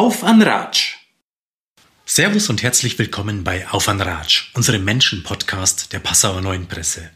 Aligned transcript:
Auf 0.00 0.24
an 0.24 0.40
Ratsch! 0.40 0.94
Servus 2.06 2.48
und 2.48 2.62
herzlich 2.62 2.98
willkommen 2.98 3.44
bei 3.44 3.68
Auf 3.68 3.86
an 3.86 4.00
Ratsch, 4.00 4.44
unserem 4.54 4.82
Menschen-Podcast 4.82 5.92
der 5.92 5.98
Passauer 5.98 6.40
Neuen 6.40 6.68
Presse. 6.68 7.10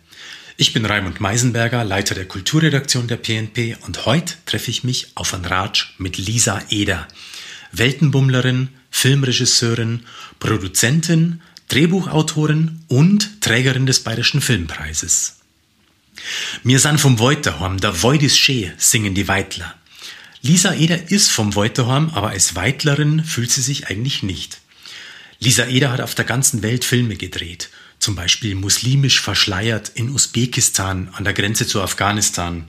Ich 0.58 0.74
bin 0.74 0.84
Raimund 0.84 1.18
Meisenberger, 1.18 1.82
Leiter 1.82 2.14
der 2.14 2.28
Kulturredaktion 2.28 3.08
der 3.08 3.16
PNP 3.16 3.78
und 3.86 4.04
heute 4.04 4.34
treffe 4.44 4.70
ich 4.70 4.84
mich 4.84 5.12
auf 5.14 5.32
an 5.32 5.46
Ratsch 5.46 5.94
mit 5.96 6.18
Lisa 6.18 6.60
Eder, 6.68 7.08
Weltenbummlerin, 7.72 8.68
Filmregisseurin, 8.90 10.04
Produzentin, 10.38 11.40
Drehbuchautorin 11.68 12.84
und 12.88 13.40
Trägerin 13.40 13.86
des 13.86 14.00
Bayerischen 14.00 14.42
Filmpreises. 14.42 15.38
Mir 16.62 16.78
san 16.78 16.98
vom 16.98 17.18
Weuterhorn, 17.18 17.78
der 17.78 18.02
Void 18.02 18.22
is 18.22 18.36
schee, 18.36 18.72
singen 18.76 19.14
die 19.14 19.26
Weitler. 19.26 19.74
Lisa 20.46 20.74
Eder 20.74 21.10
ist 21.10 21.30
vom 21.30 21.54
Weuterhorn, 21.54 22.10
aber 22.10 22.28
als 22.28 22.54
Weitlerin 22.54 23.24
fühlt 23.24 23.50
sie 23.50 23.62
sich 23.62 23.86
eigentlich 23.86 24.22
nicht. 24.22 24.60
Lisa 25.38 25.64
Eder 25.64 25.90
hat 25.90 26.02
auf 26.02 26.14
der 26.14 26.26
ganzen 26.26 26.62
Welt 26.62 26.84
Filme 26.84 27.16
gedreht, 27.16 27.70
zum 27.98 28.14
Beispiel 28.14 28.54
muslimisch 28.54 29.22
verschleiert 29.22 29.92
in 29.94 30.10
Usbekistan 30.10 31.08
an 31.14 31.24
der 31.24 31.32
Grenze 31.32 31.66
zu 31.66 31.80
Afghanistan 31.80 32.66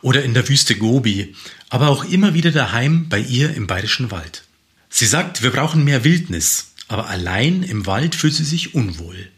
oder 0.00 0.22
in 0.22 0.32
der 0.32 0.48
Wüste 0.48 0.76
Gobi, 0.76 1.36
aber 1.68 1.88
auch 1.88 2.04
immer 2.04 2.32
wieder 2.32 2.52
daheim 2.52 3.10
bei 3.10 3.18
ihr 3.18 3.54
im 3.54 3.66
Bayerischen 3.66 4.10
Wald. 4.10 4.44
Sie 4.88 5.04
sagt, 5.04 5.42
wir 5.42 5.50
brauchen 5.50 5.84
mehr 5.84 6.04
Wildnis, 6.04 6.68
aber 6.88 7.08
allein 7.08 7.62
im 7.64 7.84
Wald 7.84 8.14
fühlt 8.14 8.34
sie 8.34 8.44
sich 8.44 8.74
unwohl. 8.74 9.28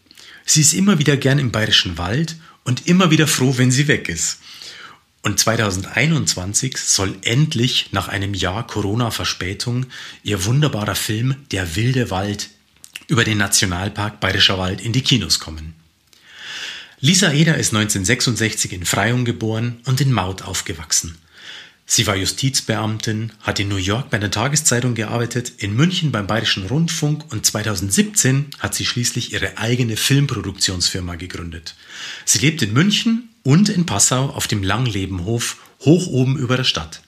Sie 0.46 0.60
ist 0.60 0.72
immer 0.72 1.00
wieder 1.00 1.16
gern 1.16 1.40
im 1.40 1.50
Bayerischen 1.50 1.98
Wald 1.98 2.36
und 2.62 2.86
immer 2.86 3.10
wieder 3.10 3.26
froh, 3.26 3.54
wenn 3.58 3.72
sie 3.72 3.88
weg 3.88 4.08
ist. 4.08 4.38
Und 5.22 5.38
2021 5.38 6.76
soll 6.76 7.16
endlich 7.22 7.90
nach 7.92 8.08
einem 8.08 8.34
Jahr 8.34 8.66
Corona-Verspätung 8.66 9.86
ihr 10.24 10.44
wunderbarer 10.44 10.96
Film 10.96 11.36
Der 11.52 11.76
wilde 11.76 12.10
Wald 12.10 12.50
über 13.06 13.22
den 13.22 13.38
Nationalpark 13.38 14.18
Bayerischer 14.18 14.58
Wald 14.58 14.80
in 14.80 14.92
die 14.92 15.02
Kinos 15.02 15.38
kommen. 15.38 15.74
Lisa 16.98 17.32
Eder 17.32 17.56
ist 17.56 17.74
1966 17.74 18.72
in 18.72 18.84
Freyung 18.84 19.24
geboren 19.24 19.80
und 19.86 20.00
in 20.00 20.12
Maut 20.12 20.42
aufgewachsen. 20.42 21.18
Sie 21.84 22.06
war 22.06 22.16
Justizbeamtin, 22.16 23.32
hat 23.40 23.60
in 23.60 23.68
New 23.68 23.76
York 23.76 24.10
bei 24.10 24.16
einer 24.16 24.30
Tageszeitung 24.30 24.94
gearbeitet, 24.94 25.52
in 25.58 25.74
München 25.74 26.10
beim 26.10 26.26
Bayerischen 26.26 26.66
Rundfunk 26.66 27.30
und 27.32 27.44
2017 27.44 28.50
hat 28.60 28.74
sie 28.74 28.86
schließlich 28.86 29.32
ihre 29.32 29.58
eigene 29.58 29.96
Filmproduktionsfirma 29.96 31.16
gegründet. 31.16 31.74
Sie 32.24 32.38
lebt 32.38 32.62
in 32.62 32.72
München 32.72 33.31
und 33.42 33.68
in 33.68 33.86
Passau 33.86 34.26
auf 34.30 34.46
dem 34.46 34.62
Langlebenhof 34.62 35.56
hoch 35.84 36.06
oben 36.06 36.36
über 36.36 36.56
der 36.56 36.64
Stadt, 36.64 37.02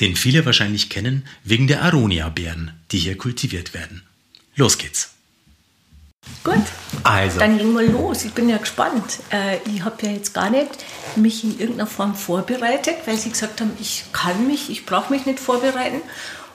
den 0.00 0.16
viele 0.16 0.44
wahrscheinlich 0.46 0.88
kennen 0.88 1.26
wegen 1.44 1.66
der 1.66 1.82
Aronia-Beeren, 1.82 2.72
die 2.92 2.98
hier 2.98 3.18
kultiviert 3.18 3.74
werden. 3.74 4.02
Los 4.54 4.78
geht's! 4.78 5.10
Gut, 6.42 6.54
also. 7.04 7.38
dann 7.38 7.56
legen 7.56 7.72
wir 7.72 7.88
los. 7.88 8.24
Ich 8.24 8.32
bin 8.32 8.48
ja 8.48 8.58
gespannt. 8.58 9.20
Äh, 9.30 9.58
ich 9.66 9.84
habe 9.84 10.04
ja 10.04 10.12
jetzt 10.12 10.34
gar 10.34 10.50
nicht 10.50 10.70
mich 11.14 11.44
in 11.44 11.58
irgendeiner 11.58 11.86
Form 11.86 12.14
vorbereitet, 12.14 12.96
weil 13.06 13.16
Sie 13.16 13.30
gesagt 13.30 13.60
haben, 13.60 13.70
ich 13.80 14.04
kann 14.12 14.46
mich, 14.46 14.70
ich 14.70 14.86
brauche 14.86 15.12
mich 15.12 15.24
nicht 15.26 15.38
vorbereiten. 15.38 16.00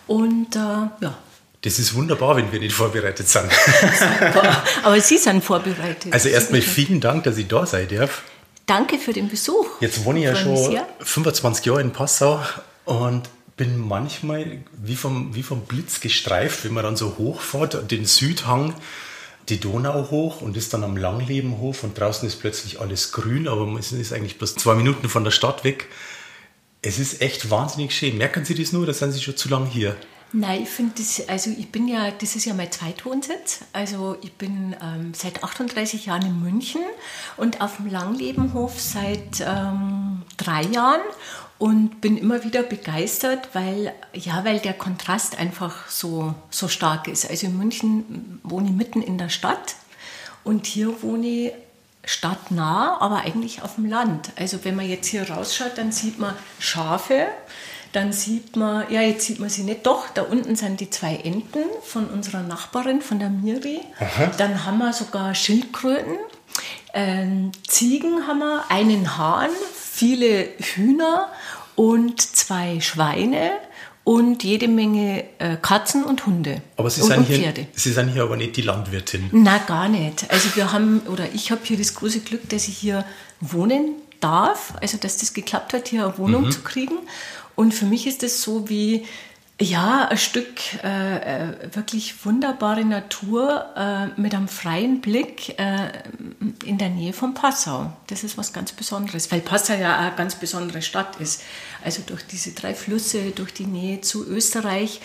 Und 0.08 0.55
äh, 0.55 0.59
ja. 0.59 1.17
Das 1.61 1.77
ist 1.77 1.94
wunderbar, 1.94 2.36
wenn 2.36 2.52
wir 2.52 2.59
nicht 2.59 2.73
vorbereitet 2.73 3.30
sind. 3.30 3.49
Super. 3.99 4.64
Aber 4.83 4.99
Sie 4.99 5.17
sind 5.17 5.44
vorbereitet. 5.44 6.11
Also 6.11 6.30
erstmal 6.30 6.61
vielen 6.61 6.99
Dank, 6.99 7.23
dass 7.23 7.38
ich 7.38 7.47
da 7.47 7.66
sein 7.66 7.88
darf. 7.88 8.23
Danke 8.72 9.00
für 9.00 9.11
den 9.11 9.27
Besuch. 9.27 9.67
Jetzt 9.81 10.05
wohne 10.05 10.19
ich 10.19 10.25
ja 10.25 10.33
schon 10.33 10.80
25 11.02 11.66
Jahre 11.66 11.81
in 11.81 11.91
Passau 11.91 12.39
und 12.86 13.23
bin 13.58 13.77
manchmal 13.77 14.64
wie 14.81 14.95
vom, 14.95 15.36
wie 15.36 15.44
vom 15.44 15.66
Blitz 15.66 16.00
gestreift, 16.00 16.64
wenn 16.64 16.72
man 16.72 16.86
dann 16.86 16.95
so 16.95 17.17
hochfährt, 17.17 17.92
den 17.92 18.05
Südhang 18.05 18.73
die 19.49 19.59
Donau 19.59 20.09
hoch 20.09 20.39
und 20.39 20.55
ist 20.55 20.73
dann 20.73 20.86
am 20.86 20.95
Langlebenhof 20.95 21.83
und 21.83 21.99
draußen 21.99 22.26
ist 22.26 22.37
plötzlich 22.37 22.80
alles 22.80 23.11
grün, 23.11 23.49
aber 23.49 23.77
es 23.77 23.92
ist 23.92 24.14
eigentlich 24.14 24.37
bloß 24.37 24.55
zwei 24.55 24.76
Minuten 24.76 25.09
von 25.09 25.26
der 25.26 25.32
Stadt 25.32 25.65
weg. 25.65 25.89
Es 26.82 26.98
ist 26.98 27.21
echt 27.21 27.49
wahnsinnig 27.49 27.92
schön. 27.92 28.17
Merken 28.17 28.45
Sie 28.45 28.55
das 28.55 28.71
nur 28.71 28.83
oder 28.83 28.93
sind 28.93 29.11
Sie 29.11 29.21
schon 29.21 29.36
zu 29.36 29.49
lange 29.49 29.67
hier? 29.67 29.98
Nein, 30.33 30.64
ich 30.64 30.69
finde 30.69 30.93
also 31.27 31.49
ich 31.49 31.71
bin 31.71 31.89
ja, 31.89 32.09
das 32.11 32.36
ist 32.36 32.45
ja 32.45 32.53
mein 32.53 32.71
Zweitwohnsitz. 32.71 33.59
Also 33.73 34.17
ich 34.21 34.31
bin 34.33 34.75
ähm, 34.81 35.14
seit 35.14 35.43
38 35.43 36.05
Jahren 36.05 36.25
in 36.25 36.42
München 36.42 36.81
und 37.36 37.59
auf 37.59 37.77
dem 37.77 37.87
Langlebenhof 37.87 38.80
seit 38.80 39.41
ähm, 39.41 40.21
drei 40.37 40.64
Jahren 40.64 41.02
und 41.58 41.99
bin 41.99 42.17
immer 42.17 42.45
wieder 42.45 42.64
begeistert, 42.64 43.49
weil, 43.53 43.93
ja, 44.14 44.45
weil 44.45 44.59
der 44.59 44.73
Kontrast 44.73 45.37
einfach 45.37 45.89
so, 45.89 46.33
so 46.49 46.70
stark 46.70 47.09
ist. 47.09 47.30
Also 47.30 47.47
in 47.47 47.58
München 47.58 48.39
wohne 48.43 48.70
ich 48.70 48.73
mitten 48.73 49.02
in 49.02 49.17
der 49.17 49.30
Stadt 49.30 49.75
und 50.45 50.65
hier 50.65 51.03
wohne 51.03 51.27
ich 51.27 51.53
stadtnah, 52.05 52.99
aber 52.99 53.17
eigentlich 53.17 53.61
auf 53.61 53.75
dem 53.75 53.86
Land. 53.86 54.31
Also 54.37 54.64
wenn 54.64 54.75
man 54.75 54.89
jetzt 54.89 55.08
hier 55.08 55.30
rausschaut, 55.30 55.77
dann 55.77 55.91
sieht 55.91 56.20
man 56.20 56.36
Schafe, 56.58 57.27
dann 57.93 58.13
sieht 58.13 58.55
man, 58.55 58.85
ja, 58.91 59.02
jetzt 59.02 59.25
sieht 59.25 59.39
man 59.39 59.49
sie 59.49 59.63
nicht, 59.63 59.85
doch, 59.85 60.09
da 60.13 60.23
unten 60.23 60.55
sind 60.55 60.79
die 60.79 60.89
zwei 60.89 61.15
Enten 61.15 61.63
von 61.83 62.07
unserer 62.07 62.41
Nachbarin, 62.41 63.02
von 63.02 63.19
der 63.19 63.29
Miri. 63.29 63.81
Aha. 63.99 64.31
Dann 64.37 64.65
haben 64.65 64.77
wir 64.77 64.93
sogar 64.93 65.35
Schildkröten, 65.35 66.17
ähm, 66.93 67.52
Ziegen 67.67 68.27
haben 68.27 68.39
wir, 68.39 68.63
einen 68.69 69.17
Hahn, 69.17 69.49
viele 69.75 70.47
Hühner 70.57 71.29
und 71.75 72.21
zwei 72.21 72.79
Schweine 72.79 73.52
und 74.03 74.43
jede 74.43 74.67
Menge 74.67 75.23
äh, 75.37 75.58
Katzen 75.61 76.03
und 76.03 76.25
Hunde. 76.25 76.61
Aber 76.77 76.89
Sie, 76.89 77.02
und, 77.02 77.08
sind 77.08 77.27
hier, 77.27 77.53
Sie 77.73 77.91
sind 77.91 78.09
hier 78.09 78.23
aber 78.23 78.35
nicht 78.35 78.58
die 78.58 78.61
Landwirtin. 78.61 79.29
Na, 79.31 79.59
gar 79.59 79.89
nicht. 79.89 80.29
Also 80.29 80.55
wir 80.55 80.71
haben, 80.71 81.02
oder 81.02 81.25
ich 81.33 81.52
habe 81.52 81.61
hier 81.63 81.77
das 81.77 81.93
große 81.93 82.21
Glück, 82.21 82.49
dass 82.49 82.67
ich 82.67 82.77
hier 82.77 83.05
wohnen 83.39 83.95
darf, 84.19 84.73
also 84.81 84.97
dass 84.97 85.17
das 85.17 85.33
geklappt 85.33 85.73
hat, 85.73 85.87
hier 85.87 86.05
eine 86.05 86.17
Wohnung 86.17 86.45
mhm. 86.45 86.52
zu 86.52 86.61
kriegen. 86.61 86.97
Und 87.56 87.73
für 87.73 87.86
mich 87.86 88.08
ist 88.08 88.23
das 88.23 88.42
so 88.42 88.70
wie, 88.70 89.06
ja, 89.62 90.08
ein 90.08 90.17
Stück 90.17 90.84
äh, 90.84 91.50
äh, 91.50 91.76
wirklich 91.76 92.26
wunderbare 92.26 92.84
Natur 92.84 93.66
äh, 93.76 94.20
mit 94.20 94.34
einem 94.34 94.48
freien 94.48 95.02
Blick 95.02 95.60
äh, 95.60 95.92
in 96.66 96.78
der 96.78 96.89
Nähe 96.89 97.14
von 97.14 97.34
Passau. 97.34 97.94
Das 98.08 98.23
ist 98.23 98.38
was 98.38 98.54
ganz 98.54 98.72
Besonderes, 98.72 99.32
weil 99.32 99.42
Passau 99.42 99.73
ja 99.73 99.98
eine 99.98 100.16
ganz 100.16 100.36
besondere 100.36 100.82
Stadt 100.82 101.20
ist. 101.20 101.44
Also 101.84 102.02
durch 102.06 102.26
diese 102.26 102.52
drei 102.52 102.73
Flüsse, 102.73 103.32
durch 103.32 103.54
die 103.54 103.68
Nähe 103.68 104.02
zu 104.02 104.26
Österreich. 104.26 105.00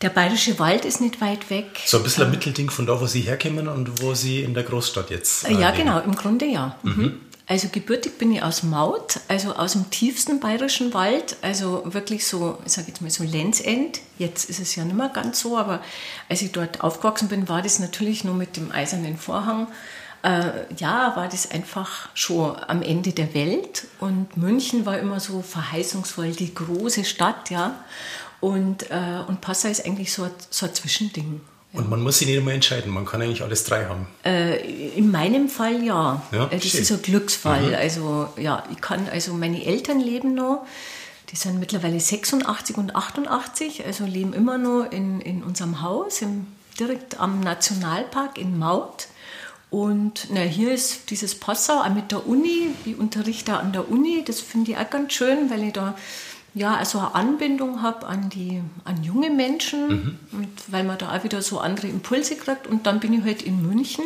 Der 0.00 0.08
Bayerische 0.10 0.58
Wald 0.58 0.84
ist 0.84 1.00
nicht 1.00 1.20
weit 1.20 1.50
weg. 1.50 1.66
So 1.86 1.98
ein 1.98 2.02
bisschen 2.02 2.24
ein 2.24 2.30
Mittelding 2.30 2.68
von 2.68 2.86
da, 2.86 3.00
wo 3.00 3.06
Sie 3.06 3.20
herkommen 3.20 3.68
und 3.68 4.02
wo 4.02 4.14
Sie 4.14 4.40
in 4.42 4.52
der 4.52 4.62
Großstadt 4.64 5.10
jetzt. 5.10 5.48
Äh, 5.48 5.52
ja, 5.52 5.70
leben. 5.70 5.84
genau, 5.84 6.00
im 6.00 6.14
Grunde 6.16 6.46
ja. 6.46 6.76
Mhm. 6.82 7.20
Also 7.46 7.68
gebürtig 7.68 8.16
bin 8.16 8.32
ich 8.32 8.42
aus 8.42 8.62
Maut, 8.62 9.20
also 9.28 9.54
aus 9.54 9.72
dem 9.72 9.90
tiefsten 9.90 10.40
bayerischen 10.40 10.94
Wald, 10.94 11.36
also 11.42 11.82
wirklich 11.92 12.26
so, 12.26 12.56
ich 12.64 12.72
sage 12.72 12.88
jetzt 12.88 13.02
mal 13.02 13.10
so 13.10 13.22
Lenzend. 13.22 14.00
Jetzt 14.18 14.48
ist 14.48 14.60
es 14.60 14.74
ja 14.76 14.84
nicht 14.84 14.96
mehr 14.96 15.10
ganz 15.10 15.40
so, 15.40 15.58
aber 15.58 15.82
als 16.30 16.40
ich 16.40 16.52
dort 16.52 16.82
aufgewachsen 16.82 17.28
bin, 17.28 17.46
war 17.46 17.60
das 17.60 17.80
natürlich 17.80 18.24
nur 18.24 18.34
mit 18.34 18.56
dem 18.56 18.72
eisernen 18.72 19.18
Vorhang. 19.18 19.68
Äh, 20.22 20.72
ja, 20.78 21.14
war 21.16 21.28
das 21.28 21.50
einfach 21.50 22.08
schon 22.14 22.56
am 22.66 22.80
Ende 22.80 23.12
der 23.12 23.34
Welt 23.34 23.88
und 24.00 24.38
München 24.38 24.86
war 24.86 24.98
immer 24.98 25.20
so 25.20 25.42
verheißungsvoll, 25.42 26.32
die 26.32 26.54
große 26.54 27.04
Stadt, 27.04 27.50
ja. 27.50 27.84
Und, 28.40 28.90
äh, 28.90 29.20
und 29.28 29.42
Passau 29.42 29.68
ist 29.68 29.84
eigentlich 29.84 30.14
so, 30.14 30.30
so 30.48 30.64
ein 30.64 30.74
Zwischending. 30.74 31.42
Und 31.74 31.90
man 31.90 32.02
muss 32.02 32.18
sich 32.18 32.28
nicht 32.28 32.36
immer 32.36 32.52
entscheiden, 32.52 32.92
man 32.92 33.04
kann 33.04 33.20
eigentlich 33.20 33.42
alles 33.42 33.64
drei 33.64 33.86
haben. 33.86 34.06
Äh, 34.24 34.96
in 34.96 35.10
meinem 35.10 35.48
Fall 35.48 35.82
ja. 35.82 36.22
ja 36.30 36.46
äh, 36.46 36.58
das 36.58 36.68
schön. 36.68 36.80
ist 36.82 36.92
ein 36.92 37.02
Glücksfall. 37.02 37.68
Mhm. 37.68 37.74
Also 37.74 38.28
ja, 38.36 38.62
ich 38.72 38.80
kann, 38.80 39.08
also 39.10 39.34
meine 39.34 39.64
Eltern 39.64 39.98
leben 39.98 40.34
noch, 40.34 40.64
die 41.30 41.36
sind 41.36 41.58
mittlerweile 41.58 41.98
86 41.98 42.76
und 42.76 42.94
88, 42.94 43.84
also 43.84 44.04
leben 44.04 44.32
immer 44.32 44.56
noch 44.56 44.90
in, 44.92 45.20
in 45.20 45.42
unserem 45.42 45.82
Haus, 45.82 46.22
im, 46.22 46.46
direkt 46.78 47.18
am 47.18 47.40
Nationalpark 47.40 48.38
in 48.38 48.56
Maut. 48.56 49.08
Und 49.70 50.28
na, 50.30 50.42
hier 50.42 50.72
ist 50.72 51.10
dieses 51.10 51.34
Passau, 51.34 51.80
auch 51.80 51.92
mit 51.92 52.12
der 52.12 52.28
Uni, 52.28 52.68
ich 52.84 52.96
unterrichte 52.96 53.56
an 53.56 53.72
der 53.72 53.90
Uni, 53.90 54.22
das 54.24 54.40
finde 54.40 54.70
ich 54.70 54.78
auch 54.78 54.88
ganz 54.88 55.12
schön, 55.12 55.50
weil 55.50 55.64
ich 55.64 55.72
da 55.72 55.96
ja, 56.54 56.76
also 56.76 56.98
eine 56.98 57.14
Anbindung 57.14 57.82
habe 57.82 58.06
an, 58.06 58.30
die, 58.30 58.62
an 58.84 59.02
junge 59.02 59.30
Menschen, 59.30 59.88
mhm. 59.88 60.18
und 60.32 60.48
weil 60.68 60.84
man 60.84 60.98
da 60.98 61.14
auch 61.14 61.24
wieder 61.24 61.42
so 61.42 61.58
andere 61.58 61.88
Impulse 61.88 62.36
kriegt. 62.36 62.66
Und 62.68 62.86
dann 62.86 63.00
bin 63.00 63.12
ich 63.12 63.24
halt 63.24 63.42
in 63.42 63.66
München 63.66 64.04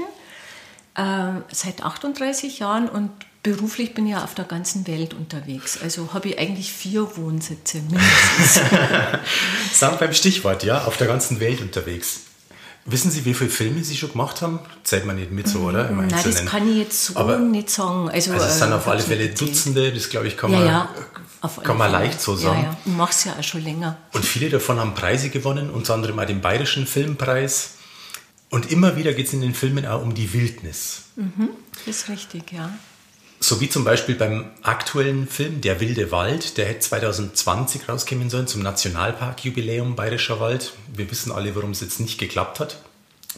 äh, 0.94 1.40
seit 1.52 1.82
38 1.82 2.58
Jahren 2.58 2.88
und 2.88 3.10
beruflich 3.42 3.94
bin 3.94 4.06
ich 4.06 4.12
ja 4.12 4.24
auf 4.24 4.34
der 4.34 4.46
ganzen 4.46 4.86
Welt 4.86 5.12
unterwegs. 5.14 5.80
Also 5.80 6.12
habe 6.14 6.30
ich 6.30 6.38
eigentlich 6.38 6.72
vier 6.72 7.16
Wohnsitze 7.16 7.78
mindestens. 7.82 8.60
Sagen 9.72 9.96
beim 10.00 10.14
Stichwort, 10.14 10.64
ja, 10.64 10.84
auf 10.84 10.96
der 10.96 11.06
ganzen 11.06 11.40
Welt 11.40 11.60
unterwegs. 11.60 12.27
Wissen 12.90 13.10
Sie, 13.10 13.24
wie 13.26 13.34
viele 13.34 13.50
Filme 13.50 13.84
Sie 13.84 13.96
schon 13.96 14.12
gemacht 14.12 14.40
haben? 14.40 14.60
Zählt 14.82 15.04
man 15.04 15.16
nicht 15.16 15.30
mit 15.30 15.46
so, 15.46 15.60
oder? 15.60 15.90
Nein, 15.90 16.08
das 16.08 16.46
kann 16.46 16.66
ich 16.70 16.78
jetzt 16.78 17.04
so 17.04 17.16
Aber, 17.16 17.38
nicht 17.38 17.68
sagen. 17.68 18.08
Also, 18.08 18.32
also 18.32 18.46
es 18.46 18.58
sind 18.58 18.70
äh, 18.70 18.74
auf 18.74 18.88
alle 18.88 19.02
Fälle 19.02 19.28
Dutzende, 19.28 19.92
das 19.92 20.08
glaube 20.08 20.26
ich, 20.26 20.38
kann 20.38 20.50
man, 20.50 20.60
ja, 20.60 20.66
ja, 20.66 20.88
auf 21.42 21.58
alle 21.58 21.66
kann 21.66 21.76
man 21.76 21.90
Fälle. 21.90 22.04
leicht 22.04 22.20
so 22.22 22.34
sagen. 22.34 22.62
Ja, 22.62 22.64
ja. 22.70 22.76
Ich 22.86 22.92
mache 22.92 23.10
es 23.12 23.24
ja 23.24 23.34
auch 23.38 23.42
schon 23.42 23.62
länger. 23.62 23.98
Und 24.14 24.24
viele 24.24 24.48
davon 24.48 24.80
haben 24.80 24.94
Preise 24.94 25.28
gewonnen, 25.28 25.68
unter 25.68 25.92
anderem 25.92 26.18
auch 26.18 26.24
den 26.24 26.40
Bayerischen 26.40 26.86
Filmpreis. 26.86 27.72
Und 28.48 28.72
immer 28.72 28.96
wieder 28.96 29.12
geht 29.12 29.26
es 29.26 29.34
in 29.34 29.42
den 29.42 29.54
Filmen 29.54 29.84
auch 29.86 30.00
um 30.00 30.14
die 30.14 30.32
Wildnis. 30.32 31.02
Das 31.84 31.86
ist 31.86 32.08
richtig, 32.08 32.52
ja. 32.52 32.70
So 33.40 33.60
wie 33.60 33.68
zum 33.68 33.84
Beispiel 33.84 34.16
beim 34.16 34.50
aktuellen 34.62 35.28
Film 35.28 35.60
Der 35.60 35.80
wilde 35.80 36.10
Wald, 36.10 36.56
der 36.58 36.66
hätte 36.66 36.80
2020 36.80 37.88
rauskommen 37.88 38.30
sollen 38.30 38.48
zum 38.48 38.62
Nationalparkjubiläum 38.62 39.94
Bayerischer 39.94 40.40
Wald. 40.40 40.72
Wir 40.92 41.10
wissen 41.10 41.30
alle, 41.30 41.54
warum 41.54 41.70
es 41.70 41.80
jetzt 41.80 42.00
nicht 42.00 42.18
geklappt 42.18 42.58
hat. 42.58 42.80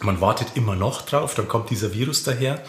Man 0.01 0.21
wartet 0.21 0.49
immer 0.55 0.75
noch 0.75 1.03
drauf, 1.03 1.35
dann 1.35 1.49
kommt 1.49 1.69
dieser 1.71 1.93
Virus 1.93 2.23
daher. 2.23 2.63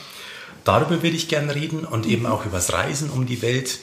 Darüber 0.66 1.02
würde 1.02 1.16
ich 1.16 1.30
gerne 1.30 1.56
reden 1.56 1.86
und 1.86 2.06
eben 2.06 2.26
auch 2.26 2.46
übers 2.46 2.74
Reisen 2.74 3.10
um 3.10 3.26
die 3.26 3.42
Welt 3.42 3.80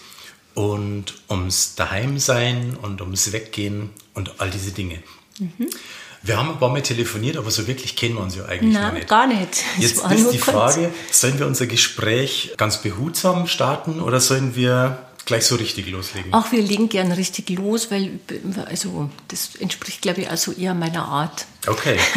und 0.54 1.14
ums 1.30 1.74
Daheimsein 1.74 2.76
und 2.80 3.00
ums 3.00 3.32
Weggehen 3.32 3.90
und 4.14 4.40
all 4.40 4.50
diese 4.50 4.72
Dinge. 4.72 5.02
Wir 6.22 6.36
haben 6.36 6.50
ein 6.50 6.58
paar 6.58 6.70
Mal 6.70 6.82
telefoniert, 6.82 7.36
aber 7.36 7.50
so 7.50 7.66
wirklich 7.66 7.94
kennen 7.96 8.16
wir 8.16 8.22
uns 8.22 8.34
ja 8.36 8.44
eigentlich 8.46 8.74
noch 8.74 8.80
Nein, 8.80 8.94
nicht. 8.94 9.08
gar 9.08 9.26
nicht. 9.26 9.62
Jetzt 9.78 10.04
ist 10.04 10.30
die 10.32 10.38
kurz. 10.38 10.74
Frage, 10.74 10.90
sollen 11.10 11.38
wir 11.38 11.46
unser 11.46 11.66
Gespräch 11.66 12.52
ganz 12.56 12.82
behutsam 12.82 13.46
starten 13.46 14.00
oder 14.00 14.20
sollen 14.20 14.56
wir 14.56 14.98
gleich 15.26 15.44
so 15.44 15.56
richtig 15.56 15.88
loslegen? 15.90 16.32
Auch 16.34 16.50
wir 16.52 16.62
legen 16.62 16.88
gern 16.88 17.12
richtig 17.12 17.50
los, 17.50 17.90
weil 17.90 18.18
also 18.66 19.10
das 19.28 19.50
entspricht, 19.56 20.02
glaube 20.02 20.22
ich, 20.22 20.30
also 20.30 20.52
eher 20.52 20.74
meiner 20.74 21.04
Art. 21.04 21.46
Okay. 21.66 21.98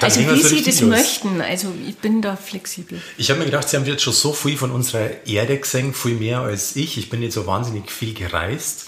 Also 0.00 0.20
wie 0.20 0.40
so 0.40 0.48
Sie 0.48 0.62
das 0.62 0.80
los. 0.80 0.90
möchten. 0.90 1.40
Also 1.40 1.72
ich 1.88 1.96
bin 1.96 2.22
da 2.22 2.36
flexibel. 2.36 3.02
Ich 3.16 3.30
habe 3.30 3.40
mir 3.40 3.46
gedacht, 3.46 3.68
Sie 3.68 3.76
haben 3.76 3.84
jetzt 3.84 4.02
schon 4.02 4.12
so 4.12 4.32
viel 4.32 4.56
von 4.56 4.70
unserer 4.70 5.26
Erde 5.26 5.58
gesehen, 5.58 5.92
viel 5.92 6.14
mehr 6.14 6.42
als 6.42 6.76
ich. 6.76 6.98
Ich 6.98 7.10
bin 7.10 7.18
nicht 7.18 7.32
so 7.32 7.44
wahnsinnig 7.48 7.90
viel 7.90 8.14
gereist. 8.14 8.86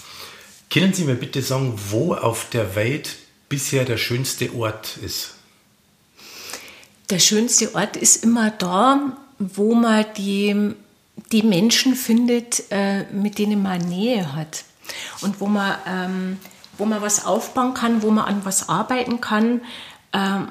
Können 0.69 0.93
Sie 0.93 1.03
mir 1.03 1.15
bitte 1.15 1.41
sagen, 1.41 1.77
wo 1.89 2.13
auf 2.13 2.45
der 2.53 2.75
Welt 2.75 3.09
bisher 3.51 3.83
der 3.83 3.97
schönste 3.97 4.55
Ort 4.55 4.97
ist? 5.03 5.35
Der 7.09 7.19
schönste 7.19 7.75
Ort 7.75 7.97
ist 7.97 8.23
immer 8.23 8.49
da, 8.49 9.17
wo 9.39 9.75
man 9.75 10.05
die, 10.15 10.73
die 11.33 11.43
Menschen 11.43 11.95
findet, 11.95 12.63
äh, 12.71 13.03
mit 13.11 13.37
denen 13.37 13.61
man 13.61 13.81
Nähe 13.81 14.33
hat. 14.33 14.63
Und 15.19 15.41
wo 15.41 15.47
man, 15.47 15.75
ähm, 15.85 16.37
wo 16.77 16.85
man 16.85 17.01
was 17.01 17.25
aufbauen 17.25 17.73
kann, 17.73 18.01
wo 18.01 18.09
man 18.09 18.23
an 18.23 18.45
was 18.45 18.69
arbeiten 18.69 19.19
kann, 19.19 19.59
ähm, 20.13 20.47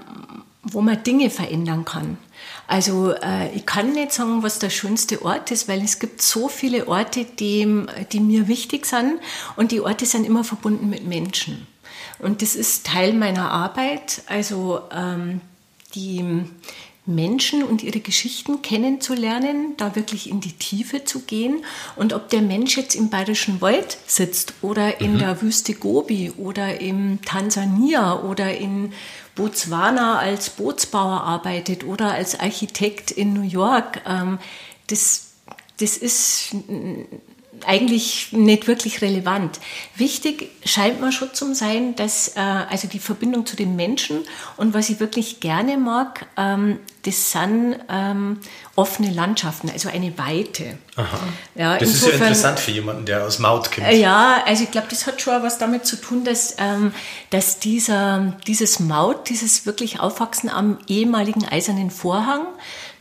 wo 0.63 0.83
man 0.83 1.03
Dinge 1.03 1.31
verändern 1.31 1.87
kann. 1.87 2.19
Also 2.67 3.15
äh, 3.15 3.51
ich 3.55 3.65
kann 3.65 3.93
nicht 3.95 4.13
sagen, 4.13 4.43
was 4.43 4.59
der 4.59 4.69
schönste 4.69 5.23
Ort 5.23 5.51
ist, 5.51 5.69
weil 5.69 5.83
es 5.83 5.99
gibt 5.99 6.21
so 6.21 6.49
viele 6.49 6.87
Orte, 6.87 7.25
die, 7.25 7.87
die 8.13 8.21
mir 8.21 8.47
wichtig 8.47 8.85
sind 8.85 9.21
und 9.57 9.73
die 9.73 9.81
Orte 9.81 10.05
sind 10.05 10.27
immer 10.27 10.45
verbunden 10.45 10.91
mit 10.91 11.07
Menschen. 11.07 11.67
Und 12.23 12.43
das 12.43 12.55
ist 12.55 12.87
Teil 12.87 13.13
meiner 13.13 13.51
Arbeit, 13.51 14.23
also 14.27 14.81
ähm, 14.93 15.41
die 15.95 16.45
Menschen 17.07 17.63
und 17.63 17.83
ihre 17.83 18.01
Geschichten 18.01 18.63
kennenzulernen, 18.63 19.75
da 19.77 19.97
wirklich 19.97 20.31
in 20.31 20.41
die 20.41 20.53
Tiefe 20.53 21.05
zu 21.05 21.21
gehen. 21.21 21.65
Und 21.97 22.13
ob 22.13 22.29
der 22.29 22.43
Mensch 22.43 22.77
jetzt 22.77 22.95
im 22.95 23.11
Bayerischen 23.11 23.61
Wald 23.61 23.99
sitzt 24.07 24.55
oder 24.63 25.01
in 25.01 25.19
der 25.19 25.43
Wüste 25.43 25.75
Gobi 25.75 26.31
oder 26.37 26.81
in 26.81 27.21
Tansania 27.23 28.21
oder 28.21 28.57
in 28.57 28.93
Botswana 29.35 30.19
als 30.19 30.51
Bootsbauer 30.51 31.23
arbeitet 31.23 31.85
oder 31.85 32.13
als 32.13 32.39
Architekt 32.39 33.11
in 33.11 33.33
New 33.33 33.43
York, 33.43 34.03
ähm, 34.07 34.39
das, 34.89 35.33
das 35.79 35.97
ist 35.97 36.55
eigentlich 37.67 38.33
nicht 38.33 38.67
wirklich 38.67 39.03
relevant. 39.03 39.61
Wichtig 39.97 40.51
scheint 40.65 41.01
mir 41.01 41.13
schon 41.13 41.33
zu 41.35 41.55
sein, 41.55 41.95
dass 41.97 42.37
äh, 42.37 42.41
also 42.41 42.89
die 42.89 42.99
Verbindung 42.99 43.47
zu 43.47 43.57
den 43.57 43.77
Menschen 43.77 44.21
und 44.57 44.75
was 44.75 44.91
ich 44.91 45.01
wirklich 45.01 45.41
gerne 45.41 45.77
mag, 45.79 46.27
ähm, 46.37 46.79
das 47.05 47.33
sind 47.33 47.77
ähm, 47.89 48.41
offene 48.77 49.11
Landschaften, 49.11 49.71
also 49.71 49.89
eine 49.89 50.17
Weite. 50.19 50.77
Ja, 51.55 51.79
Das 51.79 51.89
ist 51.89 51.95
ja 52.03 52.09
insofern- 52.09 52.21
interessant 52.29 52.61
für 52.61 52.71
jemanden, 52.73 53.07
der 53.07 53.25
aus 53.25 53.39
Maut 53.39 53.73
kommt. 53.73 53.87
äh, 53.87 53.97
Ja, 53.99 54.43
also 54.45 54.65
ich 54.65 54.71
glaube, 54.71 54.89
das 54.91 55.07
hat 55.07 55.23
schon 55.23 55.43
was 55.43 55.57
damit 55.59 55.87
zu 55.87 55.97
tun, 55.97 56.25
dass, 56.25 56.57
ähm, 56.59 56.93
dass 57.31 57.59
dieser, 57.59 58.37
dieses 58.47 58.81
Maut, 58.81 59.31
dieses 59.31 59.65
wirklich 59.65 59.99
Aufwachsen 60.01 60.51
am 60.51 60.79
ehemaligen 60.89 61.47
Eisernen 61.49 61.91
Vorhang 61.91 62.43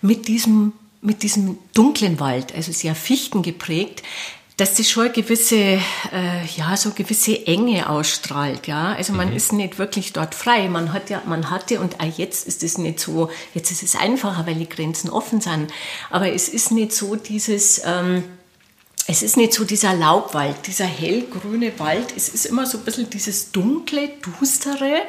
mit 0.02 0.30
diesem, 0.30 0.72
mit 1.02 1.24
diesem 1.24 1.58
dunklen 1.74 2.20
Wald, 2.22 2.56
also 2.56 2.72
sehr 2.72 2.96
Fichten 2.96 3.42
geprägt, 3.42 4.02
dass 4.60 4.76
das 4.76 4.90
schon 4.90 5.06
eine 5.06 5.14
gewisse, 5.14 5.56
äh, 5.56 6.46
ja, 6.58 6.76
so 6.76 6.92
gewisse 6.92 7.48
Enge 7.48 7.90
ausstrahlt, 7.90 8.68
ja. 8.68 8.94
Also 8.94 9.14
man 9.14 9.34
ist 9.34 9.54
nicht 9.54 9.80
wirklich 9.80 10.12
dort 10.12 10.36
frei. 10.36 10.68
Man 10.68 10.92
hat 10.92 11.10
ja, 11.10 11.22
man 11.26 11.50
hatte 11.50 11.80
und 11.80 12.02
auch 12.02 12.18
jetzt 12.18 12.46
ist 12.46 12.62
es 12.62 12.78
nicht 12.78 13.00
so, 13.00 13.30
jetzt 13.54 13.72
ist 13.72 13.84
es 13.84 13.96
einfacher, 13.96 14.46
weil 14.46 14.56
die 14.56 14.68
Grenzen 14.68 15.10
offen 15.10 15.40
sind. 15.40 15.72
Aber 16.10 16.34
es 16.34 16.50
ist 16.50 16.72
nicht 16.72 16.92
so 16.92 17.16
dieses, 17.16 17.82
ähm, 17.86 18.26
es 19.08 19.24
ist 19.24 19.38
nicht 19.38 19.54
so 19.54 19.64
dieser 19.64 19.94
Laubwald, 19.94 20.68
dieser 20.68 20.86
hellgrüne 20.86 21.80
Wald. 21.80 22.14
Es 22.18 22.28
ist 22.28 22.46
immer 22.46 22.66
so 22.66 22.80
ein 22.80 22.84
bisschen 22.84 23.10
dieses 23.10 23.54
dunkle, 23.54 24.10
düstere. 24.42 25.04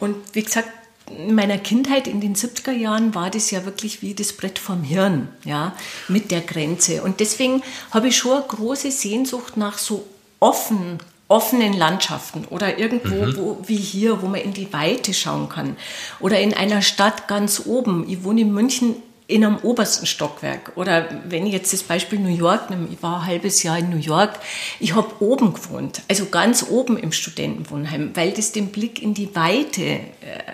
Und 0.00 0.16
wie 0.32 0.42
gesagt, 0.42 0.70
in 1.16 1.34
meiner 1.34 1.58
Kindheit 1.58 2.06
in 2.06 2.20
den 2.20 2.34
70er 2.34 2.72
Jahren 2.72 3.14
war 3.14 3.30
das 3.30 3.50
ja 3.50 3.64
wirklich 3.64 4.02
wie 4.02 4.14
das 4.14 4.32
Brett 4.32 4.58
vom 4.58 4.82
Hirn, 4.82 5.28
ja, 5.44 5.74
mit 6.08 6.30
der 6.30 6.40
Grenze. 6.40 7.02
Und 7.02 7.20
deswegen 7.20 7.62
habe 7.90 8.08
ich 8.08 8.16
schon 8.16 8.32
eine 8.32 8.46
große 8.46 8.90
Sehnsucht 8.90 9.56
nach 9.56 9.78
so 9.78 10.06
offen, 10.40 10.98
offenen 11.28 11.74
Landschaften 11.74 12.46
oder 12.46 12.78
irgendwo, 12.78 13.36
wo, 13.36 13.58
wie 13.66 13.76
hier, 13.76 14.22
wo 14.22 14.26
man 14.26 14.40
in 14.40 14.54
die 14.54 14.72
Weite 14.72 15.12
schauen 15.12 15.48
kann. 15.48 15.76
Oder 16.20 16.40
in 16.40 16.54
einer 16.54 16.82
Stadt 16.82 17.28
ganz 17.28 17.62
oben. 17.66 18.08
Ich 18.08 18.24
wohne 18.24 18.42
in 18.42 18.52
München 18.52 18.96
in 19.28 19.44
einem 19.44 19.58
obersten 19.58 20.06
Stockwerk. 20.06 20.72
Oder 20.74 21.06
wenn 21.28 21.46
ich 21.46 21.52
jetzt 21.52 21.72
das 21.72 21.82
Beispiel 21.82 22.18
New 22.18 22.34
York 22.34 22.70
nehme, 22.70 22.88
ich 22.90 23.02
war 23.02 23.20
ein 23.20 23.26
halbes 23.26 23.62
Jahr 23.62 23.78
in 23.78 23.90
New 23.90 23.98
York, 23.98 24.40
ich 24.80 24.94
habe 24.94 25.22
oben 25.22 25.52
gewohnt, 25.52 26.00
also 26.08 26.26
ganz 26.26 26.64
oben 26.68 26.96
im 26.96 27.12
Studentenwohnheim, 27.12 28.10
weil 28.14 28.32
das 28.32 28.52
den 28.52 28.68
Blick 28.68 29.00
in 29.02 29.12
die 29.12 29.34
Weite 29.36 29.82
äh, 29.82 30.00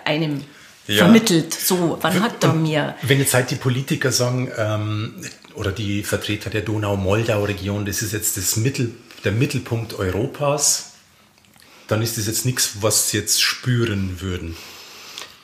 einem 0.05 0.43
Ja. 0.89 1.05
vermittelt. 1.05 1.55
So, 1.55 1.99
man 2.03 2.21
hat 2.21 2.43
da 2.43 2.53
mehr. 2.53 2.97
Wenn 3.03 3.21
jetzt 3.21 3.33
halt 3.33 3.51
die 3.51 3.55
Politiker 3.55 4.11
sagen, 4.13 4.51
ähm, 4.59 5.15
oder 5.55 5.71
die 5.71 6.03
Vertreter 6.03 6.51
der 6.51 6.63
Donau-Moldau-Region, 6.63 7.87
das 7.87 8.03
ist 8.03 8.13
jetzt 8.13 8.37
das 8.37 8.57
Mittel, 8.57 8.91
der 9.23 9.31
Mittelpunkt 9.33 9.95
Europas, 9.95 10.95
dann 11.87 12.03
ist 12.03 12.19
das 12.19 12.27
jetzt 12.27 12.45
nichts, 12.45 12.83
was 12.83 13.11
sie 13.11 13.19
jetzt 13.19 13.41
spüren 13.41 14.21
würden. 14.21 14.57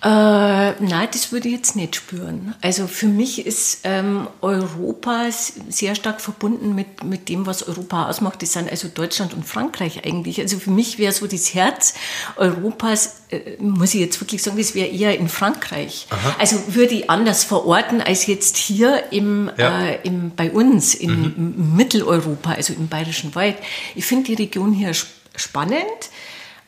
Äh, 0.03 0.09
nein, 0.09 1.09
das 1.13 1.31
würde 1.31 1.49
ich 1.49 1.55
jetzt 1.55 1.77
nicht 1.77 1.95
spüren. 1.97 2.55
Also 2.63 2.87
für 2.87 3.07
mich 3.07 3.45
ist 3.47 3.81
ähm, 3.85 4.29
Europa 4.41 5.27
sehr 5.69 5.95
stark 5.95 6.23
verbunden 6.23 6.75
mit, 6.75 7.05
mit 7.05 7.29
dem, 7.29 7.45
was 7.45 7.69
Europa 7.69 8.09
ausmacht. 8.09 8.41
Das 8.41 8.55
sind 8.55 8.71
also 8.71 8.89
Deutschland 8.89 9.35
und 9.35 9.45
Frankreich 9.47 10.07
eigentlich. 10.07 10.41
Also 10.41 10.59
für 10.59 10.71
mich 10.71 10.99
wäre 10.99 11.13
so 11.13 11.27
das 11.27 11.53
Herz 11.53 11.93
Europas, 12.37 13.23
äh, 13.31 13.57
muss 13.61 13.93
ich 13.93 14.01
jetzt 14.01 14.19
wirklich 14.23 14.43
sagen, 14.43 14.57
das 14.57 14.75
wäre 14.75 14.89
eher 14.89 15.19
in 15.19 15.29
Frankreich. 15.29 16.07
Also 16.39 16.57
würde 16.75 16.95
ich 16.95 17.11
anders 17.11 17.45
verorten 17.45 18.01
als 18.01 18.27
jetzt 18.27 18.57
hier 18.57 19.05
im, 19.13 19.51
Ja. 19.59 19.83
äh, 19.87 19.99
im, 20.05 20.33
bei 20.35 20.51
uns 20.51 20.95
in 20.95 21.35
im 21.37 21.77
Mitteleuropa, 21.77 22.53
also 22.53 22.73
im 22.73 22.89
Bayerischen 22.89 23.35
Wald. 23.35 23.57
Ich 23.95 24.07
finde 24.07 24.25
die 24.35 24.43
Region 24.43 24.73
hier 24.73 24.91
sp- 24.97 25.13
spannend. 25.37 25.85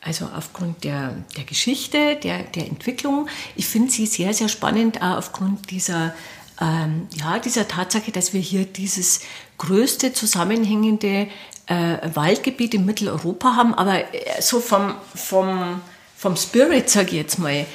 Also 0.05 0.29
aufgrund 0.35 0.83
der, 0.83 1.15
der 1.37 1.45
Geschichte, 1.45 2.17
der, 2.17 2.43
der 2.43 2.67
Entwicklung. 2.67 3.27
Ich 3.55 3.67
finde 3.67 3.91
sie 3.91 4.05
sehr, 4.05 4.33
sehr 4.33 4.49
spannend, 4.49 5.01
auch 5.01 5.17
aufgrund 5.17 5.71
dieser, 5.71 6.13
ähm, 6.61 7.07
ja, 7.15 7.39
dieser 7.39 7.67
Tatsache, 7.67 8.11
dass 8.11 8.33
wir 8.33 8.41
hier 8.41 8.65
dieses 8.65 9.21
größte 9.57 10.11
zusammenhängende 10.11 11.27
äh, 11.67 11.97
Waldgebiet 12.13 12.73
in 12.73 12.85
Mitteleuropa 12.85 13.55
haben. 13.55 13.73
Aber 13.73 13.99
äh, 14.13 14.41
so 14.41 14.59
vom, 14.59 14.95
vom, 15.15 15.81
vom 16.17 16.35
Spirit, 16.35 16.89
sage 16.89 17.07
ich 17.07 17.13
jetzt 17.13 17.39
mal, 17.39 17.65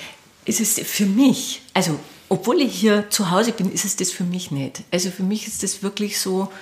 ist 0.44 0.61
es 0.61 0.78
für 0.80 1.06
mich, 1.06 1.62
also 1.73 1.99
obwohl 2.28 2.61
ich 2.61 2.75
hier 2.75 3.08
zu 3.08 3.30
Hause 3.30 3.52
bin, 3.52 3.73
ist 3.73 3.85
es 3.85 3.97
das 3.97 4.11
für 4.11 4.25
mich 4.25 4.50
nicht. 4.50 4.82
Also 4.90 5.11
für 5.11 5.23
mich 5.23 5.47
ist 5.47 5.62
das 5.62 5.82
wirklich 5.82 6.18
so, 6.20 6.52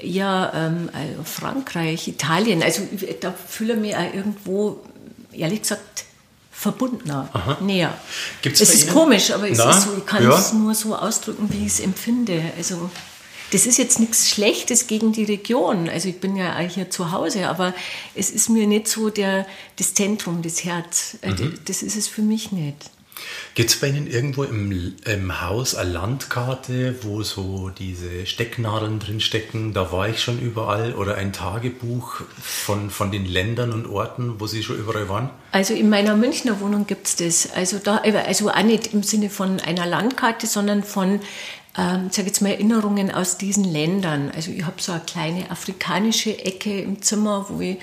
ja, 0.00 0.52
ähm, 0.54 0.90
also 0.92 1.24
Frankreich, 1.24 2.06
Italien, 2.06 2.62
also 2.62 2.82
da 3.20 3.32
fühle 3.32 3.74
ich 3.74 3.80
mich 3.80 3.96
auch 3.96 4.14
irgendwo, 4.14 4.80
ehrlich 5.38 5.62
gesagt, 5.62 6.04
verbundener, 6.50 7.28
näher. 7.60 7.96
Gibt's 8.42 8.60
es 8.60 8.74
ist 8.74 8.84
Ihnen- 8.86 8.92
komisch, 8.94 9.30
aber 9.30 9.48
es 9.48 9.58
Na, 9.58 9.70
ist 9.70 9.82
so, 9.82 9.90
ich 9.96 10.04
kann 10.06 10.22
ja. 10.24 10.36
es 10.36 10.52
nur 10.52 10.74
so 10.74 10.96
ausdrücken, 10.96 11.48
wie 11.52 11.60
ich 11.66 11.72
es 11.74 11.80
empfinde. 11.80 12.42
Also 12.56 12.90
das 13.52 13.64
ist 13.64 13.78
jetzt 13.78 14.00
nichts 14.00 14.28
Schlechtes 14.28 14.88
gegen 14.88 15.12
die 15.12 15.24
Region. 15.24 15.88
Also 15.88 16.08
ich 16.08 16.18
bin 16.20 16.34
ja 16.36 16.58
hier 16.58 16.90
zu 16.90 17.12
Hause, 17.12 17.48
aber 17.48 17.74
es 18.14 18.30
ist 18.30 18.50
mir 18.50 18.66
nicht 18.66 18.88
so 18.88 19.08
der, 19.08 19.46
das 19.76 19.94
Zentrum, 19.94 20.42
das 20.42 20.64
Herz. 20.64 21.16
Äh, 21.22 21.30
Mhm. 21.30 21.58
Das 21.66 21.82
ist 21.82 21.96
es 21.96 22.08
für 22.08 22.22
mich 22.22 22.50
nicht. 22.52 22.90
Gibt 23.54 23.70
es 23.70 23.80
bei 23.80 23.88
Ihnen 23.88 24.06
irgendwo 24.06 24.44
im, 24.44 24.94
im 25.04 25.40
Haus 25.40 25.74
eine 25.74 25.90
Landkarte, 25.90 26.96
wo 27.02 27.22
so 27.22 27.70
diese 27.70 28.26
Stecknadeln 28.26 28.98
drinstecken? 28.98 29.74
Da 29.74 29.90
war 29.90 30.08
ich 30.08 30.22
schon 30.22 30.38
überall. 30.40 30.94
Oder 30.94 31.16
ein 31.16 31.32
Tagebuch 31.32 32.20
von, 32.40 32.90
von 32.90 33.10
den 33.10 33.26
Ländern 33.26 33.72
und 33.72 33.86
Orten, 33.86 34.38
wo 34.38 34.46
Sie 34.46 34.62
schon 34.62 34.78
überall 34.78 35.08
waren? 35.08 35.30
Also 35.52 35.74
in 35.74 35.88
meiner 35.88 36.16
Münchner 36.16 36.60
Wohnung 36.60 36.86
gibt 36.86 37.06
es 37.06 37.16
das. 37.16 37.52
Also, 37.52 37.78
da, 37.78 37.96
also 37.96 38.50
auch 38.50 38.62
nicht 38.62 38.92
im 38.92 39.02
Sinne 39.02 39.30
von 39.30 39.60
einer 39.60 39.86
Landkarte, 39.86 40.46
sondern 40.46 40.84
von 40.84 41.20
ähm, 41.78 42.10
sage 42.10 42.28
jetzt 42.28 42.42
mal 42.42 42.50
Erinnerungen 42.50 43.10
aus 43.12 43.38
diesen 43.38 43.64
Ländern. 43.64 44.32
Also 44.34 44.50
ich 44.50 44.64
habe 44.64 44.82
so 44.82 44.92
eine 44.92 45.02
kleine 45.02 45.50
afrikanische 45.50 46.36
Ecke 46.44 46.80
im 46.80 47.02
Zimmer, 47.02 47.46
wo 47.48 47.60
ich 47.60 47.78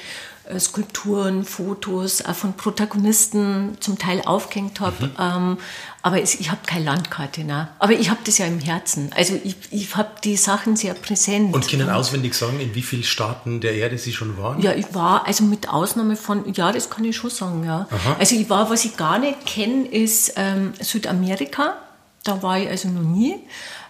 Skulpturen, 0.60 1.44
Fotos 1.44 2.24
auch 2.24 2.36
von 2.36 2.54
Protagonisten 2.54 3.78
zum 3.80 3.98
Teil 3.98 4.22
aufgehängt 4.22 4.80
habe. 4.80 5.08
Mhm. 5.08 5.12
Ähm, 5.20 5.58
aber 6.02 6.22
es, 6.22 6.36
ich 6.36 6.52
habe 6.52 6.62
keine 6.68 6.86
Landkarte. 6.86 7.44
Ne? 7.44 7.68
Aber 7.80 7.94
ich 7.94 8.12
habe 8.12 8.20
das 8.24 8.38
ja 8.38 8.46
im 8.46 8.60
Herzen. 8.60 9.12
Also 9.16 9.40
ich, 9.44 9.56
ich 9.72 9.96
habe 9.96 10.10
die 10.24 10.38
Sachen 10.38 10.76
sehr 10.76 10.94
präsent. 10.94 11.54
Und 11.54 11.68
können 11.68 11.90
auswendig 11.90 12.36
sagen, 12.36 12.60
in 12.60 12.76
wie 12.76 12.84
vielen 12.84 13.04
Staaten 13.04 13.60
der 13.60 13.74
Erde 13.74 13.98
Sie 13.98 14.14
schon 14.14 14.38
waren? 14.38 14.62
Ja, 14.62 14.74
ich 14.74 14.94
war, 14.94 15.26
also 15.26 15.44
mit 15.44 15.68
Ausnahme 15.70 16.16
von, 16.16 16.54
ja, 16.54 16.72
das 16.72 16.92
kann 16.92 17.06
ich 17.06 17.16
schon 17.16 17.32
sagen, 17.32 17.64
ja. 17.64 17.88
Aha. 17.90 18.16
Also 18.20 18.36
ich 18.36 18.50
war, 18.50 18.70
was 18.70 18.86
ich 18.86 18.98
gar 18.98 19.18
nicht 19.18 19.48
kenne, 19.48 19.88
ist 19.88 20.34
ähm, 20.36 20.74
Südamerika. 20.80 21.76
Da 22.24 22.44
war 22.44 22.60
ich 22.60 22.70
also 22.70 22.90
noch 22.90 23.02
nie. 23.02 23.40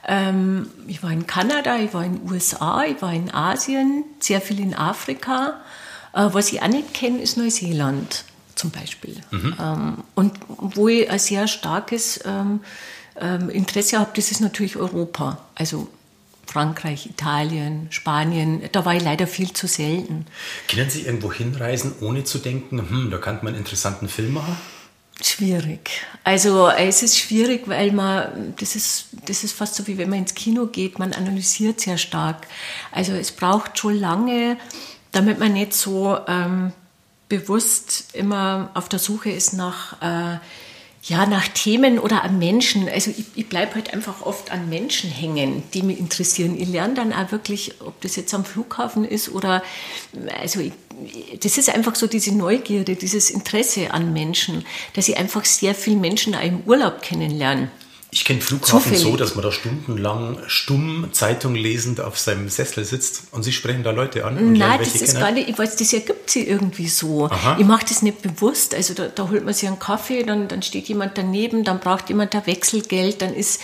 Ähm, 0.07 0.69
ich 0.87 1.01
war 1.01 1.11
in 1.11 1.25
Kanada, 1.25 1.77
ich 1.79 1.93
war 1.93 2.05
in 2.05 2.19
den 2.19 2.31
USA, 2.31 2.83
ich 2.83 3.01
war 3.01 3.11
in 3.11 3.33
Asien, 3.33 4.03
sehr 4.19 4.39
viel 4.39 4.59
in 4.59 4.75
Afrika. 4.75 5.55
Äh, 6.15 6.29
was 6.31 6.51
ich 6.51 6.61
auch 6.61 6.67
nicht 6.67 6.93
kenne, 6.93 7.21
ist 7.21 7.37
Neuseeland 7.37 8.23
zum 8.55 8.71
Beispiel. 8.71 9.17
Mhm. 9.31 9.55
Ähm, 9.61 9.97
und 10.15 10.33
wo 10.47 10.87
ich 10.87 11.09
ein 11.09 11.19
sehr 11.19 11.47
starkes 11.47 12.21
ähm, 12.25 12.61
ähm, 13.19 13.49
Interesse 13.49 13.99
habe, 13.99 14.11
das 14.15 14.31
ist 14.31 14.39
natürlich 14.39 14.77
Europa. 14.77 15.45
Also 15.55 15.89
Frankreich, 16.47 17.07
Italien, 17.07 17.87
Spanien, 17.89 18.61
da 18.71 18.85
war 18.85 18.95
ich 18.95 19.03
leider 19.03 19.27
viel 19.27 19.51
zu 19.51 19.67
selten. 19.67 20.25
Können 20.69 20.89
Sie 20.89 21.01
irgendwo 21.01 21.33
hinreisen, 21.33 21.93
ohne 22.01 22.23
zu 22.23 22.37
denken, 22.37 22.79
hm, 22.89 23.11
da 23.11 23.17
kann 23.17 23.37
man 23.37 23.47
einen 23.47 23.57
interessanten 23.57 24.07
Film 24.07 24.33
machen? 24.33 24.55
Schwierig. 25.21 26.01
Also 26.23 26.67
es 26.67 27.01
ist 27.01 27.17
schwierig, 27.17 27.67
weil 27.67 27.91
man, 27.93 28.53
das 28.59 28.75
ist, 28.75 29.07
das 29.25 29.43
ist 29.45 29.53
fast 29.53 29.75
so 29.75 29.87
wie 29.87 29.97
wenn 29.97 30.09
man 30.09 30.19
ins 30.19 30.35
Kino 30.35 30.67
geht, 30.67 30.99
man 30.99 31.13
analysiert 31.13 31.79
sehr 31.79 31.97
stark. 31.97 32.47
Also 32.91 33.13
es 33.13 33.31
braucht 33.31 33.79
schon 33.79 33.97
lange, 33.97 34.57
damit 35.15 35.39
man 35.39 35.53
nicht 35.53 35.73
so 35.73 36.17
ähm, 36.27 36.73
bewusst 37.29 38.09
immer 38.13 38.69
auf 38.73 38.89
der 38.89 38.99
Suche 38.99 39.29
ist 39.29 39.53
nach, 39.53 40.01
äh, 40.01 40.39
ja, 41.03 41.25
nach 41.25 41.47
Themen 41.47 41.99
oder 41.99 42.23
an 42.23 42.37
Menschen. 42.37 42.89
Also 42.89 43.11
ich, 43.11 43.25
ich 43.35 43.47
bleibe 43.47 43.75
halt 43.75 43.93
einfach 43.93 44.21
oft 44.23 44.51
an 44.51 44.67
Menschen 44.69 45.09
hängen, 45.09 45.63
die 45.73 45.83
mich 45.83 45.99
interessieren. 45.99 46.59
Ich 46.59 46.67
lerne 46.67 46.95
dann 46.95 47.13
auch 47.13 47.31
wirklich, 47.31 47.79
ob 47.79 47.99
das 48.01 48.17
jetzt 48.17 48.33
am 48.33 48.43
Flughafen 48.43 49.05
ist 49.05 49.29
oder, 49.29 49.63
also 50.39 50.59
ich, 50.59 50.73
das 51.41 51.57
ist 51.57 51.69
einfach 51.69 51.95
so 51.95 52.07
diese 52.07 52.35
Neugierde, 52.35 52.95
dieses 52.95 53.29
Interesse 53.29 53.91
an 53.91 54.11
Menschen, 54.11 54.65
dass 54.93 55.07
ich 55.07 55.17
einfach 55.17 55.45
sehr 55.45 55.75
viele 55.75 55.97
Menschen 55.97 56.35
auch 56.35 56.43
im 56.43 56.61
Urlaub 56.65 57.01
kennenlerne. 57.01 57.69
Ich 58.15 58.23
kenne 58.23 58.39
Flughafen 58.39 58.79
Zufällig. 58.79 59.01
so, 59.01 59.17
dass 59.17 59.35
man 59.35 59.43
da 59.43 59.51
stundenlang 59.51 60.37
stumm 60.47 61.09
Zeitung 61.11 61.53
lesend 61.53 61.99
auf 61.99 62.17
seinem 62.17 62.47
Sessel 62.47 62.85
sitzt 62.85 63.23
und 63.31 63.43
Sie 63.43 63.51
sprechen 63.51 63.83
da 63.83 63.91
Leute 63.91 64.23
an. 64.23 64.53
Nein, 64.53 64.79
das 64.79 64.95
ist 64.95 65.07
kennen. 65.07 65.19
gar 65.19 65.31
nicht, 65.31 65.49
ich 65.49 65.59
weiß, 65.59 65.75
das 65.75 65.91
ergibt 65.91 66.29
sie 66.29 66.47
irgendwie 66.47 66.87
so. 66.87 67.25
Aha. 67.25 67.57
Ich 67.59 67.65
mache 67.65 67.85
das 67.85 68.03
nicht 68.03 68.21
bewusst. 68.21 68.73
Also 68.73 68.93
da, 68.93 69.09
da, 69.09 69.29
holt 69.29 69.43
man 69.43 69.53
sich 69.53 69.67
einen 69.67 69.79
Kaffee, 69.79 70.23
dann, 70.23 70.47
dann 70.47 70.61
steht 70.61 70.87
jemand 70.87 71.17
daneben, 71.17 71.65
dann 71.65 71.81
braucht 71.81 72.07
jemand 72.07 72.33
da 72.33 72.47
Wechselgeld, 72.47 73.21
dann 73.21 73.33
ist 73.33 73.59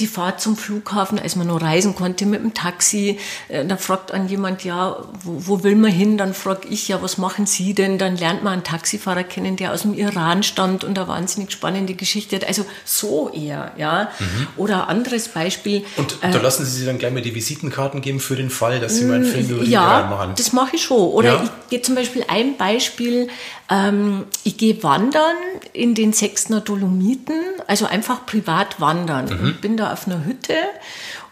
die 0.00 0.06
Fahrt 0.06 0.40
zum 0.40 0.56
Flughafen, 0.56 1.18
als 1.18 1.36
man 1.36 1.46
noch 1.46 1.62
reisen 1.62 1.94
konnte 1.94 2.26
mit 2.26 2.42
dem 2.42 2.54
Taxi, 2.54 3.18
äh, 3.48 3.64
da 3.64 3.76
fragt 3.76 4.12
an 4.12 4.28
jemand, 4.28 4.64
ja, 4.64 4.96
wo, 5.22 5.46
wo 5.46 5.64
will 5.64 5.76
man 5.76 5.92
hin? 5.92 6.18
Dann 6.18 6.34
frage 6.34 6.68
ich, 6.68 6.88
ja, 6.88 7.00
was 7.02 7.18
machen 7.18 7.46
Sie 7.46 7.74
denn? 7.74 7.98
Dann 7.98 8.16
lernt 8.16 8.42
man 8.42 8.54
einen 8.54 8.64
Taxifahrer 8.64 9.24
kennen, 9.24 9.56
der 9.56 9.72
aus 9.72 9.82
dem 9.82 9.94
Iran 9.94 10.42
stammt 10.42 10.84
und 10.84 10.98
eine 10.98 11.06
wahnsinnig 11.06 11.52
spannende 11.52 11.94
Geschichte 11.94 12.36
hat. 12.36 12.46
Also 12.46 12.66
so 12.84 13.30
eher, 13.30 13.72
ja. 13.76 14.10
Mhm. 14.18 14.46
Oder 14.56 14.88
anderes 14.88 15.28
Beispiel. 15.28 15.84
Und 15.96 16.18
äh, 16.22 16.30
da 16.30 16.40
lassen 16.40 16.64
Sie 16.64 16.72
sich 16.72 16.86
dann 16.86 16.98
gleich 16.98 17.12
mal 17.12 17.22
die 17.22 17.34
Visitenkarten 17.34 18.00
geben 18.00 18.20
für 18.20 18.36
den 18.36 18.50
Fall, 18.50 18.80
dass 18.80 18.96
Sie 18.96 19.04
mal 19.04 19.16
einen 19.16 19.24
Film 19.26 19.48
über 19.48 19.64
ja, 19.64 20.00
Iran 20.00 20.10
machen. 20.10 20.32
das 20.36 20.52
mache 20.52 20.76
ich 20.76 20.82
schon. 20.82 20.98
Oder 20.98 21.34
ja? 21.34 21.44
ich 21.44 21.70
gehe 21.70 21.82
zum 21.82 21.94
Beispiel 21.94 22.24
ein 22.28 22.56
Beispiel, 22.56 23.28
ähm, 23.70 24.26
ich 24.44 24.56
gehe 24.56 24.82
wandern 24.82 25.36
in 25.72 25.94
den 25.94 26.12
Sechstner 26.12 26.60
Dolomiten, 26.60 27.36
also 27.66 27.86
einfach 27.86 28.26
privat 28.26 28.80
wandern. 28.80 29.26
Mhm. 29.26 29.48
Ich 29.48 29.60
bin 29.60 29.76
da 29.76 29.92
auf 29.92 30.06
einer 30.06 30.24
Hütte 30.24 30.56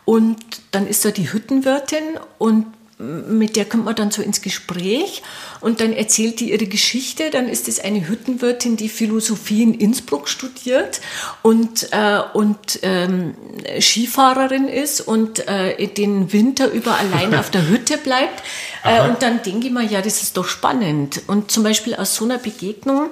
und 0.05 0.39
dann 0.71 0.87
ist 0.87 1.05
da 1.05 1.11
die 1.11 1.33
Hüttenwirtin 1.33 2.03
und 2.39 2.67
mit 3.03 3.57
der 3.57 3.65
kommt 3.65 3.85
man 3.85 3.95
dann 3.95 4.11
so 4.11 4.23
ins 4.23 4.41
Gespräch 4.41 5.23
und 5.61 5.81
dann 5.81 5.93
erzählt 5.93 6.41
die 6.41 6.53
ihre 6.53 6.67
Geschichte. 6.67 7.31
Dann 7.31 7.49
ist 7.49 7.69
es 7.69 7.81
eine 7.81 8.09
Hüttenwirtin, 8.09 8.77
die 8.77 8.89
Philosophie 8.89 9.63
in 9.63 9.75
Innsbruck 9.75 10.29
studiert 10.29 11.01
und, 11.43 11.89
äh, 11.93 12.21
und 12.33 12.79
ähm, 12.83 13.35
Skifahrerin 13.81 14.69
ist 14.69 15.01
und 15.01 15.47
äh, 15.49 15.87
den 15.89 16.33
Winter 16.33 16.71
über 16.71 16.97
allein 16.97 17.35
auf 17.35 17.51
der 17.51 17.69
Hütte 17.69 17.99
bleibt. 17.99 18.43
Äh, 18.85 19.09
und 19.09 19.23
dann 19.23 19.41
denke 19.45 19.69
ich 19.69 19.73
mir, 19.73 19.85
ja, 19.85 20.03
das 20.03 20.25
ist 20.25 20.37
doch 20.37 20.49
spannend. 20.49 21.23
Und 21.29 21.53
zum 21.53 21.63
Beispiel 21.63 21.95
aus 21.95 22.17
so 22.17 22.25
einer 22.25 22.39
Begegnung 22.39 23.11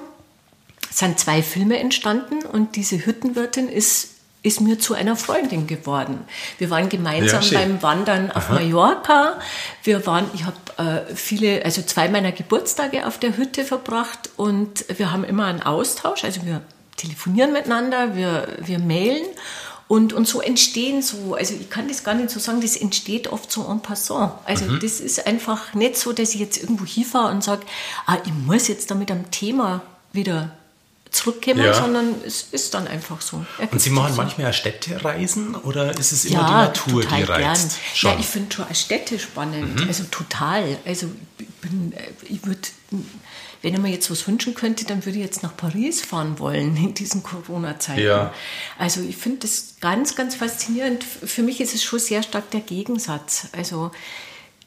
sind 0.89 1.17
zwei 1.17 1.41
Filme 1.41 1.79
entstanden 1.79 2.45
und 2.45 2.75
diese 2.75 3.05
Hüttenwirtin 3.05 3.69
ist 3.69 4.09
ist 4.43 4.59
mir 4.59 4.79
zu 4.79 4.95
einer 4.95 5.15
Freundin 5.15 5.67
geworden. 5.67 6.19
Wir 6.57 6.69
waren 6.71 6.89
gemeinsam 6.89 7.43
ja, 7.43 7.59
beim 7.59 7.81
Wandern 7.83 8.31
auf 8.31 8.49
Aha. 8.49 8.55
Mallorca. 8.55 9.39
Wir 9.83 10.05
waren, 10.07 10.25
ich 10.33 10.45
habe 10.45 11.05
äh, 11.09 11.15
viele, 11.15 11.63
also 11.63 11.83
zwei 11.83 12.09
meiner 12.09 12.31
Geburtstage 12.31 13.05
auf 13.05 13.19
der 13.19 13.37
Hütte 13.37 13.63
verbracht 13.63 14.31
und 14.37 14.85
wir 14.97 15.11
haben 15.11 15.23
immer 15.23 15.45
einen 15.45 15.61
Austausch. 15.61 16.23
Also 16.23 16.43
wir 16.43 16.61
telefonieren 16.97 17.53
miteinander, 17.53 18.15
wir, 18.15 18.47
wir 18.59 18.79
mailen 18.79 19.25
und, 19.91 20.13
und 20.13 20.27
so 20.27 20.41
entstehen 20.41 21.01
so, 21.01 21.35
also 21.35 21.53
ich 21.53 21.69
kann 21.69 21.87
das 21.87 22.03
gar 22.03 22.15
nicht 22.15 22.29
so 22.29 22.39
sagen, 22.39 22.61
das 22.61 22.77
entsteht 22.77 23.27
oft 23.27 23.51
so 23.51 23.67
en 23.69 23.81
passant. 23.81 24.31
Also 24.45 24.65
mhm. 24.65 24.79
das 24.79 25.01
ist 25.01 25.27
einfach 25.27 25.73
nicht 25.73 25.97
so, 25.97 26.13
dass 26.13 26.33
ich 26.33 26.39
jetzt 26.39 26.63
irgendwo 26.63 26.85
hinfahre 26.85 27.29
und 27.31 27.43
sage, 27.43 27.63
ah, 28.05 28.17
ich 28.25 28.33
muss 28.33 28.69
jetzt 28.69 28.89
damit 28.89 29.11
am 29.11 29.29
Thema 29.31 29.81
wieder 30.13 30.51
zurückkommen, 31.11 31.59
ja. 31.59 31.73
sondern 31.73 32.15
es 32.25 32.47
ist 32.51 32.73
dann 32.73 32.87
einfach 32.87 33.19
so. 33.21 33.45
Und 33.69 33.81
Sie 33.81 33.89
machen 33.89 34.13
so. 34.13 34.21
manchmal 34.21 34.53
Städtereisen 34.53 35.55
oder 35.55 35.97
ist 35.97 36.13
es 36.13 36.25
immer 36.25 36.39
ja, 36.39 36.47
die 36.47 36.53
Natur, 36.67 37.03
die 37.03 37.23
reizt? 37.23 37.77
Ja, 37.95 38.15
ich 38.17 38.25
finde 38.25 38.55
schon 38.55 38.65
Städte 38.73 39.19
spannend, 39.19 39.81
mhm. 39.81 39.87
also 39.87 40.05
total. 40.05 40.77
Also 40.85 41.07
ich, 41.37 41.45
äh, 41.45 42.33
ich 42.33 42.45
würde, 42.45 42.61
wenn 43.61 43.73
ich 43.73 43.79
mir 43.79 43.89
jetzt 43.89 44.09
was 44.09 44.25
wünschen 44.25 44.53
könnte, 44.53 44.85
dann 44.85 45.05
würde 45.05 45.17
ich 45.17 45.25
jetzt 45.25 45.43
nach 45.43 45.55
Paris 45.55 46.01
fahren 46.01 46.39
wollen 46.39 46.77
in 46.77 46.93
diesen 46.93 47.23
Corona-Zeiten. 47.23 48.01
Ja. 48.01 48.33
Also 48.79 49.01
ich 49.01 49.17
finde 49.17 49.39
das 49.39 49.75
ganz, 49.81 50.15
ganz 50.15 50.35
faszinierend. 50.35 51.03
Für 51.03 51.43
mich 51.43 51.59
ist 51.59 51.75
es 51.75 51.83
schon 51.83 51.99
sehr 51.99 52.23
stark 52.23 52.49
der 52.51 52.61
Gegensatz. 52.61 53.49
Also 53.51 53.91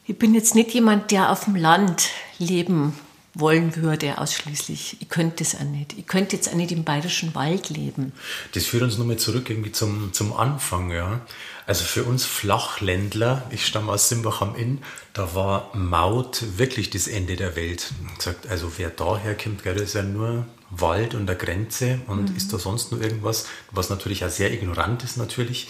ich 0.07 0.19
bin 0.19 0.35
jetzt 0.35 0.55
nicht 0.55 0.73
jemand, 0.73 1.11
der 1.11 1.33
auf 1.33 1.45
dem 1.45 1.57
Land 1.57 2.11
leben 2.39 2.99
wollen 3.35 3.75
würde 3.77 4.19
ausschließlich. 4.19 4.99
Ich 5.01 5.09
könnte 5.09 5.43
es 5.43 5.55
auch 5.57 5.65
nicht. 5.65 5.93
Ich 5.99 6.07
könnte 6.07 6.37
jetzt 6.37 6.49
auch 6.49 6.55
nicht 6.55 6.73
im 6.73 6.85
bayerischen 6.85 7.35
Wald 7.35 7.69
leben. 7.69 8.13
Das 8.53 8.67
führt 8.67 8.83
uns 8.85 8.97
nochmal 8.97 9.17
zurück 9.17 9.51
irgendwie 9.51 9.73
zum, 9.73 10.13
zum 10.13 10.33
Anfang, 10.33 10.91
ja. 10.91 11.21
Also 11.67 11.85
für 11.85 12.05
uns 12.05 12.27
Flachländler, 12.27 13.43
ich 13.51 13.67
stamme 13.67 13.91
aus 13.91 14.09
Simbach 14.09 14.43
am 14.43 14.55
Inn, 14.55 14.83
da 15.15 15.35
war 15.35 15.71
Maut 15.75 16.43
wirklich 16.59 16.91
das 16.91 17.09
Ende 17.09 17.37
der 17.37 17.57
Welt. 17.57 17.93
Sagt, 18.19 18.47
also 18.49 18.73
wer 18.77 18.91
daher 18.91 19.35
kommt, 19.35 19.63
gell, 19.63 19.75
das 19.75 19.85
ist 19.85 19.95
ja 19.95 20.03
nur 20.03 20.47
Wald 20.71 21.15
und 21.15 21.27
der 21.27 21.37
Grenze 21.37 22.01
und 22.07 22.31
mhm. 22.31 22.37
ist 22.37 22.53
da 22.53 22.59
sonst 22.59 22.93
nur 22.93 23.01
irgendwas, 23.01 23.47
was 23.71 23.91
natürlich 23.91 24.25
auch 24.25 24.31
sehr 24.31 24.53
ignorant 24.53 25.03
ist 25.05 25.17
natürlich. 25.17 25.69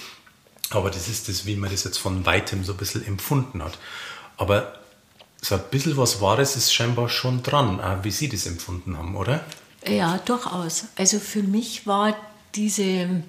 Aber 0.71 0.91
das 0.91 1.09
ist 1.09 1.29
das, 1.29 1.47
wie 1.47 1.57
man 1.57 1.71
das 1.71 1.85
jetzt 1.85 1.99
von 1.99 2.27
weitem 2.27 2.65
so 2.65 2.73
ein 2.73 2.79
bisschen 2.79 3.07
empfunden 3.07 3.63
hat. 3.63 3.79
Aber 4.37 4.81
so 5.45 5.57
ein 5.57 5.61
bisschen 5.71 5.97
was 5.97 6.21
Wahres 6.23 6.57
ist 6.57 6.73
scheinbar 6.73 7.09
schon 7.11 7.43
dran, 7.43 7.79
wie 8.03 8.11
Sie 8.11 8.29
das 8.29 8.47
empfunden 8.47 8.97
haben, 8.97 9.15
oder? 9.15 9.45
Ja, 9.87 10.19
durchaus. 10.25 10.87
Also 10.97 11.19
für 11.19 11.43
mich 11.43 11.87
war 11.87 12.17
diese, 12.55 13.23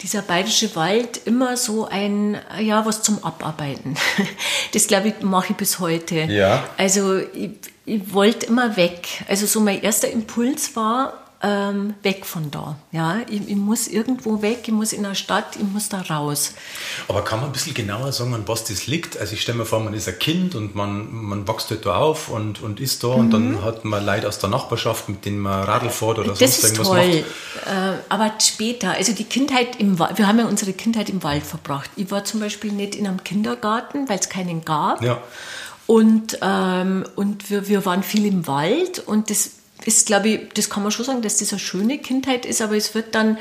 dieser 0.00 0.22
bayerische 0.22 0.74
Wald 0.74 1.20
immer 1.24 1.56
so 1.56 1.86
ein, 1.86 2.36
ja, 2.58 2.84
was 2.84 3.02
zum 3.02 3.22
Abarbeiten. 3.22 3.96
Das 4.72 4.86
glaube 4.86 5.08
ich, 5.08 5.20
mache 5.20 5.48
ich 5.50 5.56
bis 5.56 5.78
heute. 5.80 6.22
Ja. 6.22 6.64
Also 6.78 7.18
ich, 7.18 7.50
ich 7.84 8.12
wollte 8.14 8.46
immer 8.46 8.76
weg. 8.76 9.06
Also 9.28 9.44
so 9.46 9.60
mein 9.60 9.82
erster 9.82 10.10
Impuls 10.10 10.74
war, 10.74 11.21
ähm, 11.42 11.94
weg 12.02 12.24
von 12.24 12.50
da. 12.52 12.76
Ja, 12.92 13.20
ich, 13.28 13.48
ich, 13.48 13.56
muss 13.56 13.88
irgendwo 13.88 14.42
weg, 14.42 14.60
ich 14.66 14.72
muss 14.72 14.92
in 14.92 15.02
der 15.02 15.16
Stadt, 15.16 15.56
ich 15.56 15.64
muss 15.64 15.88
da 15.88 16.00
raus. 16.00 16.54
Aber 17.08 17.24
kann 17.24 17.40
man 17.40 17.48
ein 17.48 17.52
bisschen 17.52 17.74
genauer 17.74 18.12
sagen, 18.12 18.32
an 18.34 18.46
was 18.46 18.64
das 18.64 18.86
liegt? 18.86 19.18
Also 19.18 19.34
ich 19.34 19.42
stelle 19.42 19.58
mir 19.58 19.64
vor, 19.64 19.80
man 19.80 19.92
ist 19.92 20.06
ein 20.06 20.18
Kind 20.20 20.54
und 20.54 20.76
man, 20.76 21.12
man 21.12 21.48
wächst 21.48 21.72
dort 21.72 21.86
auf 21.88 22.28
und, 22.28 22.62
und 22.62 22.78
ist 22.78 23.02
da 23.02 23.08
mhm. 23.08 23.14
und 23.14 23.30
dann 23.32 23.50
mhm. 23.52 23.64
hat 23.64 23.84
man 23.84 24.06
Leute 24.06 24.28
aus 24.28 24.38
der 24.38 24.50
Nachbarschaft, 24.50 25.08
mit 25.08 25.24
denen 25.24 25.40
man 25.40 25.64
Radl 25.64 25.90
fährt 25.90 26.20
oder 26.20 26.28
das 26.28 26.38
sonst 26.38 26.62
irgendwas 26.62 26.86
toll. 26.86 26.96
macht. 27.06 27.66
äh, 27.66 27.98
aber 28.08 28.32
später, 28.40 28.92
also 28.92 29.12
die 29.12 29.24
Kindheit 29.24 29.80
im 29.80 29.98
Wald, 29.98 30.18
wir 30.18 30.28
haben 30.28 30.38
ja 30.38 30.46
unsere 30.46 30.72
Kindheit 30.72 31.10
im 31.10 31.24
Wald 31.24 31.42
verbracht. 31.42 31.90
Ich 31.96 32.10
war 32.12 32.24
zum 32.24 32.38
Beispiel 32.38 32.70
nicht 32.70 32.94
in 32.94 33.06
einem 33.06 33.24
Kindergarten, 33.24 34.08
weil 34.08 34.20
es 34.20 34.28
keinen 34.28 34.64
gab. 34.64 35.02
Ja. 35.02 35.20
Und, 35.88 36.38
ähm, 36.40 37.04
und 37.16 37.50
wir, 37.50 37.66
wir 37.66 37.84
waren 37.84 38.04
viel 38.04 38.26
im 38.26 38.46
Wald 38.46 39.00
und 39.00 39.28
das 39.28 39.50
ist, 39.86 40.06
glaube 40.06 40.28
ich, 40.28 40.40
das 40.54 40.70
kann 40.70 40.82
man 40.82 40.92
schon 40.92 41.04
sagen, 41.04 41.22
dass 41.22 41.38
das 41.38 41.52
eine 41.52 41.60
schöne 41.60 41.98
Kindheit 41.98 42.46
ist, 42.46 42.62
aber 42.62 42.76
es 42.76 42.94
wird 42.94 43.14
dann 43.14 43.38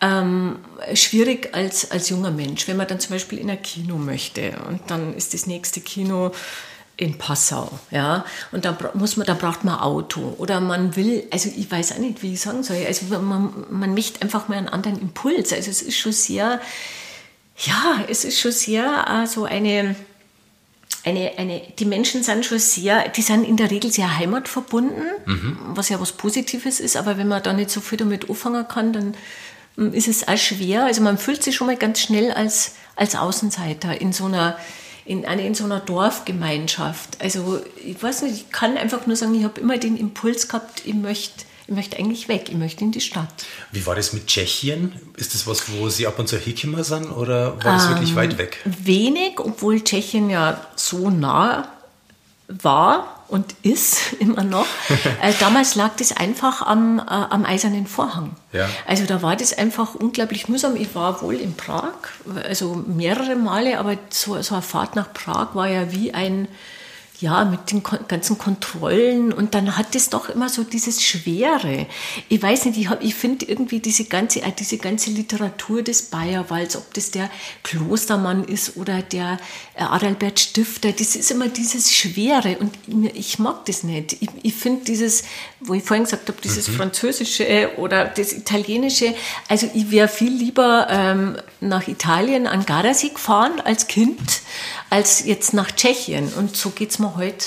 ähm, 0.00 0.58
schwierig 0.94 1.54
als, 1.54 1.90
als 1.90 2.08
junger 2.08 2.30
Mensch, 2.30 2.66
wenn 2.68 2.76
man 2.76 2.88
dann 2.88 3.00
zum 3.00 3.12
Beispiel 3.12 3.38
in 3.38 3.50
ein 3.50 3.62
Kino 3.62 3.96
möchte 3.96 4.52
und 4.68 4.80
dann 4.90 5.14
ist 5.14 5.34
das 5.34 5.46
nächste 5.46 5.80
Kino 5.80 6.32
in 6.96 7.16
Passau, 7.16 7.70
ja, 7.90 8.26
und 8.52 8.66
da 8.66 8.76
muss 8.92 9.16
man, 9.16 9.26
da 9.26 9.32
braucht 9.32 9.64
man 9.64 9.78
Auto 9.78 10.34
oder 10.36 10.60
man 10.60 10.96
will, 10.96 11.26
also 11.30 11.48
ich 11.54 11.70
weiß 11.70 11.92
auch 11.92 11.98
nicht, 11.98 12.22
wie 12.22 12.34
ich 12.34 12.40
sagen 12.40 12.62
soll, 12.62 12.84
also 12.86 13.06
man, 13.20 13.52
man 13.70 13.94
möchte 13.94 14.20
einfach 14.20 14.48
mal 14.48 14.58
einen 14.58 14.68
anderen 14.68 15.00
Impuls, 15.00 15.52
also 15.52 15.70
es 15.70 15.80
ist 15.80 15.96
schon 15.96 16.12
sehr, 16.12 16.60
ja, 17.56 18.04
es 18.08 18.24
ist 18.24 18.38
schon 18.38 18.52
sehr 18.52 19.06
äh, 19.08 19.26
so 19.26 19.44
eine, 19.44 19.96
eine, 21.04 21.32
eine, 21.38 21.62
die 21.78 21.84
Menschen 21.84 22.22
sind 22.22 22.44
schon 22.44 22.58
sehr, 22.58 23.08
die 23.08 23.22
sind 23.22 23.44
in 23.44 23.56
der 23.56 23.70
Regel 23.70 23.90
sehr 23.90 24.18
heimatverbunden, 24.18 25.04
mhm. 25.24 25.58
was 25.74 25.88
ja 25.88 26.00
was 26.00 26.12
Positives 26.12 26.80
ist, 26.80 26.96
aber 26.96 27.16
wenn 27.16 27.28
man 27.28 27.42
da 27.42 27.52
nicht 27.52 27.70
so 27.70 27.80
viel 27.80 27.98
damit 27.98 28.28
anfangen 28.28 28.66
kann, 28.68 28.92
dann 28.92 29.14
hm, 29.76 29.94
ist 29.94 30.08
es 30.08 30.28
auch 30.28 30.36
schwer. 30.36 30.84
Also 30.84 31.02
man 31.02 31.18
fühlt 31.18 31.42
sich 31.42 31.56
schon 31.56 31.66
mal 31.66 31.76
ganz 31.76 32.00
schnell 32.00 32.32
als, 32.32 32.74
als 32.96 33.16
Außenseiter 33.16 34.00
in 34.00 34.12
so 34.12 34.26
einer 34.26 34.56
in, 35.06 35.24
in 35.24 35.54
so 35.54 35.64
einer 35.64 35.80
Dorfgemeinschaft. 35.80 37.20
Also 37.20 37.60
ich 37.84 38.00
weiß 38.00 38.22
nicht, 38.22 38.34
ich 38.34 38.52
kann 38.52 38.76
einfach 38.76 39.06
nur 39.06 39.16
sagen, 39.16 39.34
ich 39.34 39.42
habe 39.42 39.60
immer 39.60 39.76
den 39.76 39.96
Impuls 39.96 40.46
gehabt, 40.46 40.82
ich 40.84 40.94
möchte 40.94 41.44
ich 41.70 41.76
möchte 41.76 41.98
eigentlich 41.98 42.26
weg, 42.26 42.46
ich 42.48 42.56
möchte 42.56 42.82
in 42.82 42.90
die 42.90 43.00
Stadt. 43.00 43.28
Wie 43.70 43.86
war 43.86 43.94
das 43.94 44.12
mit 44.12 44.26
Tschechien? 44.26 44.92
Ist 45.16 45.34
das 45.34 45.46
was, 45.46 45.70
wo 45.70 45.88
Sie 45.88 46.04
ab 46.04 46.18
und 46.18 46.28
zu 46.28 46.36
hingekommen 46.36 46.82
sind 46.82 47.12
oder 47.12 47.62
war 47.64 47.74
das 47.74 47.84
ähm, 47.84 47.90
wirklich 47.90 48.16
weit 48.16 48.38
weg? 48.38 48.58
Wenig, 48.64 49.38
obwohl 49.38 49.80
Tschechien 49.80 50.30
ja 50.30 50.66
so 50.74 51.10
nah 51.10 51.68
war 52.48 53.24
und 53.28 53.54
ist 53.62 54.14
immer 54.18 54.42
noch. 54.42 54.66
äh, 55.22 55.32
damals 55.38 55.76
lag 55.76 55.92
das 55.96 56.10
einfach 56.10 56.62
am, 56.62 56.98
äh, 56.98 57.02
am 57.08 57.44
Eisernen 57.44 57.86
Vorhang. 57.86 58.34
Ja. 58.52 58.68
Also 58.88 59.04
da 59.04 59.22
war 59.22 59.36
das 59.36 59.56
einfach 59.56 59.94
unglaublich 59.94 60.48
mühsam. 60.48 60.74
Ich 60.74 60.92
war 60.96 61.22
wohl 61.22 61.36
in 61.36 61.54
Prag, 61.54 61.92
also 62.48 62.82
mehrere 62.84 63.36
Male, 63.36 63.78
aber 63.78 63.96
so, 64.08 64.42
so 64.42 64.56
eine 64.56 64.62
Fahrt 64.62 64.96
nach 64.96 65.12
Prag 65.12 65.54
war 65.54 65.68
ja 65.68 65.92
wie 65.92 66.12
ein 66.12 66.48
ja, 67.20 67.44
mit 67.44 67.70
den 67.70 67.82
ganzen 67.82 68.38
Kontrollen 68.38 69.32
und 69.32 69.54
dann 69.54 69.76
hat 69.76 69.94
es 69.94 70.08
doch 70.08 70.30
immer 70.30 70.48
so 70.48 70.64
dieses 70.64 71.02
Schwere. 71.02 71.86
Ich 72.28 72.42
weiß 72.42 72.64
nicht, 72.66 72.78
ich, 72.78 72.88
ich 73.00 73.14
finde 73.14 73.44
irgendwie 73.46 73.80
diese 73.80 74.04
ganze, 74.04 74.40
äh, 74.42 74.52
diese 74.58 74.78
ganze 74.78 75.10
Literatur 75.10 75.82
des 75.82 76.02
Bayerwalds, 76.02 76.76
ob 76.76 76.94
das 76.94 77.10
der 77.10 77.30
Klostermann 77.62 78.44
ist 78.44 78.76
oder 78.76 79.02
der 79.02 79.38
äh, 79.74 79.82
Adalbert 79.82 80.40
Stifter, 80.40 80.92
das 80.92 81.14
ist 81.16 81.30
immer 81.30 81.48
dieses 81.48 81.92
Schwere 81.92 82.56
und 82.58 82.72
ich 83.14 83.38
mag 83.38 83.66
das 83.66 83.82
nicht. 83.82 84.16
Ich, 84.20 84.30
ich 84.42 84.54
finde 84.54 84.84
dieses, 84.84 85.24
wo 85.60 85.74
ich 85.74 85.84
vorhin 85.84 86.04
gesagt 86.04 86.28
habe, 86.28 86.40
dieses 86.42 86.68
mhm. 86.68 86.76
Französische 86.76 87.72
oder 87.76 88.06
das 88.06 88.32
Italienische, 88.32 89.14
also 89.48 89.70
ich 89.74 89.90
wäre 89.90 90.08
viel 90.08 90.32
lieber 90.32 90.86
ähm, 90.90 91.36
nach 91.60 91.86
Italien 91.86 92.46
an 92.46 92.64
Gardasee 92.64 93.10
gefahren 93.10 93.60
als 93.64 93.86
Kind, 93.86 94.42
als 94.88 95.24
jetzt 95.24 95.52
nach 95.52 95.70
Tschechien. 95.70 96.32
Und 96.32 96.56
so 96.56 96.70
geht 96.70 96.90
es 96.90 96.98
mir 96.98 97.16
heute 97.16 97.46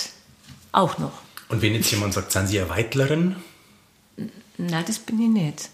auch 0.72 0.98
noch. 1.00 1.14
Und 1.50 1.62
wenn 1.62 1.74
jetzt 1.74 1.92
jemand 1.92 2.14
sagt, 2.14 2.32
sind 2.32 2.48
Sie 2.48 2.60
eine 2.60 2.70
Weitlerin? 2.70 3.36
Nein, 4.58 4.84
das 4.86 5.00
bin 5.00 5.20
ich 5.20 5.30
nicht. 5.30 5.70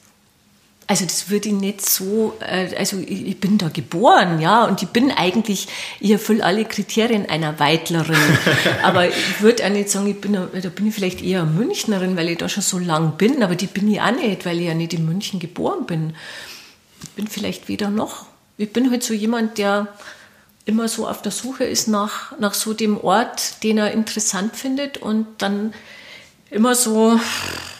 Also 0.89 1.05
das 1.05 1.29
würde 1.29 1.50
ich 1.50 1.53
nicht 1.53 1.88
so, 1.88 2.34
äh, 2.39 2.75
also 2.75 2.98
ich, 2.98 3.39
bin 3.39 3.60
da 3.60 3.69
geboren, 3.69 4.41
ja, 4.41 4.65
und 4.65 4.81
ich 4.81 4.89
bin 4.89 5.12
eigentlich, 5.12 5.67
ich 6.00 6.10
erfülle 6.10 6.43
alle 6.43 6.65
Kriterien 6.65 7.29
einer 7.29 7.60
Weitlerin. 7.60 8.17
aber 8.81 9.08
ich 9.08 9.39
würde 9.39 9.63
auch 9.63 9.69
nicht 9.69 9.91
sagen, 9.91 10.08
ich 10.08 10.19
bin, 10.19 10.34
da 10.34 10.48
bin 10.48 10.88
ich 10.88 10.96
vielleicht 10.96 11.22
eher 11.22 11.46
Münchnerin, 11.46 12.17
weil 12.17 12.29
ich 12.29 12.39
da 12.39 12.50
schon 12.50 12.63
so 12.63 12.79
lang 12.79 13.17
bin, 13.17 13.43
aber 13.43 13.55
die 13.55 13.67
bin 13.67 13.88
ich 13.88 14.01
auch 14.01 14.10
nicht, 14.10 14.48
weil 14.48 14.60
ich 14.60 14.65
ja 14.65 14.74
nicht 14.74 14.96
in 14.96 15.05
München 15.05 15.39
geboren 15.39 15.86
bin. 15.86 16.15
Ich 17.03 17.10
bin 17.10 17.27
vielleicht 17.27 17.67
weder 17.67 17.92
noch. 17.92 18.25
Ich 18.57 18.74
bin 18.74 18.90
halt 18.90 19.03
so 19.03 19.13
jemand, 19.13 19.59
der 19.59 19.90
immer 20.66 20.87
so 20.87 21.07
auf 21.07 21.22
der 21.22 21.31
Suche 21.31 21.66
ist 21.66 21.87
nach, 21.87 22.35
nach 22.40 22.55
so 22.55 22.74
dem 22.74 23.00
Ort, 23.00 23.61
den 23.61 23.77
er 23.77 23.92
interessant 23.92 24.55
findet 24.55 24.98
und 24.98 25.27
dann 25.37 25.72
immer 26.50 26.74
so 26.74 27.20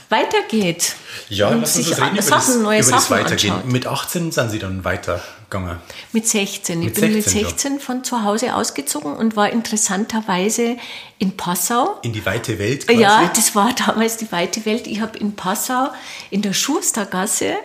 weitergeht. 0.10 0.96
Ja, 1.30 1.50
und 1.50 1.62
lass 1.62 1.76
uns 1.76 1.88
sich 1.88 1.98
reden 1.98 2.14
über, 2.14 2.22
Sachen, 2.22 2.54
das, 2.54 2.64
neue 2.64 2.82
über 2.82 2.92
das 2.92 3.12
Weitergehen. 3.12 3.54
Anschaut. 3.54 3.72
Mit 3.72 3.88
18 3.88 4.32
sind 4.32 4.50
Sie 4.52 4.60
dann 4.60 4.84
weitergegangen? 4.84 5.78
Mit 6.12 6.28
16. 6.28 6.80
Mit 6.80 6.88
ich 6.90 6.94
bin 6.94 7.14
16 7.14 7.42
mit 7.42 7.50
16 7.50 7.74
ja. 7.74 7.80
von 7.80 8.04
zu 8.04 8.24
Hause 8.24 8.56
ausgezogen 8.56 9.16
und 9.16 9.36
war 9.36 9.50
interessanterweise 9.52 10.78
in 11.20 11.38
Passau. 11.38 12.00
In 12.02 12.14
die 12.14 12.26
weite 12.26 12.60
Welt 12.60 12.88
quasi? 12.88 13.00
Ja, 13.00 13.32
das 13.34 13.56
war 13.56 13.74
damals 13.74 14.18
die 14.18 14.32
weite 14.32 14.66
Welt. 14.66 14.88
Ich 14.88 15.02
habe 15.02 15.18
in 15.18 15.36
Passau 15.36 15.90
in 16.32 16.42
der 16.42 16.54
Schustergasse 16.54 17.56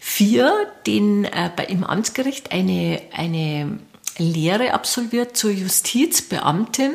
4 0.00 0.52
den, 0.86 1.24
äh, 1.24 1.50
im 1.68 1.84
Amtsgericht 1.84 2.52
eine, 2.52 3.00
eine 3.12 3.78
Lehre 4.18 4.74
absolviert 4.74 5.36
zur 5.36 5.50
Justizbeamtin. 5.50 6.92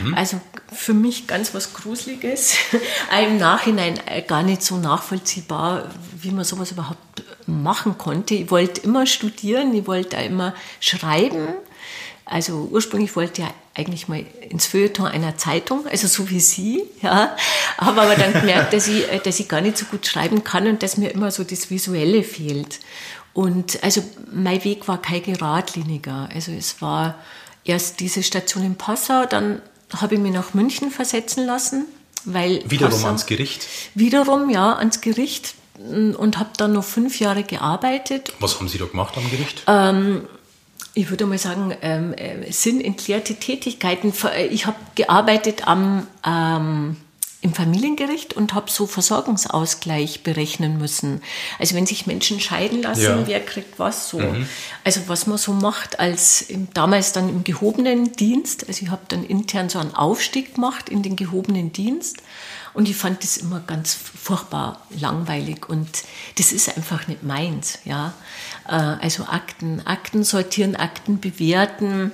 Mhm. 0.00 0.14
Also 0.14 0.40
für 0.72 0.94
mich 0.94 1.26
ganz 1.26 1.54
was 1.54 1.74
Gruseliges. 1.74 2.54
Im 3.26 3.38
Nachhinein 3.38 4.00
äh, 4.06 4.22
gar 4.22 4.42
nicht 4.42 4.62
so 4.62 4.76
nachvollziehbar, 4.76 5.90
wie 6.20 6.30
man 6.30 6.44
sowas 6.44 6.72
überhaupt 6.72 7.22
machen 7.46 7.98
konnte. 7.98 8.34
Ich 8.34 8.50
wollte 8.50 8.80
immer 8.82 9.06
studieren, 9.06 9.74
ich 9.74 9.86
wollte 9.86 10.16
immer 10.16 10.54
schreiben. 10.80 11.48
Also 12.24 12.68
ursprünglich 12.70 13.14
wollte 13.16 13.42
ich 13.42 13.48
eigentlich 13.74 14.08
mal 14.08 14.24
ins 14.48 14.66
Feuilleton 14.66 15.06
einer 15.06 15.36
Zeitung, 15.36 15.86
also 15.86 16.06
so 16.06 16.30
wie 16.30 16.40
Sie, 16.40 16.84
ja. 17.02 17.36
Habe 17.78 18.02
aber 18.02 18.14
dann 18.14 18.32
gemerkt, 18.32 18.72
dass 18.72 18.88
ich, 18.88 19.10
äh, 19.10 19.18
dass 19.18 19.40
ich 19.40 19.48
gar 19.48 19.60
nicht 19.60 19.78
so 19.78 19.86
gut 19.86 20.06
schreiben 20.06 20.44
kann 20.44 20.66
und 20.66 20.82
dass 20.82 20.96
mir 20.96 21.10
immer 21.10 21.30
so 21.30 21.44
das 21.44 21.70
Visuelle 21.70 22.22
fehlt. 22.22 22.80
Und 23.34 23.82
also 23.82 24.02
mein 24.30 24.62
Weg 24.64 24.88
war 24.88 25.00
kein 25.00 25.22
geradliniger. 25.22 26.28
Also 26.34 26.52
es 26.52 26.82
war 26.82 27.16
erst 27.64 28.00
diese 28.00 28.22
Station 28.22 28.64
in 28.64 28.76
Passau, 28.76 29.24
dann 29.24 29.62
habe 30.00 30.14
ich 30.14 30.20
mich 30.20 30.32
nach 30.32 30.54
München 30.54 30.90
versetzen 30.90 31.46
lassen, 31.46 31.86
weil 32.24 32.62
wiederum 32.70 32.92
Passau, 32.92 33.06
ans 33.08 33.26
Gericht. 33.26 33.66
Wiederum 33.94 34.50
ja 34.50 34.74
ans 34.74 35.00
Gericht 35.00 35.54
und 35.78 36.38
habe 36.38 36.50
dann 36.56 36.72
noch 36.72 36.84
fünf 36.84 37.18
Jahre 37.18 37.42
gearbeitet. 37.42 38.32
Was 38.40 38.58
haben 38.58 38.68
Sie 38.68 38.78
da 38.78 38.84
gemacht 38.86 39.16
am 39.16 39.28
Gericht? 39.30 39.64
Ähm, 39.66 40.22
ich 40.94 41.10
würde 41.10 41.26
mal 41.26 41.38
sagen, 41.38 41.74
ähm, 41.82 42.12
äh, 42.14 42.50
sinnentleerte 42.52 43.34
Tätigkeiten. 43.36 44.12
Ich 44.50 44.66
habe 44.66 44.76
gearbeitet 44.94 45.66
am 45.66 46.06
ähm, 46.24 46.96
im 47.42 47.52
Familiengericht 47.52 48.34
und 48.34 48.54
habe 48.54 48.70
so 48.70 48.86
Versorgungsausgleich 48.86 50.22
berechnen 50.22 50.78
müssen. 50.78 51.20
Also 51.58 51.74
wenn 51.74 51.86
sich 51.86 52.06
Menschen 52.06 52.38
scheiden 52.38 52.82
lassen, 52.82 53.02
ja. 53.02 53.26
wer 53.26 53.40
kriegt 53.44 53.80
was 53.80 54.08
so. 54.08 54.20
Mhm. 54.20 54.46
Also 54.84 55.02
was 55.08 55.26
man 55.26 55.38
so 55.38 55.52
macht 55.52 55.98
als 55.98 56.42
im, 56.42 56.68
damals 56.72 57.12
dann 57.12 57.28
im 57.28 57.42
gehobenen 57.42 58.12
Dienst. 58.12 58.68
Also 58.68 58.84
ich 58.84 58.90
habe 58.90 59.02
dann 59.08 59.24
intern 59.24 59.68
so 59.68 59.80
einen 59.80 59.92
Aufstieg 59.92 60.54
gemacht 60.54 60.88
in 60.88 61.02
den 61.02 61.16
gehobenen 61.16 61.72
Dienst. 61.72 62.22
Und 62.74 62.88
ich 62.88 62.96
fand 62.96 63.22
das 63.24 63.36
immer 63.36 63.60
ganz 63.60 63.92
furchtbar 63.92 64.86
langweilig 64.98 65.68
und 65.68 65.88
das 66.38 66.52
ist 66.52 66.74
einfach 66.74 67.06
nicht 67.06 67.22
meins. 67.22 67.80
Ja? 67.84 68.14
Äh, 68.66 68.72
also 68.72 69.24
Akten, 69.24 69.84
Akten 69.84 70.24
sortieren, 70.24 70.76
Akten 70.76 71.20
bewerten, 71.20 72.12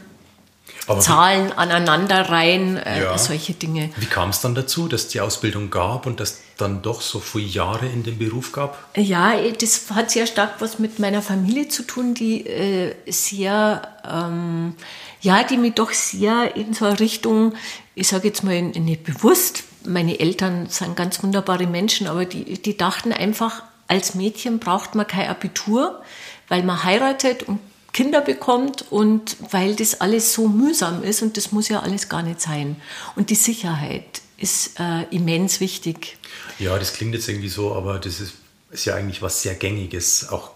aber 0.89 1.01
Zahlen 1.01 1.53
aneinanderreihen, 1.53 2.77
äh, 2.79 3.03
ja. 3.03 3.19
solche 3.19 3.53
Dinge. 3.53 3.91
Wie 3.97 4.07
kam 4.07 4.31
es 4.31 4.41
dann 4.41 4.55
dazu, 4.55 4.89
dass 4.89 5.03
es 5.03 5.09
die 5.09 5.21
Ausbildung 5.21 5.71
gab 5.71 6.07
und 6.07 6.19
dass 6.19 6.41
dann 6.57 6.83
doch 6.83 7.01
so 7.01 7.21
viele 7.21 7.47
Jahre 7.47 7.87
in 7.87 8.03
dem 8.03 8.19
Beruf 8.19 8.53
gab? 8.53 8.79
Ja, 8.97 9.35
das 9.61 9.91
hat 9.95 10.11
sehr 10.11 10.27
stark 10.27 10.55
was 10.61 10.79
mit 10.79 10.99
meiner 10.99 11.23
Familie 11.23 11.69
zu 11.69 11.83
tun, 11.83 12.15
die 12.15 12.47
äh, 12.47 12.95
sehr, 13.07 13.83
ähm, 14.11 14.75
ja, 15.21 15.45
die 15.45 15.59
mich 15.59 15.75
doch 15.75 15.93
sehr 15.93 16.57
in 16.57 16.73
so 16.75 16.87
eine 16.87 16.99
Richtung, 16.99 17.55
ich 17.95 18.09
sage 18.09 18.29
jetzt 18.29 18.43
mal 18.43 18.61
nicht 18.63 19.05
bewusst, 19.05 19.65
meine 19.85 20.19
Eltern 20.19 20.67
sind 20.69 20.97
ganz 20.97 21.23
wunderbare 21.23 21.67
Menschen, 21.67 22.07
aber 22.07 22.25
die, 22.25 22.61
die 22.61 22.77
dachten 22.77 23.13
einfach, 23.13 23.63
als 23.87 24.15
Mädchen 24.15 24.59
braucht 24.59 24.95
man 24.95 25.07
kein 25.07 25.29
Abitur, 25.29 26.03
weil 26.49 26.63
man 26.63 26.85
heiratet 26.85 27.45
und 27.45 27.61
Kinder 27.93 28.21
bekommt 28.21 28.85
und 28.91 29.37
weil 29.51 29.75
das 29.75 30.01
alles 30.01 30.33
so 30.33 30.49
mühsam 30.49 31.03
ist 31.03 31.23
und 31.23 31.37
das 31.37 31.53
muss 31.53 31.69
ja 31.69 31.81
alles 31.81 32.09
gar 32.09 32.23
nicht 32.23 32.41
sein. 32.41 32.77
Und 33.17 33.31
die 33.31 33.35
Sicherheit 33.35 34.23
ist 34.37 34.79
äh, 34.79 35.05
immens 35.11 35.61
wichtig. 35.61 36.17
Ja, 36.59 36.79
das 36.79 36.93
klingt 36.93 37.15
jetzt 37.15 37.29
irgendwie 37.29 37.49
so, 37.49 37.75
aber 37.75 37.99
das 37.99 38.21
ist, 38.21 38.35
ist 38.71 38.85
ja 38.85 38.95
eigentlich 38.95 39.23
was 39.23 39.43
sehr 39.43 39.55
Gängiges. 39.55 40.29
Auch 40.29 40.51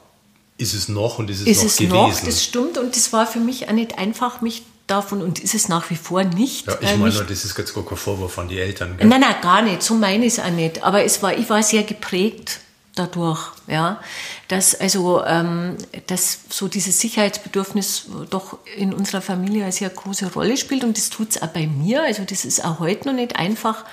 ist 0.58 0.74
es 0.74 0.88
noch 0.88 1.18
und 1.18 1.30
ist 1.30 1.40
es 1.40 1.46
ist 1.46 1.58
noch 1.58 1.64
es 1.64 1.76
gewesen. 1.76 1.94
Noch, 1.94 2.20
das 2.24 2.44
stimmt 2.44 2.78
und 2.78 2.94
das 2.94 3.12
war 3.12 3.26
für 3.26 3.40
mich 3.40 3.68
auch 3.68 3.72
nicht 3.72 3.98
einfach, 3.98 4.40
mich 4.40 4.62
davon 4.86 5.22
und 5.22 5.38
ist 5.40 5.54
es 5.54 5.68
nach 5.68 5.90
wie 5.90 5.96
vor 5.96 6.22
nicht. 6.24 6.66
Ja, 6.66 6.78
ich 6.80 6.90
äh, 6.90 6.96
meine, 6.96 7.12
das 7.12 7.44
ist 7.44 7.56
jetzt 7.56 7.74
gar 7.74 7.84
kein 7.84 7.96
Vorwurf 7.96 8.38
an 8.38 8.48
die 8.48 8.58
Eltern. 8.58 8.96
Gell? 8.96 9.06
Nein, 9.06 9.20
nein, 9.20 9.36
gar 9.40 9.62
nicht. 9.62 9.82
So 9.82 9.94
meine 9.94 10.26
ich 10.26 10.34
es 10.34 10.38
auch 10.38 10.50
nicht. 10.50 10.82
Aber 10.82 11.04
es 11.04 11.22
war, 11.22 11.36
ich 11.36 11.48
war 11.48 11.62
sehr 11.62 11.82
geprägt 11.82 12.60
dadurch, 12.94 13.52
ja, 13.68 14.00
dass 14.48 14.74
also 14.74 15.24
ähm, 15.24 15.76
dass 16.08 16.40
so 16.50 16.68
dieses 16.68 17.00
Sicherheitsbedürfnis 17.00 18.06
doch 18.28 18.58
in 18.76 18.92
unserer 18.92 19.22
Familie 19.22 19.62
eine 19.62 19.72
sehr 19.72 19.88
große 19.88 20.32
Rolle 20.32 20.56
spielt 20.56 20.84
und 20.84 20.96
das 20.98 21.08
tut 21.08 21.30
es 21.30 21.42
auch 21.42 21.48
bei 21.48 21.66
mir. 21.66 22.02
Also 22.02 22.24
das 22.24 22.44
ist 22.44 22.64
auch 22.64 22.80
heute 22.80 23.08
noch 23.08 23.14
nicht 23.14 23.36
einfach. 23.36 23.84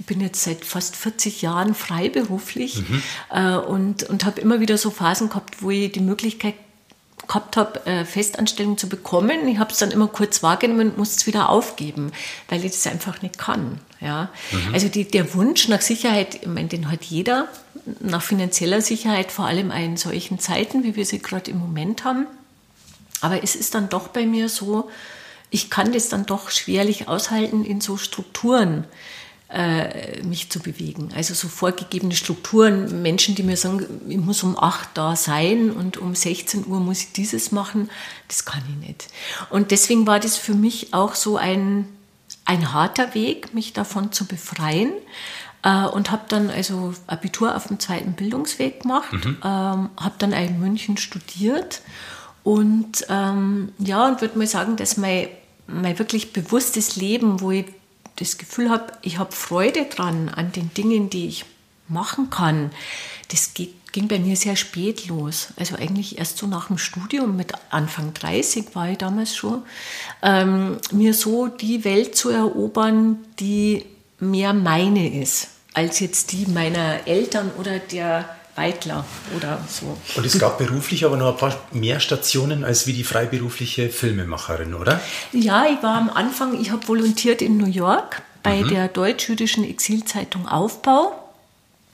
Ich 0.00 0.06
bin 0.06 0.20
jetzt 0.20 0.42
seit 0.42 0.64
fast 0.64 0.96
40 0.96 1.42
Jahren 1.42 1.74
freiberuflich 1.74 2.82
mhm. 2.88 3.02
äh, 3.30 3.56
und 3.56 4.02
und 4.04 4.24
habe 4.24 4.40
immer 4.40 4.60
wieder 4.60 4.76
so 4.76 4.90
Phasen 4.90 5.28
gehabt, 5.28 5.62
wo 5.62 5.70
ich 5.70 5.92
die 5.92 6.00
Möglichkeit 6.00 6.54
gehabt 7.28 7.56
habe, 7.56 7.86
äh, 7.86 8.04
Festanstellung 8.04 8.78
zu 8.78 8.88
bekommen. 8.88 9.46
Ich 9.46 9.58
habe 9.58 9.70
es 9.70 9.78
dann 9.78 9.90
immer 9.90 10.08
kurz 10.08 10.42
wahrgenommen 10.42 10.90
und 10.90 10.98
musste 10.98 11.16
es 11.16 11.26
wieder 11.26 11.50
aufgeben, 11.50 12.10
weil 12.48 12.64
ich 12.64 12.72
das 12.72 12.86
einfach 12.86 13.22
nicht 13.22 13.38
kann. 13.38 13.80
Ja? 14.00 14.30
Mhm. 14.50 14.74
Also 14.74 14.88
die, 14.88 15.04
der 15.04 15.34
Wunsch 15.34 15.68
nach 15.68 15.82
Sicherheit, 15.82 16.36
ich 16.40 16.48
meine, 16.48 16.68
den 16.68 16.90
hat 16.90 17.04
jeder, 17.04 17.48
nach 18.00 18.22
finanzieller 18.22 18.80
Sicherheit, 18.80 19.32
vor 19.32 19.46
allem 19.46 19.70
in 19.70 19.96
solchen 19.96 20.38
Zeiten, 20.38 20.84
wie 20.84 20.96
wir 20.96 21.04
sie 21.04 21.20
gerade 21.20 21.50
im 21.50 21.58
Moment 21.58 22.04
haben. 22.04 22.26
Aber 23.20 23.42
es 23.42 23.54
ist 23.56 23.74
dann 23.74 23.88
doch 23.88 24.08
bei 24.08 24.26
mir 24.26 24.48
so, 24.48 24.90
ich 25.50 25.70
kann 25.70 25.92
das 25.92 26.08
dann 26.08 26.26
doch 26.26 26.50
schwerlich 26.50 27.08
aushalten 27.08 27.64
in 27.64 27.80
so 27.80 27.96
Strukturen 27.96 28.84
äh, 29.50 30.22
mich 30.22 30.50
zu 30.50 30.60
bewegen. 30.60 31.10
Also 31.16 31.32
so 31.32 31.48
vorgegebene 31.48 32.14
Strukturen, 32.14 33.02
Menschen, 33.02 33.34
die 33.34 33.42
mir 33.42 33.56
sagen, 33.56 33.86
ich 34.08 34.18
muss 34.18 34.42
um 34.42 34.58
8 34.58 34.90
da 34.94 35.16
sein 35.16 35.70
und 35.70 35.96
um 35.96 36.14
16 36.14 36.66
Uhr 36.66 36.80
muss 36.80 37.00
ich 37.00 37.12
dieses 37.12 37.50
machen, 37.50 37.88
das 38.28 38.44
kann 38.44 38.62
ich 38.68 38.86
nicht. 38.86 39.08
Und 39.48 39.70
deswegen 39.70 40.06
war 40.06 40.20
das 40.20 40.36
für 40.36 40.54
mich 40.54 40.92
auch 40.92 41.14
so 41.14 41.38
ein, 41.38 41.88
ein 42.44 42.72
harter 42.74 43.14
Weg, 43.14 43.54
mich 43.54 43.72
davon 43.72 44.12
zu 44.12 44.26
befreien. 44.26 44.92
Äh, 45.62 45.86
und 45.86 46.10
habe 46.10 46.22
dann 46.28 46.50
also 46.50 46.94
Abitur 47.06 47.56
auf 47.56 47.66
dem 47.68 47.80
zweiten 47.80 48.12
Bildungsweg 48.12 48.82
gemacht, 48.82 49.12
mhm. 49.12 49.38
ähm, 49.44 49.90
habe 49.96 50.14
dann 50.18 50.32
in 50.32 50.60
München 50.60 50.96
studiert 50.96 51.82
und 52.44 53.04
ähm, 53.08 53.72
ja, 53.78 54.06
und 54.06 54.20
würde 54.20 54.38
mal 54.38 54.46
sagen, 54.46 54.76
dass 54.76 54.96
mein, 54.96 55.28
mein 55.66 55.98
wirklich 55.98 56.32
bewusstes 56.32 56.96
Leben, 56.96 57.40
wo 57.40 57.50
ich 57.50 57.66
das 58.16 58.38
Gefühl 58.38 58.70
habe, 58.70 58.92
ich 59.02 59.18
habe 59.18 59.32
Freude 59.32 59.84
dran 59.84 60.28
an 60.28 60.52
den 60.52 60.72
Dingen, 60.74 61.10
die 61.10 61.26
ich 61.26 61.44
machen 61.88 62.30
kann, 62.30 62.70
das 63.30 63.54
geht, 63.54 63.74
ging 63.92 64.08
bei 64.08 64.18
mir 64.18 64.36
sehr 64.36 64.56
spät 64.56 65.08
los. 65.08 65.48
Also 65.56 65.76
eigentlich 65.76 66.18
erst 66.18 66.38
so 66.38 66.46
nach 66.46 66.68
dem 66.68 66.78
Studium, 66.78 67.36
mit 67.36 67.52
Anfang 67.70 68.14
30 68.14 68.74
war 68.74 68.90
ich 68.90 68.98
damals 68.98 69.34
schon, 69.34 69.62
ähm, 70.22 70.78
mir 70.92 71.14
so 71.14 71.48
die 71.48 71.84
Welt 71.84 72.16
zu 72.16 72.30
erobern, 72.30 73.18
die 73.40 73.84
mehr 74.20 74.52
meine 74.52 75.20
ist, 75.20 75.48
als 75.74 76.00
jetzt 76.00 76.32
die 76.32 76.46
meiner 76.46 77.06
Eltern 77.06 77.50
oder 77.58 77.78
der 77.78 78.28
Beitler 78.58 79.04
oder 79.36 79.62
so. 79.68 79.96
Und 80.16 80.26
es 80.26 80.36
gab 80.36 80.58
beruflich 80.58 81.04
aber 81.04 81.16
noch 81.16 81.28
ein 81.28 81.36
paar 81.36 81.56
mehr 81.70 82.00
Stationen 82.00 82.64
als 82.64 82.88
wie 82.88 82.92
die 82.92 83.04
freiberufliche 83.04 83.88
Filmemacherin, 83.88 84.74
oder? 84.74 85.00
Ja, 85.32 85.66
ich 85.66 85.80
war 85.80 85.96
am 85.96 86.10
Anfang, 86.10 86.60
ich 86.60 86.72
habe 86.72 86.86
volontiert 86.88 87.40
in 87.40 87.56
New 87.56 87.68
York 87.68 88.22
bei 88.42 88.62
mhm. 88.62 88.68
der 88.68 88.88
deutsch-jüdischen 88.88 89.62
Exilzeitung 89.62 90.48
Aufbau. 90.48 91.12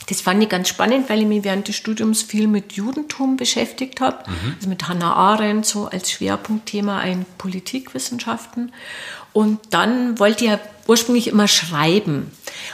Das 0.08 0.22
fand 0.22 0.42
ich 0.42 0.48
ganz 0.48 0.68
spannend, 0.68 1.10
weil 1.10 1.20
ich 1.20 1.26
mich 1.26 1.44
während 1.44 1.68
des 1.68 1.76
Studiums 1.76 2.22
viel 2.22 2.46
mit 2.46 2.72
Judentum 2.72 3.36
beschäftigt 3.36 4.00
habe. 4.00 4.30
Mhm. 4.30 4.54
Also 4.56 4.68
mit 4.70 4.88
Hannah 4.88 5.14
Arendt 5.14 5.66
so 5.66 5.86
als 5.86 6.10
Schwerpunktthema 6.10 7.02
in 7.02 7.26
Politikwissenschaften. 7.36 8.72
Und 9.34 9.58
dann 9.70 10.18
wollte 10.18 10.44
ich 10.44 10.50
ja 10.50 10.60
ursprünglich 10.86 11.26
immer 11.26 11.48
schreiben. 11.48 12.30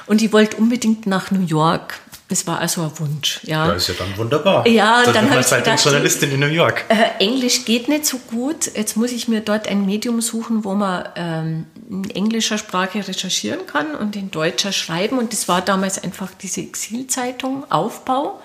Und 0.07 0.23
ich 0.23 0.33
wollte 0.33 0.57
unbedingt 0.57 1.07
nach 1.07 1.33
New 1.33 1.45
York. 1.45 1.99
Das 2.29 2.47
war 2.47 2.61
also 2.61 2.83
ein 2.83 2.99
Wunsch. 3.01 3.41
Ja, 3.43 3.67
ja 3.67 3.73
ist 3.73 3.89
ja 3.89 3.95
dann 3.99 4.17
wunderbar. 4.17 4.65
Ja, 4.69 5.03
dann, 5.05 5.15
dann 5.15 5.31
habe 5.31 5.41
ich 5.41 5.47
Zeitungsjournalistin 5.47 6.31
in 6.31 6.39
New 6.39 6.47
York. 6.47 6.85
Äh, 6.89 7.25
Englisch 7.25 7.65
geht 7.65 7.89
nicht 7.89 8.07
so 8.07 8.19
gut. 8.19 8.71
Jetzt 8.77 8.97
muss 8.97 9.11
ich 9.11 9.27
mir 9.27 9.41
dort 9.41 9.67
ein 9.67 9.85
Medium 9.85 10.21
suchen, 10.21 10.65
wo 10.65 10.75
man 10.75 11.09
ähm, 11.17 11.67
in 11.89 12.09
englischer 12.11 12.57
Sprache 12.57 13.07
recherchieren 13.09 13.67
kann 13.67 13.97
und 13.97 14.15
in 14.15 14.31
deutscher 14.31 14.71
schreiben. 14.71 15.19
Und 15.19 15.33
das 15.33 15.49
war 15.49 15.61
damals 15.61 16.01
einfach 16.01 16.31
diese 16.41 16.61
Exilzeitung 16.61 17.69
Aufbau, 17.69 18.41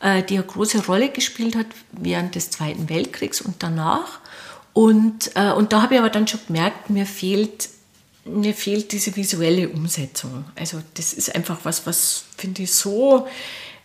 äh, 0.00 0.22
die 0.22 0.36
eine 0.36 0.46
große 0.46 0.86
Rolle 0.86 1.08
gespielt 1.08 1.56
hat 1.56 1.66
während 1.90 2.36
des 2.36 2.50
Zweiten 2.50 2.88
Weltkriegs 2.88 3.40
und 3.40 3.62
danach. 3.64 4.20
Und, 4.72 5.32
äh, 5.34 5.52
und 5.52 5.72
da 5.72 5.82
habe 5.82 5.94
ich 5.94 6.00
aber 6.00 6.10
dann 6.10 6.28
schon 6.28 6.40
gemerkt, 6.46 6.90
mir 6.90 7.06
fehlt 7.06 7.68
mir 8.28 8.54
fehlt 8.54 8.92
diese 8.92 9.16
visuelle 9.16 9.68
Umsetzung. 9.68 10.44
Also 10.54 10.82
das 10.94 11.12
ist 11.12 11.34
einfach 11.34 11.58
was, 11.62 11.86
was 11.86 12.24
finde 12.36 12.62
ich 12.62 12.72
so 12.72 13.26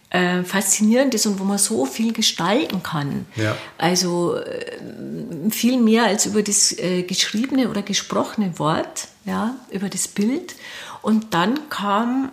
äh, 0.10 0.43
faszinierend 0.43 1.15
ist 1.15 1.26
und 1.26 1.39
wo 1.39 1.43
man 1.43 1.58
so 1.58 1.86
viel 1.86 2.13
gestalten 2.13 2.84
kann. 2.84 3.26
Ja. 3.36 3.58
Also 3.78 4.36
äh, 4.36 5.50
viel 5.50 5.80
mehr 5.80 6.06
als 6.06 6.26
über 6.26 6.43
das 6.43 6.78
äh, 6.78 7.04
geschriebene 7.04 7.69
oder 7.69 7.82
gesprochene 7.82 8.60
Wort, 8.60 9.08
ja, 9.26 9.56
über 9.72 9.89
das 9.89 10.08
Bild. 10.08 10.56
Und 11.02 11.34
dann 11.34 11.69
kam, 11.69 12.32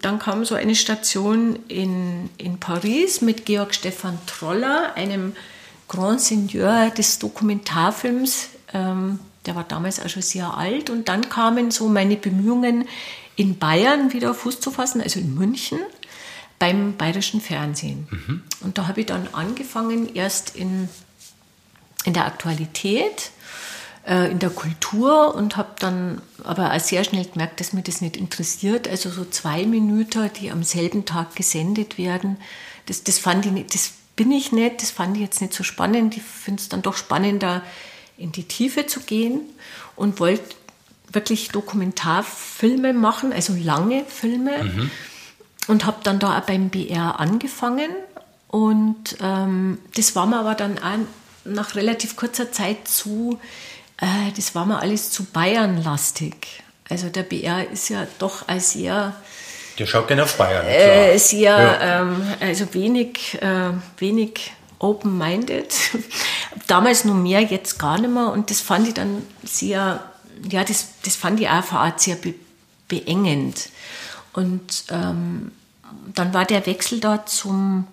dann 0.00 0.18
kam 0.18 0.44
so 0.44 0.54
eine 0.54 0.74
Station 0.74 1.58
in, 1.68 2.30
in 2.36 2.58
Paris 2.58 3.20
mit 3.20 3.46
Georg 3.46 3.74
Stefan 3.74 4.18
Troller, 4.26 4.94
einem 4.96 5.34
Grand 5.90 6.20
Seigneur 6.20 6.90
des 6.90 7.18
Dokumentarfilms. 7.18 8.50
Ähm, 8.72 9.18
der 9.44 9.56
war 9.56 9.64
damals 9.64 10.00
auch 10.00 10.08
schon 10.08 10.22
sehr 10.22 10.56
alt. 10.56 10.88
Und 10.88 11.08
dann 11.08 11.28
kamen 11.28 11.72
so 11.72 11.88
meine 11.88 12.16
Bemühungen, 12.16 12.86
in 13.34 13.58
Bayern 13.58 14.12
wieder 14.12 14.32
Fuß 14.32 14.60
zu 14.60 14.70
fassen, 14.70 15.00
also 15.00 15.18
in 15.18 15.34
München, 15.34 15.80
beim 16.60 16.96
bayerischen 16.96 17.40
Fernsehen. 17.40 18.06
Mhm. 18.08 18.42
Und 18.60 18.78
da 18.78 18.86
habe 18.86 19.00
ich 19.00 19.06
dann 19.06 19.28
angefangen, 19.32 20.14
erst 20.14 20.54
in, 20.54 20.88
in 22.04 22.12
der 22.12 22.26
Aktualität, 22.26 23.32
äh, 24.06 24.30
in 24.30 24.38
der 24.38 24.50
Kultur 24.50 25.34
und 25.34 25.56
habe 25.56 25.70
dann 25.80 26.22
aber 26.44 26.72
auch 26.72 26.80
sehr 26.80 27.02
schnell 27.02 27.24
gemerkt, 27.24 27.58
dass 27.58 27.72
mir 27.72 27.82
das 27.82 28.00
nicht 28.00 28.16
interessiert. 28.16 28.86
Also 28.86 29.10
so 29.10 29.24
zwei 29.24 29.66
Minuten, 29.66 30.30
die 30.40 30.52
am 30.52 30.62
selben 30.62 31.04
Tag 31.04 31.34
gesendet 31.34 31.98
werden, 31.98 32.36
das, 32.86 33.02
das 33.02 33.18
fand 33.18 33.46
ich 33.46 33.52
nicht, 33.52 33.74
das 33.74 33.92
bin 34.16 34.32
ich 34.32 34.52
nicht, 34.52 34.82
das 34.82 34.90
fand 34.90 35.16
ich 35.16 35.22
jetzt 35.22 35.40
nicht 35.40 35.54
so 35.54 35.64
spannend. 35.64 36.16
Ich 36.16 36.22
finde 36.22 36.60
es 36.60 36.68
dann 36.68 36.82
doch 36.82 36.96
spannender, 36.96 37.62
in 38.16 38.32
die 38.32 38.44
Tiefe 38.44 38.86
zu 38.86 39.00
gehen 39.00 39.40
und 39.96 40.20
wollte 40.20 40.54
wirklich 41.12 41.48
Dokumentarfilme 41.48 42.92
machen, 42.92 43.32
also 43.32 43.54
lange 43.54 44.04
Filme. 44.04 44.64
Mhm. 44.64 44.90
Und 45.68 45.86
habe 45.86 45.98
dann 46.02 46.18
da 46.18 46.38
auch 46.38 46.42
beim 46.42 46.68
BR 46.68 47.20
angefangen. 47.20 47.90
Und 48.48 49.16
ähm, 49.20 49.78
das 49.94 50.16
war 50.16 50.26
mir 50.26 50.40
aber 50.40 50.54
dann 50.54 50.78
auch 50.78 50.98
nach 51.44 51.74
relativ 51.76 52.16
kurzer 52.16 52.50
Zeit 52.50 52.88
zu, 52.88 53.38
äh, 53.98 54.32
das 54.36 54.54
war 54.54 54.66
mir 54.66 54.80
alles 54.80 55.10
zu 55.10 55.24
Bayern-lastig. 55.24 56.62
Also 56.88 57.08
der 57.08 57.22
BR 57.22 57.70
ist 57.70 57.88
ja 57.88 58.06
doch 58.18 58.48
ein 58.48 58.60
sehr... 58.60 59.14
Der 59.78 59.86
schaut 59.86 60.08
gerne 60.08 60.24
auf 60.24 60.36
Bayern, 60.36 60.66
äh, 60.66 61.18
sehr, 61.18 61.52
ja. 61.52 62.00
ähm, 62.02 62.22
also 62.40 62.72
wenig, 62.74 63.40
äh, 63.40 63.72
wenig 63.98 64.52
open-minded. 64.78 65.74
Damals 66.66 67.04
nur 67.04 67.14
mehr, 67.14 67.40
jetzt 67.40 67.78
gar 67.78 67.98
nicht 68.00 68.12
mehr. 68.12 68.32
Und 68.32 68.50
das 68.50 68.60
fand 68.60 68.88
ich 68.88 68.94
dann 68.94 69.22
sehr, 69.44 70.02
ja, 70.50 70.64
das, 70.64 70.88
das 71.04 71.16
fand 71.16 71.40
ich 71.40 71.48
auch 71.48 71.52
eine 71.52 71.80
Art 71.80 72.00
sehr 72.00 72.16
be 72.16 72.34
beengend. 72.88 73.68
Und 74.32 74.84
ähm, 74.90 75.52
dann 76.14 76.34
war 76.34 76.44
der 76.44 76.66
Wechsel 76.66 76.98
da 76.98 77.24
zum, 77.24 77.86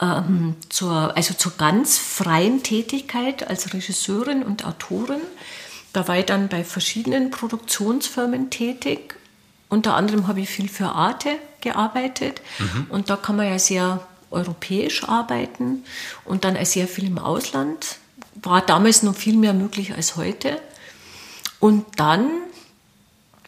ähm, 0.00 0.56
zur, 0.68 1.16
also 1.16 1.32
zur 1.32 1.52
ganz 1.56 1.96
freien 1.96 2.62
Tätigkeit 2.62 3.48
als 3.48 3.72
Regisseurin 3.72 4.42
und 4.42 4.66
Autorin. 4.66 5.22
Da 5.94 6.06
war 6.06 6.18
ich 6.18 6.26
dann 6.26 6.48
bei 6.48 6.64
verschiedenen 6.64 7.30
Produktionsfirmen 7.30 8.50
tätig. 8.50 9.14
Unter 9.70 9.94
anderem 9.94 10.26
habe 10.26 10.40
ich 10.40 10.50
viel 10.50 10.68
für 10.68 10.88
Arte 10.88 11.30
gearbeitet. 11.60 12.42
Mhm. 12.58 12.86
Und 12.90 13.08
da 13.08 13.16
kann 13.16 13.36
man 13.36 13.46
ja 13.46 13.58
sehr 13.58 14.06
europäisch 14.30 15.08
arbeiten 15.08 15.84
und 16.24 16.44
dann 16.44 16.62
sehr 16.64 16.86
viel 16.86 17.06
im 17.06 17.18
Ausland. 17.18 17.96
War 18.34 18.60
damals 18.60 19.02
noch 19.02 19.14
viel 19.14 19.36
mehr 19.36 19.54
möglich 19.54 19.94
als 19.94 20.16
heute. 20.16 20.60
Und 21.58 21.84
dann, 21.96 22.30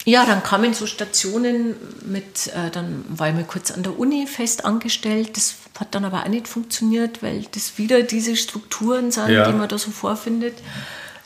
ja, 0.05 0.25
dann 0.27 0.43
kamen 0.43 0.75
so 0.75 0.87
Stationen 0.87 1.75
mit, 2.05 2.49
äh, 2.49 2.71
dann 2.71 3.05
war 3.09 3.29
ich 3.29 3.35
mal 3.35 3.45
kurz 3.45 3.71
an 3.71 3.83
der 3.83 3.99
Uni 3.99 4.27
fest 4.27 4.65
angestellt. 4.65 5.37
Das 5.37 5.55
hat 5.79 5.95
dann 5.95 6.05
aber 6.05 6.23
auch 6.23 6.29
nicht 6.29 6.47
funktioniert, 6.47 7.23
weil 7.23 7.47
das 7.53 7.79
wieder 7.79 8.03
diese 8.03 8.37
Strukturen 8.37 9.11
sind, 9.11 9.31
ja. 9.31 9.51
die 9.51 9.57
man 9.57 9.69
da 9.69 9.79
so 9.79 9.91
vorfindet. 9.91 10.55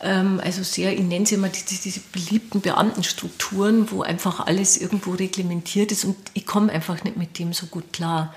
Ähm, 0.03 0.41
also 0.45 0.63
sehr, 0.63 0.93
ich 0.93 1.01
nenne 1.01 1.27
sie 1.27 1.37
immer 1.37 1.49
die, 1.49 1.65
die, 1.65 1.79
diese 1.79 2.01
beliebten 2.13 2.61
Beamtenstrukturen, 2.61 3.91
wo 3.91 4.03
einfach 4.03 4.47
alles 4.47 4.77
irgendwo 4.77 5.13
reglementiert 5.13 5.93
ist 5.93 6.05
und 6.05 6.17
ich 6.35 6.47
komme 6.47 6.73
einfach 6.73 7.03
nicht 7.05 7.17
mit 7.17 7.39
dem 7.39 7.53
so 7.53 7.67
gut 7.67 7.93
klar. 7.93 8.35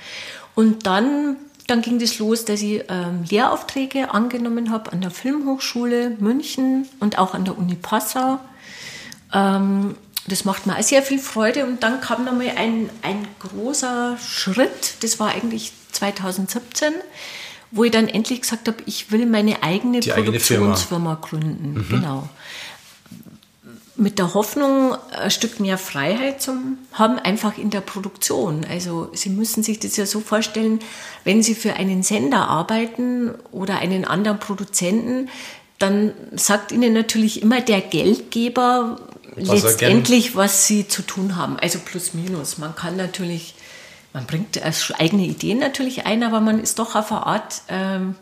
Und 0.55 0.85
dann, 0.85 1.37
dann 1.67 1.81
ging 1.81 1.99
das 1.99 2.19
los, 2.19 2.45
dass 2.45 2.61
ich 2.61 2.83
ähm, 2.89 3.23
Lehraufträge 3.29 4.13
angenommen 4.13 4.71
habe 4.71 4.91
an 4.91 5.01
der 5.01 5.11
Filmhochschule 5.11 6.17
München 6.19 6.87
und 6.99 7.17
auch 7.17 7.33
an 7.33 7.45
der 7.45 7.57
Uni 7.57 7.75
Passau. 7.75 8.39
Ähm, 9.33 9.95
Das 10.27 10.45
macht 10.45 10.67
mir 10.67 10.77
auch 10.77 10.83
sehr 10.83 11.01
viel 11.01 11.19
Freude. 11.19 11.65
Und 11.65 11.81
dann 11.81 12.01
kam 12.01 12.23
nochmal 12.25 12.51
ein, 12.55 12.89
ein 13.01 13.27
großer 13.39 14.17
Schritt, 14.17 14.95
das 15.01 15.19
war 15.19 15.29
eigentlich 15.29 15.71
2017, 15.91 16.93
wo 17.71 17.83
ich 17.83 17.91
dann 17.91 18.07
endlich 18.07 18.41
gesagt 18.41 18.67
habe, 18.67 18.77
ich 18.85 19.11
will 19.11 19.25
meine 19.25 19.63
eigene 19.63 19.99
Die 19.99 20.11
eigene 20.11 20.39
Produktionsfirma 20.39 21.15
gründen. 21.21 21.73
Mhm. 21.73 21.89
Genau. 21.89 22.29
Mit 23.95 24.17
der 24.17 24.33
Hoffnung, 24.33 24.95
ein 25.11 25.29
Stück 25.29 25.59
mehr 25.59 25.77
Freiheit 25.77 26.41
zu 26.41 26.53
haben, 26.93 27.19
einfach 27.19 27.57
in 27.57 27.69
der 27.69 27.81
Produktion. 27.81 28.65
Also 28.69 29.11
Sie 29.13 29.29
müssen 29.29 29.61
sich 29.61 29.79
das 29.79 29.97
ja 29.97 30.05
so 30.05 30.21
vorstellen, 30.21 30.79
wenn 31.25 31.43
Sie 31.43 31.53
für 31.53 31.73
einen 31.73 32.01
Sender 32.01 32.47
arbeiten 32.47 33.31
oder 33.51 33.79
einen 33.79 34.05
anderen 34.05 34.39
Produzenten, 34.39 35.29
dann 35.79 36.13
sagt 36.33 36.71
Ihnen 36.71 36.93
natürlich 36.93 37.41
immer 37.41 37.59
der 37.61 37.81
Geldgeber 37.81 38.99
Was 39.35 39.63
letztendlich, 39.63 40.35
was 40.35 40.65
Sie 40.65 40.87
zu 40.87 41.01
tun 41.01 41.35
haben. 41.35 41.57
Also 41.59 41.79
plus 41.79 42.13
minus. 42.13 42.57
Man 42.57 42.75
kann 42.75 42.95
natürlich, 42.95 43.53
man 44.13 44.25
bringt 44.25 44.57
äh, 44.57 44.71
eigene 44.97 45.23
Ideen 45.25 45.59
natürlich 45.59 46.05
ein, 46.05 46.23
aber 46.23 46.39
man 46.39 46.59
ist 46.59 46.79
doch 46.79 46.95
auf 46.95 47.11
eine 47.11 47.25
Art 47.25 47.61
ähm, 47.67 48.15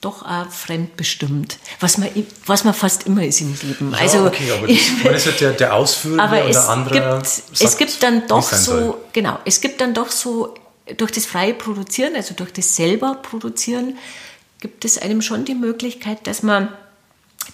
doch 0.00 0.22
auch 0.22 0.50
fremdbestimmt, 0.50 1.58
was 1.78 1.98
man, 1.98 2.08
was 2.46 2.64
man 2.64 2.72
fast 2.72 3.06
immer 3.06 3.24
ist 3.24 3.40
im 3.42 3.54
Leben. 3.62 3.94
also, 3.94 4.18
ja, 4.18 4.26
okay, 4.26 4.50
aber 4.52 4.66
das, 4.66 4.78
man 5.04 5.14
ist 5.14 5.26
ja 5.26 5.32
der, 5.32 5.52
der 5.52 5.74
Ausführende 5.74 6.22
aber 6.22 6.44
es 6.48 6.56
der 6.56 6.68
andere. 6.70 7.18
gibt, 7.18 7.60
es 7.60 7.76
gibt 7.76 8.02
dann 8.02 8.26
doch 8.26 8.50
so, 8.50 8.72
soll. 8.72 8.96
genau, 9.12 9.38
es 9.44 9.60
gibt 9.60 9.80
dann 9.80 9.92
doch 9.92 10.10
so, 10.10 10.54
durch 10.96 11.12
das 11.12 11.26
freie 11.26 11.52
Produzieren, 11.54 12.16
also 12.16 12.34
durch 12.34 12.52
das 12.52 12.76
selber 12.76 13.16
Produzieren, 13.16 13.98
gibt 14.60 14.84
es 14.84 14.98
einem 14.98 15.22
schon 15.22 15.44
die 15.44 15.54
Möglichkeit, 15.54 16.26
dass 16.26 16.42
man 16.42 16.68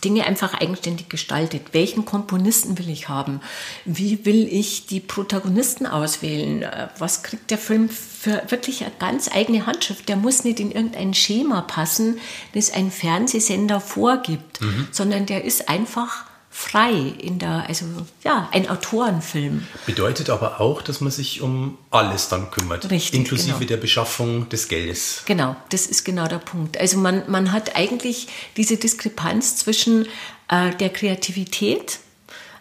Dinge 0.04 0.24
einfach 0.26 0.54
eigenständig 0.54 1.08
gestaltet. 1.08 1.72
Welchen 1.72 2.04
Komponisten 2.04 2.78
will 2.78 2.88
ich 2.88 3.08
haben? 3.08 3.40
Wie 3.84 4.24
will 4.24 4.46
ich 4.50 4.86
die 4.86 5.00
Protagonisten 5.00 5.86
auswählen? 5.86 6.62
Äh, 6.62 6.88
Was 6.98 7.22
kriegt 7.22 7.50
der 7.50 7.58
Film 7.58 7.88
für 7.88 8.42
wirklich 8.48 8.82
eine 8.82 8.92
ganz 8.98 9.30
eigene 9.32 9.66
Handschrift? 9.66 10.08
Der 10.08 10.16
muss 10.16 10.44
nicht 10.44 10.60
in 10.60 10.72
irgendein 10.72 11.14
Schema 11.14 11.62
passen, 11.62 12.18
das 12.54 12.72
ein 12.72 12.90
Fernsehsender 12.90 13.80
vorgibt, 13.80 14.60
sondern 14.90 15.26
der 15.26 15.44
ist 15.44 15.68
einfach 15.68 16.24
frei 16.56 17.12
in 17.20 17.38
der, 17.38 17.66
also 17.68 17.84
ja, 18.24 18.48
ein 18.50 18.66
Autorenfilm. 18.66 19.66
Bedeutet 19.84 20.30
aber 20.30 20.58
auch, 20.58 20.80
dass 20.80 21.02
man 21.02 21.12
sich 21.12 21.42
um 21.42 21.76
alles 21.90 22.30
dann 22.30 22.50
kümmert. 22.50 22.90
Richtig, 22.90 23.20
Inklusive 23.20 23.58
genau. 23.58 23.68
der 23.68 23.76
Beschaffung 23.76 24.48
des 24.48 24.68
Geldes. 24.68 25.22
Genau, 25.26 25.54
das 25.68 25.86
ist 25.86 26.04
genau 26.04 26.26
der 26.28 26.38
Punkt. 26.38 26.80
Also 26.80 26.96
man, 26.96 27.30
man 27.30 27.52
hat 27.52 27.76
eigentlich 27.76 28.28
diese 28.56 28.78
Diskrepanz 28.78 29.56
zwischen 29.56 30.06
äh, 30.48 30.74
der 30.74 30.88
Kreativität 30.88 31.98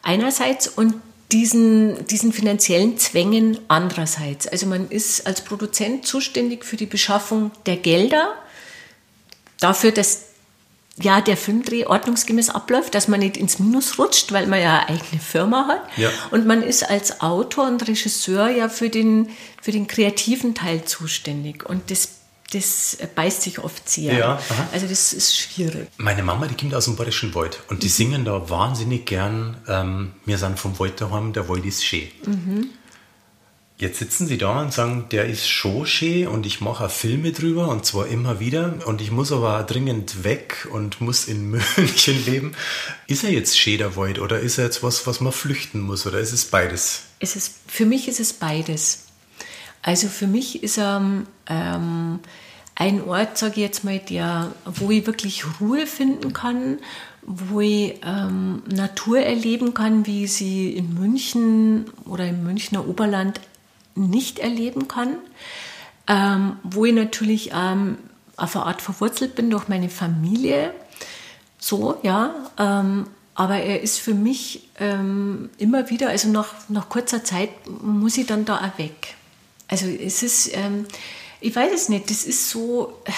einerseits 0.03 0.67
und 0.67 0.95
diesen, 1.31 2.05
diesen 2.07 2.33
finanziellen 2.33 2.97
Zwängen 2.97 3.59
andererseits. 3.69 4.45
Also 4.45 4.65
man 4.65 4.89
ist 4.89 5.25
als 5.25 5.41
Produzent 5.41 6.05
zuständig 6.05 6.65
für 6.65 6.75
die 6.75 6.85
Beschaffung 6.85 7.51
der 7.65 7.77
Gelder, 7.77 8.35
dafür, 9.61 9.91
dass 9.91 10.34
ja, 11.01 11.19
der 11.21 11.35
Filmdreh 11.35 11.85
ordnungsgemäß 11.85 12.49
abläuft, 12.49 12.95
dass 12.95 13.07
man 13.07 13.19
nicht 13.19 13.35
ins 13.37 13.59
Minus 13.59 13.99
rutscht, 13.99 14.31
weil 14.31 14.47
man 14.47 14.61
ja 14.61 14.79
eine 14.79 14.99
eigene 14.99 15.21
Firma 15.21 15.67
hat. 15.67 15.81
Ja. 15.97 16.09
Und 16.31 16.45
man 16.47 16.63
ist 16.63 16.89
als 16.89 17.19
Autor 17.21 17.67
und 17.67 17.85
Regisseur 17.87 18.49
ja 18.49 18.69
für 18.69 18.89
den, 18.89 19.29
für 19.61 19.71
den 19.71 19.87
kreativen 19.87 20.55
Teil 20.55 20.85
zuständig. 20.85 21.65
Und 21.67 21.91
das, 21.91 22.09
das 22.53 22.97
beißt 23.13 23.41
sich 23.41 23.59
oft 23.59 23.89
sehr. 23.89 24.13
Ja, 24.13 24.39
also 24.71 24.87
das 24.87 25.11
ist 25.11 25.35
schwierig. 25.37 25.89
Meine 25.97 26.23
Mama, 26.23 26.47
die 26.47 26.55
kommt 26.55 26.73
aus 26.73 26.85
dem 26.85 26.95
Bayerischen 26.95 27.35
Wald 27.35 27.59
und 27.67 27.77
Mhm. 27.77 27.79
die 27.81 27.89
singen 27.89 28.23
da 28.23 28.49
wahnsinnig 28.49 29.05
gern 29.05 29.57
ähm, 29.67 30.13
Wir 30.25 30.37
sind 30.37 30.57
vom 30.59 30.79
Wald 30.79 31.01
daheim, 31.01 31.33
der 31.33 31.49
Wald 31.49 31.65
ist 31.65 31.83
schön. 31.83 32.07
Mhm. 32.25 32.69
Jetzt 33.77 33.99
sitzen 33.99 34.25
sie 34.25 34.37
da 34.37 34.61
und 34.61 34.71
sagen, 34.71 35.07
der 35.11 35.25
ist 35.25 35.49
schon 35.49 35.85
schön 35.85 36.29
und 36.29 36.45
ich 36.45 36.61
mache 36.61 36.87
Filme 36.87 37.33
drüber 37.33 37.67
und 37.67 37.85
zwar 37.85 38.07
immer 38.07 38.39
wieder 38.39 38.75
und 38.85 39.01
ich 39.01 39.11
muss 39.11 39.33
aber 39.33 39.63
dringend 39.63 40.23
weg 40.23 40.65
und 40.71 41.01
muss 41.01 41.25
in 41.25 41.49
München 41.75 42.25
leben. 42.25 42.55
Ist 43.07 43.25
er 43.25 43.31
jetzt 43.31 43.59
schön, 43.59 43.79
der 43.79 43.97
Wald, 43.97 44.19
oder 44.19 44.39
ist 44.39 44.57
er 44.57 44.63
jetzt 44.63 44.81
was, 44.81 45.05
was 45.07 45.19
man 45.19 45.33
flüchten 45.33 45.81
muss 45.81 46.07
oder 46.07 46.19
ist 46.19 46.31
es 46.31 46.45
beides? 46.45 47.03
Es 47.19 47.35
ist, 47.35 47.53
für 47.67 47.85
mich 47.85 48.07
ist 48.07 48.21
es 48.21 48.31
beides. 48.31 49.07
Also 49.81 50.07
für 50.07 50.27
mich 50.27 50.63
ist 50.63 50.77
er 50.77 51.25
ähm, 51.47 52.19
ein 52.75 53.03
Ort, 53.03 53.37
sage 53.37 53.55
ich 53.55 53.61
jetzt 53.61 53.83
mal, 53.83 53.99
der, 53.99 54.53
wo 54.65 54.89
ich 54.89 55.05
wirklich 55.05 55.43
Ruhe 55.59 55.85
finden 55.85 56.31
kann, 56.31 56.79
wo 57.23 57.59
ich 57.59 57.99
ähm, 58.05 58.63
Natur 58.69 59.19
erleben 59.19 59.73
kann, 59.73 60.05
wie 60.05 60.23
ich 60.23 60.33
sie 60.33 60.71
in 60.71 60.93
München 60.93 61.87
oder 62.05 62.25
im 62.25 62.41
Münchner 62.43 62.87
Oberland 62.87 63.41
nicht 63.95 64.39
erleben 64.39 64.87
kann, 64.87 65.17
ähm, 66.07 66.57
wo 66.63 66.85
ich 66.85 66.93
natürlich 66.93 67.51
ähm, 67.53 67.97
auf 68.37 68.55
eine 68.55 68.65
Art 68.65 68.81
verwurzelt 68.81 69.35
bin 69.35 69.49
durch 69.49 69.67
meine 69.67 69.89
Familie, 69.89 70.73
so, 71.57 71.97
ja. 72.03 72.33
Ähm, 72.59 73.07
aber 73.33 73.57
er 73.57 73.81
ist 73.81 73.99
für 73.99 74.13
mich 74.13 74.69
ähm, 74.79 75.49
immer 75.57 75.89
wieder, 75.89 76.09
also 76.09 76.29
nach, 76.29 76.53
nach 76.69 76.87
kurzer 76.87 77.23
Zeit 77.23 77.49
muss 77.81 78.17
ich 78.17 78.27
dann 78.27 78.45
da 78.45 78.57
auch 78.57 78.77
weg. 78.77 79.15
Also 79.67 79.87
es 79.87 80.23
ist, 80.23 80.55
ähm, 80.55 80.85
ich 81.41 81.55
weiß 81.55 81.73
es 81.73 81.89
nicht, 81.89 82.09
das 82.09 82.23
ist 82.23 82.49
so, 82.49 83.01
äh, 83.05 83.11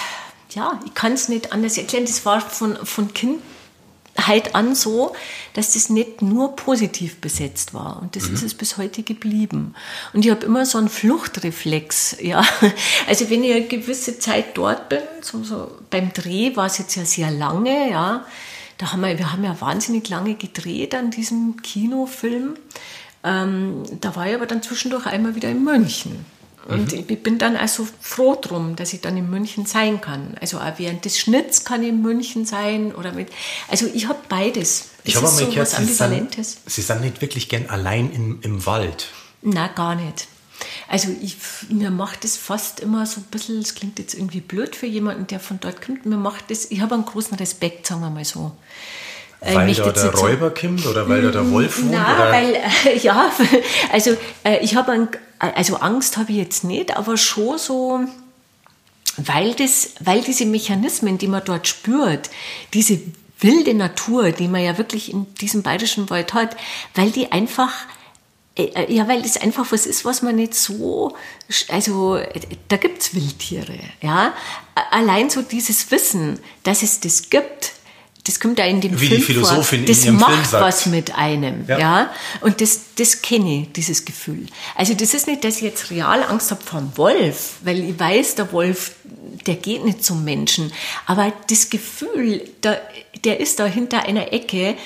ja, 0.56 0.80
ich 0.86 0.94
kann 0.94 1.12
es 1.12 1.28
nicht 1.28 1.52
anders 1.52 1.78
erklären. 1.78 2.04
Das 2.06 2.24
war 2.24 2.40
von, 2.40 2.76
von 2.84 3.12
Kindheit 4.18 4.54
an 4.54 4.74
so, 4.74 5.14
dass 5.54 5.72
das 5.72 5.90
nicht 5.90 6.22
nur 6.22 6.56
positiv 6.56 7.20
besetzt 7.20 7.72
war. 7.72 8.00
Und 8.02 8.16
das 8.16 8.24
ist 8.24 8.42
es 8.42 8.54
bis 8.54 8.76
heute 8.76 9.02
geblieben. 9.02 9.74
Und 10.12 10.24
ich 10.24 10.30
habe 10.30 10.44
immer 10.44 10.66
so 10.66 10.78
einen 10.78 10.88
Fluchtreflex, 10.88 12.16
ja. 12.20 12.44
Also 13.08 13.30
wenn 13.30 13.44
ich 13.44 13.54
eine 13.54 13.66
gewisse 13.66 14.18
Zeit 14.18 14.56
dort 14.56 14.88
bin, 14.88 15.00
so, 15.22 15.42
so 15.42 15.70
beim 15.90 16.12
Dreh 16.12 16.54
war 16.56 16.66
es 16.66 16.78
jetzt 16.78 16.96
ja 16.96 17.04
sehr 17.04 17.30
lange, 17.30 17.90
ja. 17.90 18.24
Da 18.76 18.92
haben 18.92 19.00
wir, 19.00 19.18
wir 19.18 19.32
haben 19.32 19.44
ja 19.44 19.60
wahnsinnig 19.60 20.08
lange 20.08 20.34
gedreht 20.34 20.94
an 20.94 21.10
diesem 21.10 21.60
Kinofilm. 21.62 22.54
Ähm, 23.24 23.82
da 24.00 24.14
war 24.14 24.28
ich 24.28 24.34
aber 24.34 24.46
dann 24.46 24.62
zwischendurch 24.62 25.06
einmal 25.06 25.34
wieder 25.34 25.48
in 25.48 25.64
München. 25.64 26.24
Und 26.68 26.92
ich 26.92 27.22
bin 27.22 27.38
dann 27.38 27.56
also 27.56 27.88
froh 28.00 28.36
drum, 28.40 28.76
dass 28.76 28.92
ich 28.92 29.00
dann 29.00 29.16
in 29.16 29.30
München 29.30 29.64
sein 29.64 30.00
kann. 30.00 30.36
Also 30.40 30.58
auch 30.58 30.72
während 30.78 31.04
des 31.04 31.18
Schnitts 31.18 31.64
kann 31.64 31.82
ich 31.82 31.88
in 31.88 32.02
München 32.02 32.44
sein 32.44 32.94
oder 32.94 33.12
mit. 33.12 33.28
Also 33.68 33.86
ich 33.92 34.06
habe 34.06 34.18
beides. 34.28 34.90
Ich 35.04 35.14
Es 35.14 35.22
habe 35.22 35.32
mal 35.32 35.38
so 35.38 35.46
gehört, 35.46 35.68
Sie 35.68 35.84
sind. 35.84 36.36
Sie 36.66 36.82
sind 36.82 37.00
nicht 37.00 37.20
wirklich 37.22 37.48
gern 37.48 37.66
allein 37.70 38.12
im, 38.12 38.40
im 38.42 38.66
Wald. 38.66 39.08
Na, 39.40 39.68
gar 39.68 39.94
nicht. 39.94 40.28
Also 40.88 41.08
ich, 41.22 41.36
mir 41.70 41.90
macht 41.90 42.24
es 42.24 42.36
fast 42.36 42.80
immer 42.80 43.06
so 43.06 43.20
ein 43.20 43.24
bisschen, 43.30 43.58
es 43.60 43.74
klingt 43.74 43.98
jetzt 43.98 44.14
irgendwie 44.14 44.40
blöd 44.40 44.74
für 44.76 44.86
jemanden, 44.86 45.26
der 45.26 45.40
von 45.40 45.60
dort 45.60 45.80
kommt, 45.80 46.04
mir 46.04 46.16
macht 46.16 46.50
das, 46.50 46.66
ich 46.70 46.80
habe 46.80 46.94
einen 46.94 47.04
großen 47.04 47.36
Respekt, 47.38 47.86
sagen 47.86 48.00
wir 48.00 48.10
mal 48.10 48.24
so. 48.24 48.52
Äh, 49.40 49.54
Weil 49.54 49.72
da 49.72 49.90
der 49.92 50.12
Räuber 50.14 50.50
kommt 50.50 50.84
oder 50.84 51.08
weil 51.08 51.22
da 51.22 51.30
der 51.30 51.50
Wolf 51.50 51.80
wohnt? 51.80 51.92
Na, 51.92 52.16
oder? 52.16 52.32
weil, 52.32 52.54
äh, 52.56 52.98
ja, 53.02 53.30
also 53.92 54.16
äh, 54.44 54.58
ich 54.64 54.74
habe, 54.74 54.92
ein- 54.92 55.08
also 55.38 55.76
Angst 55.76 56.16
habe 56.16 56.32
ich 56.32 56.38
jetzt 56.38 56.64
nicht, 56.64 56.96
aber 56.96 57.16
schon 57.16 57.58
so, 57.58 58.00
weil, 59.16 59.54
das, 59.54 59.90
weil 60.00 60.22
diese 60.22 60.46
Mechanismen, 60.46 61.18
die 61.18 61.28
man 61.28 61.44
dort 61.44 61.68
spürt, 61.68 62.30
diese 62.74 63.00
wilde 63.40 63.74
Natur, 63.74 64.32
die 64.32 64.48
man 64.48 64.62
ja 64.62 64.78
wirklich 64.78 65.12
in 65.12 65.32
diesem 65.34 65.62
bayerischen 65.62 66.10
Wald 66.10 66.34
hat, 66.34 66.56
weil 66.94 67.10
die 67.10 67.30
einfach 67.30 67.72
äh, 68.58 68.92
ja, 68.92 69.06
weil 69.06 69.22
das 69.22 69.36
einfach 69.36 69.70
was 69.70 69.86
ist, 69.86 70.04
was 70.04 70.22
man 70.22 70.34
nicht 70.34 70.54
so, 70.54 71.16
also 71.68 72.16
äh, 72.16 72.40
da 72.66 72.76
gibt's 72.76 73.14
Wildtiere, 73.14 73.78
ja. 74.02 74.34
Allein 74.90 75.30
so 75.30 75.42
dieses 75.42 75.90
Wissen, 75.92 76.40
dass 76.64 76.82
es 76.82 76.98
das 76.98 77.30
gibt, 77.30 77.72
das 78.28 78.38
kommt 78.40 78.58
da 78.58 78.64
in 78.64 78.82
dem 78.82 79.00
Wie 79.00 79.08
die 79.08 79.14
Film 79.22 79.22
Philosophin 79.22 79.62
vor. 79.64 79.78
in 79.78 79.86
Das 79.86 80.04
ihrem 80.04 80.16
macht 80.16 80.32
Film 80.32 80.44
sagt. 80.44 80.64
was 80.64 80.86
mit 80.86 81.14
einem, 81.16 81.64
Ja. 81.66 81.78
ja. 81.78 82.10
Und 82.42 82.60
das, 82.60 82.80
das 82.96 83.22
kenne 83.22 83.62
ich, 83.62 83.72
dieses 83.72 84.04
Gefühl. 84.04 84.44
Also 84.76 84.92
das 84.92 85.14
ist 85.14 85.26
nicht, 85.26 85.42
dass 85.44 85.56
ich 85.56 85.62
jetzt 85.62 85.90
real 85.90 86.22
Angst 86.24 86.50
habe 86.50 86.62
vor 86.62 86.80
dem 86.80 86.94
Wolf, 86.96 87.54
weil 87.62 87.78
ich 87.88 87.98
weiß, 87.98 88.34
der 88.34 88.52
Wolf, 88.52 88.92
der 89.46 89.54
geht 89.56 89.84
nicht 89.84 90.04
zum 90.04 90.24
Menschen. 90.24 90.70
Aber 91.06 91.32
das 91.48 91.70
Gefühl, 91.70 92.42
da, 92.60 92.76
der 93.24 93.40
ist 93.40 93.58
da 93.60 93.64
hinter 93.64 94.02
einer 94.04 94.30
Ecke, 94.32 94.76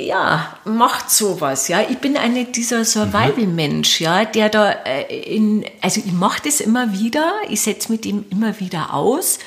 ja, 0.00 0.58
macht 0.64 1.10
sowas, 1.10 1.68
ja. 1.68 1.80
Ich 1.88 1.98
bin 1.98 2.16
eine 2.16 2.44
dieser 2.44 2.84
Survival-Mensch, 2.84 4.00
ja, 4.00 4.24
der 4.24 4.48
da 4.48 4.70
äh, 4.70 5.34
in, 5.36 5.64
also 5.80 6.00
ich 6.04 6.12
mache 6.12 6.42
das 6.44 6.60
immer 6.60 6.92
wieder, 6.92 7.32
ich 7.48 7.60
setze 7.62 7.90
mit 7.92 8.04
ihm 8.06 8.24
immer 8.30 8.58
wieder 8.60 8.94
aus 8.94 9.38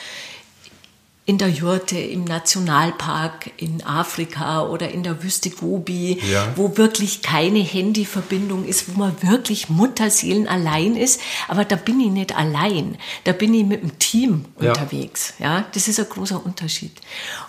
in 1.29 1.37
der 1.37 1.49
Jurte, 1.49 1.95
im 1.99 2.23
Nationalpark 2.23 3.51
in 3.57 3.83
Afrika 3.83 4.63
oder 4.67 4.89
in 4.89 5.03
der 5.03 5.21
Wüste 5.21 5.51
Gobi, 5.51 6.19
Ja. 6.27 6.47
wo 6.55 6.75
wirklich 6.75 7.21
keine 7.21 7.59
Handyverbindung 7.59 8.65
ist, 8.65 8.85
wo 8.95 8.99
man 8.99 9.13
wirklich 9.21 9.69
Mutterseelen 9.69 10.47
allein 10.47 10.95
ist. 10.95 11.21
Aber 11.47 11.65
da 11.65 11.75
bin 11.75 11.99
ich 11.99 12.09
nicht 12.09 12.35
allein. 12.35 12.97
Da 13.25 13.33
bin 13.33 13.53
ich 13.53 13.63
mit 13.63 13.83
dem 13.83 13.99
Team 13.99 14.45
Ja. 14.59 14.69
unterwegs. 14.69 15.35
Ja, 15.37 15.65
das 15.71 15.87
ist 15.87 15.99
ein 15.99 16.09
großer 16.09 16.43
Unterschied. 16.43 16.93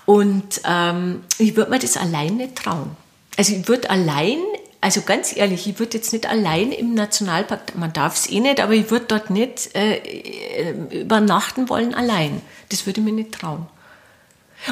Und 0.04 0.60
ähm, 0.68 1.22
ich 1.38 1.56
würde 1.56 1.70
mir 1.70 1.78
das 1.78 1.96
allein 1.96 2.36
nicht 2.36 2.56
trauen. 2.56 2.90
Also 3.38 3.54
ich 3.54 3.66
würde 3.66 3.88
allein 3.88 4.36
also 4.80 5.02
ganz 5.02 5.36
ehrlich, 5.36 5.66
ich 5.66 5.78
würde 5.78 5.98
jetzt 5.98 6.12
nicht 6.12 6.26
allein 6.26 6.72
im 6.72 6.94
Nationalpark, 6.94 7.76
man 7.76 7.92
darf 7.92 8.16
es 8.16 8.30
eh 8.30 8.40
nicht, 8.40 8.60
aber 8.60 8.72
ich 8.72 8.90
würde 8.90 9.06
dort 9.06 9.30
nicht 9.30 9.74
äh, 9.74 9.96
äh, 9.96 11.00
übernachten 11.02 11.68
wollen 11.68 11.94
allein. 11.94 12.40
Das 12.70 12.86
würde 12.86 13.00
ich 13.00 13.04
mir 13.04 13.12
nicht 13.12 13.32
trauen. 13.32 13.66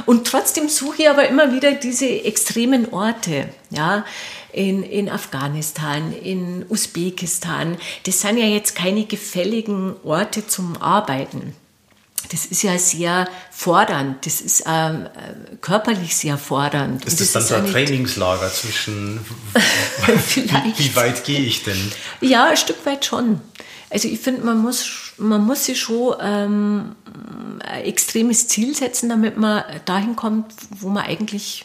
Und 0.07 0.27
trotzdem 0.27 0.69
suche 0.69 1.03
ich 1.03 1.11
aber 1.11 1.29
immer 1.29 1.53
wieder 1.53 1.73
diese 1.73 2.25
extremen 2.25 2.93
Orte, 2.93 3.49
ja, 3.71 4.05
in, 4.53 4.83
in 4.83 5.09
Afghanistan, 5.09 6.13
in 6.13 6.65
Usbekistan. 6.69 7.77
Das 8.05 8.21
sind 8.21 8.39
ja 8.39 8.47
jetzt 8.47 8.75
keine 8.75 9.05
gefälligen 9.05 9.95
Orte 10.05 10.47
zum 10.47 10.77
Arbeiten. 10.81 11.55
Das 12.31 12.45
ist 12.45 12.63
ja 12.63 12.79
sehr 12.79 13.29
fordernd, 13.51 14.27
das 14.27 14.41
ist 14.41 14.65
ähm, 14.67 15.07
äh, 15.07 15.57
körperlich 15.61 16.15
sehr 16.17 16.37
fordernd. 16.37 17.05
Ist 17.05 17.21
das, 17.21 17.33
das 17.33 17.49
dann 17.49 17.63
so 17.63 17.67
ein 17.67 17.73
Trainingslager 17.73 18.53
zwischen, 18.53 19.21
wie, 20.35 20.75
wie 20.77 20.97
weit 20.97 21.25
gehe 21.25 21.41
ich 21.41 21.65
denn? 21.65 21.93
Ja, 22.21 22.49
ein 22.49 22.57
Stück 22.57 22.85
weit 22.85 23.05
schon. 23.05 23.41
Also 23.91 24.09
ich 24.09 24.21
finde, 24.21 24.45
man 24.45 24.59
muss, 24.59 25.13
man 25.17 25.45
muss 25.45 25.65
sich 25.65 25.81
schon 25.81 26.15
ähm, 26.21 26.97
ein 27.65 27.85
extremes 27.85 28.49
Ziel 28.49 28.75
setzen, 28.75 29.09
damit 29.09 29.39
man 29.39 29.65
dahin 29.87 30.15
kommt, 30.15 30.53
wo 30.79 30.89
man 30.89 31.05
eigentlich 31.05 31.65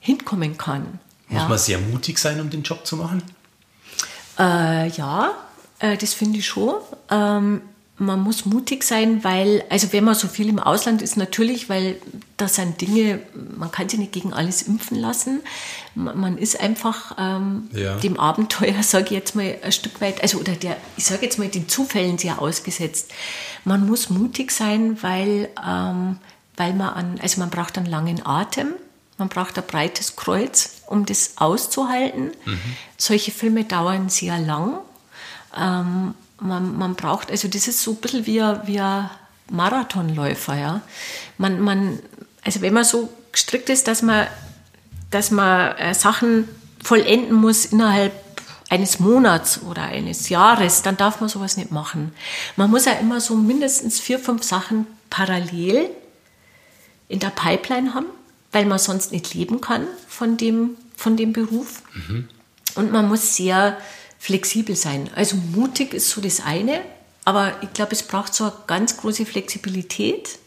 hinkommen 0.00 0.58
kann. 0.58 0.98
Muss 1.28 1.42
ja. 1.42 1.48
man 1.48 1.58
sehr 1.58 1.78
mutig 1.78 2.18
sein, 2.18 2.40
um 2.40 2.50
den 2.50 2.62
Job 2.62 2.86
zu 2.86 2.96
machen? 2.96 3.22
Äh, 4.38 4.88
ja, 4.88 5.32
äh, 5.78 5.96
das 5.96 6.14
finde 6.14 6.38
ich 6.38 6.46
schon. 6.46 6.74
Ähm, 7.10 7.62
man 7.98 8.20
muss 8.20 8.46
mutig 8.46 8.84
sein, 8.84 9.24
weil, 9.24 9.64
also 9.70 9.92
wenn 9.92 10.04
man 10.04 10.14
so 10.14 10.28
viel 10.28 10.48
im 10.48 10.60
Ausland 10.60 11.02
ist, 11.02 11.16
natürlich, 11.16 11.68
weil 11.68 11.96
das 12.36 12.54
sind 12.54 12.80
Dinge, 12.80 13.20
man 13.56 13.72
kann 13.72 13.88
sich 13.88 13.98
nicht 13.98 14.12
gegen 14.12 14.32
alles 14.32 14.62
impfen 14.62 14.96
lassen. 14.96 15.40
Man 15.94 16.38
ist 16.38 16.60
einfach 16.60 17.16
ähm, 17.18 17.68
ja. 17.72 17.96
dem 17.96 18.18
Abenteuer, 18.18 18.82
sage 18.82 19.06
ich 19.06 19.10
jetzt 19.10 19.34
mal, 19.34 19.58
ein 19.62 19.72
Stück 19.72 20.00
weit, 20.00 20.22
also 20.22 20.38
oder 20.38 20.52
der, 20.52 20.76
ich 20.96 21.06
sage 21.06 21.24
jetzt 21.24 21.38
mal, 21.38 21.48
den 21.48 21.68
Zufällen 21.68 22.18
sehr 22.18 22.40
ausgesetzt. 22.40 23.10
Man 23.64 23.86
muss 23.86 24.10
mutig 24.10 24.52
sein, 24.52 25.02
weil, 25.02 25.48
ähm, 25.66 26.18
weil 26.56 26.74
man 26.74 26.90
an, 26.90 27.20
also 27.20 27.40
man 27.40 27.50
braucht 27.50 27.76
einen 27.78 27.86
langen 27.86 28.24
Atem, 28.24 28.74
man 29.16 29.28
braucht 29.28 29.58
ein 29.58 29.64
breites 29.66 30.14
Kreuz, 30.14 30.82
um 30.86 31.04
das 31.04 31.32
auszuhalten. 31.36 32.30
Mhm. 32.44 32.60
Solche 32.96 33.32
Filme 33.32 33.64
dauern 33.64 34.08
sehr 34.08 34.38
lang. 34.38 34.78
Ähm, 35.56 36.14
man, 36.40 36.76
man 36.76 36.94
braucht, 36.94 37.30
also 37.30 37.48
das 37.48 37.68
ist 37.68 37.82
so 37.82 37.92
ein 37.92 37.96
bisschen 37.96 38.26
wie, 38.26 38.40
wie 38.64 38.80
ein 38.80 39.10
Marathonläufer, 39.50 40.56
ja. 40.56 40.80
Man, 41.36 41.60
man, 41.60 41.98
also 42.44 42.60
wenn 42.60 42.74
man 42.74 42.84
so 42.84 43.08
gestrickt 43.32 43.68
ist, 43.70 43.88
dass 43.88 44.02
man, 44.02 44.26
dass 45.10 45.30
man 45.30 45.76
äh, 45.76 45.94
Sachen 45.94 46.48
vollenden 46.82 47.34
muss 47.34 47.66
innerhalb 47.66 48.12
eines 48.68 49.00
Monats 49.00 49.62
oder 49.62 49.82
eines 49.82 50.28
Jahres, 50.28 50.82
dann 50.82 50.96
darf 50.96 51.20
man 51.20 51.28
sowas 51.28 51.56
nicht 51.56 51.70
machen. 51.70 52.12
Man 52.56 52.70
muss 52.70 52.84
ja 52.84 52.92
immer 52.92 53.20
so 53.20 53.34
mindestens 53.34 53.98
vier, 53.98 54.18
fünf 54.18 54.42
Sachen 54.42 54.86
parallel 55.10 55.88
in 57.08 57.18
der 57.18 57.30
Pipeline 57.30 57.94
haben, 57.94 58.06
weil 58.52 58.66
man 58.66 58.78
sonst 58.78 59.12
nicht 59.12 59.32
leben 59.34 59.60
kann 59.60 59.86
von 60.06 60.36
dem, 60.36 60.76
von 60.94 61.16
dem 61.16 61.32
Beruf. 61.32 61.82
Mhm. 61.94 62.28
Und 62.74 62.92
man 62.92 63.08
muss 63.08 63.36
sehr 63.36 63.78
flexibel 64.18 64.76
sein. 64.76 65.10
Also 65.14 65.36
mutig 65.36 65.94
ist 65.94 66.10
so 66.10 66.20
das 66.20 66.40
eine, 66.40 66.80
aber 67.24 67.52
ich 67.62 67.72
glaube, 67.72 67.92
es 67.92 68.02
braucht 68.02 68.34
so 68.34 68.44
eine 68.44 68.52
ganz 68.66 68.96
große 68.96 69.26
Flexibilität, 69.26 70.38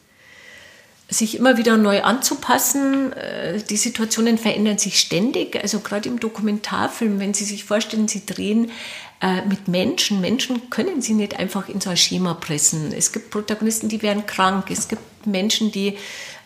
sich 1.10 1.36
immer 1.38 1.58
wieder 1.58 1.78
neu 1.78 2.04
anzupassen. 2.04 3.12
Äh, 3.14 3.62
die 3.62 3.78
Situationen 3.78 4.38
verändern 4.38 4.78
sich 4.78 5.00
ständig. 5.00 5.62
Also 5.62 5.82
gerade 5.82 6.08
im 6.08 6.20
Dokumentarfilm, 6.20 7.20
wenn 7.20 7.34
Sie 7.34 7.44
sich 7.44 7.66
vorstellen, 7.66 8.08
Sie 8.08 8.26
drehen 8.26 8.72
äh, 9.22 9.46
mit 9.46 9.68
Menschen. 9.68 10.22
Menschen 10.22 10.70
können 10.70 11.02
Sie 11.02 11.14
nicht 11.14 11.38
einfach 11.38 11.68
in 11.68 11.82
so 11.82 11.90
ein 11.90 11.98
Schema 11.98 12.34
pressen. 12.34 12.94
Es 12.94 13.12
gibt 13.12 13.30
Protagonisten, 13.30 13.90
die 13.90 14.02
werden 14.02 14.26
krank. 14.26 14.72
Es 14.72 14.88
gibt 14.88 15.28
Menschen, 15.28 15.72
die 15.72 15.98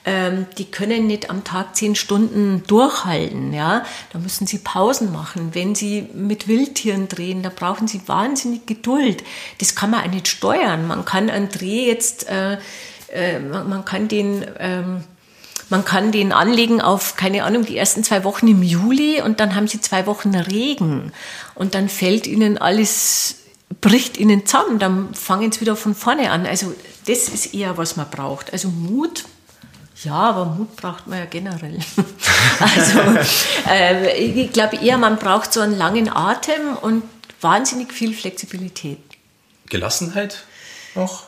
ähm, 0.05 0.45
die 0.57 0.65
können 0.65 1.07
nicht 1.07 1.29
am 1.29 1.43
Tag 1.43 1.75
zehn 1.75 1.95
Stunden 1.95 2.63
durchhalten. 2.67 3.53
Ja? 3.53 3.83
Da 4.13 4.19
müssen 4.19 4.45
sie 4.45 4.59
Pausen 4.59 5.11
machen. 5.11 5.49
Wenn 5.53 5.73
sie 5.73 6.07
mit 6.13 6.47
Wildtieren 6.47 7.07
drehen, 7.07 7.41
da 7.41 7.49
brauchen 7.49 7.87
sie 7.87 8.01
wahnsinnig 8.07 8.67
Geduld. 8.67 9.23
Das 9.59 9.75
kann 9.75 9.89
man 9.89 10.03
auch 10.03 10.11
nicht 10.11 10.27
steuern. 10.27 10.87
Man 10.87 11.05
kann 11.05 11.29
einen 11.29 11.49
Dreh 11.49 11.87
jetzt, 11.87 12.29
äh, 12.29 12.57
äh, 13.11 13.39
man, 13.39 13.83
kann 13.85 14.07
den... 14.07 14.45
Ähm, 14.59 15.03
man 15.69 15.83
kann 15.83 16.11
den 16.11 16.31
anlegen 16.31 16.79
auf, 16.79 17.15
keine 17.15 17.43
Ahnung, 17.43 17.65
die 17.65 17.75
ersten 17.75 18.03
zwei 18.03 18.23
Wochen 18.23 18.47
im 18.47 18.61
Juli 18.61 19.23
und 19.23 19.39
dann 19.39 19.55
haben 19.55 19.67
sie 19.67 19.81
zwei 19.81 20.05
Wochen 20.05 20.35
Regen 20.35 21.11
und 21.55 21.73
dann 21.73 21.89
fällt 21.89 22.27
ihnen 22.27 22.59
alles, 22.59 23.37
bricht 23.81 24.17
ihnen 24.17 24.45
zusammen, 24.45 24.77
dann 24.77 25.15
fangen 25.15 25.51
sie 25.51 25.61
wieder 25.61 25.75
von 25.75 25.95
vorne 25.95 26.29
an. 26.29 26.45
Also 26.45 26.75
das 27.07 27.29
ist 27.29 27.55
eher, 27.55 27.79
was 27.79 27.95
man 27.95 28.07
braucht. 28.11 28.53
Also 28.53 28.69
Mut 28.69 29.25
ja, 30.05 30.13
aber 30.13 30.45
Mut 30.45 30.75
braucht 30.75 31.07
man 31.07 31.19
ja 31.19 31.25
generell. 31.25 31.79
also 32.59 32.99
äh, 33.69 34.15
ich 34.17 34.51
glaube 34.51 34.77
eher, 34.77 34.97
man 34.97 35.17
braucht 35.17 35.51
so 35.51 35.61
einen 35.61 35.77
langen 35.77 36.09
Atem 36.09 36.77
und 36.81 37.03
wahnsinnig 37.41 37.93
viel 37.93 38.13
Flexibilität. 38.13 38.99
Gelassenheit 39.67 40.43
noch? 40.95 41.23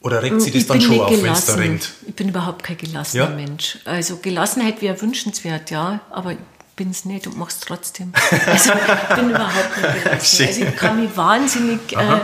Oder 0.00 0.22
regt 0.22 0.42
sie 0.42 0.50
das 0.50 0.66
dann 0.66 0.80
schon 0.80 1.00
auf, 1.00 1.10
wenn 1.10 1.32
es 1.32 1.46
da 1.46 1.54
regnet? 1.54 1.90
Ich 2.06 2.14
bin 2.14 2.28
überhaupt 2.28 2.62
kein 2.62 2.76
gelassener 2.76 3.24
ja? 3.24 3.30
Mensch. 3.30 3.78
Also 3.84 4.18
Gelassenheit 4.18 4.82
wäre 4.82 5.00
wünschenswert, 5.00 5.70
ja, 5.70 6.00
aber 6.10 6.32
ich 6.32 6.38
bin 6.76 6.90
es 6.90 7.06
nicht 7.06 7.26
und 7.26 7.38
mache 7.38 7.50
es 7.50 7.60
trotzdem. 7.60 8.12
Also 8.46 8.72
ich 8.72 9.16
bin 9.16 9.30
überhaupt 9.30 9.76
nicht 9.76 10.04
gelassen. 10.04 10.44
Also 10.46 10.62
ich 10.62 10.76
kann 10.76 11.00
mich 11.00 11.16
wahnsinnig, 11.16 11.92
äh, 11.92 12.20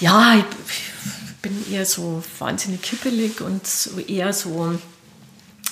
ja, 0.00 0.36
ich, 0.36 0.44
bin 1.42 1.72
eher 1.72 1.86
so 1.86 2.22
wahnsinnig 2.38 2.82
kippelig 2.82 3.40
und 3.40 3.62
eher 4.08 4.32
so, 4.32 4.78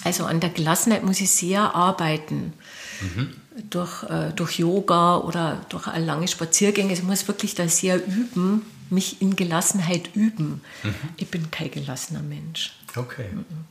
also 0.07 0.25
an 0.25 0.39
der 0.39 0.51
Gelassenheit 0.51 1.03
muss 1.03 1.21
ich 1.21 1.33
sehr 1.33 1.75
arbeiten. 1.75 2.53
Mhm. 3.01 3.35
Durch, 3.71 4.05
äh, 4.05 4.31
durch 4.37 4.59
Yoga 4.59 5.17
oder 5.17 5.61
durch 5.69 5.87
lange 5.97 6.29
Spaziergänge. 6.29 6.93
Ich 6.93 7.03
muss 7.03 7.27
wirklich 7.27 7.57
da 7.57 7.67
sehr 7.67 7.97
üben, 8.07 8.65
mich 8.89 9.21
in 9.21 9.35
Gelassenheit 9.35 10.15
üben. 10.15 10.61
Mhm. 10.85 10.95
Ich 11.17 11.29
bin 11.29 11.51
kein 11.51 11.73
gelassener 11.73 12.23
Mensch. 12.23 12.77
Okay. 12.95 13.27
Mhm. 13.33 13.67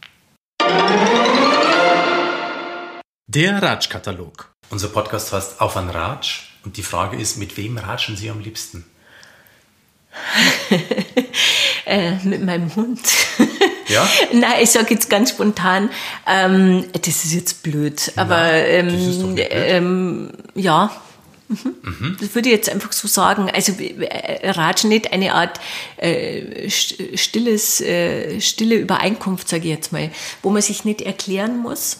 Der 3.28 3.62
Ratsch-Katalog. 3.62 4.52
Unser 4.69 4.89
Podcast 4.89 5.32
heißt 5.32 5.62
Auf 5.62 5.78
ein 5.78 5.89
Ratsch 5.89 6.50
und 6.65 6.76
die 6.76 6.84
Frage 6.84 7.15
ist, 7.17 7.38
mit 7.38 7.56
wem 7.56 7.78
ratschen 7.78 8.17
Sie 8.17 8.30
am 8.30 8.41
liebsten? 8.41 8.84
äh, 11.86 12.15
mit 12.26 12.43
meinem 12.43 12.76
Hund. 12.76 13.00
Ja? 13.88 14.08
Nein, 14.34 14.62
ich 14.62 14.71
sage 14.71 14.93
jetzt 14.93 15.10
ganz 15.10 15.32
spontan, 15.32 15.89
ähm, 16.28 16.86
das 16.93 17.26
ist 17.26 17.34
jetzt 17.34 17.63
blöd, 17.63 18.12
aber 18.15 18.38
Nein, 18.38 18.65
ähm, 18.67 19.36
ähm, 19.38 20.30
ja. 20.56 20.91
Mhm. 21.48 21.76
Mhm. 21.84 22.17
Das 22.19 22.34
würde 22.34 22.50
ich 22.50 22.56
jetzt 22.56 22.69
einfach 22.69 22.91
so 22.91 23.08
sagen. 23.08 23.52
Also 23.54 23.74
äh, 23.74 24.50
Ratsch 24.50 24.84
nicht 24.86 25.13
eine 25.13 25.34
Art 25.34 25.60
äh, 25.98 26.69
stilles, 26.69 27.82
äh, 27.82 28.41
stille 28.41 28.76
Übereinkunft, 28.76 29.48
sage 29.48 29.65
ich 29.65 29.69
jetzt 29.69 29.91
mal, 29.91 30.10
wo 30.41 30.50
man 30.50 30.63
sich 30.63 30.86
nicht 30.86 31.02
erklären 31.02 31.60
muss, 31.60 31.98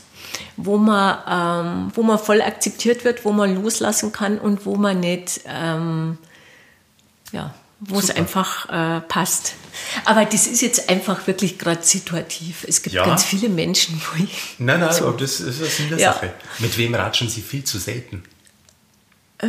wo 0.58 0.78
man, 0.78 1.18
ähm, 1.30 1.92
wo 1.94 2.02
man 2.02 2.18
voll 2.18 2.42
akzeptiert 2.42 3.06
wird, 3.06 3.24
wo 3.24 3.32
man 3.32 3.62
loslassen 3.62 4.12
kann 4.12 4.40
und 4.40 4.66
wo 4.66 4.76
man 4.76 5.00
nicht, 5.00 5.42
ähm, 5.48 6.18
ja, 7.32 7.54
wo 7.88 8.00
es 8.00 8.10
einfach 8.10 8.70
äh, 8.70 9.02
passt. 9.02 9.54
Aber 10.06 10.26
das 10.26 10.48
ist 10.48 10.62
jetzt 10.62 10.90
einfach 10.90 11.28
wirklich 11.28 11.58
gerade 11.58 11.84
situativ. 11.84 12.66
Es 12.68 12.82
gibt 12.82 12.96
ja. 12.96 13.06
ganz 13.06 13.24
viele 13.24 13.50
Menschen, 13.50 14.02
wo 14.02 14.24
ich. 14.24 14.56
Nein, 14.58 14.80
nein, 14.80 14.94
so. 14.94 15.08
aber 15.08 15.18
das 15.18 15.40
ist 15.40 15.62
das 15.62 15.78
Sinn 15.78 15.90
der 15.90 16.00
ja. 16.00 16.14
Sache. 16.14 16.34
Mit 16.60 16.78
wem 16.78 16.96
ratschen 16.96 17.30
Sie 17.30 17.42
viel 17.42 17.64
zu 17.64 17.78
selten? 17.78 18.24
Äh, 19.40 19.48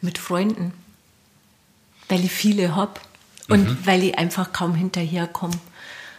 mit 0.00 0.18
Freunden. 0.18 0.72
Weil 2.08 2.24
ich 2.24 2.32
viele 2.32 2.74
habe 2.74 3.00
und 3.48 3.68
mhm. 3.68 3.78
weil 3.84 4.02
ich 4.04 4.18
einfach 4.18 4.52
kaum 4.52 4.74
hinterherkomme. 4.74 5.58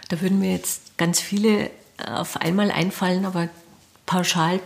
Da 0.10 0.22
würden 0.22 0.39
mir 0.39 0.52
jetzt 0.52 0.98
ganz 0.98 1.20
viele 1.20 1.70
auf 2.06 2.38
einmal 2.38 2.72
einfallen, 2.72 3.26
aber 3.26 3.50
pauschal 4.06 4.60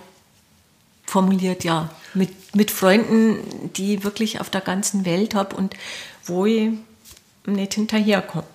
formuliert, 1.06 1.64
ja, 1.64 1.90
mit, 2.14 2.56
mit 2.56 2.72
Freunden, 2.72 3.72
die 3.76 3.96
ich 3.96 4.04
wirklich 4.04 4.40
auf 4.40 4.50
der 4.50 4.62
ganzen 4.62 5.06
Welt 5.06 5.36
habe 5.36 5.56
und 5.56 5.76
wo 6.26 6.46
ich 6.46 6.72
nicht 7.46 7.74
hinterherkomme. 7.74 8.46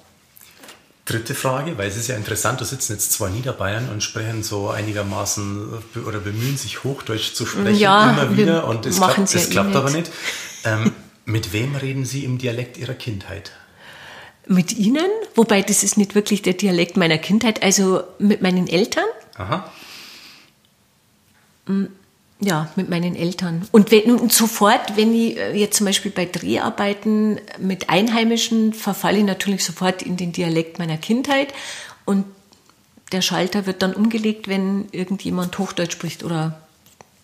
Dritte 1.04 1.34
Frage, 1.34 1.78
weil 1.78 1.88
es 1.88 1.96
ist 1.96 2.08
ja 2.08 2.16
interessant, 2.16 2.60
da 2.60 2.66
sitzen 2.66 2.92
jetzt 2.92 3.12
zwei 3.12 3.30
Niederbayern 3.30 3.88
und 3.88 4.02
sprechen 4.02 4.42
so 4.42 4.68
einigermaßen 4.68 5.68
oder 6.06 6.18
bemühen 6.18 6.58
sich 6.58 6.84
Hochdeutsch 6.84 7.32
zu 7.32 7.46
sprechen 7.46 7.78
ja, 7.78 8.10
immer 8.10 8.36
wieder 8.36 8.66
und 8.66 8.84
es 8.84 8.96
klappt, 8.96 9.18
es 9.18 9.32
ja 9.32 9.50
klappt 9.50 9.74
eh 9.74 9.78
aber 9.78 9.90
nicht. 9.90 10.10
Ähm, 10.64 10.92
mit 11.24 11.54
wem 11.54 11.76
reden 11.76 12.04
Sie 12.04 12.24
im 12.24 12.36
Dialekt 12.36 12.76
Ihrer 12.76 12.94
Kindheit? 12.94 13.52
Mit 14.46 14.76
Ihnen, 14.76 15.08
wobei 15.34 15.62
das 15.62 15.82
ist 15.82 15.96
nicht 15.96 16.14
wirklich 16.14 16.42
der 16.42 16.54
Dialekt 16.54 16.98
meiner 16.98 17.18
Kindheit, 17.18 17.62
also 17.62 18.02
mit 18.18 18.42
meinen 18.42 18.66
Eltern. 18.66 19.04
Aha. 19.36 19.70
Ja, 22.40 22.70
mit 22.76 22.88
meinen 22.88 23.16
Eltern. 23.16 23.66
Und, 23.72 23.90
wenn, 23.90 24.12
und 24.12 24.32
sofort, 24.32 24.96
wenn 24.96 25.12
ich 25.14 25.36
äh, 25.36 25.56
jetzt 25.56 25.76
zum 25.76 25.86
Beispiel 25.86 26.10
bei 26.10 26.24
Dreharbeiten 26.24 27.40
mit 27.58 27.90
Einheimischen, 27.90 28.72
verfalle 28.72 29.18
ich 29.18 29.24
natürlich 29.24 29.64
sofort 29.64 30.02
in 30.02 30.16
den 30.16 30.32
Dialekt 30.32 30.78
meiner 30.78 30.98
Kindheit. 30.98 31.52
Und 32.04 32.24
der 33.12 33.22
Schalter 33.22 33.66
wird 33.66 33.82
dann 33.82 33.94
umgelegt, 33.94 34.46
wenn 34.46 34.88
irgendjemand 34.92 35.58
Hochdeutsch 35.58 35.92
spricht 35.92 36.22
oder 36.22 36.60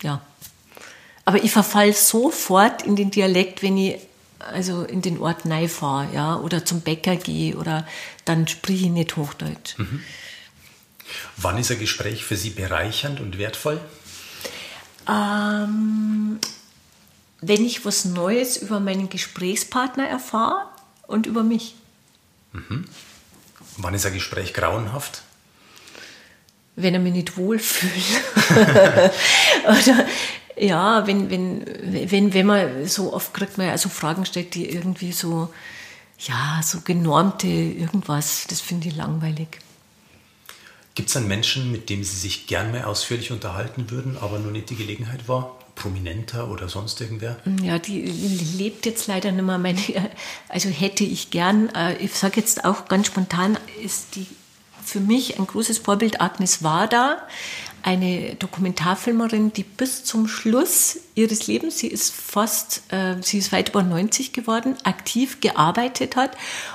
ja. 0.01 0.21
Aber 1.23 1.43
ich 1.43 1.51
verfalle 1.51 1.93
sofort 1.93 2.83
in 2.83 2.95
den 2.95 3.09
Dialekt, 3.09 3.63
wenn 3.63 3.77
ich 3.77 3.97
also 4.39 4.83
in 4.83 5.01
den 5.01 5.19
Ort 5.19 5.45
neu 5.45 5.67
fahre, 5.67 6.13
ja, 6.13 6.35
oder 6.35 6.65
zum 6.65 6.81
Bäcker 6.81 7.15
gehe 7.15 7.55
oder 7.55 7.87
dann 8.25 8.47
spreche 8.47 8.85
ich 8.85 8.91
nicht 8.91 9.15
Hochdeutsch. 9.15 9.77
Mhm. 9.77 10.03
Wann 11.37 11.57
ist 11.57 11.71
ein 11.71 11.79
Gespräch 11.79 12.23
für 12.23 12.35
Sie 12.35 12.49
bereichernd 12.49 13.19
und 13.19 13.37
wertvoll? 13.37 13.79
Ähm, 15.07 16.39
wenn 17.41 17.65
ich 17.65 17.85
was 17.85 18.05
Neues 18.05 18.57
über 18.57 18.79
meinen 18.79 19.09
Gesprächspartner 19.09 20.07
erfahre 20.07 20.67
und 21.07 21.25
über 21.25 21.43
mich. 21.43 21.75
Mhm. 22.53 22.85
Wann 23.77 23.93
ist 23.93 24.05
ein 24.05 24.13
Gespräch 24.13 24.53
grauenhaft? 24.53 25.23
Wenn 26.75 26.93
er 26.93 26.99
mich 26.99 27.13
nicht 27.13 27.37
wohlfühlt. 27.37 27.93
Oder 29.63 30.05
ja, 30.57 31.05
wenn, 31.07 31.29
wenn, 31.29 32.11
wenn, 32.11 32.33
wenn 32.33 32.45
man 32.45 32.87
so 32.87 33.13
oft 33.13 33.33
kriegt 33.33 33.57
man 33.57 33.69
also 33.69 33.89
Fragen 33.89 34.25
stellt, 34.25 34.55
die 34.55 34.69
irgendwie 34.69 35.11
so, 35.11 35.53
ja, 36.19 36.61
so 36.63 36.81
genormte 36.81 37.47
irgendwas, 37.47 38.45
das 38.47 38.61
finde 38.61 38.87
ich 38.87 38.95
langweilig. 38.95 39.59
Gibt 40.95 41.09
es 41.09 41.17
einen 41.17 41.27
Menschen, 41.27 41.71
mit 41.71 41.89
dem 41.89 42.03
Sie 42.03 42.15
sich 42.15 42.47
gern 42.47 42.71
mehr 42.71 42.87
ausführlich 42.87 43.31
unterhalten 43.31 43.91
würden, 43.91 44.17
aber 44.19 44.39
nur 44.39 44.51
nicht 44.51 44.69
die 44.69 44.75
Gelegenheit 44.75 45.27
war? 45.27 45.59
Prominenter 45.75 46.49
oder 46.49 46.69
sonst 46.69 47.01
irgendwer? 47.01 47.35
Ja, 47.61 47.79
die 47.79 48.01
lebt 48.01 48.85
jetzt 48.85 49.07
leider 49.07 49.33
nicht 49.33 49.43
mehr. 49.43 49.57
Meine, 49.57 49.77
also 50.47 50.69
hätte 50.69 51.03
ich 51.03 51.31
gern, 51.31 51.67
äh, 51.75 51.97
ich 51.97 52.13
sage 52.13 52.39
jetzt 52.39 52.63
auch 52.63 52.87
ganz 52.87 53.07
spontan, 53.07 53.59
ist 53.83 54.15
die 54.15 54.25
für 54.85 55.01
mich 55.01 55.37
ein 55.37 55.47
großes 55.47 55.79
Vorbild 55.79 56.21
Agnes 56.21 56.63
Wada 56.63 57.17
eine 57.85 58.33
Dokumentarfilmerin, 58.39 59.53
die 59.53 59.61
bis 59.61 60.03
zum 60.03 60.27
Schluss 60.27 60.97
ihres 61.13 61.45
Lebens, 61.45 61.77
sie 61.77 61.87
ist 61.87 62.15
fast, 62.15 62.81
äh, 62.91 63.17
sie 63.21 63.37
ist 63.37 63.51
weit 63.51 63.69
über 63.69 63.83
90 63.83 64.33
geworden, 64.33 64.75
aktiv 64.83 65.39
gearbeitet 65.39 66.15
hat 66.15 66.31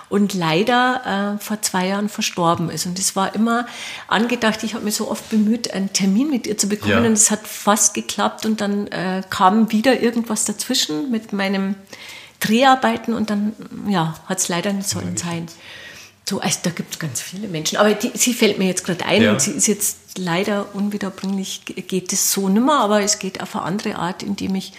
und 0.08 0.34
leider 0.34 1.36
äh, 1.36 1.42
vor 1.42 1.60
zwei 1.62 1.88
Jahren 1.88 2.08
verstorben 2.08 2.70
ist. 2.70 2.86
Und 2.86 2.96
es 3.00 3.16
war 3.16 3.34
immer 3.34 3.66
angedacht, 4.06 4.62
ich 4.62 4.74
habe 4.74 4.84
mir 4.84 4.92
so 4.92 5.10
oft 5.10 5.28
bemüht, 5.30 5.74
einen 5.74 5.92
Termin 5.92 6.30
mit 6.30 6.46
ihr 6.46 6.56
zu 6.56 6.68
bekommen 6.68 6.92
ja. 6.92 7.08
und 7.08 7.14
es 7.14 7.32
hat 7.32 7.44
fast 7.44 7.94
geklappt 7.94 8.46
und 8.46 8.60
dann 8.60 8.86
äh, 8.86 9.24
kam 9.28 9.72
wieder 9.72 10.00
irgendwas 10.00 10.44
dazwischen 10.44 11.10
mit 11.10 11.32
meinem 11.32 11.74
Dreharbeiten 12.38 13.14
und 13.14 13.30
dann 13.30 13.52
ja, 13.88 14.14
hat 14.26 14.38
es 14.38 14.48
leider 14.48 14.72
nicht 14.72 14.88
sollen 14.88 15.16
sein. 15.16 15.48
So, 16.30 16.40
also 16.40 16.60
da 16.62 16.70
gibt 16.70 16.92
es 16.92 17.00
ganz 17.00 17.20
viele 17.20 17.48
Menschen. 17.48 17.76
Aber 17.76 17.92
die, 17.92 18.12
sie 18.14 18.34
fällt 18.34 18.56
mir 18.56 18.68
jetzt 18.68 18.84
gerade 18.84 19.04
ein 19.04 19.20
ja. 19.20 19.32
und 19.32 19.40
sie 19.40 19.50
ist 19.50 19.66
jetzt 19.66 20.16
leider 20.16 20.76
unwiederbringlich, 20.76 21.62
geht 21.64 22.12
es 22.12 22.30
so 22.30 22.48
nimmer, 22.48 22.78
aber 22.78 23.02
es 23.02 23.18
geht 23.18 23.42
auf 23.42 23.56
eine 23.56 23.64
andere 23.64 23.96
Art, 23.96 24.22
indem 24.22 24.54
ich 24.54 24.72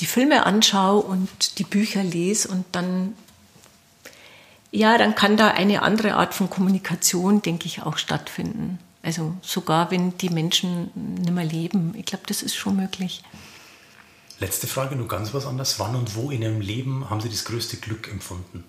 die 0.00 0.06
Filme 0.06 0.46
anschaue 0.46 1.02
und 1.02 1.58
die 1.58 1.64
Bücher 1.64 2.02
lese 2.02 2.48
und 2.48 2.64
dann, 2.72 3.12
ja, 4.70 4.96
dann 4.96 5.14
kann 5.14 5.36
da 5.36 5.48
eine 5.48 5.82
andere 5.82 6.14
Art 6.14 6.32
von 6.32 6.48
Kommunikation, 6.48 7.42
denke 7.42 7.66
ich, 7.66 7.82
auch 7.82 7.98
stattfinden. 7.98 8.78
Also 9.02 9.34
sogar 9.42 9.90
wenn 9.90 10.16
die 10.16 10.30
Menschen 10.30 10.90
nicht 10.94 11.32
mehr 11.34 11.44
leben. 11.44 11.92
Ich 11.98 12.06
glaube, 12.06 12.24
das 12.26 12.40
ist 12.40 12.56
schon 12.56 12.76
möglich. 12.76 13.22
Letzte 14.40 14.66
Frage, 14.66 14.96
nur 14.96 15.06
ganz 15.06 15.34
was 15.34 15.44
anderes. 15.44 15.78
Wann 15.78 15.96
und 15.96 16.14
wo 16.14 16.30
in 16.30 16.40
Ihrem 16.40 16.62
Leben 16.62 17.10
haben 17.10 17.20
Sie 17.20 17.28
das 17.28 17.44
größte 17.44 17.76
Glück 17.76 18.08
empfunden? 18.08 18.64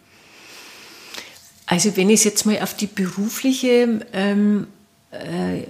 Also 1.70 1.96
wenn 1.96 2.10
ich 2.10 2.22
es 2.22 2.24
jetzt 2.24 2.48
mal 2.48 2.60
auf 2.64 2.74
die 2.74 2.88
berufliche 2.88 4.04
ähm, 4.12 4.66
äh, 5.12 5.62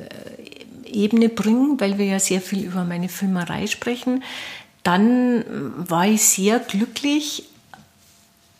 Ebene 0.85 1.27
bringe, 1.27 1.77
weil 1.77 1.97
wir 1.97 2.05
ja 2.05 2.19
sehr 2.19 2.39
viel 2.39 2.63
über 2.63 2.85
meine 2.85 3.09
Filmerei 3.09 3.67
sprechen, 3.67 4.23
dann 4.83 5.43
war 5.75 6.07
ich 6.07 6.23
sehr 6.23 6.59
glücklich, 6.59 7.43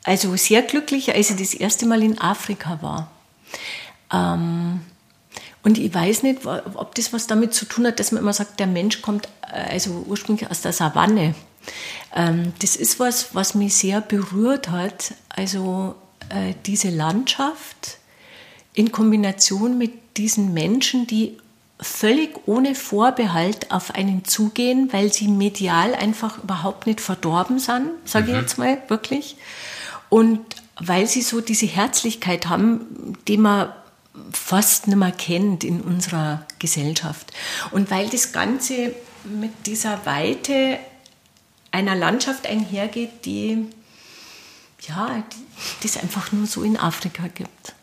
also 0.03 0.35
sehr 0.35 0.63
glücklich, 0.63 1.15
als 1.15 1.29
ich 1.29 1.37
das 1.37 1.53
erste 1.53 1.85
Mal 1.85 2.03
in 2.03 2.19
Afrika 2.19 2.81
war. 2.81 3.09
Ähm, 4.11 4.81
und 5.63 5.77
ich 5.77 5.93
weiß 5.93 6.23
nicht, 6.23 6.45
ob 6.45 6.93
das 6.95 7.13
was 7.13 7.25
damit 7.25 7.53
zu 7.53 7.63
tun 7.63 7.87
hat, 7.87 8.01
dass 8.01 8.11
man 8.11 8.21
immer 8.21 8.33
sagt, 8.33 8.59
der 8.59 8.67
Mensch 8.67 9.01
kommt 9.01 9.29
äh, 9.49 9.71
also 9.71 10.03
ursprünglich 10.05 10.51
aus 10.51 10.59
der 10.59 10.73
Savanne. 10.73 11.35
Ähm, 12.13 12.51
das 12.59 12.75
ist 12.75 12.99
was, 12.99 13.33
was 13.33 13.55
mich 13.55 13.75
sehr 13.75 14.01
berührt 14.01 14.69
hat. 14.71 15.13
Also 15.29 15.95
äh, 16.29 16.53
diese 16.65 16.89
Landschaft 16.89 17.97
in 18.73 18.91
Kombination 18.91 19.77
mit 19.77 20.17
diesen 20.17 20.53
Menschen, 20.53 21.07
die 21.07 21.37
völlig 21.81 22.31
ohne 22.45 22.75
Vorbehalt 22.75 23.71
auf 23.71 23.95
einen 23.95 24.25
zugehen, 24.25 24.91
weil 24.91 25.13
sie 25.13 25.27
medial 25.27 25.95
einfach 25.95 26.43
überhaupt 26.43 26.87
nicht 26.87 26.99
verdorben 26.99 27.59
sind, 27.59 27.91
sage 28.05 28.31
mhm. 28.31 28.35
ich 28.35 28.41
jetzt 28.41 28.57
mal 28.57 28.81
wirklich. 28.89 29.37
Und 30.09 30.41
weil 30.79 31.07
sie 31.07 31.21
so 31.21 31.41
diese 31.41 31.67
Herzlichkeit 31.67 32.47
haben, 32.47 33.15
die 33.27 33.37
man 33.37 33.69
fast 34.31 34.87
nicht 34.87 34.97
mehr 34.97 35.11
kennt 35.11 35.63
in 35.63 35.81
unserer 35.81 36.45
Gesellschaft. 36.57 37.31
Und 37.71 37.91
weil 37.91 38.09
das 38.09 38.31
Ganze 38.33 38.93
mit 39.23 39.51
dieser 39.65 40.05
Weite 40.05 40.79
einer 41.71 41.95
Landschaft 41.95 42.47
einhergeht, 42.47 43.25
die 43.25 43.67
ja, 44.87 45.23
die 45.83 45.87
es 45.87 45.97
einfach 45.97 46.31
nur 46.31 46.47
so 46.47 46.63
in 46.63 46.77
Afrika 46.77 47.27
gibt. 47.27 47.73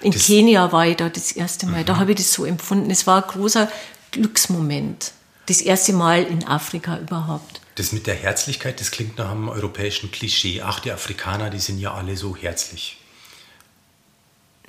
In 0.00 0.12
das 0.12 0.26
Kenia 0.26 0.72
war 0.72 0.86
ich 0.86 0.96
da 0.96 1.08
das 1.08 1.32
erste 1.32 1.66
Mal. 1.66 1.82
Mhm. 1.82 1.86
Da 1.86 1.96
habe 1.96 2.12
ich 2.12 2.16
das 2.16 2.32
so 2.32 2.44
empfunden. 2.44 2.90
Es 2.90 3.06
war 3.06 3.22
ein 3.22 3.28
großer 3.28 3.70
Glücksmoment. 4.10 5.12
Das 5.46 5.60
erste 5.60 5.92
Mal 5.92 6.22
in 6.24 6.46
Afrika 6.46 6.98
überhaupt. 6.98 7.60
Das 7.74 7.92
mit 7.92 8.06
der 8.06 8.14
Herzlichkeit, 8.14 8.80
das 8.80 8.90
klingt 8.90 9.18
nach 9.18 9.30
einem 9.30 9.48
europäischen 9.48 10.10
Klischee. 10.10 10.62
Ach, 10.62 10.80
die 10.80 10.92
Afrikaner, 10.92 11.50
die 11.50 11.58
sind 11.58 11.78
ja 11.78 11.94
alle 11.94 12.16
so 12.16 12.36
herzlich. 12.36 12.98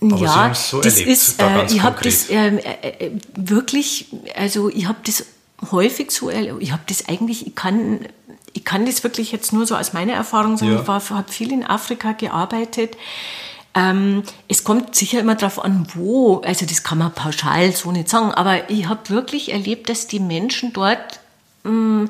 Aber 0.01 0.17
ja, 0.17 0.53
so 0.55 0.81
das 0.81 0.93
erlebt, 0.93 1.11
ist, 1.11 1.39
da 1.39 1.63
äh, 1.63 1.65
ich 1.67 1.81
habe 1.83 2.03
das 2.03 2.29
ähm, 2.29 2.57
äh, 2.57 2.87
äh, 2.87 3.11
wirklich, 3.35 4.07
also 4.35 4.69
ich 4.69 4.87
habe 4.87 4.97
das 5.05 5.25
häufig 5.69 6.09
so, 6.09 6.31
ich 6.31 6.71
habe 6.71 6.81
das 6.87 7.07
eigentlich, 7.07 7.45
ich 7.45 7.53
kann 7.53 8.07
ich 8.53 8.65
kann 8.65 8.85
das 8.85 9.03
wirklich 9.03 9.31
jetzt 9.31 9.53
nur 9.53 9.65
so 9.65 9.75
aus 9.75 9.93
meiner 9.93 10.13
Erfahrung 10.13 10.57
sagen. 10.57 10.73
Ja. 10.73 10.81
Ich 10.81 11.09
habe 11.09 11.31
viel 11.31 11.51
in 11.51 11.65
Afrika 11.65 12.11
gearbeitet. 12.13 12.97
Ähm, 13.73 14.23
es 14.47 14.63
kommt 14.63 14.95
sicher 14.95 15.19
immer 15.19 15.35
darauf 15.35 15.63
an, 15.63 15.87
wo. 15.95 16.39
Also 16.39 16.65
das 16.65 16.83
kann 16.83 16.97
man 16.97 17.13
pauschal 17.13 17.71
so 17.73 17.91
nicht 17.91 18.09
sagen. 18.09 18.31
Aber 18.31 18.69
ich 18.69 18.87
habe 18.87 19.09
wirklich 19.09 19.51
erlebt, 19.51 19.89
dass 19.89 20.07
die 20.07 20.19
Menschen 20.19 20.73
dort, 20.73 21.19
mh, 21.63 21.71
mm, 21.71 22.09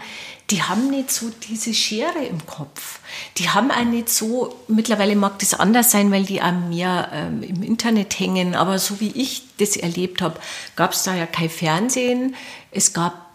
die 0.49 0.63
haben 0.63 0.89
nicht 0.89 1.11
so 1.11 1.31
diese 1.49 1.73
Schere 1.73 2.25
im 2.25 2.45
Kopf. 2.45 2.99
Die 3.37 3.49
haben 3.49 3.71
auch 3.71 3.85
nicht 3.85 4.09
so, 4.09 4.53
mittlerweile 4.67 5.15
mag 5.15 5.39
das 5.39 5.53
anders 5.53 5.91
sein, 5.91 6.11
weil 6.11 6.23
die 6.23 6.41
auch 6.41 6.51
mehr 6.51 7.09
ähm, 7.13 7.41
im 7.41 7.63
Internet 7.63 8.19
hängen. 8.19 8.55
Aber 8.55 8.77
so 8.77 8.99
wie 8.99 9.11
ich 9.11 9.43
das 9.59 9.77
erlebt 9.77 10.21
habe, 10.21 10.39
gab 10.75 10.91
es 10.91 11.03
da 11.03 11.15
ja 11.15 11.25
kein 11.25 11.49
Fernsehen. 11.49 12.35
Es 12.71 12.91
gab 12.91 13.30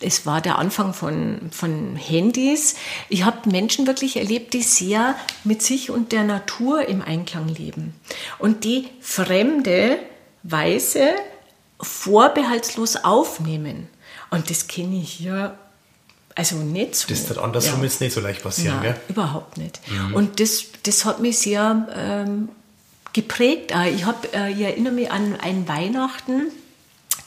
es 0.00 0.26
war 0.26 0.40
der 0.40 0.58
Anfang 0.58 0.94
von, 0.94 1.50
von 1.50 1.96
Handys. 1.96 2.74
Ich 3.08 3.24
habe 3.24 3.48
Menschen 3.50 3.86
wirklich 3.86 4.16
erlebt, 4.16 4.54
die 4.54 4.62
sehr 4.62 5.14
mit 5.44 5.62
sich 5.62 5.90
und 5.90 6.12
der 6.12 6.24
Natur 6.24 6.88
im 6.88 7.02
Einklang 7.02 7.48
leben. 7.48 7.94
Und 8.38 8.64
die 8.64 8.88
fremde 9.00 9.98
Weise 10.42 11.10
vorbehaltslos 11.80 12.96
aufnehmen. 12.96 13.88
Und 14.30 14.50
das 14.50 14.68
kenne 14.68 15.00
ich 15.00 15.12
hier 15.12 15.58
also 16.34 16.56
nicht 16.56 16.94
so. 16.94 17.08
Das 17.08 17.28
wird 17.28 17.38
andersrum 17.38 17.80
ja. 17.80 17.84
jetzt 17.84 18.00
nicht 18.00 18.12
so 18.14 18.20
leicht 18.20 18.42
passieren, 18.42 18.76
Nein, 18.76 18.94
gell? 18.94 19.00
überhaupt 19.08 19.58
nicht. 19.58 19.80
Mhm. 19.90 20.14
Und 20.14 20.40
das, 20.40 20.64
das 20.84 21.04
hat 21.04 21.20
mich 21.20 21.38
sehr 21.38 21.88
ähm, 21.94 22.48
geprägt. 23.12 23.74
Ich, 23.94 24.04
hab, 24.04 24.34
äh, 24.34 24.50
ich 24.50 24.60
erinnere 24.60 24.92
mich 24.92 25.10
an 25.10 25.36
ein 25.40 25.68
Weihnachten, 25.68 26.44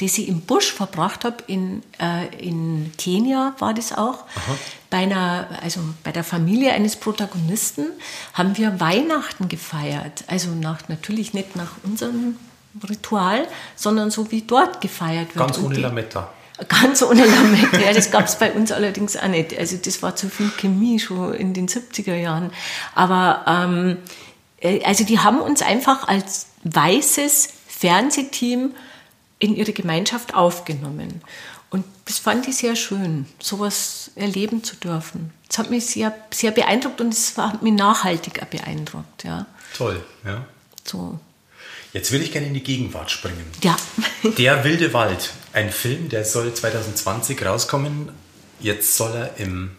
das 0.04 0.18
ich 0.18 0.28
im 0.28 0.41
Busch 0.41 0.72
verbracht 0.72 1.24
habe, 1.24 1.38
in, 1.47 1.82
äh, 1.99 2.28
in 2.38 2.91
Kenia 2.97 3.56
war 3.60 3.74
das 3.74 3.93
auch. 3.93 4.26
Bei, 4.89 4.97
einer, 4.97 5.47
also 5.62 5.80
bei 6.04 6.12
der 6.12 6.24
Familie 6.24 6.74
eines 6.74 6.95
Protagonisten 6.95 7.88
haben 8.34 8.58
wir 8.58 8.80
Weihnachten 8.80 9.49
gefeiert. 9.49 10.24
Also 10.28 10.49
nach, 10.49 10.88
natürlich 10.89 11.34
nicht 11.34 11.56
nach 11.56 11.72
unserem 11.84 12.38
Ritual, 12.89 13.47
sondern 13.76 14.12
so 14.12 14.32
wie 14.32 14.41
dort 14.41 14.82
gefeiert 14.82 15.36
wird. 15.36 15.47
Ganz 15.47 15.58
ohne 15.60 15.76
Lametta. 15.76 16.32
Ganz 16.68 17.01
ohne 17.01 17.26
Lametta, 17.26 17.80
ja, 17.80 17.93
das 17.93 18.12
gab 18.12 18.26
es 18.26 18.38
bei 18.38 18.51
uns 18.51 18.72
allerdings 18.72 19.18
auch 19.18 19.28
nicht. 19.28 19.58
Also 19.58 19.78
das 19.78 20.04
war 20.04 20.16
zu 20.16 20.30
viel 20.30 20.49
Chemie 20.49 20.99
schon 20.99 21.34
in 21.34 21.54
den 21.54 21.68
70er 21.68 22.16
Jahren. 22.16 22.51
Aber 22.93 23.43
ähm, 23.47 23.97
äh, 24.60 24.84
also 24.84 25.04
die 25.04 25.20
haben 25.20 25.39
uns 25.39 25.62
einfach 25.62 26.08
als 26.08 26.47
weißes 26.64 27.49
Fernsehteam 27.68 28.72
in 29.43 29.55
ihre 29.55 29.73
Gemeinschaft 29.73 30.33
aufgenommen. 30.33 31.21
Und 31.69 31.83
das 32.05 32.19
fand 32.19 32.47
ich 32.47 32.57
sehr 32.57 32.75
schön, 32.75 33.25
sowas 33.39 34.11
erleben 34.15 34.63
zu 34.63 34.75
dürfen. 34.77 35.31
Das 35.49 35.57
hat 35.57 35.69
mich 35.69 35.85
sehr, 35.85 36.15
sehr 36.31 36.51
beeindruckt 36.51 37.01
und 37.01 37.13
es 37.13 37.37
hat 37.37 37.61
mich 37.61 37.73
nachhaltig 37.73 38.49
beeindruckt. 38.49 39.23
Ja. 39.23 39.47
Toll, 39.75 40.01
ja. 40.23 40.45
So. 40.85 41.19
Jetzt 41.91 42.11
würde 42.11 42.23
ich 42.23 42.31
gerne 42.31 42.47
in 42.47 42.53
die 42.53 42.63
Gegenwart 42.63 43.11
springen. 43.11 43.45
Ja. 43.63 43.75
Der 44.37 44.63
wilde 44.63 44.93
Wald, 44.93 45.31
ein 45.51 45.71
Film, 45.71 46.09
der 46.09 46.25
soll 46.25 46.53
2020 46.53 47.45
rauskommen. 47.45 48.09
Jetzt 48.59 48.95
soll 48.95 49.13
er 49.13 49.37
im 49.37 49.71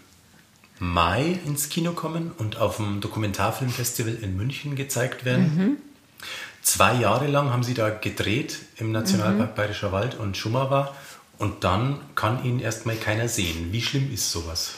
Mai 0.78 1.40
ins 1.46 1.70
Kino 1.70 1.92
kommen 1.92 2.32
und 2.36 2.58
auf 2.58 2.76
dem 2.76 3.00
Dokumentarfilmfestival 3.00 4.18
in 4.20 4.36
München 4.36 4.76
gezeigt 4.76 5.24
werden. 5.24 5.56
Mhm. 5.56 5.76
Zwei 6.64 6.94
Jahre 6.94 7.26
lang 7.26 7.52
haben 7.52 7.62
sie 7.62 7.74
da 7.74 7.90
gedreht 7.90 8.58
im 8.78 8.90
Nationalpark 8.90 9.50
mhm. 9.50 9.54
Bayerischer 9.54 9.92
Wald 9.92 10.14
und 10.18 10.34
Schumava 10.34 10.94
und 11.36 11.62
dann 11.62 12.00
kann 12.14 12.42
ihn 12.42 12.58
erstmal 12.58 12.96
keiner 12.96 13.28
sehen. 13.28 13.70
Wie 13.70 13.82
schlimm 13.82 14.10
ist 14.10 14.32
sowas? 14.32 14.72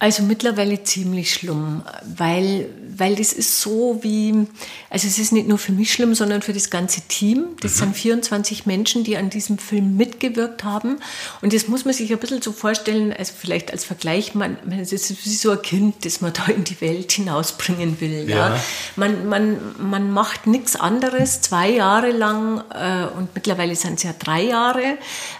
Also 0.00 0.22
mittlerweile 0.22 0.84
ziemlich 0.84 1.34
schlimm, 1.34 1.82
weil, 2.16 2.68
weil 2.96 3.16
das 3.16 3.32
ist 3.32 3.60
so 3.60 3.98
wie, 4.02 4.46
also 4.90 5.08
es 5.08 5.18
ist 5.18 5.32
nicht 5.32 5.48
nur 5.48 5.58
für 5.58 5.72
mich 5.72 5.92
schlimm, 5.92 6.14
sondern 6.14 6.40
für 6.40 6.52
das 6.52 6.70
ganze 6.70 7.00
Team. 7.08 7.56
Das 7.62 7.74
mhm. 7.74 7.78
sind 7.78 7.96
24 7.96 8.66
Menschen, 8.66 9.02
die 9.02 9.16
an 9.16 9.28
diesem 9.28 9.58
Film 9.58 9.96
mitgewirkt 9.96 10.62
haben. 10.62 10.98
Und 11.42 11.52
das 11.52 11.66
muss 11.66 11.84
man 11.84 11.94
sich 11.94 12.12
ein 12.12 12.18
bisschen 12.18 12.40
so 12.42 12.52
vorstellen, 12.52 13.12
also 13.12 13.32
vielleicht 13.36 13.72
als 13.72 13.84
Vergleich, 13.84 14.36
man, 14.36 14.56
das 14.66 14.92
ist 14.92 15.10
wie 15.10 15.30
so 15.30 15.50
ein 15.50 15.62
Kind, 15.62 16.04
das 16.04 16.20
man 16.20 16.32
da 16.32 16.46
in 16.46 16.62
die 16.62 16.80
Welt 16.80 17.10
hinausbringen 17.10 18.00
will. 18.00 18.30
Ja. 18.30 18.54
ja. 18.54 18.60
Man, 18.94 19.28
man, 19.28 19.58
man 19.78 20.12
macht 20.12 20.46
nichts 20.46 20.76
anderes 20.76 21.40
zwei 21.40 21.70
Jahre 21.70 22.12
lang, 22.12 22.62
äh, 22.72 23.18
und 23.18 23.34
mittlerweile 23.34 23.74
sind 23.74 23.94
es 23.94 24.04
ja 24.04 24.14
drei 24.16 24.42
Jahre, 24.42 24.96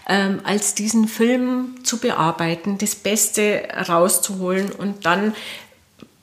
äh, 0.06 0.30
als 0.42 0.74
diesen 0.74 1.06
Film 1.06 1.76
zu 1.84 1.98
bearbeiten, 1.98 2.76
das 2.78 2.96
Beste 2.96 3.62
rauszuholen 3.88 4.47
holen 4.48 4.70
und 4.70 5.04
dann 5.06 5.34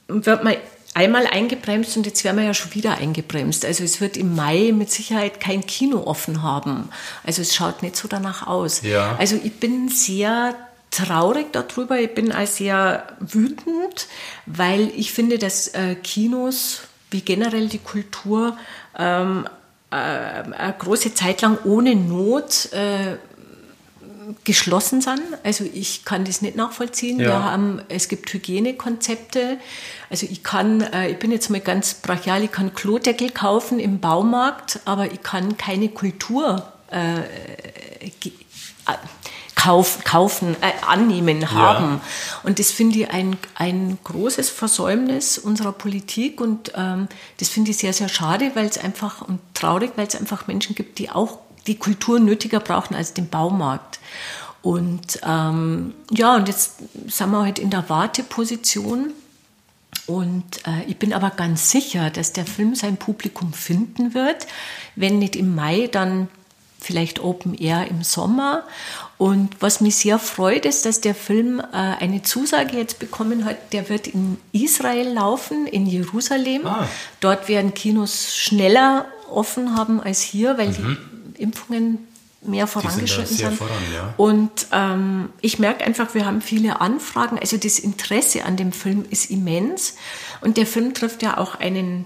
wird 0.08 0.44
man 0.44 0.56
einmal 0.94 1.28
eingebremst 1.28 1.98
und 1.98 2.06
jetzt 2.06 2.24
werden 2.24 2.38
wir 2.38 2.46
ja 2.46 2.54
schon 2.54 2.74
wieder 2.74 2.98
eingebremst. 2.98 3.66
Also 3.66 3.84
es 3.84 4.00
wird 4.02 4.18
im 4.18 4.36
Mai 4.36 4.72
mit 4.74 4.90
Sicherheit 4.90 5.40
kein 5.40 5.66
Kino 5.66 6.04
offen 6.08 6.42
haben. 6.42 6.90
Also 7.24 7.42
es 7.42 7.54
schaut 7.54 7.84
nicht 7.84 7.98
so 7.98 8.08
danach 8.08 8.48
aus. 8.48 8.82
Ja. 8.82 9.16
Also 9.18 9.40
ich 9.44 9.54
bin 9.60 9.90
sehr 9.90 10.56
traurig 10.92 11.48
darüber, 11.52 12.00
ich 12.00 12.14
bin 12.16 12.32
auch 12.32 12.48
sehr 12.48 13.06
wütend, 13.20 14.08
weil 14.46 14.90
ich 14.96 15.12
finde, 15.12 15.38
dass 15.38 15.68
äh, 15.70 15.96
Kinos 15.96 16.84
wie 17.12 17.22
generell 17.22 17.68
die 17.68 17.80
Kultur 17.80 18.58
ähm, 18.98 19.48
äh, 19.92 19.96
eine 19.96 20.76
große 20.80 21.14
Zeit 21.14 21.42
lang 21.42 21.58
ohne 21.66 21.96
Not 21.96 22.72
äh, 22.72 23.18
geschlossen 24.44 25.02
sind. 25.02 25.22
Also 25.44 25.66
ich 25.74 26.06
kann 26.06 26.26
das 26.26 26.42
nicht 26.42 26.56
nachvollziehen. 26.56 27.20
Ja. 27.20 27.28
Wir 27.28 27.44
haben, 27.44 27.82
es 27.90 28.08
gibt 28.08 28.32
Hygienekonzepte. 28.32 29.58
Also 30.10 30.28
ich 30.30 30.44
kann, 30.44 30.82
äh, 30.82 31.10
ich 31.10 31.20
bin 31.20 31.32
jetzt 31.32 31.50
mal 31.50 31.62
ganz 31.62 31.96
brachial, 31.96 32.44
ich 32.44 32.52
kann 32.52 32.74
Klodeckel 32.74 33.30
kaufen 33.32 33.80
im 33.80 34.00
Baumarkt, 34.00 34.80
aber 34.86 35.12
ich 35.12 35.22
kann 35.22 35.58
keine 35.58 35.90
Kultur 35.90 36.72
äh, 36.92 37.20
äh 37.20 38.12
kauf, 39.66 40.04
kaufen, 40.04 40.56
äh, 40.62 40.86
annehmen, 40.86 41.52
haben. 41.52 41.96
Ja. 41.96 42.02
Und 42.44 42.60
das 42.60 42.72
finde 42.72 43.00
ich 43.00 43.10
ein, 43.10 43.36
ein 43.56 43.98
großes 44.04 44.50
Versäumnis 44.50 45.40
unserer 45.40 45.72
Politik 45.72 46.40
und 46.40 46.74
ähm, 46.76 47.08
das 47.40 47.50
finde 47.50 47.72
ich 47.72 47.78
sehr, 47.78 47.94
sehr 47.94 48.10
schade, 48.10 48.52
weil 48.54 48.68
es 48.68 48.78
einfach 48.78 49.22
und 49.22 49.40
traurig, 49.56 49.94
weil 49.96 50.06
es 50.06 50.16
einfach 50.16 50.46
Menschen 50.46 50.76
gibt, 50.76 51.00
die 51.00 51.10
auch 51.10 51.40
die 51.68 51.78
Kultur 51.78 52.20
nötiger 52.20 52.60
brauchen 52.60 52.96
als 52.96 53.14
den 53.14 53.30
Baumarkt. 53.30 54.00
Und 54.62 55.20
ähm, 55.24 55.94
ja, 56.10 56.36
und 56.36 56.48
jetzt 56.48 56.80
sind 57.08 57.30
wir 57.30 57.44
halt 57.44 57.60
in 57.60 57.70
der 57.70 57.88
Warteposition. 57.88 59.12
Und 60.08 60.44
äh, 60.68 60.84
ich 60.88 60.98
bin 60.98 61.14
aber 61.14 61.30
ganz 61.30 61.70
sicher, 61.70 62.10
dass 62.10 62.34
der 62.34 62.46
Film 62.46 62.76
sein 62.76 62.98
Publikum 62.98 63.54
finden 63.54 64.14
wird. 64.14 64.48
Wenn 64.96 65.20
nicht 65.20 65.36
im 65.36 65.54
Mai, 65.56 65.88
dann 65.92 66.30
vielleicht 66.80 67.20
Open 67.20 67.56
Air 67.56 67.88
im 67.90 68.04
Sommer. 68.04 68.64
Und 69.18 69.56
was 69.60 69.82
mich 69.82 69.96
sehr 69.96 70.20
freut, 70.20 70.66
ist, 70.66 70.86
dass 70.86 71.02
der 71.02 71.16
Film 71.16 71.60
äh, 71.60 71.64
eine 71.74 72.22
Zusage 72.22 72.78
jetzt 72.78 73.00
bekommen 73.00 73.46
hat. 73.46 73.74
Der 73.74 73.90
wird 73.90 74.08
in 74.08 74.38
Israel 74.52 75.14
laufen, 75.14 75.68
in 75.68 75.86
Jerusalem. 75.86 76.66
Ah. 76.66 76.88
Dort 77.20 77.48
werden 77.48 77.74
Kinos 77.74 78.36
schneller 78.36 79.06
offen 79.32 79.76
haben 79.76 80.02
als 80.02 80.22
hier, 80.22 80.58
weil 80.58 80.70
mhm. 80.70 80.74
die 80.74 81.15
Impfungen 81.40 82.00
mehr 82.48 82.68
vorangeschritten 82.68 83.36
sind. 83.36 83.54
Voran, 83.56 83.78
ja. 83.94 84.14
Und 84.18 84.68
ähm, 84.72 85.30
ich 85.42 85.60
merke 85.60 85.84
einfach, 85.84 86.14
wir 86.14 86.26
haben 86.26 86.42
viele 86.42 86.82
Anfragen. 86.82 87.40
Also 87.40 87.58
das 87.58 87.80
Interesse 87.80 88.46
an 88.46 88.58
dem 88.58 88.72
Film 88.72 89.06
ist 89.10 89.30
immens. 89.32 89.96
Und 90.42 90.58
der 90.58 90.66
Film 90.66 90.94
trifft 90.94 91.24
ja 91.24 91.38
auch 91.38 91.56
einen 91.56 92.06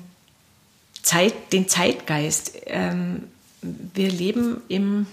Zeit, 1.01 1.53
den 1.53 1.67
Zeitgeist. 1.67 2.53
Ähm, 2.65 3.23
wir 3.61 4.09
leben 4.09 4.61
im, 4.67 5.07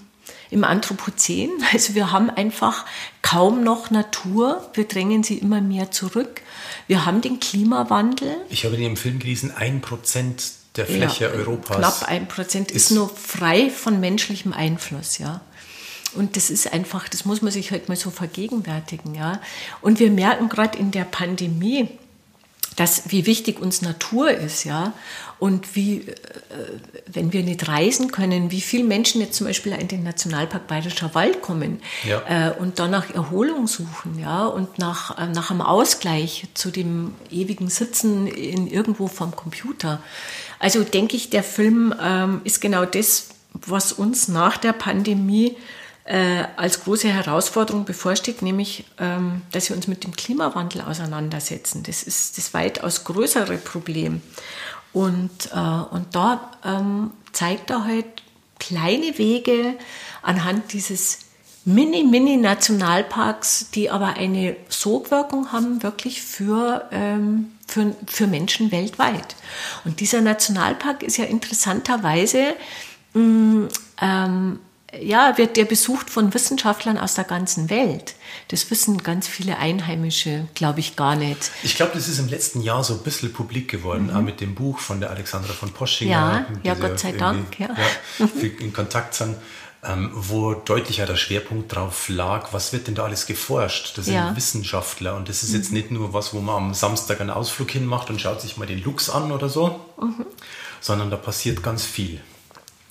im 0.49 0.63
Anthropozän. 0.63 1.49
Also 1.73 1.95
wir 1.95 2.11
haben 2.11 2.29
einfach 2.29 2.85
kaum 3.21 3.63
noch 3.63 3.91
Natur. 3.91 4.69
Wir 4.73 4.85
drängen 4.85 5.23
sie 5.23 5.37
immer 5.37 5.61
mehr 5.61 5.91
zurück. 5.91 6.41
Wir 6.87 7.05
haben 7.05 7.21
den 7.21 7.39
Klimawandel. 7.39 8.37
Ich 8.49 8.65
habe 8.65 8.75
in 8.75 8.81
dem 8.81 8.97
Film 8.97 9.19
gelesen, 9.19 9.51
ein 9.55 9.81
Prozent 9.81 10.56
der 10.77 10.85
Fläche 10.85 11.25
ja, 11.25 11.31
Europas. 11.31 11.77
Knapp 11.77 12.03
ein 12.09 12.27
Prozent 12.27 12.71
ist, 12.71 12.83
ist 12.83 12.91
nur 12.91 13.09
frei 13.09 13.69
von 13.69 13.99
menschlichem 13.99 14.53
Einfluss, 14.53 15.17
ja. 15.17 15.41
Und 16.13 16.35
das 16.35 16.49
ist 16.49 16.71
einfach, 16.73 17.09
das 17.09 17.25
muss 17.25 17.41
man 17.41 17.51
sich 17.51 17.71
halt 17.71 17.89
mal 17.89 17.95
so 17.95 18.09
vergegenwärtigen, 18.09 19.13
ja. 19.13 19.41
Und 19.81 19.99
wir 19.99 20.09
merken 20.09 20.49
gerade 20.49 20.77
in 20.77 20.91
der 20.91 21.03
Pandemie, 21.03 21.89
dass, 22.77 23.09
wie 23.09 23.25
wichtig 23.25 23.59
uns 23.59 23.81
Natur 23.81 24.31
ist, 24.31 24.63
ja. 24.63 24.93
Und 25.39 25.75
wie, 25.75 26.07
äh, 26.07 26.15
wenn 27.07 27.33
wir 27.33 27.43
nicht 27.43 27.67
reisen 27.67 28.11
können, 28.11 28.51
wie 28.51 28.61
viele 28.61 28.83
Menschen 28.83 29.19
jetzt 29.19 29.35
zum 29.35 29.47
Beispiel 29.47 29.73
in 29.73 29.87
den 29.87 30.03
Nationalpark 30.03 30.67
Bayerischer 30.67 31.13
Wald 31.13 31.41
kommen 31.41 31.79
ja. 32.03 32.49
äh, 32.49 32.53
und 32.57 32.79
dann 32.79 32.91
nach 32.91 33.13
Erholung 33.13 33.67
suchen, 33.67 34.19
ja, 34.19 34.45
und 34.45 34.79
nach, 34.79 35.17
äh, 35.17 35.27
nach 35.27 35.51
einem 35.51 35.61
Ausgleich 35.61 36.47
zu 36.53 36.71
dem 36.71 37.15
ewigen 37.31 37.69
Sitzen 37.69 38.27
in 38.27 38.67
irgendwo 38.67 39.07
vom 39.07 39.35
Computer. 39.35 40.01
Also 40.59 40.83
denke 40.83 41.15
ich, 41.15 41.29
der 41.29 41.43
Film 41.43 41.93
ähm, 42.01 42.41
ist 42.43 42.61
genau 42.61 42.85
das, 42.85 43.29
was 43.53 43.93
uns 43.93 44.27
nach 44.27 44.57
der 44.57 44.73
Pandemie 44.73 45.55
äh, 46.05 46.45
als 46.55 46.83
große 46.83 47.09
Herausforderung 47.09 47.85
bevorsteht, 47.85 48.41
nämlich, 48.41 48.85
ähm, 48.99 49.41
dass 49.51 49.69
wir 49.69 49.75
uns 49.75 49.87
mit 49.87 50.03
dem 50.03 50.15
Klimawandel 50.15 50.81
auseinandersetzen. 50.81 51.83
Das 51.83 52.03
ist 52.03 52.37
das 52.37 52.53
weitaus 52.53 53.03
größere 53.03 53.57
Problem. 53.57 54.21
Und, 54.93 55.51
äh, 55.53 55.59
und 55.59 56.15
da 56.15 56.51
ähm, 56.63 57.11
zeigt 57.33 57.69
er 57.69 57.83
halt 57.83 58.05
kleine 58.59 59.17
Wege 59.17 59.75
anhand 60.21 60.73
dieses 60.73 61.19
Mini-Mini-Nationalparks, 61.67 63.71
die 63.71 63.89
aber 63.89 64.13
eine 64.13 64.55
Sogwirkung 64.69 65.51
haben, 65.51 65.83
wirklich 65.83 66.21
für, 66.21 66.87
ähm, 66.91 67.51
für, 67.67 67.93
für 68.07 68.25
Menschen 68.25 68.71
weltweit. 68.71 69.35
Und 69.83 69.99
dieser 69.99 70.21
Nationalpark 70.21 71.03
ist 71.03 71.17
ja 71.17 71.25
interessanterweise, 71.25 72.55
mh, 73.13 73.21
mm, 73.21 73.67
ähm, 74.01 74.59
ja, 75.01 75.37
wird 75.37 75.57
der 75.57 75.65
besucht 75.65 76.09
von 76.09 76.33
Wissenschaftlern 76.33 76.97
aus 76.97 77.15
der 77.15 77.25
ganzen 77.25 77.69
Welt. 77.69 78.15
Das 78.47 78.71
wissen 78.71 79.03
ganz 79.03 79.27
viele 79.27 79.57
Einheimische, 79.57 80.47
glaube 80.55 80.79
ich, 80.79 80.95
gar 80.95 81.17
nicht. 81.17 81.51
Ich 81.63 81.75
glaube, 81.75 81.91
das 81.95 82.07
ist 82.07 82.19
im 82.19 82.29
letzten 82.29 82.61
Jahr 82.61 82.85
so 82.85 82.93
ein 82.93 83.01
bisschen 83.01 83.33
publik 83.33 83.69
geworden, 83.69 84.05
mhm. 84.05 84.15
auch 84.15 84.21
mit 84.21 84.39
dem 84.39 84.55
Buch 84.55 84.79
von 84.79 85.01
der 85.01 85.09
Alexandra 85.09 85.51
von 85.51 85.73
Poschinger. 85.73 86.45
Ja, 86.63 86.63
ja 86.63 86.73
Gott 86.75 86.97
sei 86.97 87.11
Dank. 87.11 87.59
Ja. 87.59 87.75
ja 88.17 88.27
in 88.59 88.71
Kontakt 88.71 89.13
sind 89.13 89.35
ähm, 89.87 90.11
wo 90.13 90.53
deutlicher 90.53 91.05
der 91.05 91.15
Schwerpunkt 91.15 91.73
drauf 91.73 92.09
lag, 92.09 92.51
was 92.51 92.73
wird 92.73 92.87
denn 92.87 92.95
da 92.95 93.05
alles 93.05 93.25
geforscht? 93.25 93.97
Das 93.97 94.05
sind 94.05 94.15
ja. 94.15 94.35
Wissenschaftler 94.35 95.15
und 95.15 95.29
das 95.29 95.43
ist 95.43 95.53
jetzt 95.53 95.69
mhm. 95.69 95.77
nicht 95.77 95.91
nur 95.91 96.13
was, 96.13 96.33
wo 96.33 96.39
man 96.39 96.55
am 96.55 96.73
Samstag 96.73 97.21
einen 97.21 97.29
Ausflug 97.29 97.71
hinmacht 97.71 98.09
und 98.09 98.19
schaut 98.19 98.41
sich 98.41 98.57
mal 98.57 98.65
den 98.65 98.83
Lux 98.83 99.09
an 99.09 99.31
oder 99.31 99.49
so, 99.49 99.79
mhm. 99.99 100.25
sondern 100.81 101.09
da 101.09 101.17
passiert 101.17 101.63
ganz 101.63 101.85
viel. 101.85 102.21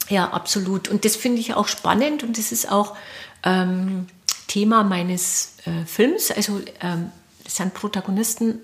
Ja, 0.09 0.30
absolut. 0.30 0.88
Und 0.88 1.05
das 1.05 1.16
finde 1.16 1.40
ich 1.40 1.55
auch 1.55 1.68
spannend 1.68 2.22
und 2.22 2.38
das 2.38 2.53
ist 2.53 2.70
auch 2.70 2.97
ähm, 3.42 4.07
Thema 4.47 4.84
meines 4.84 5.57
äh, 5.64 5.84
Films. 5.84 6.30
Also 6.30 6.61
ähm, 6.80 7.11
das 7.44 7.57
sind 7.57 7.74
Protagonisten 7.74 8.61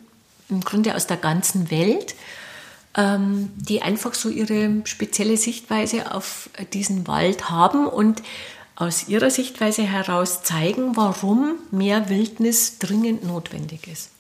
im 0.49 0.61
Grunde 0.61 0.95
aus 0.95 1.07
der 1.07 1.17
ganzen 1.17 1.71
Welt 1.71 2.15
die 2.95 3.81
einfach 3.81 4.13
so 4.13 4.29
ihre 4.29 4.83
spezielle 4.85 5.39
Sichtweise 5.39 6.15
auf 6.15 6.51
diesen 6.75 7.07
Wald 7.07 7.49
haben 7.49 7.87
und 7.87 8.23
aus 8.77 9.09
ihrer 9.09 9.31
Sichtweise 9.31 9.83
heraus 9.83 10.43
zeigen, 10.43 10.97
warum 10.97 11.55
mehr 11.71 12.09
Wildnis 12.09 12.79
dringend 12.79 13.25
notwendig 13.25 13.87
ist. 13.87 14.11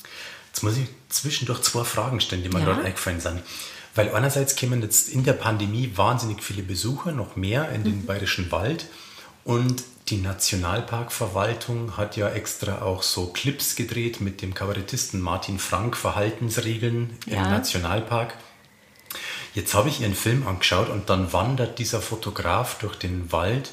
Jetzt 0.52 0.62
muss 0.62 0.76
ich 0.76 0.88
zwischendurch 1.08 1.62
zwei 1.62 1.84
Fragen 1.84 2.20
stellen, 2.20 2.42
die 2.42 2.48
mir 2.48 2.60
ja. 2.60 2.66
gerade 2.66 2.84
eingefallen 2.84 3.20
sind. 3.20 3.42
Weil 3.94 4.14
einerseits 4.14 4.56
kämen 4.56 4.80
jetzt 4.80 5.08
in 5.08 5.24
der 5.24 5.34
Pandemie 5.34 5.92
wahnsinnig 5.96 6.42
viele 6.42 6.62
Besucher, 6.62 7.12
noch 7.12 7.36
mehr 7.36 7.70
in 7.70 7.84
den 7.84 8.02
mhm. 8.02 8.06
Bayerischen 8.06 8.50
Wald. 8.52 8.86
Und 9.44 9.82
die 10.08 10.18
Nationalparkverwaltung 10.18 11.96
hat 11.96 12.16
ja 12.16 12.28
extra 12.28 12.82
auch 12.82 13.02
so 13.02 13.26
Clips 13.26 13.76
gedreht 13.76 14.20
mit 14.20 14.42
dem 14.42 14.54
Kabarettisten 14.54 15.20
Martin 15.20 15.58
Frank, 15.58 15.96
Verhaltensregeln 15.96 17.18
ja. 17.26 17.44
im 17.44 17.50
Nationalpark. 17.50 18.34
Jetzt 19.54 19.74
habe 19.74 19.88
ich 19.88 20.00
ihren 20.00 20.14
Film 20.14 20.46
angeschaut 20.46 20.88
und 20.88 21.10
dann 21.10 21.32
wandert 21.32 21.78
dieser 21.78 22.00
Fotograf 22.00 22.78
durch 22.78 22.96
den 22.96 23.32
Wald 23.32 23.70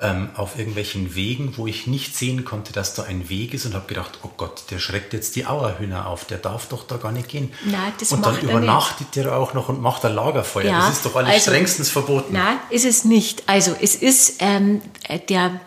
ähm, 0.00 0.30
auf 0.34 0.58
irgendwelchen 0.58 1.14
Wegen, 1.14 1.56
wo 1.56 1.66
ich 1.66 1.86
nicht 1.86 2.16
sehen 2.16 2.44
konnte, 2.44 2.72
dass 2.72 2.94
da 2.94 3.04
ein 3.04 3.28
Weg 3.28 3.54
ist 3.54 3.64
und 3.64 3.74
habe 3.74 3.86
gedacht, 3.86 4.18
oh 4.22 4.30
Gott, 4.36 4.64
der 4.70 4.78
schreckt 4.78 5.12
jetzt 5.12 5.36
die 5.36 5.46
Auerhühner 5.46 6.06
auf, 6.06 6.24
der 6.24 6.38
darf 6.38 6.68
doch 6.68 6.86
da 6.86 6.96
gar 6.96 7.12
nicht 7.12 7.28
gehen. 7.28 7.52
Nein, 7.64 7.92
das 7.98 8.12
und 8.12 8.26
dann 8.26 8.38
übernachtet 8.40 9.16
der 9.16 9.36
auch 9.36 9.54
noch 9.54 9.68
und 9.68 9.80
macht 9.80 10.04
ein 10.04 10.14
Lagerfeuer. 10.14 10.64
Ja, 10.64 10.80
das 10.80 10.96
ist 10.96 11.06
doch 11.06 11.16
alles 11.16 11.32
also, 11.32 11.50
strengstens 11.50 11.90
verboten. 11.90 12.34
Nein, 12.34 12.58
ist 12.70 12.84
es 12.84 13.04
nicht. 13.04 13.44
Also 13.46 13.74
es 13.80 13.94
ist 13.94 14.36
ähm, 14.40 14.82
der 15.28 15.60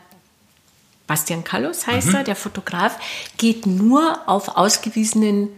Bastian 1.08 1.44
Kallos 1.46 1.88
heißt 1.88 2.08
mhm. 2.08 2.16
er, 2.16 2.24
der 2.26 2.36
Fotograf, 2.36 2.98
geht 3.38 3.66
nur 3.66 4.20
auf 4.28 4.58
ausgewiesenen 4.58 5.50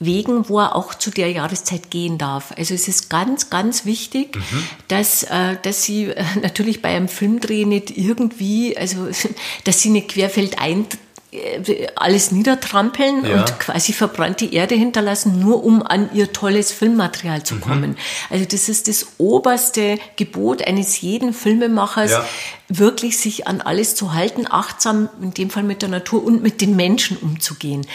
Wegen, 0.00 0.48
wo 0.48 0.58
er 0.58 0.74
auch 0.74 0.94
zu 0.94 1.10
der 1.10 1.30
Jahreszeit 1.30 1.90
gehen 1.90 2.18
darf. 2.18 2.52
Also 2.56 2.74
es 2.74 2.88
ist 2.88 3.10
ganz, 3.10 3.48
ganz 3.48 3.84
wichtig, 3.84 4.36
mhm. 4.36 4.64
dass, 4.88 5.22
äh, 5.24 5.56
dass 5.62 5.84
sie 5.84 6.06
äh, 6.06 6.24
natürlich 6.42 6.82
bei 6.82 6.96
einem 6.96 7.08
Filmdreh 7.08 7.64
nicht 7.64 7.96
irgendwie, 7.96 8.76
also 8.76 9.08
dass 9.64 9.80
sie 9.80 9.90
nicht 9.90 10.08
querfeldein 10.08 10.80
äh, 10.82 10.96
alles 11.96 12.32
niedertrampeln 12.32 13.24
ja. 13.24 13.40
und 13.40 13.58
quasi 13.58 13.92
verbrannte 13.92 14.46
Erde 14.46 14.74
hinterlassen, 14.74 15.40
nur 15.40 15.64
um 15.64 15.82
an 15.82 16.10
ihr 16.14 16.32
tolles 16.32 16.72
Filmmaterial 16.72 17.42
zu 17.42 17.56
mhm. 17.56 17.60
kommen. 17.60 17.90
Mhm. 17.90 17.96
Also 18.30 18.44
das 18.44 18.68
ist 18.68 18.88
das 18.88 19.06
oberste 19.18 19.98
Gebot 20.16 20.66
eines 20.66 21.00
jeden 21.00 21.32
Filmemachers, 21.32 22.10
ja. 22.12 22.28
wirklich 22.68 23.18
sich 23.18 23.46
an 23.46 23.60
alles 23.60 23.94
zu 23.94 24.14
halten, 24.14 24.46
achtsam 24.48 25.08
in 25.20 25.32
dem 25.34 25.50
Fall 25.50 25.62
mit 25.62 25.82
der 25.82 25.88
Natur 25.88 26.24
und 26.24 26.42
mit 26.42 26.60
den 26.60 26.76
Menschen 26.76 27.16
umzugehen. 27.16 27.86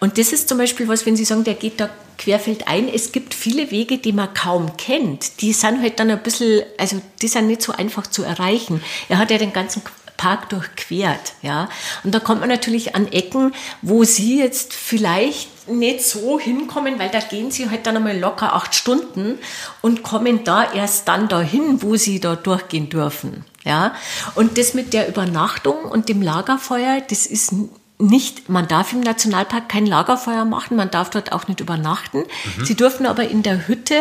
Und 0.00 0.18
das 0.18 0.32
ist 0.32 0.48
zum 0.48 0.58
Beispiel 0.58 0.88
was, 0.88 1.06
wenn 1.06 1.16
Sie 1.16 1.24
sagen, 1.24 1.44
der 1.44 1.54
geht 1.54 1.80
da 1.80 1.90
querfeld 2.18 2.68
ein. 2.68 2.88
Es 2.92 3.12
gibt 3.12 3.32
viele 3.32 3.70
Wege, 3.70 3.98
die 3.98 4.12
man 4.12 4.34
kaum 4.34 4.76
kennt. 4.76 5.40
Die 5.40 5.52
sind 5.52 5.80
halt 5.80 5.98
dann 6.00 6.10
ein 6.10 6.22
bisschen, 6.22 6.62
also 6.76 7.00
die 7.22 7.28
sind 7.28 7.46
nicht 7.46 7.62
so 7.62 7.72
einfach 7.72 8.06
zu 8.06 8.24
erreichen. 8.24 8.82
Er 9.08 9.18
hat 9.18 9.30
ja 9.30 9.38
den 9.38 9.52
ganzen 9.52 9.82
Park 10.18 10.50
durchquert. 10.50 11.32
Ja? 11.40 11.70
Und 12.04 12.14
da 12.14 12.20
kommt 12.20 12.40
man 12.40 12.50
natürlich 12.50 12.94
an 12.94 13.10
Ecken, 13.10 13.54
wo 13.80 14.04
Sie 14.04 14.38
jetzt 14.38 14.74
vielleicht 14.74 15.68
nicht 15.70 16.04
so 16.04 16.38
hinkommen, 16.38 16.98
weil 16.98 17.08
da 17.08 17.20
gehen 17.20 17.50
Sie 17.50 17.70
halt 17.70 17.86
dann 17.86 17.96
einmal 17.96 18.18
locker 18.18 18.54
acht 18.54 18.74
Stunden 18.74 19.38
und 19.80 20.02
kommen 20.02 20.44
da 20.44 20.70
erst 20.70 21.08
dann 21.08 21.28
dahin, 21.28 21.82
wo 21.82 21.96
Sie 21.96 22.20
da 22.20 22.36
durchgehen 22.36 22.90
dürfen. 22.90 23.46
Ja? 23.64 23.94
Und 24.34 24.58
das 24.58 24.74
mit 24.74 24.92
der 24.92 25.08
Übernachtung 25.08 25.84
und 25.84 26.10
dem 26.10 26.20
Lagerfeuer, 26.20 27.00
das 27.08 27.24
ist 27.24 27.54
nicht, 27.98 28.48
man 28.48 28.68
darf 28.68 28.92
im 28.92 29.00
Nationalpark 29.00 29.68
kein 29.68 29.86
Lagerfeuer 29.86 30.44
machen, 30.44 30.76
man 30.76 30.90
darf 30.90 31.10
dort 31.10 31.32
auch 31.32 31.48
nicht 31.48 31.60
übernachten. 31.60 32.18
Mhm. 32.18 32.64
Sie 32.64 32.74
dürfen 32.74 33.06
aber 33.06 33.28
in 33.28 33.42
der 33.42 33.66
Hütte 33.66 33.96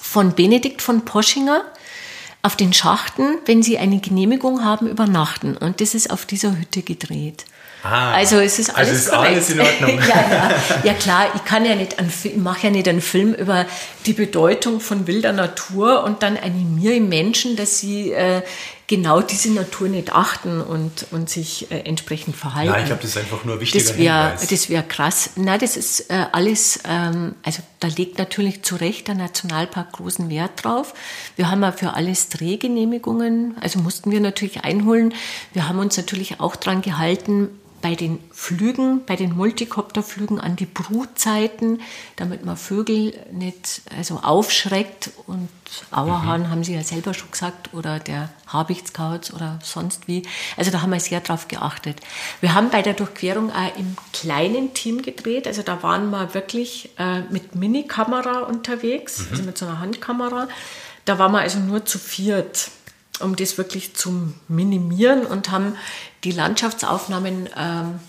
von 0.00 0.34
Benedikt 0.34 0.82
von 0.82 1.04
Poschinger, 1.04 1.62
auf 2.46 2.54
den 2.54 2.72
Schachten, 2.72 3.38
wenn 3.44 3.62
sie 3.64 3.76
eine 3.76 3.98
Genehmigung 3.98 4.64
haben, 4.64 4.86
übernachten. 4.86 5.56
Und 5.56 5.80
das 5.80 5.94
ist 5.94 6.10
auf 6.10 6.24
dieser 6.24 6.56
Hütte 6.56 6.82
gedreht. 6.82 7.44
Ah, 7.82 8.12
also 8.12 8.36
es 8.36 8.58
ist 8.60 8.70
alles, 8.70 8.88
also 8.88 8.94
ist 8.94 9.10
alles 9.12 9.50
in 9.50 9.60
Ordnung. 9.60 9.98
ja, 10.08 10.30
ja. 10.30 10.50
ja, 10.84 10.94
klar, 10.94 11.26
ich 11.34 11.44
kann 11.44 11.64
ja 11.64 11.74
nicht, 11.74 11.96
ich 12.24 12.36
mache 12.36 12.68
ja 12.68 12.70
nicht 12.70 12.88
einen 12.88 13.00
Film 13.00 13.34
über 13.34 13.66
die 14.06 14.12
Bedeutung 14.12 14.80
von 14.80 15.06
wilder 15.08 15.32
Natur 15.32 16.04
und 16.04 16.22
dann 16.22 16.36
animiere 16.36 16.94
ich 16.94 17.02
Menschen, 17.02 17.56
dass 17.56 17.78
sie 17.78 18.12
äh, 18.12 18.42
genau 18.86 19.20
diese 19.20 19.50
Natur 19.52 19.88
nicht 19.88 20.12
achten 20.12 20.60
und, 20.60 21.06
und 21.10 21.28
sich 21.28 21.70
äh, 21.70 21.80
entsprechend 21.80 22.36
verhalten. 22.36 22.72
Ja, 22.72 22.78
ich 22.78 22.86
glaube, 22.86 23.02
das 23.02 23.10
ist 23.10 23.18
einfach 23.18 23.44
nur 23.44 23.60
wichtig. 23.60 23.82
Das 23.82 23.98
wäre 23.98 24.36
das 24.48 24.68
wär 24.68 24.82
krass. 24.82 25.30
Nein, 25.36 25.58
das 25.58 25.76
ist 25.76 26.10
äh, 26.10 26.26
alles, 26.32 26.80
ähm, 26.88 27.34
also 27.42 27.62
da 27.80 27.88
legt 27.88 28.18
natürlich 28.18 28.62
zu 28.62 28.76
Recht 28.76 29.08
der 29.08 29.16
Nationalpark 29.16 29.92
großen 29.92 30.30
Wert 30.30 30.64
drauf. 30.64 30.94
Wir 31.34 31.50
haben 31.50 31.62
ja 31.62 31.72
für 31.72 31.94
alles 31.94 32.28
Drehgenehmigungen, 32.28 33.56
also 33.60 33.80
mussten 33.80 34.10
wir 34.10 34.20
natürlich 34.20 34.62
einholen. 34.62 35.14
Wir 35.52 35.68
haben 35.68 35.78
uns 35.78 35.96
natürlich 35.96 36.40
auch 36.40 36.56
daran 36.56 36.82
gehalten, 36.82 37.48
bei 37.82 37.94
den 37.94 38.18
Flügen, 38.32 39.04
bei 39.04 39.16
den 39.16 39.36
Multikopterflügen 39.36 40.40
an 40.40 40.56
die 40.56 40.66
Brutzeiten, 40.66 41.80
damit 42.16 42.44
man 42.44 42.56
Vögel 42.56 43.14
nicht 43.32 43.82
also 43.96 44.20
aufschreckt. 44.22 45.10
Und 45.26 45.48
Auerhahn 45.90 46.42
mhm. 46.42 46.50
haben 46.50 46.64
Sie 46.64 46.74
ja 46.74 46.82
selber 46.82 47.14
schon 47.14 47.30
gesagt, 47.30 47.74
oder 47.74 47.98
der 47.98 48.30
Habichtskauz 48.46 49.32
oder 49.32 49.58
sonst 49.62 50.08
wie. 50.08 50.22
Also 50.56 50.70
da 50.70 50.82
haben 50.82 50.90
wir 50.90 51.00
sehr 51.00 51.20
drauf 51.20 51.48
geachtet. 51.48 52.00
Wir 52.40 52.54
haben 52.54 52.70
bei 52.70 52.82
der 52.82 52.94
Durchquerung 52.94 53.50
auch 53.50 53.76
im 53.76 53.96
kleinen 54.12 54.74
Team 54.74 55.02
gedreht. 55.02 55.46
Also 55.46 55.62
da 55.62 55.82
waren 55.82 56.10
wir 56.10 56.34
wirklich 56.34 56.90
äh, 56.98 57.20
mit 57.30 57.54
Minikamera 57.54 58.40
unterwegs, 58.40 59.20
mhm. 59.20 59.26
also 59.30 59.42
mit 59.42 59.58
so 59.58 59.66
einer 59.66 59.80
Handkamera. 59.80 60.48
Da 61.04 61.18
waren 61.18 61.32
wir 61.32 61.40
also 61.40 61.60
nur 61.60 61.84
zu 61.84 61.98
viert 61.98 62.70
um 63.20 63.36
das 63.36 63.58
wirklich 63.58 63.94
zu 63.94 64.32
minimieren 64.48 65.26
und 65.26 65.50
haben 65.50 65.76
die 66.24 66.32
Landschaftsaufnahmen 66.32 67.48
ähm, 67.56 68.00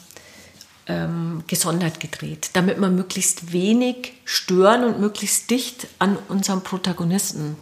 ähm, 0.87 1.43
gesondert 1.47 1.99
gedreht, 1.99 2.51
damit 2.53 2.79
wir 2.79 2.89
möglichst 2.89 3.51
wenig 3.51 4.13
stören 4.25 4.83
und 4.83 4.99
möglichst 4.99 5.49
dicht 5.49 5.87
an 5.99 6.17
unserem 6.29 6.61
Protagonisten 6.61 7.57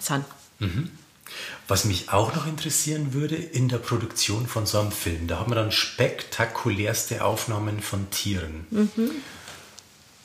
sind. 0.00 0.24
Mhm. 0.58 0.90
Was 1.66 1.84
mich 1.84 2.10
auch 2.10 2.34
noch 2.34 2.46
interessieren 2.46 3.12
würde 3.12 3.36
in 3.36 3.68
der 3.68 3.78
Produktion 3.78 4.46
von 4.46 4.64
so 4.64 4.80
einem 4.80 4.92
Film, 4.92 5.26
da 5.26 5.38
haben 5.38 5.50
wir 5.50 5.56
dann 5.56 5.72
spektakulärste 5.72 7.22
Aufnahmen 7.22 7.80
von 7.82 8.10
Tieren 8.10 8.66
mhm. 8.70 9.10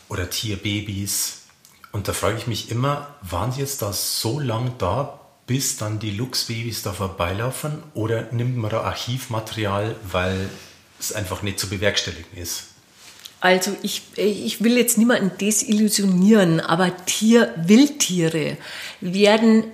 oder 0.08 0.30
Tierbabys. 0.30 1.42
Und 1.92 2.08
da 2.08 2.14
frage 2.14 2.38
ich 2.38 2.48
mich 2.48 2.72
immer, 2.72 3.14
waren 3.22 3.52
Sie 3.52 3.60
jetzt 3.60 3.82
da 3.82 3.92
so 3.92 4.40
lang 4.40 4.76
da, 4.78 5.20
bis 5.48 5.78
dann 5.78 6.00
die 6.00 6.12
Luchsbabys 6.12 6.84
da 6.84 6.94
vorbeilaufen 6.94 7.84
oder 7.94 8.32
nimmt 8.32 8.58
man 8.58 8.72
da 8.72 8.82
Archivmaterial, 8.82 9.96
weil 10.10 10.50
es 11.00 11.12
einfach 11.12 11.42
nicht 11.42 11.60
zu 11.60 11.70
bewerkstelligen 11.70 12.38
ist? 12.38 12.66
Also 13.42 13.76
ich, 13.82 14.04
ich 14.16 14.64
will 14.64 14.78
jetzt 14.78 14.98
niemanden 14.98 15.38
desillusionieren, 15.38 16.62
aber 16.62 16.96
Tier, 17.06 17.54
Wildtiere 17.58 18.56
werden, 19.02 19.66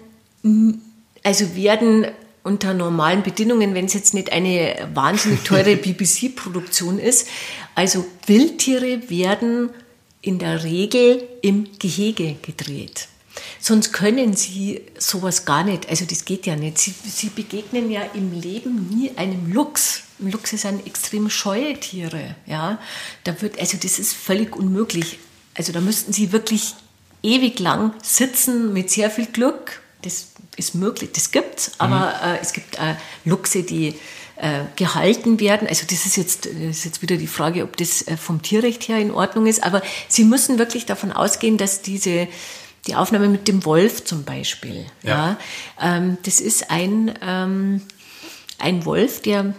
also 1.24 1.56
werden 1.56 2.08
unter 2.42 2.74
normalen 2.74 3.22
Bedingungen, 3.22 3.76
wenn 3.76 3.86
es 3.86 3.94
jetzt 3.94 4.16
nicht 4.16 4.32
eine 4.32 4.90
wahnsinnig 4.96 5.44
teure 5.44 5.76
BBC-Produktion 5.78 6.98
ist, 6.98 7.28
also 7.76 8.06
Wildtiere 8.26 9.08
werden 9.12 9.70
in 10.22 10.40
der 10.40 10.64
Regel 10.64 11.22
im 11.44 11.68
Gehege 11.78 12.38
gedreht. 12.42 13.08
Sonst 13.60 13.92
können 13.92 14.36
sie 14.36 14.82
sowas 14.98 15.46
gar 15.46 15.64
nicht. 15.64 15.90
Also 15.90 16.06
das 16.06 16.26
geht 16.26 16.46
ja 16.46 16.56
nicht. 16.56 16.78
Sie, 16.78 16.94
sie 17.06 17.30
begegnen 17.30 17.92
ja 17.92 18.02
im 18.14 18.32
Leben 18.32 18.88
nie 18.90 19.12
einem 19.18 19.52
Luchs. 19.52 20.04
Luchse 20.20 20.58
sind 20.58 20.86
extrem 20.88 21.30
scheue 21.30 21.80
Tiere. 21.80 22.36
Ja? 22.46 22.80
Da 23.26 23.42
wird, 23.42 23.60
also 23.60 23.78
das 23.78 24.00
ist 24.00 24.14
völlig 24.14 24.56
unmöglich. 24.56 25.20
Also 25.56 25.74
da 25.74 25.82
müssten 25.82 26.14
sie 26.14 26.32
wirklich 26.32 26.74
ewig 27.22 27.60
lang 27.60 27.94
sitzen 28.02 28.72
mit 28.74 28.90
sehr 28.90 29.12
viel 29.12 29.26
Glück. 29.26 29.82
Das 30.02 30.30
ist 30.56 30.76
möglich, 30.76 31.12
das 31.14 31.32
gibt's. 31.32 31.72
Aber 31.78 32.14
mhm. 32.22 32.36
äh, 32.36 32.40
es 32.42 32.54
gibt 32.54 32.76
äh, 32.76 32.96
Luchse, 33.26 33.64
die 33.64 33.96
äh, 34.38 34.62
gehalten 34.78 35.42
werden. 35.42 35.68
Also 35.68 35.86
das 35.90 36.06
ist 36.06 36.16
jetzt, 36.16 36.46
das 36.46 36.54
ist 36.54 36.86
jetzt 36.86 37.02
wieder 37.02 37.18
die 37.18 37.28
Frage, 37.28 37.64
ob 37.64 37.76
das 37.76 38.08
äh, 38.08 38.16
vom 38.16 38.42
Tierrecht 38.42 38.88
her 38.88 38.98
in 38.98 39.12
Ordnung 39.12 39.48
ist. 39.48 39.64
Aber 39.64 39.82
sie 40.08 40.24
müssen 40.24 40.58
wirklich 40.58 40.86
davon 40.86 41.12
ausgehen, 41.12 41.58
dass 41.58 41.82
diese 41.82 42.30
die 42.88 42.96
Aufnahme 42.96 43.28
mit 43.30 43.48
dem 43.48 43.66
Wolf 43.66 44.04
zum 44.06 44.24
Beispiel. 44.24 44.86
Ja. 45.04 45.38
ja 45.82 45.98
ähm, 45.98 46.18
das 46.24 46.40
ist 46.42 46.72
ein, 46.72 47.14
ähm, 47.22 47.82
ein 48.58 48.86
Wolf, 48.86 49.22
der, 49.22 49.54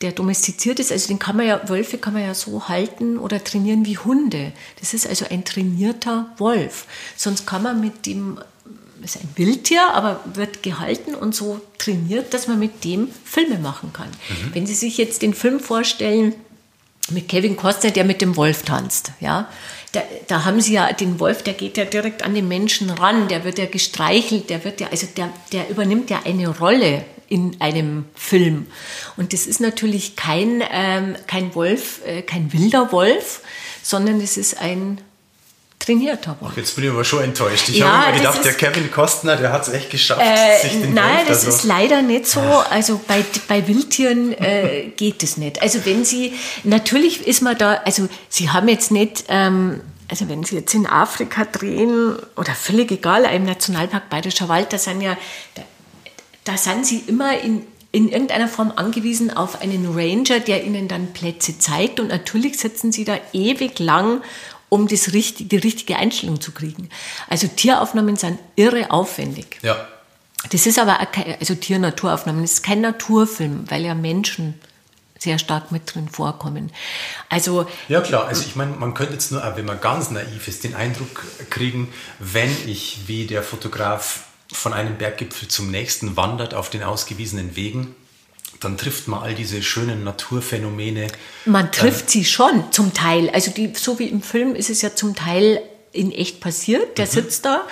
der 0.00 0.12
domestiziert 0.12 0.80
ist. 0.80 0.92
Also 0.92 1.08
den 1.08 1.18
kann 1.18 1.36
man 1.36 1.46
ja, 1.46 1.68
Wölfe 1.68 1.98
kann 1.98 2.14
man 2.14 2.22
ja 2.22 2.34
so 2.34 2.68
halten 2.68 3.18
oder 3.18 3.42
trainieren 3.42 3.84
wie 3.84 3.98
Hunde. 3.98 4.52
Das 4.80 4.94
ist 4.94 5.06
also 5.06 5.26
ein 5.28 5.44
trainierter 5.44 6.32
Wolf. 6.38 6.86
Sonst 7.16 7.46
kann 7.46 7.62
man 7.62 7.80
mit 7.80 8.06
dem, 8.06 8.38
ist 9.02 9.16
ein 9.16 9.28
Wildtier, 9.36 9.92
aber 9.92 10.20
wird 10.34 10.62
gehalten 10.62 11.14
und 11.14 11.34
so 11.34 11.60
trainiert, 11.78 12.34
dass 12.34 12.48
man 12.48 12.58
mit 12.58 12.84
dem 12.84 13.08
Filme 13.24 13.58
machen 13.58 13.92
kann. 13.92 14.08
Mhm. 14.08 14.54
Wenn 14.54 14.66
Sie 14.66 14.74
sich 14.74 14.98
jetzt 14.98 15.22
den 15.22 15.34
Film 15.34 15.60
vorstellen, 15.60 16.34
mit 17.10 17.28
Kevin 17.28 17.56
Costner, 17.56 17.90
der 17.90 18.04
mit 18.04 18.20
dem 18.20 18.36
Wolf 18.36 18.62
tanzt, 18.62 19.12
ja, 19.20 19.48
da, 19.98 20.36
da, 20.36 20.44
haben 20.44 20.60
sie 20.60 20.74
ja 20.74 20.92
den 20.92 21.20
Wolf, 21.20 21.42
der 21.42 21.54
geht 21.54 21.76
ja 21.76 21.84
direkt 21.84 22.22
an 22.22 22.34
den 22.34 22.48
Menschen 22.48 22.90
ran, 22.90 23.28
der 23.28 23.44
wird 23.44 23.58
ja 23.58 23.66
gestreichelt, 23.66 24.50
der 24.50 24.64
wird 24.64 24.80
ja, 24.80 24.88
also 24.88 25.06
der, 25.16 25.30
der 25.52 25.68
übernimmt 25.68 26.10
ja 26.10 26.20
eine 26.24 26.48
Rolle 26.58 27.04
in 27.28 27.60
einem 27.60 28.06
Film. 28.14 28.66
Und 29.16 29.32
das 29.32 29.46
ist 29.46 29.60
natürlich 29.60 30.16
kein, 30.16 30.62
ähm, 30.70 31.16
kein 31.26 31.54
Wolf, 31.54 32.00
äh, 32.06 32.22
kein 32.22 32.52
wilder 32.52 32.92
Wolf, 32.92 33.42
sondern 33.82 34.20
es 34.20 34.36
ist 34.36 34.60
ein 34.60 34.98
trainiert 35.88 36.26
habe. 36.26 36.46
Ach, 36.46 36.56
jetzt 36.56 36.74
bin 36.76 36.84
ich 36.84 36.90
aber 36.90 37.04
schon 37.04 37.24
enttäuscht. 37.24 37.68
Ich 37.68 37.78
ja, 37.78 37.86
habe 37.86 38.10
immer 38.10 38.18
gedacht, 38.18 38.44
der 38.44 38.52
Kevin 38.52 38.90
Costner, 38.90 39.36
der 39.36 39.52
hat 39.52 39.66
es 39.66 39.72
echt 39.72 39.90
geschafft, 39.90 40.20
äh, 40.22 40.60
sich 40.60 40.80
den 40.80 40.94
Nein, 40.94 41.24
das 41.26 41.46
also. 41.46 41.56
ist 41.56 41.64
leider 41.64 42.02
nicht 42.02 42.26
so. 42.26 42.40
Also 42.40 43.00
bei, 43.06 43.24
bei 43.48 43.66
Wildtieren 43.66 44.32
äh, 44.32 44.90
geht 44.96 45.22
es 45.22 45.36
nicht. 45.36 45.62
Also 45.62 45.84
wenn 45.84 46.04
Sie, 46.04 46.34
natürlich 46.64 47.26
ist 47.26 47.42
man 47.42 47.56
da, 47.56 47.74
also 47.84 48.08
Sie 48.28 48.50
haben 48.50 48.68
jetzt 48.68 48.90
nicht... 48.90 49.24
Ähm, 49.28 49.80
also 50.10 50.26
wenn 50.30 50.42
Sie 50.42 50.56
jetzt 50.56 50.74
in 50.74 50.86
Afrika 50.86 51.44
drehen 51.44 52.16
oder 52.34 52.54
völlig 52.54 52.90
egal, 52.90 53.24
im 53.24 53.44
Nationalpark 53.44 54.08
Bayerischer 54.08 54.48
Wald, 54.48 54.72
da 54.72 54.78
sind 54.78 55.02
ja, 55.02 55.18
da, 55.54 55.62
da 56.44 56.56
sind 56.56 56.86
Sie 56.86 57.04
immer 57.06 57.38
in, 57.38 57.66
in 57.92 58.08
irgendeiner 58.08 58.48
Form 58.48 58.72
angewiesen 58.74 59.30
auf 59.30 59.60
einen 59.60 59.94
Ranger, 59.94 60.40
der 60.40 60.64
Ihnen 60.64 60.88
dann 60.88 61.12
Plätze 61.12 61.58
zeigt 61.58 62.00
und 62.00 62.08
natürlich 62.08 62.58
sitzen 62.58 62.90
Sie 62.90 63.04
da 63.04 63.18
ewig 63.34 63.78
lang 63.80 64.22
um 64.68 64.88
das 64.88 65.12
richtig, 65.12 65.48
die 65.48 65.56
richtige 65.56 65.96
Einstellung 65.96 66.40
zu 66.40 66.52
kriegen. 66.52 66.88
Also 67.28 67.48
Tieraufnahmen 67.48 68.16
sind 68.16 68.38
irre 68.56 68.90
aufwendig. 68.90 69.58
Ja. 69.62 69.88
Das 70.50 70.66
ist 70.66 70.78
aber, 70.78 70.94
kein, 71.06 71.36
also 71.38 71.54
Tier-Naturaufnahmen, 71.54 72.42
das 72.42 72.54
ist 72.54 72.62
kein 72.62 72.80
Naturfilm, 72.80 73.64
weil 73.70 73.84
ja 73.84 73.94
Menschen 73.94 74.54
sehr 75.18 75.38
stark 75.38 75.72
mit 75.72 75.92
drin 75.92 76.08
vorkommen. 76.08 76.70
Also 77.28 77.66
ja 77.88 78.00
klar, 78.00 78.26
also 78.26 78.44
ich 78.46 78.54
meine, 78.54 78.72
man 78.72 78.94
könnte 78.94 79.14
jetzt 79.14 79.32
nur, 79.32 79.42
wenn 79.56 79.64
man 79.64 79.80
ganz 79.80 80.10
naiv 80.10 80.46
ist, 80.46 80.62
den 80.62 80.76
Eindruck 80.76 81.24
kriegen, 81.50 81.92
wenn 82.20 82.50
ich 82.66 83.00
wie 83.06 83.26
der 83.26 83.42
Fotograf 83.42 84.24
von 84.52 84.72
einem 84.72 84.96
Berggipfel 84.96 85.48
zum 85.48 85.70
nächsten 85.70 86.16
wandert 86.16 86.54
auf 86.54 86.70
den 86.70 86.82
ausgewiesenen 86.82 87.56
Wegen, 87.56 87.94
dann 88.60 88.76
trifft 88.76 89.08
man 89.08 89.22
all 89.22 89.34
diese 89.34 89.62
schönen 89.62 90.04
Naturphänomene. 90.04 91.08
Man 91.44 91.70
trifft 91.72 92.06
äh, 92.08 92.10
sie 92.10 92.24
schon 92.24 92.72
zum 92.72 92.92
Teil. 92.92 93.30
Also 93.30 93.50
die, 93.50 93.72
so 93.74 93.98
wie 93.98 94.06
im 94.06 94.22
Film 94.22 94.54
ist 94.54 94.70
es 94.70 94.82
ja 94.82 94.94
zum 94.94 95.14
Teil 95.14 95.60
in 95.92 96.12
echt 96.12 96.40
passiert. 96.40 96.98
Der 96.98 97.06
mhm. 97.06 97.10
sitzt 97.10 97.44
da 97.44 97.62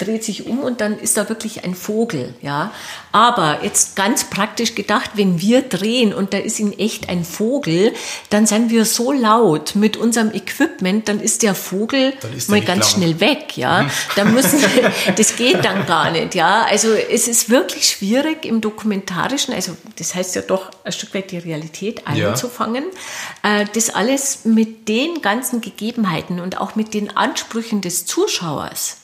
dreht 0.00 0.24
sich 0.24 0.46
um 0.46 0.60
und 0.60 0.80
dann 0.80 0.98
ist 0.98 1.16
da 1.16 1.28
wirklich 1.28 1.64
ein 1.64 1.74
Vogel, 1.74 2.34
ja. 2.40 2.72
Aber 3.12 3.60
jetzt 3.62 3.96
ganz 3.96 4.24
praktisch 4.24 4.74
gedacht, 4.74 5.12
wenn 5.14 5.40
wir 5.40 5.62
drehen 5.62 6.14
und 6.14 6.32
da 6.32 6.38
ist 6.38 6.58
in 6.60 6.78
echt 6.78 7.08
ein 7.08 7.24
Vogel, 7.24 7.92
dann 8.30 8.46
sind 8.46 8.70
wir 8.70 8.84
so 8.84 9.12
laut 9.12 9.74
mit 9.74 9.96
unserem 9.96 10.32
Equipment, 10.32 11.08
dann 11.08 11.20
ist 11.20 11.42
der 11.42 11.54
Vogel 11.54 12.14
ist 12.36 12.48
mal 12.48 12.60
ganz 12.60 12.90
schnell 12.90 13.20
weg, 13.20 13.56
ja. 13.56 13.82
Mhm. 13.82 13.90
Da 14.16 14.24
müssen, 14.24 14.60
das 15.16 15.36
geht 15.36 15.64
dann 15.64 15.86
gar 15.86 16.10
nicht, 16.10 16.34
ja. 16.34 16.64
Also 16.64 16.88
es 16.92 17.28
ist 17.28 17.50
wirklich 17.50 17.86
schwierig 17.86 18.44
im 18.44 18.60
Dokumentarischen, 18.60 19.54
also 19.54 19.76
das 19.96 20.14
heißt 20.14 20.34
ja 20.36 20.42
doch 20.42 20.70
ein 20.84 20.92
Stück 20.92 21.14
weit 21.14 21.30
die 21.30 21.38
Realität 21.38 22.06
einzufangen, 22.06 22.84
ja. 23.44 23.60
Äh, 23.60 23.66
das 23.74 23.90
alles 23.90 24.44
mit 24.44 24.88
den 24.88 25.20
ganzen 25.20 25.60
Gegebenheiten 25.60 26.40
und 26.40 26.58
auch 26.58 26.74
mit 26.74 26.94
den 26.94 27.16
Ansprüchen 27.16 27.80
des 27.80 28.06
Zuschauers 28.06 28.99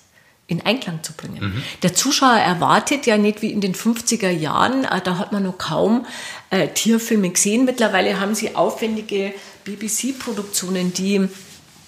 in 0.48 0.64
Einklang 0.64 1.02
zu 1.02 1.12
bringen. 1.12 1.42
Mhm. 1.42 1.62
Der 1.82 1.94
Zuschauer 1.94 2.36
erwartet 2.36 3.06
ja 3.06 3.18
nicht 3.18 3.42
wie 3.42 3.50
in 3.50 3.60
den 3.60 3.74
50er 3.74 4.30
Jahren, 4.30 4.84
äh, 4.84 5.00
da 5.02 5.18
hat 5.18 5.32
man 5.32 5.42
noch 5.42 5.58
kaum 5.58 6.06
äh, 6.50 6.68
Tierfilme 6.68 7.30
gesehen. 7.30 7.64
Mittlerweile 7.64 8.20
haben 8.20 8.34
sie 8.34 8.54
aufwendige 8.54 9.34
BBC-Produktionen, 9.64 10.92
die 10.92 11.28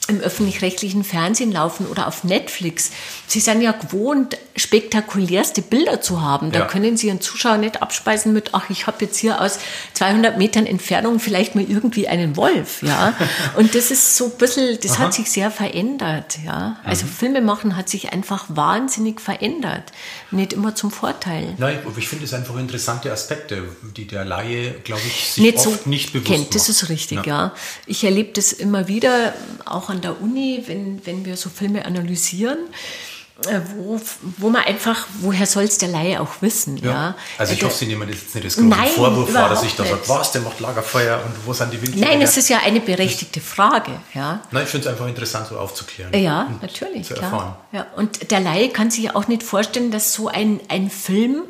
im 0.09 0.20
öffentlich-rechtlichen 0.20 1.04
Fernsehen 1.04 1.52
laufen 1.52 1.86
oder 1.86 2.06
auf 2.06 2.24
Netflix. 2.24 2.90
Sie 3.26 3.40
sind 3.40 3.61
ja 3.61 3.72
gewohnt, 3.72 4.38
spektakulärste 4.56 5.61
Bilder 5.61 6.00
zu 6.00 6.22
haben. 6.22 6.50
Da 6.50 6.61
ja. 6.61 6.64
können 6.64 6.96
Sie 6.96 7.09
Ihren 7.09 7.20
Zuschauer 7.20 7.59
nicht 7.59 7.82
abspeisen 7.82 8.32
mit, 8.32 8.54
ach, 8.54 8.70
ich 8.70 8.86
habe 8.86 9.04
jetzt 9.04 9.18
hier 9.18 9.40
aus 9.40 9.59
200 9.94 10.38
Metern 10.38 10.66
Entfernung 10.66 11.20
vielleicht 11.20 11.54
mal 11.54 11.64
irgendwie 11.68 12.09
einen 12.09 12.36
Wolf. 12.36 12.82
Ja? 12.82 13.12
Und 13.56 13.74
das 13.74 13.90
ist 13.90 14.16
so 14.16 14.26
ein 14.26 14.38
bisschen, 14.38 14.78
das 14.82 14.92
Aha. 14.92 15.04
hat 15.04 15.14
sich 15.14 15.30
sehr 15.30 15.50
verändert. 15.50 16.38
Ja? 16.44 16.76
Also 16.84 17.04
mhm. 17.04 17.11
Filme 17.11 17.40
machen 17.42 17.76
hat 17.76 17.88
sich 17.90 18.12
einfach 18.12 18.46
wahnsinnig 18.48 19.20
verändert. 19.20 19.92
Nicht 20.31 20.53
immer 20.53 20.74
zum 20.74 20.91
Vorteil. 20.91 21.55
Nein, 21.57 21.79
aber 21.87 21.97
ich 21.97 22.09
finde 22.09 22.26
es 22.26 22.35
einfach 22.35 22.57
interessante 22.57 23.11
Aspekte, 23.11 23.62
die 23.97 24.07
der 24.07 24.26
Laie, 24.26 24.72
glaube 24.85 25.01
ich, 25.07 25.31
sich 25.31 25.43
nicht 25.43 25.59
oft 25.59 25.85
so 25.85 25.89
nicht 25.89 26.12
bewusst 26.12 26.26
kennt. 26.26 26.41
Macht. 26.45 26.55
Das 26.55 26.68
ist 26.68 26.89
richtig, 26.91 27.24
ja. 27.24 27.47
ja. 27.47 27.55
Ich 27.87 28.05
erlebe 28.05 28.33
das 28.35 28.53
immer 28.53 28.89
wieder, 28.89 29.33
auch 29.64 29.89
an 29.89 30.03
der 30.03 30.20
Uni, 30.20 30.64
wenn, 30.66 31.05
wenn 31.07 31.24
wir 31.24 31.37
so 31.39 31.49
Filme 31.49 31.87
analysieren, 31.87 32.59
wo, 33.76 34.01
wo 34.39 34.51
man 34.51 34.64
einfach, 34.64 35.07
woher 35.20 35.47
soll 35.47 35.62
es 35.64 35.78
der 35.78 35.89
Laie 35.89 36.20
auch 36.20 36.43
wissen? 36.43 36.76
Ja. 36.76 36.91
ja? 36.91 37.14
Also 37.39 37.53
ich 37.53 37.62
äh, 37.62 37.64
hoffe, 37.64 37.76
Sie 37.76 37.86
nehmen 37.86 38.09
das 38.09 38.18
jetzt 38.20 38.34
nicht 38.34 38.45
als 38.45 38.57
großen 38.57 38.95
Vorwurf 38.97 39.32
wahr, 39.32 39.49
dass 39.49 39.62
ich 39.62 39.76
da 39.76 39.84
sage, 39.84 40.01
was, 40.07 40.32
der 40.32 40.41
macht 40.41 40.59
Lagerfeuer 40.59 41.22
und 41.24 41.47
wo 41.47 41.53
sind 41.53 41.72
die 41.72 41.80
Windtiere? 41.80 42.09
Nein, 42.09 42.20
es 42.20 42.36
ist 42.36 42.49
ja 42.49 42.59
eine 42.59 42.80
berechtigte 42.80 43.41
Frage. 43.41 43.93
Ja. 44.12 44.41
Nein, 44.51 44.64
ich 44.64 44.68
finde 44.68 44.89
es 44.89 44.93
einfach 44.93 45.07
interessant, 45.07 45.47
so 45.49 45.59
aufzuklären. 45.59 46.12
Ja, 46.20 46.51
natürlich. 46.61 47.07
Zu 47.07 47.14
erfahren. 47.14 47.55
Ja. 47.70 47.86
Und 47.95 48.30
der 48.32 48.41
Laie 48.41 48.70
kann 48.70 48.91
sich 48.91 49.05
ja 49.05 49.14
auch 49.14 49.28
nicht 49.28 49.45
vorstellen, 49.45 49.93
dass 49.93 50.12
so 50.12 50.26
ein, 50.26 50.61
ein 50.68 50.91
Film 50.91 51.45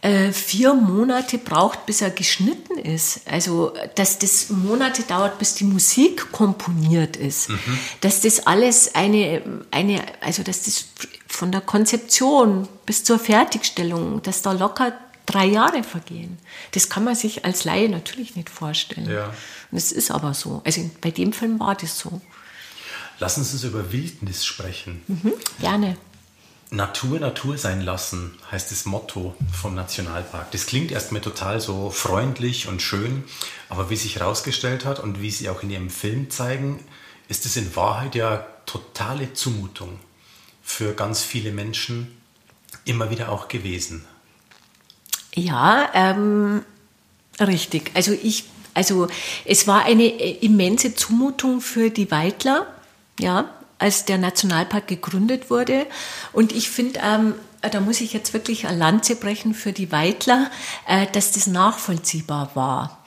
äh, 0.00 0.32
vier 0.32 0.74
Monate 0.74 1.38
braucht, 1.38 1.86
bis 1.86 2.02
er 2.02 2.10
geschnitten 2.10 2.78
ist. 2.78 3.20
Also, 3.30 3.74
dass 3.94 4.18
das 4.18 4.50
Monate 4.50 5.02
dauert, 5.02 5.38
bis 5.38 5.54
die 5.54 5.64
Musik 5.64 6.30
komponiert 6.32 7.16
ist. 7.16 7.48
Mhm. 7.48 7.78
Dass 8.00 8.20
das 8.20 8.46
alles 8.46 8.94
eine, 8.94 9.42
eine, 9.70 10.02
also, 10.20 10.42
dass 10.42 10.62
das 10.62 10.84
von 11.28 11.52
der 11.52 11.60
Konzeption 11.60 12.68
bis 12.86 13.04
zur 13.04 13.18
Fertigstellung, 13.18 14.22
dass 14.22 14.42
da 14.42 14.52
locker 14.52 14.92
drei 15.26 15.44
Jahre 15.46 15.82
vergehen. 15.84 16.38
Das 16.72 16.88
kann 16.88 17.04
man 17.04 17.14
sich 17.14 17.44
als 17.44 17.64
Laie 17.64 17.88
natürlich 17.88 18.34
nicht 18.34 18.48
vorstellen. 18.48 19.10
Ja. 19.10 19.32
Und 19.70 19.78
es 19.78 19.92
ist 19.92 20.10
aber 20.10 20.34
so. 20.34 20.62
Also 20.64 20.90
bei 21.00 21.10
dem 21.10 21.32
Film 21.32 21.60
war 21.60 21.74
das 21.74 21.98
so. 21.98 22.20
Lassen 23.18 23.44
Sie 23.44 23.52
uns 23.52 23.64
über 23.64 23.92
Wildnis 23.92 24.46
sprechen. 24.46 25.02
Mhm, 25.06 25.34
gerne. 25.60 25.96
Natur 26.70 27.18
Natur 27.18 27.56
sein 27.56 27.80
lassen 27.80 28.34
heißt 28.50 28.70
das 28.70 28.84
Motto 28.84 29.34
vom 29.52 29.74
Nationalpark. 29.74 30.50
Das 30.50 30.66
klingt 30.66 30.92
erstmal 30.92 31.22
total 31.22 31.60
so 31.60 31.90
freundlich 31.90 32.68
und 32.68 32.82
schön, 32.82 33.24
aber 33.70 33.88
wie 33.88 33.96
sich 33.96 34.16
herausgestellt 34.16 34.84
hat 34.84 35.00
und 35.00 35.22
wie 35.22 35.30
Sie 35.30 35.48
auch 35.48 35.62
in 35.62 35.70
Ihrem 35.70 35.88
Film 35.88 36.30
zeigen, 36.30 36.84
ist 37.28 37.46
es 37.46 37.56
in 37.56 37.74
Wahrheit 37.74 38.14
ja 38.14 38.46
totale 38.66 39.32
Zumutung 39.32 39.98
für 40.68 40.92
ganz 40.92 41.22
viele 41.24 41.50
Menschen 41.50 42.14
immer 42.84 43.10
wieder 43.10 43.32
auch 43.32 43.48
gewesen. 43.48 44.04
Ja, 45.34 45.88
ähm, 45.94 46.62
richtig. 47.40 47.90
Also 47.94 48.12
ich, 48.12 48.44
also 48.74 49.08
es 49.46 49.66
war 49.66 49.86
eine 49.86 50.06
immense 50.06 50.94
Zumutung 50.94 51.62
für 51.62 51.88
die 51.88 52.10
Weidler, 52.10 52.66
ja, 53.18 53.48
als 53.78 54.04
der 54.04 54.18
Nationalpark 54.18 54.86
gegründet 54.86 55.48
wurde. 55.48 55.86
Und 56.34 56.52
ich 56.52 56.68
finde, 56.68 57.00
ähm, 57.02 57.34
da 57.62 57.80
muss 57.80 58.02
ich 58.02 58.12
jetzt 58.12 58.34
wirklich 58.34 58.66
eine 58.66 58.76
Lanze 58.76 59.16
brechen 59.16 59.54
für 59.54 59.72
die 59.72 59.90
Weidler, 59.90 60.50
äh, 60.86 61.06
dass 61.10 61.32
das 61.32 61.46
nachvollziehbar 61.46 62.50
war. 62.54 63.02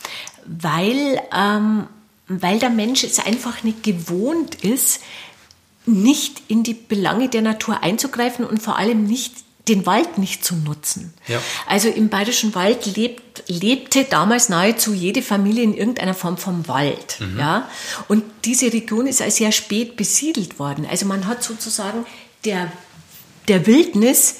Weil, 0.45 1.21
ähm, 1.31 1.85
weil 2.27 2.57
der 2.57 2.71
Mensch 2.71 3.03
es 3.03 3.19
einfach 3.19 3.61
nicht 3.61 3.83
gewohnt 3.83 4.55
ist, 4.55 5.01
nicht 5.91 6.41
in 6.47 6.63
die 6.63 6.73
Belange 6.73 7.29
der 7.29 7.41
Natur 7.41 7.83
einzugreifen 7.83 8.45
und 8.45 8.61
vor 8.61 8.77
allem 8.77 9.03
nicht 9.05 9.33
den 9.67 9.85
Wald 9.85 10.17
nicht 10.17 10.43
zu 10.43 10.55
nutzen. 10.55 11.13
Ja. 11.27 11.41
Also 11.67 11.87
im 11.87 12.09
Bayerischen 12.09 12.55
Wald 12.55 12.95
lebt, 12.95 13.43
lebte 13.47 14.05
damals 14.05 14.49
nahezu 14.49 14.93
jede 14.93 15.21
Familie 15.21 15.63
in 15.63 15.75
irgendeiner 15.75 16.13
Form 16.13 16.37
vom 16.37 16.67
Wald. 16.67 17.17
Mhm. 17.19 17.39
Ja? 17.39 17.69
Und 18.07 18.23
diese 18.43 18.73
Region 18.73 19.07
ist 19.07 19.21
also 19.21 19.37
sehr 19.37 19.51
spät 19.51 19.95
besiedelt 19.95 20.57
worden. 20.57 20.87
Also 20.89 21.05
man 21.05 21.27
hat 21.27 21.43
sozusagen 21.43 22.05
der, 22.43 22.71
der 23.47 23.67
Wildnis 23.67 24.37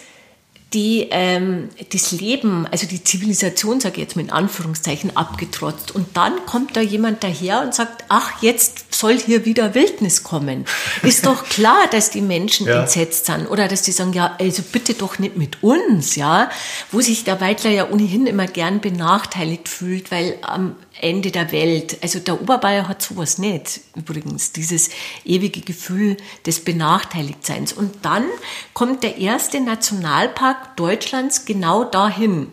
die 0.74 1.08
ähm, 1.12 1.68
das 1.91 2.14
Leben, 2.14 2.66
also 2.68 2.88
die 2.88 3.04
Zivilisation, 3.04 3.82
sage 3.82 3.95
ich 3.95 4.02
jetzt 4.04 4.16
mit 4.16 4.32
Anführungszeichen, 4.32 5.18
abgetrotzt. 5.18 5.91
Und 5.93 6.16
dann 6.16 6.45
kommt 6.45 6.78
da 6.78 6.82
jemand 6.82 7.24
daher 7.24 7.62
und 7.62 7.76
sagt, 7.76 8.06
ach, 8.08 8.41
jetzt 8.41 8.91
soll 9.02 9.18
hier 9.20 9.45
wieder 9.45 9.74
Wildnis 9.74 10.24
kommen. 10.24 10.66
Ist 11.02 11.26
doch 11.26 11.43
klar, 11.43 11.88
dass 11.91 12.12
die 12.12 12.22
Menschen 12.22 12.68
ja. 12.68 12.82
entsetzt 12.82 13.26
sind 13.26 13.47
oder 13.47 13.68
dass 13.68 13.82
die 13.82 13.91
sagen, 13.91 14.14
ja, 14.14 14.38
also 14.39 14.64
bitte 14.72 14.93
doch 14.93 15.20
nicht 15.20 15.36
mit 15.36 15.64
uns, 15.64 16.16
ja, 16.16 16.49
wo 16.91 17.02
sich 17.02 17.24
der 17.24 17.41
Weidler 17.41 17.72
ja 17.72 17.89
ohnehin 17.89 18.28
immer 18.28 18.47
gern 18.47 18.80
benachteiligt 18.80 19.68
fühlt, 19.68 20.12
weil 20.12 20.38
am 20.43 20.76
Ende 21.02 21.32
der 21.32 21.52
Welt. 21.52 21.97
Also 22.02 22.20
der 22.20 22.39
Oberbayer 22.39 22.88
hat 22.88 23.02
sowas 23.02 23.39
nicht, 23.39 23.82
übrigens, 23.95 24.52
dieses 24.52 24.91
ewige 25.26 25.62
Gefühl 25.62 26.18
des 26.45 26.64
Benachteiligtseins. 26.64 27.74
Und 27.74 28.06
dann 28.06 28.26
kommt 28.74 29.04
der 29.04 29.18
erste 29.18 29.60
Nationalpark 29.60 30.78
Deutschlands 30.78 31.45
genau 31.45 31.84
dahin. 31.84 32.52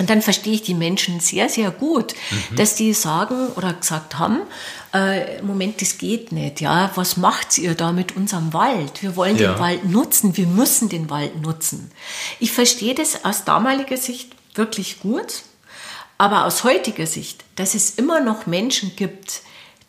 Und 0.00 0.10
dann 0.10 0.22
verstehe 0.22 0.54
ich 0.54 0.62
die 0.62 0.74
Menschen 0.74 1.20
sehr, 1.20 1.48
sehr 1.48 1.70
gut, 1.70 2.14
mhm. 2.30 2.56
dass 2.56 2.74
die 2.74 2.92
sagen 2.92 3.48
oder 3.54 3.72
gesagt 3.72 4.18
haben, 4.18 4.40
äh, 4.94 5.42
Moment, 5.42 5.82
das 5.82 5.98
geht 5.98 6.30
nicht, 6.30 6.60
ja, 6.60 6.90
was 6.94 7.16
macht 7.16 7.58
ihr 7.58 7.74
da 7.74 7.90
mit 7.90 8.16
unserem 8.16 8.52
Wald? 8.52 9.02
Wir 9.02 9.16
wollen 9.16 9.36
ja. 9.36 9.52
den 9.52 9.60
Wald 9.60 9.84
nutzen, 9.84 10.36
wir 10.36 10.46
müssen 10.46 10.88
den 10.88 11.10
Wald 11.10 11.42
nutzen. 11.42 11.90
Ich 12.38 12.52
verstehe 12.52 12.94
das 12.94 13.24
aus 13.24 13.44
damaliger 13.44 13.96
Sicht 13.96 14.30
wirklich 14.54 15.00
gut, 15.00 15.42
aber 16.16 16.44
aus 16.44 16.62
heutiger 16.62 17.06
Sicht, 17.06 17.44
dass 17.56 17.74
es 17.74 17.90
immer 17.90 18.20
noch 18.20 18.46
Menschen 18.46 18.94
gibt, 18.94 19.42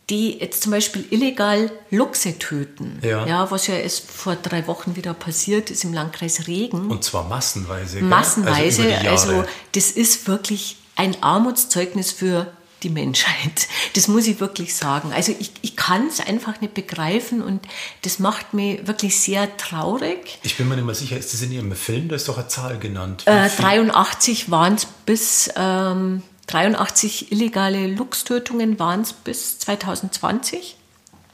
die 0.10 0.39
jetzt 0.39 0.64
zum 0.64 0.72
Beispiel 0.72 1.06
illegal 1.12 1.72
Luchse 1.91 2.38
töten. 2.39 2.99
Ja. 3.03 3.26
ja. 3.26 3.51
Was 3.51 3.68
ja 3.68 3.76
erst 3.76 4.10
vor 4.10 4.36
drei 4.36 4.68
Wochen 4.68 4.95
wieder 4.95 5.14
passiert 5.14 5.72
ist 5.72 5.84
im 5.84 5.93
Landkreis 5.93 6.47
Regen. 6.47 6.89
Und 6.91 7.03
zwar 7.03 7.28
massenweise. 7.28 7.99
Gell? 7.99 8.08
Massenweise. 8.08 8.97
Also, 8.97 9.30
also, 9.32 9.45
das 9.72 9.91
ist 9.91 10.28
wirklich 10.28 10.78
ein 10.95 11.22
Armutszeugnis 11.24 12.12
für 12.12 12.47
die 12.86 12.89
Menschheit. 12.89 13.67
Das 13.95 14.07
muss 14.07 14.27
ich 14.27 14.39
wirklich 14.39 14.75
sagen. 14.75 15.11
Also 15.11 15.36
ich, 15.38 15.51
ich 15.61 15.75
kann 15.75 16.07
es 16.07 16.19
einfach 16.19 16.61
nicht 16.61 16.73
begreifen 16.73 17.41
und 17.41 17.61
das 18.03 18.19
macht 18.19 18.53
mich 18.53 18.88
wirklich 18.88 19.19
sehr 19.19 19.57
traurig. 19.57 20.39
Ich 20.43 20.55
bin 20.55 20.69
mir 20.69 20.75
nicht 20.75 20.86
mehr 20.86 20.95
sicher, 20.95 21.17
ist 21.17 21.33
das 21.33 21.41
in 21.41 21.51
Ihrem 21.51 21.73
Film? 21.75 22.07
Da 22.07 22.15
ist 22.15 22.27
doch 22.27 22.38
eine 22.38 22.47
Zahl 22.47 22.77
genannt. 22.79 23.23
Äh, 23.25 23.49
83 23.49 24.49
waren 24.49 24.75
es 24.75 24.86
bis... 25.05 25.49
Ähm, 25.57 26.23
83 26.47 27.31
illegale 27.31 27.88
Luchstötungen 27.88 28.77
waren 28.77 29.01
es 29.01 29.13
bis 29.13 29.57
2020. 29.59 30.77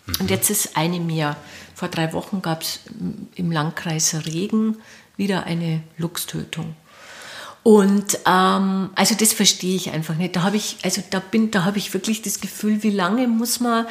Mhm. 0.06 0.14
Und 0.20 0.32
jetzt 0.32 0.50
ist 0.50 0.78
eine 0.78 1.00
mehr. 1.00 1.36
Vor 1.76 1.90
drei 1.90 2.14
Wochen 2.14 2.42
gab 2.42 2.62
es 2.62 2.80
im 3.36 3.52
Landkreis 3.52 4.16
Regen 4.26 4.78
wieder 5.18 5.44
eine 5.44 5.84
Luchstötung. 5.98 6.76
Und 7.64 8.18
ähm, 8.26 8.90
also 8.96 9.16
das 9.16 9.34
verstehe 9.34 9.76
ich 9.76 9.92
einfach 9.92 10.16
nicht. 10.16 10.36
Da 10.36 10.42
habe 10.42 10.58
ich, 10.58 10.78
also 10.84 11.04
da 11.10 11.20
bin, 11.20 11.52
da 11.52 11.64
habe 11.64 11.78
ich 11.78 11.94
wirklich 11.94 12.22
das 12.22 12.42
Gefühl, 12.42 12.82
wie 12.82 12.90
lange 12.90 13.28
muss 13.28 13.60
man, 13.60 13.86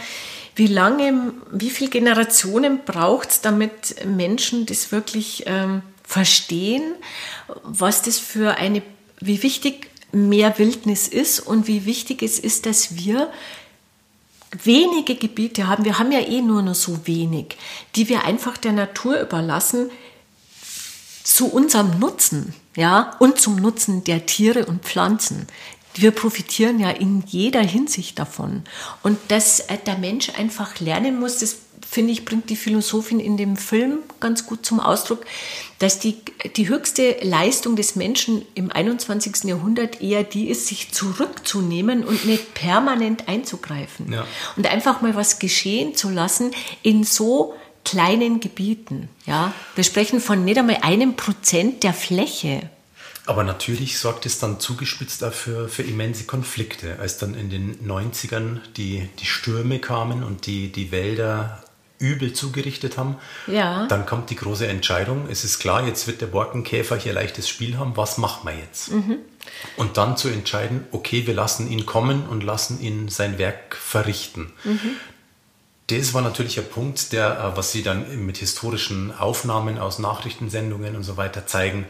wie 0.57 0.67
lange, 0.67 1.33
wie 1.53 1.71
viele 1.71 1.91
Generationen 1.91 2.81
braucht 2.85 3.31
es, 3.31 3.41
damit 3.41 4.05
Menschen 4.05 4.67
das 4.67 4.91
wirklich 4.91 5.45
ähm, 5.47 5.83
verstehen, 6.03 6.83
was 7.63 8.03
das 8.03 8.19
für 8.19 8.57
eine, 8.57 8.83
wie 9.21 9.43
wichtig 9.45 9.89
mehr 10.13 10.59
Wildnis 10.59 11.07
ist 11.07 11.39
und 11.39 11.69
wie 11.69 11.85
wichtig 11.87 12.23
es 12.23 12.41
ist, 12.41 12.67
dass 12.67 12.97
wir 12.97 13.31
wenige 14.65 15.15
Gebiete 15.15 15.69
haben, 15.69 15.85
wir 15.85 16.01
haben 16.01 16.11
ja 16.11 16.21
eh 16.21 16.43
nur 16.43 16.63
noch 16.63 16.75
so 16.75 17.07
wenig, 17.07 17.57
die 17.95 18.09
wir 18.09 18.25
einfach 18.25 18.57
der 18.57 18.73
Natur 18.73 19.21
überlassen, 19.21 19.91
zu 21.23 21.47
unserem 21.47 22.01
Nutzen, 22.01 22.55
ja, 22.77 23.17
und 23.19 23.41
zum 23.41 23.57
Nutzen 23.57 24.05
der 24.05 24.27
Tiere 24.27 24.67
und 24.67 24.85
Pflanzen. 24.85 25.47
Wir 25.95 26.13
profitieren 26.13 26.79
ja 26.79 26.91
in 26.91 27.25
jeder 27.27 27.63
Hinsicht 27.63 28.19
davon. 28.19 28.63
Und 29.03 29.19
dass 29.29 29.61
äh, 29.61 29.77
der 29.85 29.99
Mensch 29.99 30.31
einfach 30.39 30.79
lernen 30.79 31.19
muss, 31.19 31.39
das 31.39 31.57
finde 31.91 32.13
ich, 32.13 32.25
bringt 32.25 32.49
die 32.51 32.57
Philosophin 32.57 33.19
in 33.19 33.37
dem 33.37 33.57
Film 33.57 33.99
ganz 34.21 34.47
gut 34.47 34.65
zum 34.65 34.79
Ausdruck, 34.79 35.27
dass 35.81 35.99
die, 35.99 36.19
die 36.57 36.69
höchste 36.69 37.17
Leistung 37.23 37.75
des 37.75 37.97
Menschen 37.97 38.45
im 38.55 38.71
21. 38.71 39.45
Jahrhundert 39.45 40.01
eher 40.01 40.23
die 40.23 40.49
ist, 40.49 40.69
sich 40.69 40.93
zurückzunehmen 40.93 42.05
und 42.05 42.27
nicht 42.27 42.55
permanent 42.55 43.29
einzugreifen. 43.29 44.13
Ja. 44.13 44.25
Und 44.57 44.69
einfach 44.69 45.01
mal 45.01 45.17
was 45.17 45.41
geschehen 45.41 45.97
zu 45.97 46.11
lassen 46.11 46.53
in 46.83 47.03
so 47.03 47.55
kleinen 47.85 48.41
Gebieten. 48.41 49.09
Ja? 49.27 49.53
Wir 49.75 49.85
sprechen 49.85 50.21
von 50.21 50.45
nicht 50.45 50.59
einmal 50.59 50.79
einem 50.83 51.17
Prozent 51.17 51.83
der 51.83 51.93
Fläche. 51.93 52.69
Aber 53.27 53.45
natürlich 53.45 53.99
sorgt 53.99 54.27
es 54.27 54.39
dann 54.39 54.59
zugespitzt 54.61 55.23
dafür 55.23 55.69
für 55.69 55.83
immense 55.83 56.25
Konflikte, 56.25 56.99
als 56.99 57.19
dann 57.19 57.35
in 57.35 57.51
den 57.51 57.77
90ern 57.87 58.59
die, 58.77 59.09
die 59.21 59.27
Stürme 59.27 59.79
kamen 59.79 60.25
und 60.25 60.47
die, 60.47 60.73
die 60.73 60.91
Wälder 60.91 61.63
übel 62.01 62.33
zugerichtet 62.33 62.97
haben. 62.97 63.19
Ja. 63.47 63.87
Dann 63.87 64.07
kommt 64.07 64.31
die 64.31 64.37
große 64.37 64.67
Entscheidung. 64.67 65.29
Es 65.31 65.45
ist 65.45 65.59
klar, 65.59 65.87
jetzt 65.87 66.07
wird 66.07 66.23
der 66.23 66.27
Borkenkäfer 66.27 66.97
hier 66.97 67.13
leichtes 67.13 67.49
Spiel 67.49 67.79
haben. 67.79 67.97
Was 67.97 68.17
machen 68.19 68.49
wir 68.49 68.57
jetzt? 68.57 68.91
Mhm. 68.91 69.19
Und 69.77 69.97
dann 69.99 70.17
zu 70.17 70.29
entscheiden, 70.29 70.87
okay, 70.93 71.27
wir 71.27 71.35
lassen 71.35 71.71
ihn 71.71 71.85
kommen 71.87 72.27
und 72.27 72.43
lassen 72.43 72.81
ihn 72.81 73.09
sein 73.09 73.39
Werk 73.39 73.77
verrichten. 73.77 74.53
Mhm. 74.65 74.97
Das 75.91 76.15
war 76.15 76.23
natürlich 76.23 76.59
ein 76.59 76.69
Punkt, 76.69 77.13
der, 77.13 77.39
äh, 77.39 77.57
was 77.57 77.73
Sie 77.73 77.83
dann 77.83 78.25
mit 78.25 78.39
historischen 78.39 79.13
Aufnahmen 79.17 79.79
aus 79.79 79.99
Nachrichtensendungen 79.99 80.97
und 80.97 81.03
so 81.03 81.17
weiter 81.17 81.47
zeigen, 81.47 81.87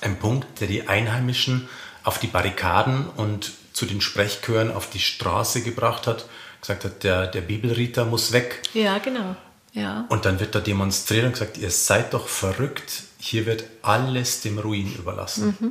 ein 0.00 0.18
Punkt, 0.18 0.60
der 0.60 0.68
die 0.68 0.88
Einheimischen 0.88 1.68
auf 2.04 2.18
die 2.18 2.26
Barrikaden 2.26 3.08
und 3.16 3.52
zu 3.72 3.86
den 3.86 4.00
Sprechchören 4.00 4.72
auf 4.72 4.90
die 4.90 4.98
Straße 4.98 5.62
gebracht 5.62 6.06
hat 6.06 6.26
gesagt 6.60 6.84
hat, 6.84 7.04
der, 7.04 7.26
der 7.26 7.40
Bibelriter 7.40 8.04
muss 8.04 8.32
weg. 8.32 8.62
Ja, 8.74 8.98
genau. 8.98 9.36
Ja. 9.72 10.06
Und 10.08 10.24
dann 10.24 10.40
wird 10.40 10.54
da 10.54 10.60
demonstriert 10.60 11.26
und 11.26 11.32
gesagt, 11.32 11.58
ihr 11.58 11.70
seid 11.70 12.14
doch 12.14 12.28
verrückt, 12.28 13.04
hier 13.18 13.46
wird 13.46 13.64
alles 13.82 14.40
dem 14.40 14.58
Ruin 14.58 14.94
überlassen. 14.94 15.56
Mhm. 15.60 15.70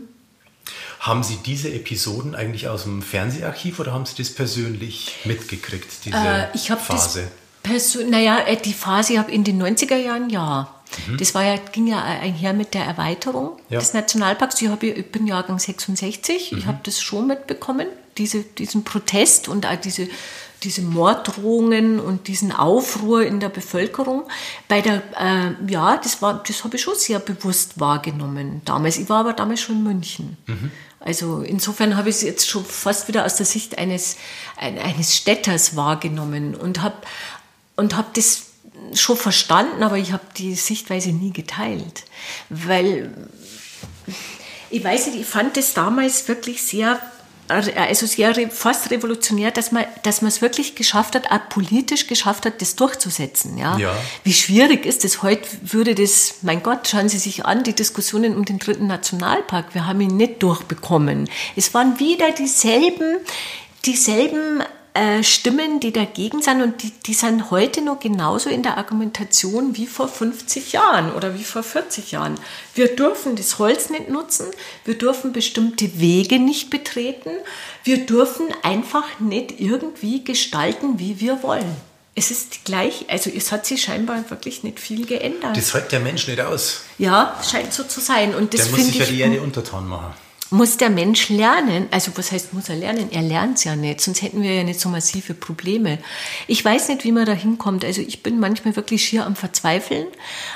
Haben 0.99 1.23
Sie 1.23 1.37
diese 1.37 1.71
Episoden 1.71 2.35
eigentlich 2.35 2.67
aus 2.67 2.83
dem 2.83 3.01
Fernseharchiv 3.01 3.79
oder 3.79 3.93
haben 3.93 4.05
Sie 4.05 4.15
das 4.17 4.33
persönlich 4.33 5.15
mitgekriegt, 5.25 6.05
diese 6.05 6.17
äh, 6.17 6.47
ich 6.53 6.67
Phase? 6.67 7.27
Das 7.71 7.97
naja, 8.09 8.39
äh, 8.39 8.57
die 8.57 8.73
Phase 8.73 9.19
habe 9.19 9.31
in 9.31 9.43
den 9.43 9.61
90er 9.61 9.97
Jahren 9.97 10.29
ja. 10.29 10.73
Mhm. 11.07 11.17
Das 11.17 11.35
war 11.35 11.43
ja, 11.43 11.57
ging 11.57 11.87
ja 11.87 12.01
einher 12.01 12.53
mit 12.53 12.73
der 12.73 12.85
Erweiterung 12.85 13.57
ja. 13.69 13.79
des 13.79 13.93
Nationalparks. 13.93 14.61
Ich, 14.61 14.69
hab, 14.69 14.83
ich 14.83 15.11
bin 15.11 15.27
Jahrgang 15.27 15.59
66, 15.59 16.51
mhm. 16.51 16.57
ich 16.57 16.65
habe 16.65 16.79
das 16.83 17.01
schon 17.01 17.27
mitbekommen, 17.27 17.87
diese, 18.17 18.43
diesen 18.43 18.83
Protest 18.83 19.47
und 19.47 19.65
auch 19.65 19.75
diese 19.75 20.07
diese 20.63 20.81
Morddrohungen 20.81 21.99
und 21.99 22.27
diesen 22.27 22.51
Aufruhr 22.51 23.23
in 23.23 23.39
der 23.39 23.49
Bevölkerung. 23.49 24.23
Bei 24.67 24.81
der, 24.81 25.03
äh, 25.19 25.71
ja, 25.71 25.97
das, 25.97 26.21
war, 26.21 26.43
das 26.45 26.63
habe 26.63 26.77
ich 26.77 26.81
schon 26.81 26.95
sehr 26.95 27.19
bewusst 27.19 27.79
wahrgenommen 27.79 28.61
damals. 28.65 28.97
Ich 28.97 29.07
war 29.09 29.19
aber 29.19 29.33
damals 29.33 29.61
schon 29.61 29.77
in 29.77 29.83
München. 29.83 30.37
Mhm. 30.47 30.71
Also 30.99 31.41
insofern 31.41 31.95
habe 31.95 32.09
ich 32.09 32.17
es 32.17 32.21
jetzt 32.23 32.49
schon 32.49 32.65
fast 32.65 33.07
wieder 33.07 33.23
aus 33.23 33.35
der 33.35 33.45
Sicht 33.45 33.77
eines, 33.77 34.17
eines 34.57 35.15
Städters 35.15 35.75
wahrgenommen 35.75 36.55
und 36.55 36.81
habe 36.81 36.95
und 37.77 37.95
hab 37.95 38.13
das 38.15 38.47
schon 38.93 39.17
verstanden, 39.17 39.83
aber 39.83 39.97
ich 39.97 40.11
habe 40.11 40.23
die 40.37 40.55
Sichtweise 40.55 41.09
nie 41.09 41.31
geteilt. 41.31 42.03
Weil 42.49 43.29
ich 44.69 44.83
weiß 44.83 45.07
nicht, 45.07 45.21
ich 45.21 45.25
fand 45.25 45.55
das 45.55 45.73
damals 45.73 46.27
wirklich 46.27 46.61
sehr 46.61 46.99
also 47.49 48.05
sehr 48.05 48.49
fast 48.49 48.91
revolutionär, 48.91 49.51
dass 49.51 49.71
man, 49.71 49.85
dass 50.03 50.21
man 50.21 50.27
es 50.29 50.41
wirklich 50.41 50.75
geschafft 50.75 51.15
hat, 51.15 51.31
auch 51.31 51.49
politisch 51.49 52.07
geschafft 52.07 52.45
hat, 52.45 52.61
das 52.61 52.75
durchzusetzen. 52.75 53.57
Ja? 53.57 53.77
ja. 53.77 53.95
Wie 54.23 54.33
schwierig 54.33 54.85
ist 54.85 55.05
es? 55.05 55.23
Heute 55.23 55.47
würde 55.61 55.95
das, 55.95 56.39
mein 56.41 56.61
Gott, 56.61 56.87
schauen 56.87 57.09
Sie 57.09 57.17
sich 57.17 57.45
an, 57.45 57.63
die 57.63 57.73
Diskussionen 57.73 58.35
um 58.35 58.43
den 58.43 58.59
dritten 58.59 58.87
Nationalpark. 58.87 59.73
Wir 59.73 59.87
haben 59.87 60.01
ihn 60.01 60.17
nicht 60.17 60.43
durchbekommen. 60.43 61.29
Es 61.55 61.73
waren 61.73 61.99
wieder 61.99 62.31
dieselben, 62.31 63.17
dieselben 63.85 64.63
äh, 64.97 65.23
Stimmen, 65.23 65.79
die 65.79 65.93
dagegen 65.93 66.41
sind 66.41 66.61
und 66.61 66.81
die, 66.81 66.91
die 67.05 67.13
sind 67.13 67.51
heute 67.51 67.81
noch 67.81 67.99
genauso 67.99 68.49
in 68.49 68.63
der 68.63 68.77
Argumentation 68.77 69.77
wie 69.77 69.85
vor 69.85 70.07
50 70.07 70.71
Jahren 70.71 71.13
oder 71.13 71.35
wie 71.37 71.43
vor 71.43 71.61
40 71.61 72.11
Jahren. 72.11 72.35
Wir 72.73 72.95
dürfen 72.95 73.35
das 73.35 73.59
Holz 73.59 73.91
nicht 73.91 74.09
nutzen, 74.09 74.47
wir 74.85 74.97
dürfen 74.97 75.33
bestimmte 75.33 75.99
Wege 75.99 76.39
nicht 76.39 76.71
betreten, 76.71 77.29
wir 77.83 78.05
dürfen 78.05 78.47
einfach 78.63 79.19
nicht 79.19 79.59
irgendwie 79.59 80.23
gestalten, 80.23 80.97
wie 80.97 81.19
wir 81.19 81.43
wollen. 81.43 81.75
Es 82.15 82.31
ist 82.31 82.65
gleich, 82.65 83.05
also 83.09 83.29
es 83.29 83.51
hat 83.51 83.67
sich 83.67 83.83
scheinbar 83.83 84.27
wirklich 84.31 84.63
nicht 84.63 84.79
viel 84.79 85.05
geändert. 85.05 85.55
Das 85.55 85.75
hält 85.75 85.91
der 85.91 85.99
Mensch 85.99 86.27
nicht 86.27 86.41
aus. 86.41 86.81
Ja, 86.97 87.39
scheint 87.47 87.71
so 87.71 87.83
zu 87.83 88.01
sein. 88.01 88.33
Und 88.33 88.55
das 88.55 88.63
der 88.63 88.71
muss 88.71 88.85
sich 88.87 88.97
ja 88.97 89.05
die 89.05 89.19
Erde 89.19 89.41
untertan 89.41 89.87
machen 89.87 90.15
muss 90.49 90.77
der 90.77 90.89
Mensch 90.89 91.29
lernen, 91.29 91.87
also 91.91 92.11
was 92.15 92.31
heißt 92.31 92.53
muss 92.53 92.69
er 92.69 92.75
lernen? 92.75 93.09
Er 93.11 93.21
lernt 93.21 93.57
es 93.57 93.65
ja 93.65 93.75
nicht, 93.75 94.01
sonst 94.01 94.21
hätten 94.21 94.41
wir 94.41 94.53
ja 94.53 94.63
nicht 94.63 94.79
so 94.79 94.89
massive 94.89 95.33
Probleme. 95.33 95.99
Ich 96.47 96.63
weiß 96.63 96.89
nicht, 96.89 97.03
wie 97.03 97.11
man 97.11 97.25
da 97.25 97.33
hinkommt. 97.33 97.83
Also 97.83 98.01
ich 98.01 98.23
bin 98.23 98.39
manchmal 98.39 98.75
wirklich 98.75 99.05
schier 99.05 99.25
am 99.25 99.35
Verzweifeln 99.35 100.07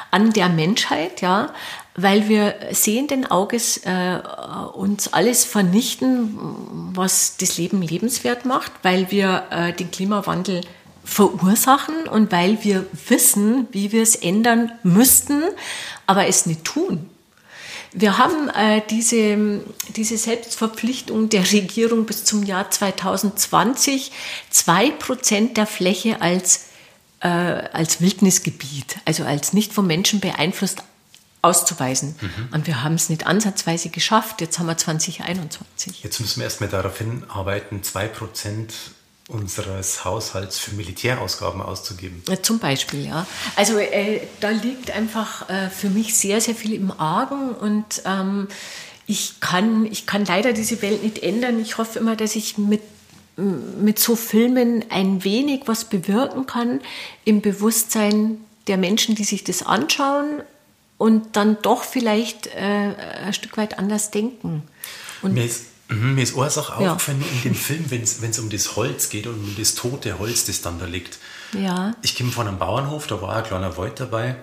an 0.09 0.31
der 0.33 0.49
Menschheit, 0.49 1.21
ja, 1.21 1.53
weil 1.95 2.29
wir 2.29 2.55
sehenden 2.71 3.29
Auges 3.29 3.77
äh, 3.85 4.19
uns 4.73 5.11
alles 5.11 5.43
vernichten, 5.43 6.37
was 6.93 7.37
das 7.37 7.57
Leben 7.57 7.81
lebenswert 7.81 8.45
macht, 8.45 8.71
weil 8.83 9.11
wir 9.11 9.43
äh, 9.51 9.73
den 9.73 9.91
Klimawandel 9.91 10.61
verursachen 11.03 12.07
und 12.09 12.31
weil 12.31 12.63
wir 12.63 12.85
wissen, 13.07 13.67
wie 13.71 13.91
wir 13.91 14.03
es 14.03 14.15
ändern 14.15 14.71
müssten, 14.83 15.41
aber 16.07 16.27
es 16.27 16.45
nicht 16.45 16.63
tun. 16.63 17.10
Wir 17.93 18.17
haben 18.17 18.49
äh, 18.49 18.81
diese, 18.89 19.61
diese 19.95 20.17
Selbstverpflichtung 20.17 21.29
der 21.29 21.49
Regierung 21.51 22.05
bis 22.05 22.23
zum 22.23 22.43
Jahr 22.43 22.71
2020 22.71 24.11
zwei 24.49 24.91
Prozent 24.91 25.57
der 25.57 25.67
Fläche 25.67 26.21
als, 26.21 26.67
äh, 27.19 27.27
als 27.27 27.99
Wildnisgebiet, 27.99 28.97
also 29.03 29.25
als 29.25 29.51
nicht 29.51 29.73
vom 29.73 29.87
Menschen 29.87 30.21
beeinflusst 30.21 30.83
auszuweisen. 31.41 32.15
Mhm. 32.21 32.49
Und 32.53 32.67
wir 32.67 32.83
haben 32.83 32.95
es 32.95 33.09
nicht 33.09 33.27
ansatzweise 33.27 33.89
geschafft. 33.89 34.41
Jetzt 34.41 34.59
haben 34.59 34.67
wir 34.67 34.77
2021. 34.77 36.03
Jetzt 36.03 36.19
müssen 36.19 36.39
wir 36.39 36.45
erstmal 36.45 36.69
darauf 36.69 36.97
hinarbeiten, 36.97 37.83
zwei 37.83 38.07
Prozent 38.07 38.73
unseres 39.31 40.03
Haushalts 40.03 40.59
für 40.59 40.75
Militärausgaben 40.75 41.61
auszugeben. 41.61 42.21
Zum 42.41 42.59
Beispiel, 42.59 43.07
ja. 43.07 43.25
Also 43.55 43.77
äh, 43.77 44.21
da 44.39 44.49
liegt 44.49 44.91
einfach 44.91 45.49
äh, 45.49 45.69
für 45.69 45.89
mich 45.89 46.15
sehr, 46.15 46.41
sehr 46.41 46.55
viel 46.55 46.73
im 46.73 46.91
Argen 46.91 47.51
und 47.51 48.03
ähm, 48.05 48.47
ich, 49.07 49.39
kann, 49.39 49.85
ich 49.85 50.05
kann 50.05 50.25
leider 50.25 50.53
diese 50.53 50.81
Welt 50.81 51.03
nicht 51.03 51.23
ändern. 51.23 51.59
Ich 51.59 51.77
hoffe 51.77 51.99
immer, 51.99 52.15
dass 52.15 52.35
ich 52.35 52.57
mit 52.57 52.81
mit 53.37 53.97
so 53.97 54.15
Filmen 54.15 54.85
ein 54.89 55.23
wenig 55.23 55.61
was 55.65 55.85
bewirken 55.85 56.45
kann 56.45 56.81
im 57.23 57.41
Bewusstsein 57.41 58.37
der 58.67 58.77
Menschen, 58.77 59.15
die 59.15 59.23
sich 59.23 59.43
das 59.43 59.63
anschauen 59.63 60.43
und 60.97 61.35
dann 61.35 61.57
doch 61.61 61.83
vielleicht 61.83 62.47
äh, 62.47 62.93
ein 63.25 63.33
Stück 63.33 63.57
weit 63.57 63.79
anders 63.79 64.11
denken. 64.11 64.63
Und 65.21 65.33
mir 65.33 65.45
ist, 65.45 65.70
mir 65.91 66.23
ist 66.23 66.37
eine 66.37 66.49
Sache 66.49 66.75
aufgefallen 66.75 67.23
in 67.33 67.41
dem 67.41 67.55
Film, 67.67 67.85
wenn 67.89 68.01
es 68.01 68.39
um 68.39 68.49
das 68.49 68.75
Holz 68.75 69.09
geht 69.09 69.27
und 69.27 69.35
um 69.35 69.55
das 69.57 69.75
tote 69.75 70.19
Holz, 70.19 70.45
das 70.45 70.61
dann 70.61 70.79
da 70.79 70.85
liegt. 70.85 71.19
Ja. 71.53 71.93
Ich 72.01 72.17
komme 72.17 72.31
von 72.31 72.47
einem 72.47 72.59
Bauernhof, 72.59 73.07
da 73.07 73.21
war 73.21 73.35
ein 73.35 73.43
kleiner 73.43 73.77
Wald 73.77 73.99
dabei 73.99 74.37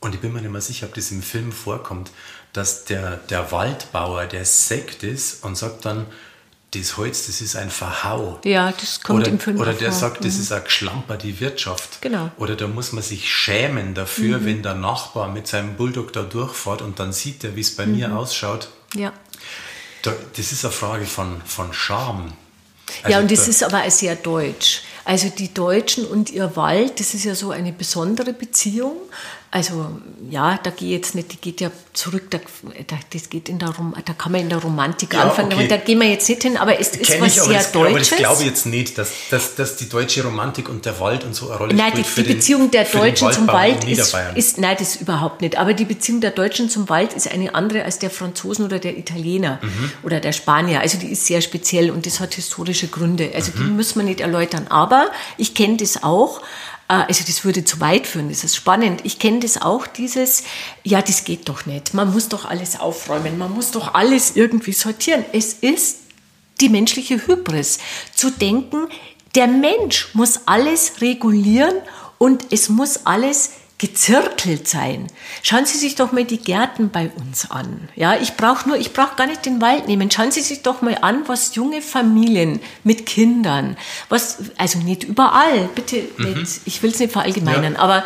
und 0.00 0.14
ich 0.14 0.20
bin 0.20 0.32
mir 0.32 0.40
nicht 0.40 0.50
mehr 0.50 0.60
sicher, 0.60 0.86
ob 0.86 0.94
das 0.94 1.10
im 1.10 1.22
Film 1.22 1.52
vorkommt, 1.52 2.10
dass 2.52 2.84
der, 2.84 3.18
der 3.28 3.52
Waldbauer, 3.52 4.26
der 4.26 4.44
Sekt 4.44 5.02
ist 5.02 5.44
und 5.44 5.56
sagt 5.56 5.84
dann, 5.84 6.06
das 6.72 6.96
Holz, 6.96 7.26
das 7.26 7.40
ist 7.40 7.56
ein 7.56 7.68
Verhau. 7.68 8.40
Ja, 8.44 8.72
das 8.72 9.00
kommt 9.00 9.22
oder, 9.22 9.30
im 9.30 9.40
Film 9.40 9.58
Oder 9.58 9.72
der 9.72 9.90
vor. 9.90 10.00
sagt, 10.00 10.24
das 10.24 10.36
mhm. 10.36 10.40
ist 10.40 10.52
ein 10.52 10.64
Geschlamper, 10.64 11.16
die 11.16 11.40
Wirtschaft. 11.40 12.00
Genau. 12.00 12.30
Oder 12.38 12.54
da 12.54 12.68
muss 12.68 12.92
man 12.92 13.02
sich 13.02 13.32
schämen 13.32 13.94
dafür, 13.94 14.38
mhm. 14.38 14.44
wenn 14.44 14.62
der 14.62 14.74
Nachbar 14.74 15.28
mit 15.28 15.48
seinem 15.48 15.76
Bulldog 15.76 16.12
da 16.12 16.22
durchfährt 16.22 16.80
und 16.80 17.00
dann 17.00 17.12
sieht 17.12 17.42
er, 17.42 17.56
wie 17.56 17.60
es 17.60 17.74
bei 17.74 17.86
mhm. 17.86 17.96
mir 17.96 18.16
ausschaut. 18.16 18.68
Ja. 18.94 19.12
Da, 20.02 20.12
das 20.36 20.52
ist 20.52 20.64
eine 20.64 20.72
Frage 20.72 21.06
von, 21.06 21.40
von 21.44 21.72
Scham. 21.72 22.32
Also 23.02 23.12
ja, 23.12 23.20
und 23.20 23.30
das 23.30 23.44
da, 23.44 23.50
ist 23.50 23.62
aber 23.62 23.90
sehr 23.90 24.16
deutsch. 24.16 24.82
Also 25.04 25.28
die 25.28 25.52
Deutschen 25.52 26.04
und 26.06 26.30
ihr 26.30 26.54
Wald, 26.56 27.00
das 27.00 27.14
ist 27.14 27.24
ja 27.24 27.34
so 27.34 27.50
eine 27.50 27.72
besondere 27.72 28.32
Beziehung. 28.32 28.96
Also 29.52 29.90
ja, 30.30 30.60
da 30.62 30.70
gehe 30.70 30.96
jetzt 30.96 31.16
nicht, 31.16 31.32
die 31.32 31.36
geht 31.36 31.60
ja 31.60 31.72
zurück, 31.92 32.30
da, 32.30 32.38
das 33.12 33.30
geht 33.30 33.48
in 33.48 33.58
der 33.58 33.70
Rom, 33.70 33.96
da 34.04 34.12
kann 34.12 34.30
man 34.30 34.42
in 34.42 34.48
der 34.48 34.58
Romantik 34.58 35.12
ja, 35.12 35.24
anfangen, 35.24 35.52
okay. 35.52 35.66
da 35.66 35.76
gehen 35.76 35.98
wir 35.98 36.08
jetzt 36.08 36.28
nicht 36.28 36.44
hin, 36.44 36.56
aber 36.56 36.78
es 36.78 36.90
ist 36.90 37.10
Kenn 37.10 37.20
was 37.20 37.36
ich, 37.36 37.42
sehr 37.42 37.54
das, 37.54 37.72
Deutsches. 37.72 37.90
Aber 37.90 37.98
das 37.98 38.10
glaube 38.10 38.42
ich 38.42 38.48
jetzt 38.48 38.66
nicht, 38.66 38.96
dass, 38.96 39.10
dass, 39.28 39.56
dass 39.56 39.74
die 39.74 39.88
deutsche 39.88 40.22
Romantik 40.22 40.68
und 40.68 40.86
der 40.86 41.00
Wald 41.00 41.24
und 41.24 41.34
so 41.34 41.48
eine 41.48 41.58
Rolle 41.58 41.74
nein, 41.74 41.90
spielt. 41.90 42.06
Nein, 42.06 42.14
die, 42.16 42.22
die 42.22 42.34
Beziehung 42.34 42.70
der 42.70 42.84
Deutschen 42.84 43.32
zum 43.32 43.48
Wald 43.48 43.82
ist, 43.88 44.14
ist, 44.36 44.58
nein, 44.58 44.76
das 44.78 44.94
überhaupt 44.94 45.40
nicht, 45.40 45.58
aber 45.58 45.74
die 45.74 45.84
Beziehung 45.84 46.20
der 46.20 46.30
Deutschen 46.30 46.70
zum 46.70 46.88
Wald 46.88 47.12
ist 47.14 47.28
eine 47.28 47.52
andere 47.52 47.84
als 47.84 47.98
der 47.98 48.10
Franzosen 48.10 48.66
oder 48.66 48.78
der 48.78 48.96
Italiener 48.96 49.58
mhm. 49.62 49.90
oder 50.04 50.20
der 50.20 50.30
Spanier, 50.30 50.80
also 50.80 50.96
die 50.96 51.08
ist 51.08 51.26
sehr 51.26 51.40
speziell 51.40 51.90
und 51.90 52.06
das 52.06 52.20
hat 52.20 52.34
historische 52.34 52.86
Gründe, 52.86 53.32
also 53.34 53.50
mhm. 53.56 53.58
die 53.58 53.70
muss 53.72 53.96
man 53.96 54.04
nicht 54.04 54.20
erläutern, 54.20 54.68
aber 54.68 55.10
ich 55.38 55.54
kenne 55.56 55.76
das 55.76 56.04
auch, 56.04 56.40
also 56.98 57.24
das 57.24 57.44
würde 57.44 57.64
zu 57.64 57.78
weit 57.80 58.06
führen, 58.06 58.30
das 58.30 58.42
ist 58.42 58.56
spannend. 58.56 59.02
Ich 59.04 59.18
kenne 59.18 59.40
das 59.40 59.62
auch, 59.62 59.86
dieses, 59.86 60.42
ja, 60.82 61.00
das 61.00 61.24
geht 61.24 61.48
doch 61.48 61.64
nicht. 61.64 61.94
Man 61.94 62.12
muss 62.12 62.28
doch 62.28 62.44
alles 62.44 62.80
aufräumen, 62.80 63.38
man 63.38 63.52
muss 63.52 63.70
doch 63.70 63.94
alles 63.94 64.34
irgendwie 64.34 64.72
sortieren. 64.72 65.24
Es 65.32 65.52
ist 65.52 65.98
die 66.60 66.68
menschliche 66.68 67.26
Hybris, 67.26 67.78
zu 68.14 68.30
denken, 68.30 68.88
der 69.34 69.46
Mensch 69.46 70.08
muss 70.14 70.40
alles 70.46 71.00
regulieren 71.00 71.76
und 72.18 72.52
es 72.52 72.68
muss 72.68 73.06
alles 73.06 73.52
gezirkelt 73.80 74.68
sein. 74.68 75.06
Schauen 75.42 75.64
Sie 75.64 75.78
sich 75.78 75.94
doch 75.94 76.12
mal 76.12 76.26
die 76.26 76.36
Gärten 76.36 76.90
bei 76.90 77.10
uns 77.16 77.50
an. 77.50 77.88
Ja, 77.96 78.14
ich 78.14 78.36
brauche 78.36 78.68
nur, 78.68 78.76
ich 78.76 78.92
brauche 78.92 79.16
gar 79.16 79.26
nicht 79.26 79.46
den 79.46 79.62
Wald 79.62 79.88
nehmen. 79.88 80.10
Schauen 80.10 80.30
Sie 80.30 80.42
sich 80.42 80.60
doch 80.60 80.82
mal 80.82 80.98
an, 81.00 81.22
was 81.28 81.54
junge 81.54 81.80
Familien 81.80 82.60
mit 82.84 83.06
Kindern, 83.06 83.78
was, 84.10 84.36
also 84.58 84.80
nicht 84.80 85.04
überall, 85.04 85.70
bitte 85.74 86.02
mhm. 86.18 86.40
nicht, 86.40 86.60
ich 86.66 86.82
will 86.82 86.90
es 86.90 86.98
nicht 86.98 87.12
verallgemeinern, 87.12 87.72
ja. 87.72 87.78
aber 87.78 88.04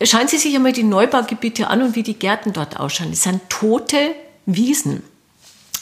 schauen 0.00 0.28
Sie 0.28 0.38
sich 0.38 0.54
einmal 0.54 0.72
die 0.72 0.84
Neubaugebiete 0.84 1.66
an 1.66 1.82
und 1.82 1.96
wie 1.96 2.04
die 2.04 2.14
Gärten 2.14 2.52
dort 2.52 2.78
ausschauen. 2.78 3.10
Es 3.10 3.24
sind 3.24 3.40
tote 3.48 4.14
Wiesen, 4.46 5.02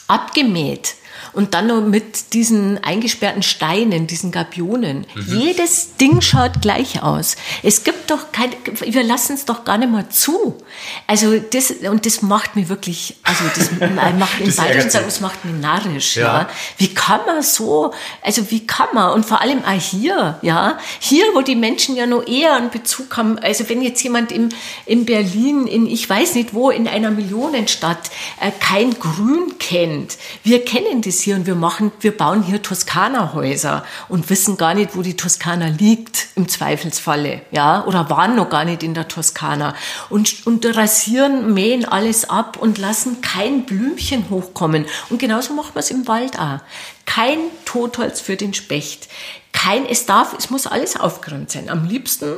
abgemäht 0.07 0.95
und 1.33 1.53
dann 1.53 1.67
noch 1.67 1.81
mit 1.81 2.33
diesen 2.33 2.83
eingesperrten 2.83 3.43
Steinen, 3.43 4.07
diesen 4.07 4.31
Gabionen. 4.31 5.05
Mhm. 5.13 5.39
Jedes 5.39 5.95
Ding 5.97 6.21
schaut 6.21 6.61
gleich 6.61 7.03
aus. 7.03 7.35
Es 7.61 7.83
gibt 7.83 7.96
doch 8.07 8.31
kein, 8.31 8.51
wir 8.79 9.03
lassen 9.03 9.33
es 9.33 9.45
doch 9.45 9.63
gar 9.63 9.77
nicht 9.77 9.91
mal 9.91 10.09
zu. 10.09 10.57
Also 11.05 11.39
das, 11.39 11.71
und 11.71 12.05
das 12.05 12.21
macht 12.21 12.55
mich 12.55 12.69
wirklich, 12.69 13.15
also 13.23 13.43
das 13.55 13.71
macht 14.17 14.39
in 14.39 14.55
Bayern 14.55 14.89
sagen, 14.89 15.05
das 15.05 15.21
macht 15.21 15.45
mich 15.45 15.55
narrisch, 15.55 16.17
ja. 16.17 16.41
ja. 16.41 16.49
Wie 16.77 16.93
kann 16.93 17.21
man 17.25 17.41
so, 17.41 17.93
also 18.21 18.49
wie 18.51 18.65
kann 18.65 18.87
man, 18.93 19.13
und 19.13 19.25
vor 19.25 19.41
allem 19.41 19.63
auch 19.63 19.79
hier, 19.79 20.39
ja, 20.41 20.77
hier, 20.99 21.25
wo 21.33 21.41
die 21.41 21.55
Menschen 21.55 21.95
ja 21.95 22.05
noch 22.05 22.27
eher 22.27 22.55
einen 22.55 22.69
Bezug 22.69 23.15
haben, 23.17 23.39
also 23.39 23.67
wenn 23.69 23.81
jetzt 23.81 24.01
jemand 24.01 24.31
im, 24.31 24.49
in 24.85 25.05
Berlin, 25.05 25.67
in, 25.67 25.87
ich 25.87 26.09
weiß 26.09 26.35
nicht 26.35 26.53
wo, 26.53 26.69
in 26.69 26.87
einer 26.87 27.11
Millionenstadt, 27.11 28.09
äh, 28.41 28.51
kein 28.59 28.99
Grün 28.99 29.57
kennt, 29.59 30.17
wir 30.43 30.63
kennen 30.63 31.01
das 31.01 31.19
hier 31.21 31.35
und 31.35 31.45
wir 31.45 31.55
machen, 31.55 31.91
wir 32.01 32.15
bauen 32.15 32.43
hier 32.43 32.61
Toskana-Häuser 32.61 33.85
und 34.09 34.29
wissen 34.29 34.57
gar 34.57 34.73
nicht, 34.73 34.95
wo 34.95 35.01
die 35.01 35.15
Toskana 35.15 35.67
liegt, 35.67 36.27
im 36.35 36.47
Zweifelsfalle, 36.47 37.41
ja, 37.51 37.83
oder 37.85 37.96
waren 38.09 38.35
noch 38.35 38.49
gar 38.49 38.65
nicht 38.65 38.83
in 38.83 38.93
der 38.93 39.07
Toskana 39.07 39.75
und, 40.09 40.45
und 40.45 40.65
rasieren, 40.65 41.53
mähen 41.53 41.85
alles 41.85 42.29
ab 42.29 42.57
und 42.57 42.77
lassen 42.77 43.21
kein 43.21 43.65
Blümchen 43.65 44.29
hochkommen. 44.29 44.85
Und 45.09 45.19
genauso 45.19 45.53
macht 45.53 45.75
man 45.75 45.83
es 45.83 45.91
im 45.91 46.07
Wald 46.07 46.39
auch. 46.39 46.59
Kein 47.05 47.39
Totholz 47.65 48.19
für 48.21 48.35
den 48.35 48.53
Specht. 48.53 49.07
Kein, 49.53 49.85
es 49.85 50.05
darf, 50.05 50.35
es 50.37 50.49
muss 50.49 50.67
alles 50.67 50.97
aufgeräumt 50.99 51.51
sein. 51.51 51.69
Am 51.69 51.85
liebsten 51.85 52.35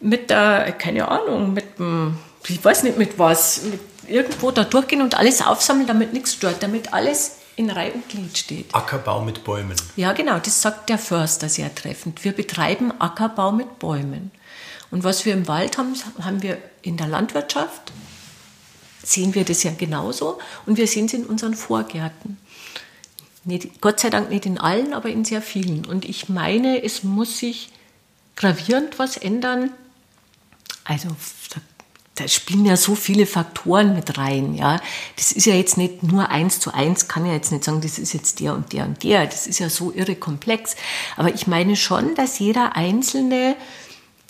mit 0.00 0.30
der, 0.30 0.72
keine 0.72 1.08
Ahnung, 1.08 1.52
mit 1.52 1.78
dem, 1.78 2.18
ich 2.46 2.64
weiß 2.64 2.82
nicht 2.84 2.98
mit 2.98 3.18
was, 3.18 3.62
mit 3.64 3.80
irgendwo 4.08 4.50
da 4.50 4.64
durchgehen 4.64 5.02
und 5.02 5.16
alles 5.16 5.42
aufsammeln, 5.42 5.86
damit 5.86 6.12
nichts 6.12 6.32
stört, 6.34 6.62
damit 6.62 6.92
alles 6.92 7.36
in 7.56 7.70
Reihe 7.70 7.92
und 7.92 8.08
Glied 8.08 8.36
steht. 8.36 8.74
Ackerbau 8.74 9.20
mit 9.20 9.44
Bäumen. 9.44 9.76
Ja, 9.96 10.12
genau, 10.12 10.38
das 10.38 10.62
sagt 10.62 10.88
der 10.88 10.98
Förster 10.98 11.48
sehr 11.48 11.74
treffend. 11.74 12.24
Wir 12.24 12.32
betreiben 12.32 12.92
Ackerbau 12.98 13.52
mit 13.52 13.78
Bäumen. 13.78 14.30
Und 14.92 15.02
was 15.02 15.24
wir 15.24 15.32
im 15.32 15.48
Wald 15.48 15.78
haben, 15.78 15.94
haben 16.20 16.42
wir 16.42 16.58
in 16.82 16.96
der 16.96 17.08
Landwirtschaft, 17.08 17.90
sehen 19.02 19.34
wir 19.34 19.44
das 19.44 19.64
ja 19.64 19.72
genauso 19.72 20.38
und 20.66 20.76
wir 20.76 20.86
sehen 20.86 21.06
es 21.06 21.14
in 21.14 21.24
unseren 21.24 21.54
Vorgärten. 21.54 22.38
Nicht, 23.44 23.80
Gott 23.80 23.98
sei 23.98 24.10
Dank 24.10 24.30
nicht 24.30 24.46
in 24.46 24.58
allen, 24.58 24.92
aber 24.92 25.08
in 25.08 25.24
sehr 25.24 25.42
vielen. 25.42 25.84
Und 25.86 26.04
ich 26.04 26.28
meine, 26.28 26.84
es 26.84 27.02
muss 27.02 27.38
sich 27.38 27.72
gravierend 28.36 29.00
was 29.00 29.16
ändern. 29.16 29.72
Also 30.84 31.08
da 31.52 31.60
da 32.16 32.28
spielen 32.28 32.66
ja 32.66 32.76
so 32.76 32.94
viele 32.94 33.26
Faktoren 33.26 33.94
mit 33.94 34.18
rein, 34.18 34.54
ja. 34.54 34.80
Das 35.16 35.32
ist 35.32 35.46
ja 35.46 35.54
jetzt 35.54 35.78
nicht 35.78 36.02
nur 36.02 36.28
eins 36.28 36.60
zu 36.60 36.72
eins, 36.72 37.08
kann 37.08 37.24
ja 37.24 37.32
jetzt 37.32 37.52
nicht 37.52 37.64
sagen, 37.64 37.80
das 37.80 37.98
ist 37.98 38.12
jetzt 38.12 38.40
der 38.40 38.54
und 38.54 38.72
der 38.72 38.84
und 38.84 39.02
der. 39.02 39.26
Das 39.26 39.46
ist 39.46 39.58
ja 39.58 39.70
so 39.70 39.92
irre 39.92 40.14
komplex. 40.14 40.76
Aber 41.16 41.34
ich 41.34 41.46
meine 41.46 41.74
schon, 41.74 42.14
dass 42.14 42.38
jeder 42.38 42.76
Einzelne 42.76 43.56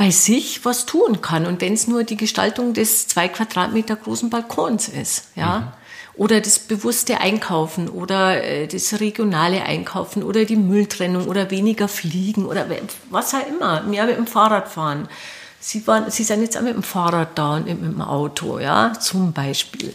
bei 0.02 0.10
sich 0.10 0.64
was 0.64 0.84
tun 0.84 1.20
kann. 1.20 1.46
Und 1.46 1.60
wenn 1.60 1.74
es 1.74 1.86
nur 1.86 2.02
die 2.02 2.16
Gestaltung 2.16 2.72
des 2.72 3.06
zwei 3.06 3.28
Quadratmeter 3.28 3.94
großen 3.94 4.30
Balkons 4.30 4.88
ist, 4.88 5.28
ja. 5.36 5.60
Mhm. 5.60 5.66
Oder 6.14 6.40
das 6.40 6.58
bewusste 6.58 7.20
Einkaufen 7.20 7.88
oder 7.88 8.42
äh, 8.42 8.66
das 8.66 8.98
regionale 9.00 9.62
Einkaufen 9.62 10.24
oder 10.24 10.44
die 10.44 10.56
Mülltrennung 10.56 11.28
oder 11.28 11.52
weniger 11.52 11.86
fliegen 11.86 12.46
oder 12.46 12.66
was 13.10 13.32
auch 13.32 13.46
immer, 13.46 13.82
mehr 13.82 14.04
mit 14.06 14.16
dem 14.16 14.26
Fahrrad 14.26 14.68
fahren. 14.68 15.08
Sie, 15.60 15.86
waren, 15.86 16.10
Sie 16.10 16.24
sind 16.24 16.42
jetzt 16.42 16.58
auch 16.58 16.62
mit 16.62 16.74
dem 16.74 16.82
Fahrrad 16.82 17.38
da 17.38 17.54
und 17.54 17.66
mit 17.66 17.80
dem 17.80 18.02
Auto, 18.02 18.58
ja, 18.58 18.94
zum 18.98 19.32
Beispiel. 19.32 19.92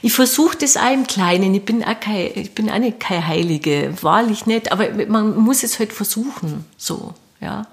Ich 0.00 0.14
versuche 0.14 0.56
das 0.56 0.78
auch 0.78 0.92
im 0.92 1.06
Kleinen. 1.06 1.54
Ich 1.54 1.66
bin 1.66 1.84
auch, 1.84 2.00
kein, 2.00 2.30
ich 2.34 2.54
bin 2.54 2.70
auch 2.70 2.78
nicht 2.78 2.98
keine 2.98 3.26
Heilige, 3.26 3.92
wahrlich 4.00 4.46
nicht, 4.46 4.72
aber 4.72 4.86
man 5.06 5.36
muss 5.36 5.62
es 5.62 5.78
halt 5.78 5.92
versuchen, 5.92 6.64
so, 6.78 7.12
ja, 7.42 7.66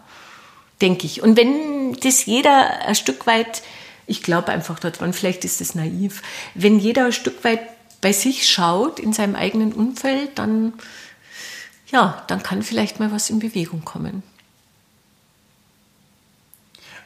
denke 0.82 1.06
ich. 1.06 1.22
Und 1.22 1.38
wenn 1.38 1.94
das 1.94 2.26
jeder 2.26 2.86
ein 2.86 2.96
Stück 2.96 3.28
weit, 3.28 3.64
ich 4.06 4.24
glaube 4.24 4.50
einfach 4.50 4.80
daran, 4.80 5.14
vielleicht 5.14 5.46
ist 5.46 5.62
das 5.62 5.76
naiv, 5.76 6.22
wenn 6.54 6.80
jeder 6.80 7.06
ein 7.06 7.14
Stück 7.14 7.44
weit 7.44 7.62
bei 8.02 8.14
sich 8.14 8.48
schaut, 8.48 9.00
in 9.00 9.14
seinem 9.14 9.36
eigenen 9.36 9.74
Umfeld, 9.74 10.38
dann, 10.38 10.74
ja, 11.92 12.24
dann 12.28 12.44
kann 12.44 12.64
vielleicht 12.64 13.00
mal 13.00 13.12
was 13.12 13.30
in 13.30 13.40
Bewegung 13.40 13.84
kommen. 13.84 14.24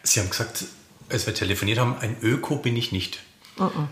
Sie 0.04 0.20
haben 0.20 0.30
gesagt, 0.30 0.66
als 1.10 1.26
wir 1.26 1.34
telefoniert 1.34 1.80
haben, 1.80 1.96
ein 2.00 2.18
Öko 2.22 2.58
bin 2.58 2.76
ich 2.76 2.92
nicht. 2.92 3.20
Uh 3.58 3.64
-uh. 3.64 3.88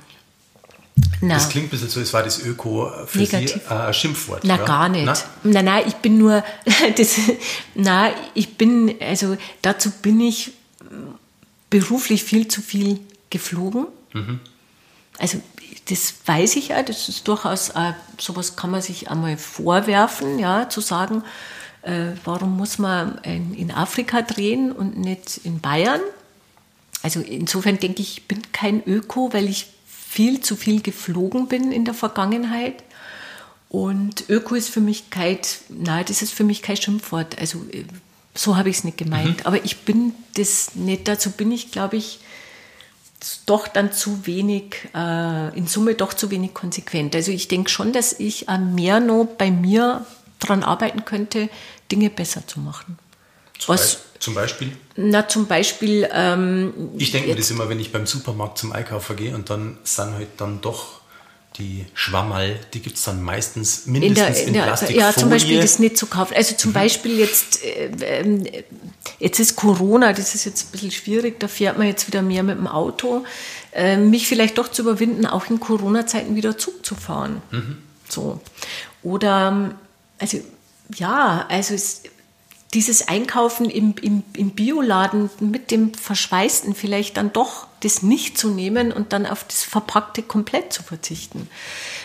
Das 1.21 1.49
klingt 1.49 1.67
ein 1.67 1.69
bisschen 1.69 1.89
so, 1.89 1.99
als 1.99 2.13
war 2.13 2.23
das 2.23 2.43
Öko 2.43 2.91
für 3.05 3.19
Negativ. 3.19 3.61
Sie 3.67 3.75
ein 3.75 3.93
Schimpfwort. 3.93 4.43
Na, 4.43 4.57
ja? 4.57 4.65
gar 4.65 4.89
nicht. 4.89 5.05
Na? 5.05 5.13
Nein, 5.43 5.65
nein, 5.65 5.83
ich 5.87 5.95
bin 5.95 6.17
nur, 6.17 6.43
das, 6.97 7.17
na, 7.75 8.09
ich 8.33 8.57
bin, 8.57 8.95
also 9.01 9.37
dazu 9.61 9.91
bin 10.01 10.21
ich 10.21 10.51
beruflich 11.69 12.23
viel 12.23 12.47
zu 12.47 12.61
viel 12.61 12.99
geflogen. 13.29 13.87
Mhm. 14.13 14.39
Also 15.17 15.41
das 15.89 16.13
weiß 16.25 16.55
ich 16.55 16.69
ja, 16.69 16.83
das 16.83 17.09
ist 17.09 17.27
durchaus, 17.27 17.69
äh, 17.69 17.93
sowas 18.17 18.55
kann 18.55 18.71
man 18.71 18.81
sich 18.81 19.09
einmal 19.09 19.37
vorwerfen, 19.37 20.39
ja, 20.39 20.69
zu 20.69 20.81
sagen, 20.81 21.23
äh, 21.81 22.11
warum 22.25 22.57
muss 22.57 22.77
man 22.77 23.17
in, 23.19 23.53
in, 23.53 23.71
Afrika 23.71 24.21
drehen 24.21 24.71
und 24.71 24.97
nicht 24.97 25.41
in 25.43 25.59
Bayern? 25.59 26.01
Also 27.01 27.21
insofern 27.21 27.79
denke 27.79 28.01
ich, 28.01 28.17
ich 28.17 28.27
bin 28.27 28.41
kein 28.51 28.83
Öko, 28.85 29.33
weil 29.33 29.47
ich 29.47 29.67
viel 30.09 30.41
zu 30.41 30.55
viel 30.55 30.81
geflogen 30.81 31.47
bin 31.47 31.71
in 31.71 31.85
der 31.85 31.93
Vergangenheit. 31.93 32.83
Und 33.69 34.27
Öko 34.27 34.55
ist 34.55 34.69
für 34.69 34.81
mich 34.81 35.11
kein, 35.11 35.37
nein, 35.69 36.03
das 36.07 36.23
ist 36.23 36.33
für 36.33 36.43
mich 36.43 36.63
kein 36.63 36.77
Schimpfwort. 36.77 37.37
Also 37.37 37.59
äh, 37.71 37.83
so 38.33 38.57
habe 38.57 38.69
ich 38.69 38.77
es 38.77 38.83
nicht 38.83 38.97
gemeint. 38.97 39.41
Mhm. 39.41 39.45
Aber 39.45 39.63
ich 39.63 39.81
bin 39.81 40.15
das 40.33 40.73
nicht, 40.73 41.07
dazu 41.07 41.29
bin 41.29 41.51
ich, 41.51 41.71
glaube 41.71 41.97
ich, 41.97 42.19
doch 43.45 43.67
dann 43.67 43.91
zu 43.91 44.25
wenig, 44.25 44.77
äh, 44.95 45.55
in 45.55 45.67
Summe 45.67 45.93
doch 45.93 46.15
zu 46.15 46.31
wenig 46.31 46.55
konsequent. 46.55 47.15
Also 47.15 47.31
ich 47.31 47.47
denke 47.47 47.69
schon, 47.69 47.93
dass 47.93 48.13
ich 48.13 48.47
mehr 48.73 48.99
noch 48.99 49.25
bei 49.37 49.51
mir 49.51 50.05
daran 50.39 50.63
arbeiten 50.63 51.05
könnte, 51.05 51.49
Dinge 51.91 52.09
besser 52.09 52.47
zu 52.47 52.59
machen. 52.59 52.97
Zum, 53.59 53.75
Was, 53.75 53.99
zum 54.19 54.35
Beispiel? 54.35 54.71
Na, 54.95 55.27
zum 55.27 55.47
Beispiel. 55.47 56.07
Ähm, 56.13 56.73
ich 56.97 57.11
denke 57.11 57.29
mir 57.29 57.35
das 57.35 57.49
immer, 57.51 57.69
wenn 57.69 57.79
ich 57.79 57.91
beim 57.91 58.05
Supermarkt 58.05 58.57
zum 58.57 58.73
Einkaufen 58.73 59.15
gehe 59.15 59.33
und 59.33 59.49
dann 59.49 59.77
sind 59.83 60.13
halt 60.13 60.27
dann 60.37 60.61
doch 60.61 60.99
die 61.57 61.85
Schwammerl, 61.93 62.59
die 62.73 62.79
gibt 62.79 62.97
es 62.97 63.03
dann 63.03 63.21
meistens 63.21 63.85
mindestens 63.85 64.39
in, 64.39 64.53
der, 64.53 64.63
in, 64.63 64.79
in 64.79 64.87
der, 64.87 64.95
Ja, 64.95 65.13
zum 65.13 65.29
Beispiel 65.29 65.59
das 65.59 65.79
nicht 65.79 65.97
zu 65.97 66.05
kaufen. 66.05 66.33
Also 66.35 66.55
zum 66.55 66.71
mhm. 66.71 66.75
Beispiel 66.75 67.17
jetzt, 67.17 67.63
äh, 67.63 67.89
äh, 67.99 68.63
jetzt 69.19 69.39
ist 69.39 69.55
Corona, 69.55 70.13
das 70.13 70.35
ist 70.35 70.45
jetzt 70.45 70.67
ein 70.67 70.71
bisschen 70.71 70.91
schwierig, 70.91 71.39
da 71.39 71.47
fährt 71.47 71.77
man 71.77 71.87
jetzt 71.87 72.07
wieder 72.07 72.21
mehr 72.21 72.43
mit 72.43 72.57
dem 72.57 72.67
Auto. 72.67 73.25
Äh, 73.73 73.97
mich 73.97 74.27
vielleicht 74.27 74.57
doch 74.57 74.69
zu 74.69 74.83
überwinden, 74.83 75.25
auch 75.25 75.49
in 75.49 75.59
Corona-Zeiten 75.59 76.35
wieder 76.35 76.57
Zug 76.57 76.85
zu 76.85 76.95
fahren. 76.95 77.41
Mhm. 77.51 77.77
So. 78.07 78.39
Oder, 79.03 79.75
also 80.17 80.39
ja, 80.95 81.45
also 81.49 81.73
es, 81.73 82.03
dieses 82.73 83.07
Einkaufen 83.07 83.69
im, 83.69 83.95
im, 84.01 84.23
im 84.33 84.51
Bioladen 84.51 85.29
mit 85.39 85.71
dem 85.71 85.93
Verschweißten 85.93 86.75
vielleicht 86.75 87.17
dann 87.17 87.33
doch 87.33 87.67
das 87.79 88.03
nicht 88.03 88.37
zu 88.37 88.49
nehmen 88.49 88.91
und 88.91 89.11
dann 89.11 89.25
auf 89.25 89.43
das 89.45 89.63
Verpackte 89.63 90.21
komplett 90.21 90.71
zu 90.71 90.83
verzichten. 90.83 91.49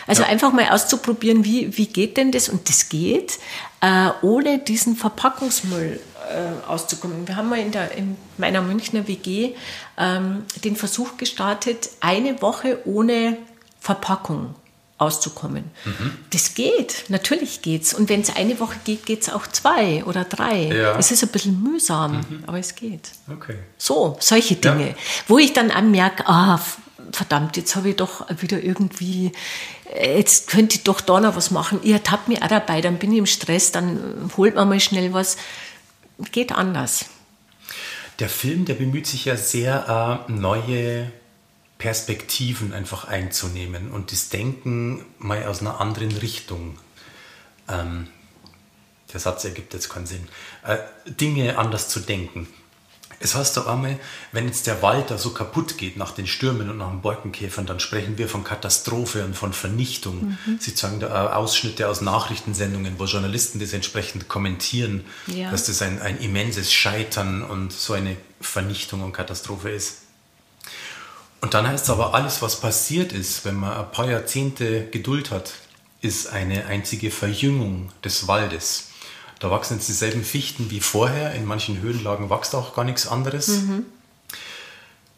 Also 0.07 0.23
ja. 0.23 0.29
einfach 0.29 0.51
mal 0.53 0.69
auszuprobieren, 0.69 1.45
wie, 1.45 1.77
wie 1.77 1.85
geht 1.85 2.17
denn 2.17 2.31
das? 2.31 2.49
Und 2.49 2.67
das 2.69 2.89
geht, 2.89 3.37
äh, 3.81 4.09
ohne 4.23 4.57
diesen 4.57 4.95
Verpackungsmüll 4.95 5.99
äh, 6.29 6.67
auszukommen. 6.67 7.27
Wir 7.27 7.35
haben 7.35 7.49
mal 7.49 7.59
in, 7.59 7.71
der, 7.71 7.91
in 7.91 8.15
meiner 8.37 8.61
Münchner 8.61 9.07
WG 9.07 9.53
ähm, 9.97 10.45
den 10.63 10.75
Versuch 10.75 11.17
gestartet, 11.17 11.89
eine 11.99 12.41
Woche 12.41 12.79
ohne 12.85 13.37
Verpackung 13.79 14.55
auszukommen. 14.97 15.65
Mhm. 15.83 16.11
Das 16.29 16.53
geht, 16.53 17.05
natürlich 17.09 17.61
geht's. 17.61 17.93
Und 17.93 18.07
wenn 18.07 18.21
es 18.21 18.35
eine 18.35 18.59
Woche 18.59 18.77
geht, 18.85 19.05
geht 19.05 19.23
es 19.23 19.29
auch 19.29 19.45
zwei 19.47 20.03
oder 20.05 20.23
drei. 20.23 20.67
Ja. 20.67 20.97
Es 20.97 21.11
ist 21.11 21.21
ein 21.23 21.29
bisschen 21.29 21.61
mühsam, 21.61 22.17
mhm. 22.17 22.43
aber 22.47 22.59
es 22.59 22.75
geht. 22.75 23.09
Okay. 23.31 23.57
So, 23.77 24.17
solche 24.21 24.55
Dinge, 24.55 24.89
ja. 24.89 24.95
wo 25.27 25.37
ich 25.37 25.51
dann 25.51 25.69
anmerke, 25.71 26.25
ah, 26.27 26.61
verdammt, 27.11 27.57
jetzt 27.57 27.75
habe 27.75 27.89
ich 27.89 27.97
doch 27.97 28.25
wieder 28.41 28.63
irgendwie, 28.63 29.33
äh, 29.93 30.17
jetzt 30.17 30.47
könnte 30.47 30.77
ich 30.77 30.83
doch 30.83 31.01
da 31.01 31.19
noch 31.19 31.35
was 31.35 31.51
machen. 31.51 31.79
Ihr 31.83 32.01
tappt 32.01 32.29
mir 32.29 32.41
auch 32.41 32.47
dabei, 32.47 32.79
dann 32.79 32.97
bin 32.97 33.11
ich 33.11 33.19
im 33.19 33.25
Stress, 33.25 33.71
dann 33.73 34.31
holt 34.37 34.55
man 34.55 34.69
mal 34.69 34.79
schnell 34.79 35.13
was. 35.13 35.35
Geht 36.31 36.53
anders. 36.53 37.05
Der 38.19 38.29
Film, 38.29 38.63
der 38.63 38.75
bemüht 38.75 39.07
sich 39.07 39.25
ja 39.25 39.35
sehr, 39.35 40.23
äh, 40.29 40.31
neue 40.31 41.11
Perspektiven 41.77 42.73
einfach 42.73 43.05
einzunehmen 43.05 43.91
und 43.91 44.11
das 44.11 44.29
Denken 44.29 45.05
mal 45.19 45.45
aus 45.45 45.61
einer 45.61 45.81
anderen 45.81 46.11
Richtung. 46.17 46.77
Ähm, 47.67 48.07
der 49.13 49.19
Satz 49.19 49.45
ergibt 49.45 49.73
jetzt 49.73 49.89
keinen 49.89 50.05
Sinn. 50.05 50.27
Äh, 50.63 50.77
Dinge 51.05 51.57
anders 51.57 51.89
zu 51.89 51.99
denken. 51.99 52.47
Es 53.19 53.33
heißt 53.33 53.55
doch 53.57 53.67
einmal, 53.67 53.97
wenn 54.31 54.45
jetzt 54.45 54.67
der 54.67 54.81
Wald 54.81 55.09
da 55.09 55.17
so 55.17 55.31
kaputt 55.31 55.77
geht 55.77 55.97
nach 55.97 56.11
den 56.11 56.27
Stürmen 56.27 56.69
und 56.69 56.77
nach 56.77 56.89
den 56.89 57.01
Borkenkäfern, 57.01 57.65
dann 57.65 57.79
sprechen 57.79 58.17
wir 58.17 58.27
von 58.27 58.43
Katastrophe 58.43 59.23
und 59.23 59.35
von 59.35 59.53
Vernichtung. 59.53 60.37
Mhm. 60.45 60.59
Sie 60.59 60.75
zeigen 60.75 60.99
da 60.99 61.33
Ausschnitte 61.33 61.87
aus 61.87 62.01
Nachrichtensendungen, 62.01 62.99
wo 62.99 63.05
Journalisten 63.05 63.59
das 63.59 63.73
entsprechend 63.73 64.27
kommentieren, 64.27 65.05
ja. 65.27 65.49
dass 65.49 65.65
das 65.65 65.81
ein, 65.81 66.01
ein 66.01 66.19
immenses 66.19 66.73
Scheitern 66.73 67.43
und 67.43 67.71
so 67.71 67.93
eine 67.93 68.17
Vernichtung 68.41 69.01
und 69.01 69.13
Katastrophe 69.13 69.69
ist. 69.69 70.04
Und 71.45 71.53
dann 71.53 71.67
heißt 71.67 71.83
es 71.83 71.89
aber, 71.91 72.15
alles, 72.15 72.41
was 72.41 72.59
passiert 72.59 73.13
ist, 73.13 73.45
wenn 73.45 73.53
man 73.53 73.77
ein 73.77 73.91
paar 73.91 74.09
Jahrzehnte 74.09 74.87
Geduld 74.87 75.29
hat, 75.29 75.53
ist 76.01 76.25
eine 76.25 76.65
einzige 76.65 77.11
Verjüngung 77.11 77.91
des 78.03 78.27
Waldes. 78.27 78.87
Da 79.37 79.51
wachsen 79.51 79.75
jetzt 79.75 79.87
dieselben 79.87 80.23
Fichten 80.23 80.71
wie 80.71 80.79
vorher. 80.79 81.35
In 81.35 81.45
manchen 81.45 81.81
Höhenlagen 81.81 82.31
wächst 82.31 82.55
auch 82.55 82.73
gar 82.73 82.83
nichts 82.83 83.05
anderes. 83.05 83.49
Mhm. 83.49 83.85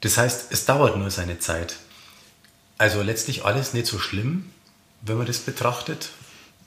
Das 0.02 0.18
heißt, 0.18 0.48
es 0.50 0.66
dauert 0.66 0.98
nur 0.98 1.12
seine 1.12 1.40
Zeit. 1.40 1.78
Also 2.78 3.02
letztlich 3.04 3.46
alles 3.46 3.74
nicht 3.74 3.88
so 3.88 3.98
schlimm, 3.98 4.52
wenn 5.04 5.16
man 5.18 5.28
das 5.28 5.40
betrachtet. 5.40 6.10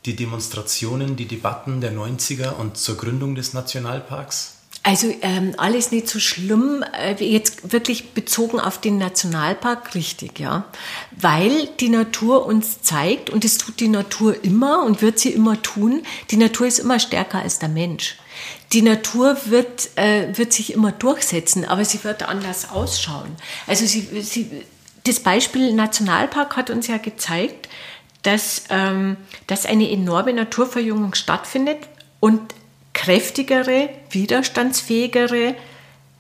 Die 0.06 0.16
Demonstrationen, 0.16 1.16
die 1.16 1.26
Debatten 1.26 1.82
der 1.82 1.92
90er 1.92 2.52
und 2.52 2.78
zur 2.78 2.96
Gründung 2.96 3.34
des 3.34 3.52
Nationalparks. 3.52 4.54
Also 4.83 5.14
ähm, 5.20 5.55
alles 5.59 5.93
nicht 5.93 6.09
so 6.09 6.18
schlimm, 6.18 6.83
äh, 6.99 7.14
jetzt 7.22 7.70
wirklich 7.72 8.12
bezogen 8.12 8.59
auf 8.59 8.81
den 8.81 8.97
Nationalpark, 8.97 9.95
richtig, 9.95 10.39
ja. 10.39 10.64
Weil 11.11 11.66
die 11.81 11.91
Natur 11.91 12.47
uns 12.47 12.81
zeigt, 12.81 13.28
und 13.28 13.45
das 13.45 13.59
tut 13.59 13.78
die 13.81 13.89
Natur 13.89 14.43
immer 14.43 14.83
und 14.85 15.03
wird 15.03 15.18
sie 15.18 15.31
immer 15.31 15.61
tun, 15.61 16.03
die 16.31 16.39
Natur 16.39 16.66
ist 16.66 16.78
immer 16.78 16.99
stärker 16.99 17.41
als 17.41 17.59
der 17.59 17.68
Mensch. 17.68 18.16
Die 18.72 18.81
Natur 18.81 19.37
wird, 19.45 19.91
äh, 19.97 20.37
wird 20.39 20.55
sich 20.55 20.72
immer 20.72 20.93
durchsetzen, 20.93 21.66
aber 21.66 21.85
sie 21.85 22.03
wird 22.03 22.22
anders 22.22 22.70
ausschauen. 22.70 23.37
Also 23.66 23.85
sie, 23.85 24.22
sie, 24.22 24.51
das 25.05 25.20
Beispiel 25.20 25.74
Nationalpark 25.74 26.57
hat 26.57 26.70
uns 26.70 26.87
ja 26.87 26.97
gezeigt, 26.97 27.68
dass, 28.22 28.64
ähm, 28.70 29.18
dass 29.47 29.66
eine 29.66 29.91
enorme 29.91 30.33
Naturverjüngung 30.33 31.12
stattfindet 31.14 31.78
und 32.18 32.41
kräftigere, 33.01 33.88
widerstandsfähigere 34.11 35.55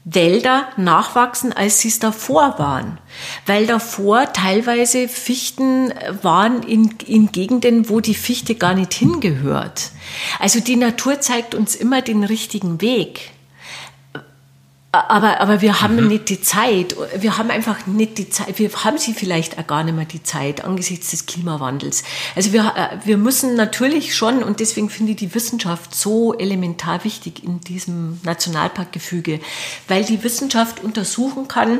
Wälder 0.04 0.68
nachwachsen, 0.78 1.52
als 1.52 1.80
sie 1.80 1.88
es 1.88 1.98
davor 1.98 2.58
waren. 2.58 2.96
Weil 3.44 3.66
davor 3.66 4.32
teilweise 4.32 5.06
Fichten 5.06 5.92
waren 6.22 6.62
in, 6.62 6.94
in 7.06 7.32
Gegenden, 7.32 7.90
wo 7.90 8.00
die 8.00 8.14
Fichte 8.14 8.54
gar 8.54 8.72
nicht 8.72 8.94
hingehört. 8.94 9.90
Also 10.38 10.60
die 10.60 10.76
Natur 10.76 11.20
zeigt 11.20 11.54
uns 11.54 11.74
immer 11.74 12.00
den 12.00 12.24
richtigen 12.24 12.80
Weg. 12.80 13.32
Aber, 14.92 15.40
aber 15.40 15.60
wir 15.60 15.80
haben 15.80 15.96
mhm. 15.96 16.08
nicht 16.08 16.28
die 16.30 16.40
Zeit. 16.40 16.96
Wir 17.16 17.38
haben 17.38 17.50
einfach 17.50 17.86
nicht 17.86 18.18
die 18.18 18.28
Zeit. 18.28 18.58
Wir 18.58 18.70
haben 18.72 18.98
sie 18.98 19.14
vielleicht 19.14 19.56
auch 19.56 19.66
gar 19.66 19.84
nicht 19.84 19.94
mehr 19.94 20.04
die 20.04 20.24
Zeit 20.24 20.64
angesichts 20.64 21.12
des 21.12 21.26
Klimawandels. 21.26 22.02
Also 22.34 22.52
wir, 22.52 22.74
äh, 22.74 23.06
wir 23.06 23.16
müssen 23.16 23.54
natürlich 23.54 24.16
schon, 24.16 24.42
und 24.42 24.58
deswegen 24.58 24.90
finde 24.90 25.12
ich 25.12 25.18
die 25.18 25.32
Wissenschaft 25.32 25.94
so 25.94 26.34
elementar 26.36 27.04
wichtig 27.04 27.44
in 27.44 27.60
diesem 27.60 28.18
Nationalparkgefüge, 28.24 29.38
weil 29.86 30.04
die 30.04 30.24
Wissenschaft 30.24 30.82
untersuchen 30.82 31.46
kann, 31.46 31.78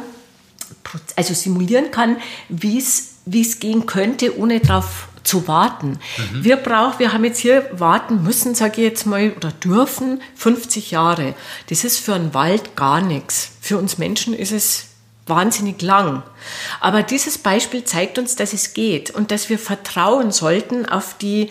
also 1.16 1.34
simulieren 1.34 1.90
kann, 1.90 2.16
wie 2.48 2.78
es, 2.78 3.14
wie 3.26 3.42
es 3.42 3.58
gehen 3.58 3.86
könnte, 3.86 4.38
ohne 4.38 4.60
darauf 4.60 5.08
zu 5.22 5.48
warten. 5.48 5.98
Mhm. 6.32 6.44
Wir 6.44 6.56
brauchen, 6.56 6.98
wir 6.98 7.12
haben 7.12 7.24
jetzt 7.24 7.38
hier 7.38 7.68
warten 7.72 8.22
müssen, 8.22 8.54
sage 8.54 8.80
ich 8.80 8.88
jetzt 8.88 9.06
mal, 9.06 9.32
oder 9.36 9.52
dürfen 9.52 10.20
50 10.36 10.90
Jahre. 10.90 11.34
Das 11.68 11.84
ist 11.84 11.98
für 11.98 12.14
einen 12.14 12.34
Wald 12.34 12.76
gar 12.76 13.00
nichts. 13.00 13.52
Für 13.60 13.78
uns 13.78 13.98
Menschen 13.98 14.34
ist 14.34 14.52
es 14.52 14.86
wahnsinnig 15.26 15.80
lang. 15.82 16.22
Aber 16.80 17.02
dieses 17.02 17.38
Beispiel 17.38 17.84
zeigt 17.84 18.18
uns, 18.18 18.36
dass 18.36 18.52
es 18.52 18.74
geht 18.74 19.10
und 19.10 19.30
dass 19.30 19.48
wir 19.48 19.58
vertrauen 19.58 20.32
sollten 20.32 20.86
auf 20.86 21.16
die 21.18 21.50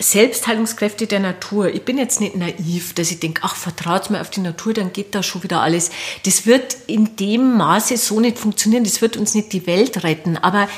Selbstheilungskräfte 0.00 1.06
der 1.06 1.20
Natur. 1.20 1.68
Ich 1.74 1.82
bin 1.82 1.98
jetzt 1.98 2.20
nicht 2.20 2.36
naiv, 2.36 2.94
dass 2.94 3.10
ich 3.10 3.18
denke, 3.18 3.42
ach, 3.44 3.56
vertraut 3.56 4.10
mir 4.10 4.20
auf 4.20 4.30
die 4.30 4.40
Natur, 4.40 4.72
dann 4.72 4.92
geht 4.92 5.14
da 5.14 5.22
schon 5.22 5.42
wieder 5.42 5.60
alles. 5.60 5.90
Das 6.24 6.46
wird 6.46 6.76
in 6.86 7.16
dem 7.16 7.56
Maße 7.56 7.96
so 7.96 8.20
nicht 8.20 8.38
funktionieren. 8.38 8.84
Das 8.84 9.02
wird 9.02 9.16
uns 9.16 9.34
nicht 9.34 9.52
die 9.52 9.66
Welt 9.66 10.04
retten. 10.04 10.36
Aber 10.36 10.68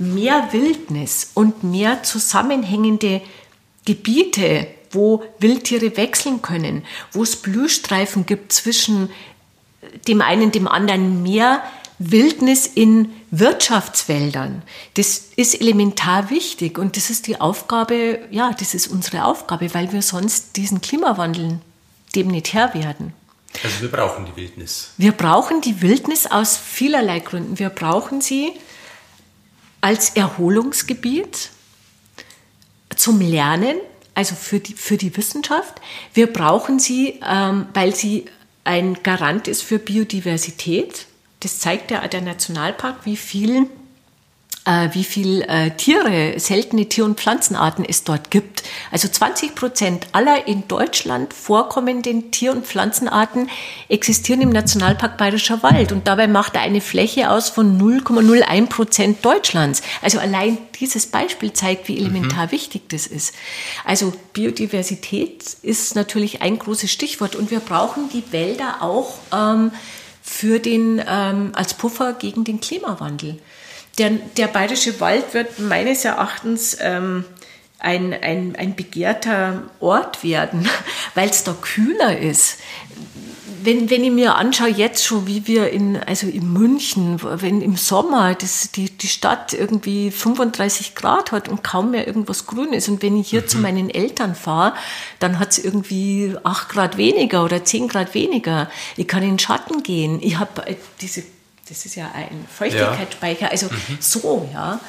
mehr 0.00 0.48
Wildnis 0.52 1.30
und 1.34 1.62
mehr 1.62 2.02
zusammenhängende 2.02 3.20
Gebiete, 3.84 4.66
wo 4.90 5.22
Wildtiere 5.38 5.96
wechseln 5.96 6.42
können, 6.42 6.84
wo 7.12 7.22
es 7.22 7.36
Blühstreifen 7.36 8.26
gibt 8.26 8.52
zwischen 8.52 9.10
dem 10.08 10.20
einen 10.20 10.50
dem 10.50 10.66
anderen, 10.66 11.22
mehr 11.22 11.62
Wildnis 11.98 12.66
in 12.66 13.12
Wirtschaftswäldern. 13.30 14.62
Das 14.94 15.28
ist 15.36 15.60
elementar 15.60 16.30
wichtig 16.30 16.78
und 16.78 16.96
das 16.96 17.10
ist 17.10 17.26
die 17.26 17.40
Aufgabe, 17.40 18.20
ja, 18.30 18.52
das 18.58 18.74
ist 18.74 18.88
unsere 18.88 19.24
Aufgabe, 19.24 19.72
weil 19.74 19.92
wir 19.92 20.02
sonst 20.02 20.56
diesen 20.56 20.80
Klimawandel 20.80 21.60
dem 22.16 22.28
nicht 22.28 22.52
Herr 22.54 22.74
werden. 22.74 23.12
Also 23.62 23.82
wir 23.82 23.90
brauchen 23.90 24.26
die 24.26 24.36
Wildnis. 24.36 24.92
Wir 24.96 25.12
brauchen 25.12 25.60
die 25.60 25.82
Wildnis 25.82 26.26
aus 26.26 26.56
vielerlei 26.56 27.20
Gründen. 27.20 27.58
Wir 27.58 27.68
brauchen 27.68 28.20
sie, 28.20 28.52
als 29.80 30.10
Erholungsgebiet 30.10 31.50
zum 32.96 33.20
Lernen, 33.20 33.76
also 34.14 34.34
für 34.34 34.60
die, 34.60 34.74
für 34.74 34.96
die 34.96 35.16
Wissenschaft. 35.16 35.80
Wir 36.12 36.26
brauchen 36.26 36.78
sie, 36.78 37.20
ähm, 37.26 37.66
weil 37.72 37.94
sie 37.94 38.26
ein 38.64 39.02
Garant 39.02 39.48
ist 39.48 39.62
für 39.62 39.78
Biodiversität. 39.78 41.06
Das 41.40 41.58
zeigt 41.60 41.90
ja 41.90 42.06
der 42.06 42.20
Nationalpark, 42.20 43.06
wie 43.06 43.16
viel 43.16 43.62
äh, 43.62 43.66
wie 44.92 45.04
viel 45.04 45.42
äh, 45.42 45.70
Tiere, 45.70 46.38
seltene 46.38 46.86
Tier- 46.86 47.04
und 47.04 47.18
Pflanzenarten 47.18 47.84
es 47.84 48.04
dort 48.04 48.30
gibt. 48.30 48.62
Also 48.90 49.08
20 49.08 49.54
Prozent 49.54 50.06
aller 50.12 50.46
in 50.46 50.68
Deutschland 50.68 51.32
vorkommenden 51.32 52.30
Tier- 52.30 52.52
und 52.52 52.66
Pflanzenarten 52.66 53.48
existieren 53.88 54.42
im 54.42 54.50
Nationalpark 54.50 55.16
Bayerischer 55.16 55.62
Wald 55.62 55.92
und 55.92 56.06
dabei 56.06 56.28
macht 56.28 56.54
er 56.56 56.60
eine 56.60 56.80
Fläche 56.80 57.30
aus 57.30 57.48
von 57.48 57.80
0,01 57.80 58.66
Prozent 58.66 59.24
Deutschlands. 59.24 59.82
Also 60.02 60.18
allein 60.18 60.58
dieses 60.78 61.06
Beispiel 61.06 61.52
zeigt, 61.52 61.88
wie 61.88 61.96
elementar 61.96 62.46
mhm. 62.46 62.52
wichtig 62.52 62.82
das 62.88 63.06
ist. 63.06 63.34
Also 63.84 64.12
Biodiversität 64.34 65.56
ist 65.62 65.94
natürlich 65.94 66.42
ein 66.42 66.58
großes 66.58 66.90
Stichwort 66.90 67.34
und 67.34 67.50
wir 67.50 67.60
brauchen 67.60 68.10
die 68.10 68.30
Wälder 68.30 68.82
auch 68.82 69.14
ähm, 69.32 69.72
für 70.22 70.58
den, 70.58 71.02
ähm, 71.06 71.52
als 71.54 71.74
Puffer 71.74 72.12
gegen 72.12 72.44
den 72.44 72.60
Klimawandel. 72.60 73.38
Der, 73.98 74.10
der 74.36 74.46
bayerische 74.46 75.00
Wald 75.00 75.34
wird 75.34 75.58
meines 75.58 76.04
Erachtens 76.04 76.76
ähm, 76.80 77.24
ein, 77.78 78.14
ein, 78.14 78.56
ein 78.56 78.76
begehrter 78.76 79.62
Ort 79.80 80.22
werden, 80.22 80.68
weil 81.14 81.28
es 81.28 81.44
da 81.44 81.54
kühler 81.60 82.18
ist 82.18 82.58
wenn, 83.62 83.90
wenn 83.90 84.04
ich 84.04 84.10
mir 84.10 84.36
anschaue 84.36 84.68
jetzt 84.68 85.04
schon, 85.04 85.26
wie 85.26 85.46
wir 85.46 85.70
in, 85.70 85.96
also 85.96 86.26
in 86.26 86.52
München, 86.52 87.20
wenn 87.22 87.60
im 87.60 87.76
Sommer 87.76 88.34
das, 88.34 88.70
die, 88.72 88.90
die 88.90 89.08
Stadt 89.08 89.52
irgendwie 89.52 90.10
35 90.10 90.94
Grad 90.94 91.32
hat 91.32 91.48
und 91.48 91.62
kaum 91.62 91.90
mehr 91.90 92.06
irgendwas 92.06 92.46
grün 92.46 92.72
ist 92.72 92.88
und 92.88 93.02
wenn 93.02 93.18
ich 93.18 93.28
hier 93.28 93.42
mhm. 93.42 93.48
zu 93.48 93.58
meinen 93.58 93.90
Eltern 93.90 94.34
fahre, 94.34 94.74
dann 95.18 95.38
hat 95.38 95.50
es 95.50 95.58
irgendwie 95.58 96.34
8 96.42 96.68
Grad 96.68 96.96
weniger 96.96 97.44
oder 97.44 97.64
10 97.64 97.88
Grad 97.88 98.14
weniger. 98.14 98.70
Ich 98.96 99.06
kann 99.06 99.22
in 99.22 99.30
den 99.30 99.38
Schatten 99.38 99.82
gehen. 99.82 100.18
Ich 100.22 100.38
habe 100.38 100.66
äh, 100.66 100.76
diese, 101.00 101.22
das 101.70 101.86
ist 101.86 101.94
ja 101.94 102.10
ein 102.12 102.46
Feuchtigkeitsspeicher, 102.52 103.46
ja. 103.46 103.48
also 103.48 103.66
mhm. 103.66 103.98
so, 104.00 104.48
ja. 104.52 104.80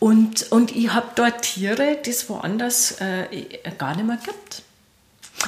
Und, 0.00 0.50
und 0.50 0.74
ich 0.76 0.92
habe 0.92 1.06
dort 1.14 1.42
Tiere, 1.42 1.96
die 2.04 2.10
es 2.10 2.28
woanders 2.28 2.96
äh, 3.00 3.46
gar 3.78 3.96
nicht 3.96 4.06
mehr 4.06 4.18
gibt. 4.22 4.62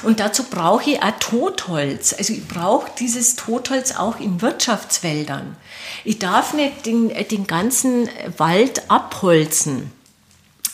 Und 0.03 0.19
dazu 0.19 0.43
brauche 0.43 0.91
ich 0.91 1.03
auch 1.03 1.11
Totholz. 1.19 2.13
Also 2.17 2.33
ich 2.33 2.47
brauche 2.47 2.89
dieses 2.99 3.35
Totholz 3.35 3.95
auch 3.95 4.19
in 4.19 4.41
Wirtschaftswäldern. 4.41 5.55
Ich 6.03 6.19
darf 6.19 6.53
nicht 6.53 6.85
den, 6.85 7.09
den 7.09 7.47
ganzen 7.47 8.09
Wald 8.37 8.89
abholzen. 8.89 9.91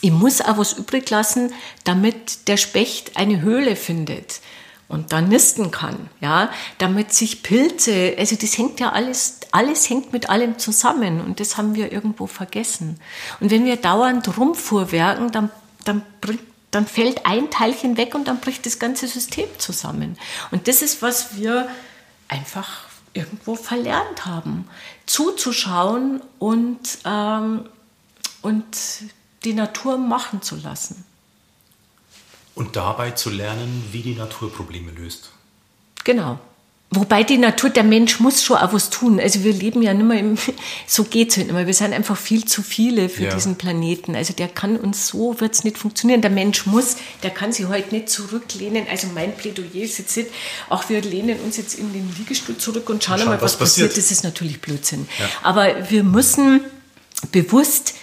Ich 0.00 0.12
muss 0.12 0.40
auch 0.40 0.58
was 0.58 0.74
übrig 0.74 1.08
lassen, 1.10 1.52
damit 1.84 2.48
der 2.48 2.56
Specht 2.56 3.16
eine 3.16 3.40
Höhle 3.40 3.76
findet 3.76 4.40
und 4.94 5.12
dann 5.12 5.28
nisten 5.28 5.70
kann, 5.70 6.08
ja, 6.20 6.50
damit 6.78 7.12
sich 7.12 7.42
Pilze, 7.42 8.14
also 8.16 8.36
das 8.36 8.56
hängt 8.56 8.80
ja 8.80 8.92
alles, 8.92 9.40
alles 9.50 9.90
hängt 9.90 10.12
mit 10.12 10.30
allem 10.30 10.58
zusammen 10.58 11.20
und 11.20 11.40
das 11.40 11.56
haben 11.56 11.74
wir 11.74 11.92
irgendwo 11.92 12.26
vergessen. 12.26 12.98
Und 13.40 13.50
wenn 13.50 13.66
wir 13.66 13.76
dauernd 13.76 14.38
rumfuhrwerken, 14.38 15.30
dann, 15.32 15.50
dann 15.84 16.02
dann 16.70 16.86
fällt 16.86 17.24
ein 17.24 17.50
Teilchen 17.50 17.96
weg 17.96 18.14
und 18.14 18.26
dann 18.26 18.40
bricht 18.40 18.66
das 18.66 18.78
ganze 18.78 19.06
System 19.06 19.46
zusammen. 19.58 20.18
Und 20.50 20.66
das 20.66 20.82
ist, 20.82 21.02
was 21.02 21.36
wir 21.36 21.68
einfach 22.26 22.88
irgendwo 23.12 23.54
verlernt 23.54 24.26
haben, 24.26 24.68
zuzuschauen 25.06 26.20
und, 26.40 26.80
ähm, 27.04 27.66
und 28.42 28.64
die 29.44 29.54
Natur 29.54 29.98
machen 29.98 30.42
zu 30.42 30.56
lassen. 30.56 31.04
Und 32.54 32.76
dabei 32.76 33.10
zu 33.12 33.30
lernen, 33.30 33.84
wie 33.90 34.02
die 34.02 34.14
Natur 34.14 34.52
Probleme 34.52 34.92
löst. 34.92 35.30
Genau. 36.04 36.38
Wobei 36.96 37.24
die 37.24 37.38
Natur, 37.38 37.70
der 37.70 37.82
Mensch 37.82 38.20
muss 38.20 38.44
schon 38.44 38.56
auch 38.56 38.72
was 38.72 38.88
tun. 38.88 39.18
Also 39.18 39.42
wir 39.42 39.52
leben 39.52 39.82
ja 39.82 39.92
nicht 39.92 40.06
mehr 40.06 40.18
im, 40.20 40.36
so 40.86 41.02
geht's 41.02 41.36
halt 41.36 41.48
nicht 41.48 41.54
mehr. 41.54 41.66
Wir 41.66 41.74
sind 41.74 41.92
einfach 41.92 42.16
viel 42.16 42.44
zu 42.44 42.62
viele 42.62 43.08
für 43.08 43.24
ja. 43.24 43.34
diesen 43.34 43.56
Planeten. 43.56 44.14
Also 44.14 44.32
der 44.32 44.48
kann 44.48 44.76
uns, 44.76 45.08
so 45.08 45.40
wird's 45.40 45.64
nicht 45.64 45.76
funktionieren. 45.76 46.20
Der 46.20 46.30
Mensch 46.30 46.66
muss, 46.66 46.96
der 47.24 47.30
kann 47.30 47.52
sich 47.52 47.66
heute 47.66 47.92
nicht 47.94 48.10
zurücklehnen. 48.10 48.86
Also 48.88 49.08
mein 49.12 49.34
Plädoyer 49.34 49.82
ist 49.82 49.98
jetzt 49.98 50.16
nicht, 50.16 50.30
auch 50.68 50.88
wir 50.88 51.02
lehnen 51.02 51.40
uns 51.40 51.56
jetzt 51.56 51.76
in 51.76 51.92
den 51.92 52.14
Liegestuhl 52.16 52.58
zurück 52.58 52.88
und 52.88 53.02
schauen, 53.02 53.22
und 53.22 53.26
mal, 53.26 53.34
was, 53.36 53.54
was 53.54 53.58
passiert. 53.58 53.88
passiert. 53.88 54.04
Das 54.04 54.12
ist 54.12 54.22
natürlich 54.22 54.60
Blödsinn. 54.60 55.08
Ja. 55.18 55.26
Aber 55.42 55.90
wir 55.90 56.04
müssen 56.04 56.60
bewusst, 57.32 57.94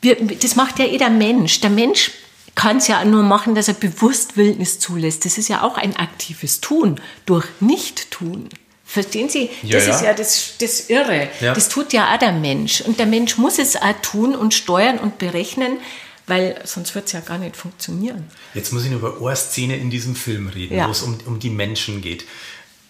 wir, 0.00 0.16
das 0.16 0.56
macht 0.56 0.78
ja 0.78 0.86
eh 0.86 0.96
der 0.96 1.10
Mensch. 1.10 1.60
Der 1.60 1.70
Mensch 1.70 2.12
kann 2.54 2.78
es 2.78 2.88
ja 2.88 3.04
nur 3.04 3.22
machen, 3.22 3.54
dass 3.54 3.68
er 3.68 3.74
bewusst 3.74 4.36
Wildnis 4.36 4.78
zulässt. 4.78 5.24
Das 5.24 5.38
ist 5.38 5.48
ja 5.48 5.62
auch 5.62 5.76
ein 5.76 5.96
aktives 5.96 6.60
Tun 6.60 7.00
durch 7.26 7.46
Nicht-Tun. 7.60 8.48
Verstehen 8.84 9.28
Sie? 9.28 9.50
Ja, 9.62 9.78
das 9.78 9.86
ja. 9.86 9.94
ist 9.94 10.02
ja 10.02 10.14
das, 10.14 10.54
das 10.58 10.90
Irre. 10.90 11.28
Ja. 11.40 11.54
Das 11.54 11.68
tut 11.68 11.92
ja 11.92 12.12
auch 12.12 12.18
der 12.18 12.32
Mensch. 12.32 12.80
Und 12.80 12.98
der 12.98 13.06
Mensch 13.06 13.38
muss 13.38 13.60
es 13.60 13.76
auch 13.76 13.94
tun 14.02 14.34
und 14.34 14.52
steuern 14.52 14.98
und 14.98 15.18
berechnen, 15.18 15.78
weil 16.26 16.60
sonst 16.64 16.96
wird 16.96 17.06
es 17.06 17.12
ja 17.12 17.20
gar 17.20 17.38
nicht 17.38 17.56
funktionieren. 17.56 18.28
Jetzt 18.52 18.72
muss 18.72 18.84
ich 18.84 18.90
nur 18.90 18.98
über 18.98 19.24
eine 19.24 19.36
Szene 19.36 19.76
in 19.76 19.90
diesem 19.90 20.16
Film 20.16 20.48
reden, 20.48 20.76
wo 20.84 20.90
es 20.90 21.02
um, 21.02 21.18
um 21.26 21.38
die 21.38 21.50
Menschen 21.50 22.02
geht. 22.02 22.24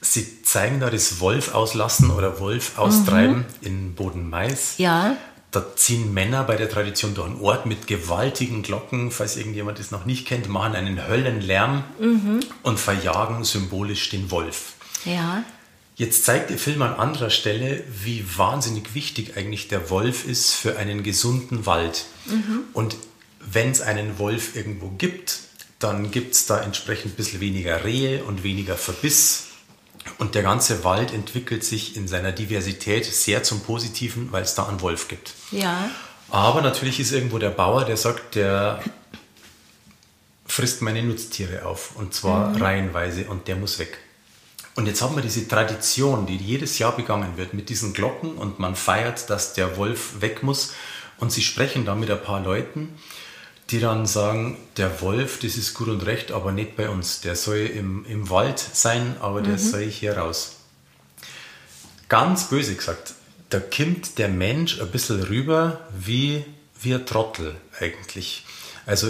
Sie 0.00 0.42
zeigen 0.42 0.80
da 0.80 0.88
das 0.88 1.20
Wolf 1.20 1.52
auslassen 1.54 2.10
oder 2.10 2.40
Wolf 2.40 2.78
austreiben 2.78 3.44
mhm. 3.60 3.66
in 3.66 3.94
Bodenmais. 3.94 4.74
Ja. 4.78 5.18
Da 5.50 5.74
ziehen 5.74 6.14
Männer 6.14 6.44
bei 6.44 6.56
der 6.56 6.70
Tradition 6.70 7.14
durch 7.14 7.28
einen 7.28 7.40
Ort 7.40 7.66
mit 7.66 7.88
gewaltigen 7.88 8.62
Glocken, 8.62 9.10
falls 9.10 9.36
irgendjemand 9.36 9.78
das 9.80 9.90
noch 9.90 10.06
nicht 10.06 10.26
kennt, 10.26 10.48
machen 10.48 10.76
einen 10.76 11.08
Höllenlärm 11.08 11.84
mhm. 11.98 12.40
und 12.62 12.78
verjagen 12.78 13.42
symbolisch 13.44 14.10
den 14.10 14.30
Wolf. 14.30 14.74
Ja. 15.04 15.42
Jetzt 15.96 16.24
zeigt 16.24 16.50
der 16.50 16.58
Film 16.58 16.82
an 16.82 16.94
anderer 16.94 17.30
Stelle, 17.30 17.82
wie 18.02 18.24
wahnsinnig 18.36 18.94
wichtig 18.94 19.36
eigentlich 19.36 19.68
der 19.68 19.90
Wolf 19.90 20.26
ist 20.26 20.54
für 20.54 20.78
einen 20.78 21.02
gesunden 21.02 21.66
Wald. 21.66 22.06
Mhm. 22.26 22.62
Und 22.72 22.96
wenn 23.40 23.70
es 23.70 23.80
einen 23.80 24.18
Wolf 24.18 24.54
irgendwo 24.54 24.88
gibt, 24.96 25.40
dann 25.78 26.10
gibt 26.10 26.34
es 26.34 26.46
da 26.46 26.60
entsprechend 26.60 27.12
ein 27.12 27.16
bisschen 27.16 27.40
weniger 27.40 27.84
Rehe 27.84 28.22
und 28.24 28.44
weniger 28.44 28.76
Verbiss 28.76 29.49
und 30.18 30.34
der 30.34 30.42
ganze 30.42 30.84
Wald 30.84 31.12
entwickelt 31.12 31.64
sich 31.64 31.96
in 31.96 32.08
seiner 32.08 32.32
Diversität 32.32 33.04
sehr 33.04 33.42
zum 33.42 33.60
Positiven, 33.60 34.32
weil 34.32 34.42
es 34.42 34.54
da 34.54 34.66
einen 34.66 34.80
Wolf 34.80 35.08
gibt. 35.08 35.34
Ja. 35.50 35.90
Aber 36.30 36.62
natürlich 36.62 37.00
ist 37.00 37.12
irgendwo 37.12 37.38
der 37.38 37.50
Bauer, 37.50 37.84
der 37.84 37.96
sagt, 37.96 38.34
der 38.34 38.82
frisst 40.46 40.82
meine 40.82 41.02
Nutztiere 41.02 41.64
auf. 41.66 41.96
Und 41.96 42.14
zwar 42.14 42.50
mhm. 42.50 42.62
reihenweise 42.62 43.24
und 43.24 43.48
der 43.48 43.56
muss 43.56 43.78
weg. 43.78 43.98
Und 44.76 44.86
jetzt 44.86 45.02
haben 45.02 45.16
wir 45.16 45.22
diese 45.22 45.46
Tradition, 45.48 46.26
die 46.26 46.36
jedes 46.36 46.78
Jahr 46.78 46.94
begangen 46.96 47.36
wird 47.36 47.54
mit 47.54 47.68
diesen 47.68 47.92
Glocken 47.92 48.36
und 48.36 48.58
man 48.58 48.76
feiert, 48.76 49.28
dass 49.28 49.52
der 49.54 49.76
Wolf 49.76 50.20
weg 50.20 50.42
muss. 50.42 50.72
Und 51.18 51.32
sie 51.32 51.42
sprechen 51.42 51.84
da 51.84 51.94
mit 51.94 52.10
ein 52.10 52.22
paar 52.22 52.40
Leuten 52.40 52.94
die 53.70 53.80
dann 53.80 54.06
sagen, 54.06 54.56
der 54.76 55.00
Wolf, 55.00 55.38
das 55.38 55.56
ist 55.56 55.74
gut 55.74 55.88
und 55.88 56.04
recht, 56.06 56.32
aber 56.32 56.52
nicht 56.52 56.76
bei 56.76 56.88
uns. 56.88 57.20
Der 57.20 57.36
soll 57.36 57.58
im, 57.58 58.04
im 58.06 58.30
Wald 58.30 58.58
sein, 58.58 59.16
aber 59.20 59.42
der 59.42 59.54
mhm. 59.54 59.58
soll 59.58 59.84
hier 59.84 60.16
raus. 60.16 60.56
Ganz 62.08 62.48
böse 62.48 62.74
gesagt, 62.74 63.14
da 63.50 63.60
kommt 63.60 64.18
der 64.18 64.28
Mensch 64.28 64.80
ein 64.80 64.90
bisschen 64.90 65.22
rüber 65.22 65.80
wie, 65.98 66.44
wie 66.80 66.94
ein 66.94 67.06
Trottel 67.06 67.54
eigentlich. 67.78 68.44
Also 68.86 69.08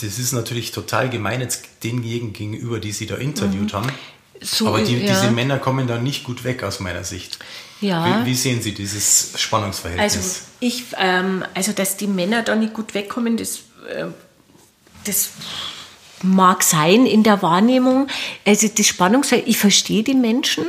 das 0.00 0.18
ist 0.18 0.32
natürlich 0.32 0.70
total 0.72 1.10
gemein 1.10 1.40
jetzt 1.40 1.64
denjenigen 1.82 2.32
gegenüber, 2.32 2.78
die 2.78 2.92
sie 2.92 3.06
da 3.06 3.16
interviewt 3.16 3.72
mhm. 3.72 3.76
haben. 3.76 3.92
So, 4.40 4.68
aber 4.68 4.82
die, 4.82 4.98
ja. 4.98 5.12
diese 5.12 5.32
Männer 5.32 5.58
kommen 5.58 5.88
da 5.88 5.98
nicht 5.98 6.24
gut 6.24 6.44
weg 6.44 6.62
aus 6.62 6.78
meiner 6.78 7.02
Sicht. 7.02 7.38
Ja. 7.80 8.22
Wie, 8.22 8.26
wie 8.26 8.34
sehen 8.34 8.62
Sie 8.62 8.72
dieses 8.72 9.32
Spannungsverhältnis? 9.36 10.16
Also, 10.16 10.40
ich, 10.60 10.84
ähm, 10.96 11.44
also 11.54 11.72
dass 11.72 11.96
die 11.96 12.06
Männer 12.06 12.42
da 12.42 12.54
nicht 12.54 12.74
gut 12.74 12.94
wegkommen, 12.94 13.36
das 13.36 13.60
das 15.04 15.30
mag 16.22 16.62
sein 16.62 17.06
in 17.06 17.22
der 17.22 17.42
Wahrnehmung. 17.42 18.08
Also 18.46 18.68
das 18.68 18.86
Spannungsfeld, 18.86 19.46
ich 19.46 19.58
verstehe 19.58 20.02
die 20.02 20.14
Menschen. 20.14 20.64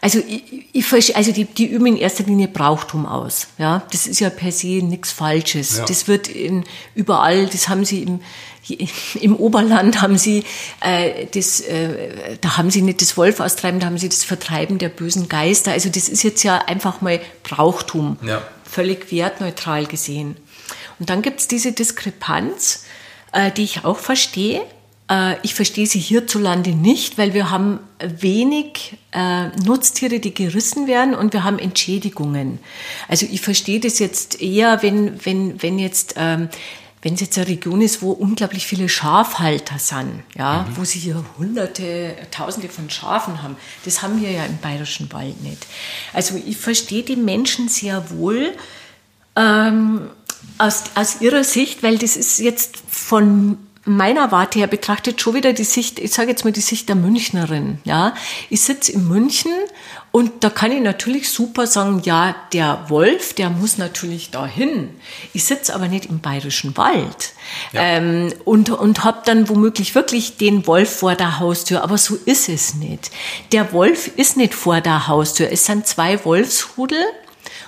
Also, 0.00 0.18
ich, 0.18 0.64
ich, 0.72 1.16
also 1.16 1.30
die, 1.30 1.44
die 1.44 1.66
üben 1.66 1.86
in 1.86 1.96
erster 1.96 2.24
Linie 2.24 2.48
Brauchtum 2.48 3.06
aus. 3.06 3.46
Ja, 3.56 3.84
das 3.92 4.08
ist 4.08 4.18
ja 4.18 4.30
per 4.30 4.50
se 4.50 4.82
nichts 4.82 5.12
Falsches. 5.12 5.78
Ja. 5.78 5.84
Das 5.84 6.08
wird 6.08 6.26
in, 6.26 6.64
überall, 6.96 7.46
das 7.46 7.68
haben 7.68 7.84
sie 7.84 8.02
im, 8.02 8.20
im 9.20 9.36
Oberland 9.36 10.02
haben 10.02 10.18
sie 10.18 10.44
äh, 10.80 11.26
das, 11.32 11.60
äh, 11.60 12.36
da 12.40 12.56
haben 12.56 12.70
sie 12.70 12.82
nicht 12.82 13.00
das 13.00 13.16
Wolf 13.16 13.38
austreiben, 13.38 13.78
da 13.78 13.86
haben 13.86 13.98
sie 13.98 14.08
das 14.08 14.24
Vertreiben 14.24 14.78
der 14.78 14.88
bösen 14.88 15.28
Geister. 15.28 15.70
Also 15.70 15.88
das 15.88 16.08
ist 16.08 16.24
jetzt 16.24 16.42
ja 16.42 16.58
einfach 16.58 17.00
mal 17.00 17.20
Brauchtum, 17.44 18.16
ja. 18.26 18.42
völlig 18.64 19.12
wertneutral 19.12 19.86
gesehen. 19.86 20.36
Und 21.02 21.10
dann 21.10 21.20
gibt 21.20 21.40
es 21.40 21.48
diese 21.48 21.72
Diskrepanz, 21.72 22.84
äh, 23.32 23.50
die 23.50 23.64
ich 23.64 23.84
auch 23.84 23.98
verstehe. 23.98 24.62
Äh, 25.10 25.34
ich 25.42 25.52
verstehe 25.52 25.84
sie 25.84 25.98
hierzulande 25.98 26.76
nicht, 26.76 27.18
weil 27.18 27.34
wir 27.34 27.50
haben 27.50 27.80
wenig 27.98 28.98
äh, 29.10 29.48
Nutztiere, 29.64 30.20
die 30.20 30.32
gerissen 30.32 30.86
werden 30.86 31.16
und 31.16 31.32
wir 31.32 31.42
haben 31.42 31.58
Entschädigungen. 31.58 32.60
Also 33.08 33.26
ich 33.28 33.40
verstehe 33.40 33.80
das 33.80 33.98
jetzt 33.98 34.40
eher, 34.40 34.84
wenn, 34.84 35.26
wenn, 35.26 35.60
wenn 35.60 35.80
jetzt 35.80 36.14
ähm, 36.16 36.48
wenn 37.04 37.14
es 37.14 37.20
jetzt 37.20 37.36
eine 37.36 37.48
Region 37.48 37.80
ist, 37.80 38.00
wo 38.00 38.12
unglaublich 38.12 38.64
viele 38.64 38.88
Schafhalter 38.88 39.80
sind, 39.80 40.22
ja, 40.38 40.62
mhm. 40.68 40.76
wo 40.76 40.84
sie 40.84 41.00
hier 41.00 41.24
hunderte, 41.36 42.14
tausende 42.30 42.68
von 42.68 42.90
Schafen 42.90 43.42
haben, 43.42 43.56
das 43.84 44.02
haben 44.02 44.22
wir 44.22 44.30
ja 44.30 44.44
im 44.44 44.58
Bayerischen 44.58 45.12
Wald 45.12 45.42
nicht. 45.42 45.66
Also 46.12 46.40
ich 46.46 46.56
verstehe 46.56 47.02
die 47.02 47.16
Menschen 47.16 47.68
sehr 47.68 48.08
wohl, 48.10 48.54
ähm, 49.34 50.10
aus, 50.58 50.84
aus 50.94 51.20
Ihrer 51.20 51.44
Sicht, 51.44 51.82
weil 51.82 51.98
das 51.98 52.16
ist 52.16 52.38
jetzt 52.38 52.76
von 52.88 53.58
meiner 53.84 54.30
Warte 54.30 54.60
her 54.60 54.68
betrachtet 54.68 55.20
schon 55.20 55.34
wieder 55.34 55.52
die 55.52 55.64
Sicht, 55.64 55.98
ich 55.98 56.12
sage 56.12 56.30
jetzt 56.30 56.44
mal 56.44 56.52
die 56.52 56.60
Sicht 56.60 56.88
der 56.88 56.96
Münchnerin. 56.96 57.78
Ja, 57.84 58.14
ich 58.48 58.60
sitze 58.60 58.92
in 58.92 59.08
München 59.08 59.50
und 60.12 60.44
da 60.44 60.50
kann 60.50 60.70
ich 60.70 60.80
natürlich 60.80 61.30
super 61.30 61.66
sagen, 61.66 62.02
ja, 62.04 62.36
der 62.52 62.84
Wolf, 62.88 63.34
der 63.34 63.50
muss 63.50 63.78
natürlich 63.78 64.30
dahin. 64.30 64.90
Ich 65.32 65.44
sitze 65.44 65.74
aber 65.74 65.88
nicht 65.88 66.06
im 66.06 66.20
bayerischen 66.20 66.76
Wald 66.76 67.32
ja. 67.72 67.80
ähm, 67.82 68.32
und 68.44 68.70
und 68.70 69.02
habe 69.02 69.22
dann 69.24 69.48
womöglich 69.48 69.94
wirklich 69.96 70.36
den 70.36 70.66
Wolf 70.66 70.98
vor 70.98 71.16
der 71.16 71.40
Haustür. 71.40 71.82
Aber 71.82 71.98
so 71.98 72.16
ist 72.24 72.48
es 72.48 72.74
nicht. 72.74 73.10
Der 73.50 73.72
Wolf 73.72 74.12
ist 74.16 74.36
nicht 74.36 74.54
vor 74.54 74.80
der 74.80 75.08
Haustür. 75.08 75.50
Es 75.50 75.66
sind 75.66 75.88
zwei 75.88 76.24
Wolfsrudel 76.24 77.02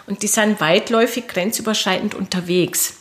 und 0.06 0.22
die 0.22 0.26
sind 0.26 0.60
weitläufig 0.60 1.28
grenzüberschreitend 1.28 2.14
unterwegs. 2.14 2.94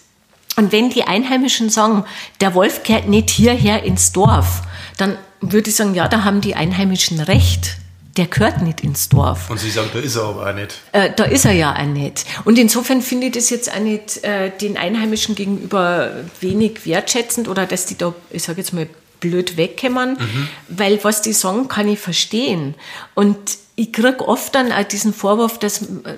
Und 0.56 0.72
wenn 0.72 0.90
die 0.90 1.04
Einheimischen 1.04 1.70
sagen, 1.70 2.06
der 2.42 2.54
Wolf 2.54 2.84
kehrt 2.84 3.08
nicht 3.08 3.30
hierher 3.30 3.84
ins 3.84 4.12
Dorf, 4.12 4.62
dann 4.98 5.18
würde 5.42 5.70
ich 5.70 5.76
sagen, 5.76 5.96
ja, 5.96 6.08
da 6.08 6.24
haben 6.24 6.42
die 6.42 6.56
Einheimischen 6.56 7.20
recht. 7.20 7.78
Der 8.16 8.28
gehört 8.28 8.62
nicht 8.62 8.82
ins 8.82 9.10
Dorf. 9.10 9.50
Und 9.50 9.60
Sie 9.60 9.72
sagen, 9.72 9.90
da 9.92 10.00
ist 10.00 10.16
er 10.16 10.26
aber 10.26 10.48
auch 10.48 10.54
nicht. 10.54 10.76
Äh, 10.92 11.10
da 11.16 11.24
ist 11.24 11.46
er 11.46 11.54
ja 11.54 11.76
auch 11.76 11.86
nicht. 11.86 12.26
Und 12.46 12.60
insofern 12.60 13.02
finde 13.02 13.28
ich 13.28 13.34
das 13.34 13.50
jetzt 13.50 13.74
auch 13.74 13.80
nicht 13.80 14.24
äh, 14.24 14.52
den 14.52 14.78
Einheimischen 14.78 15.34
gegenüber 15.34 16.12
wenig 16.40 16.86
wertschätzend 16.86 17.48
oder 17.48 17.66
dass 17.66 17.88
die 17.88 17.98
da, 17.98 18.14
ich 18.30 18.44
sage 18.44 18.60
jetzt 18.60 18.72
mal, 18.72 18.88
blöd 19.20 19.58
wegkämmern, 19.58 20.12
mhm. 20.20 20.50
weil 20.68 21.04
was 21.04 21.24
die 21.24 21.34
sagen, 21.34 21.68
kann 21.68 21.88
ich 21.88 21.98
verstehen. 21.98 22.76
Und 23.16 23.58
ich 23.76 23.92
kriege 23.92 24.28
oft 24.28 24.54
dann 24.54 24.72
auch 24.72 24.84
diesen 24.84 25.14
Vorwurf, 25.14 25.58
dass 25.58 25.82
äh, 25.82 26.18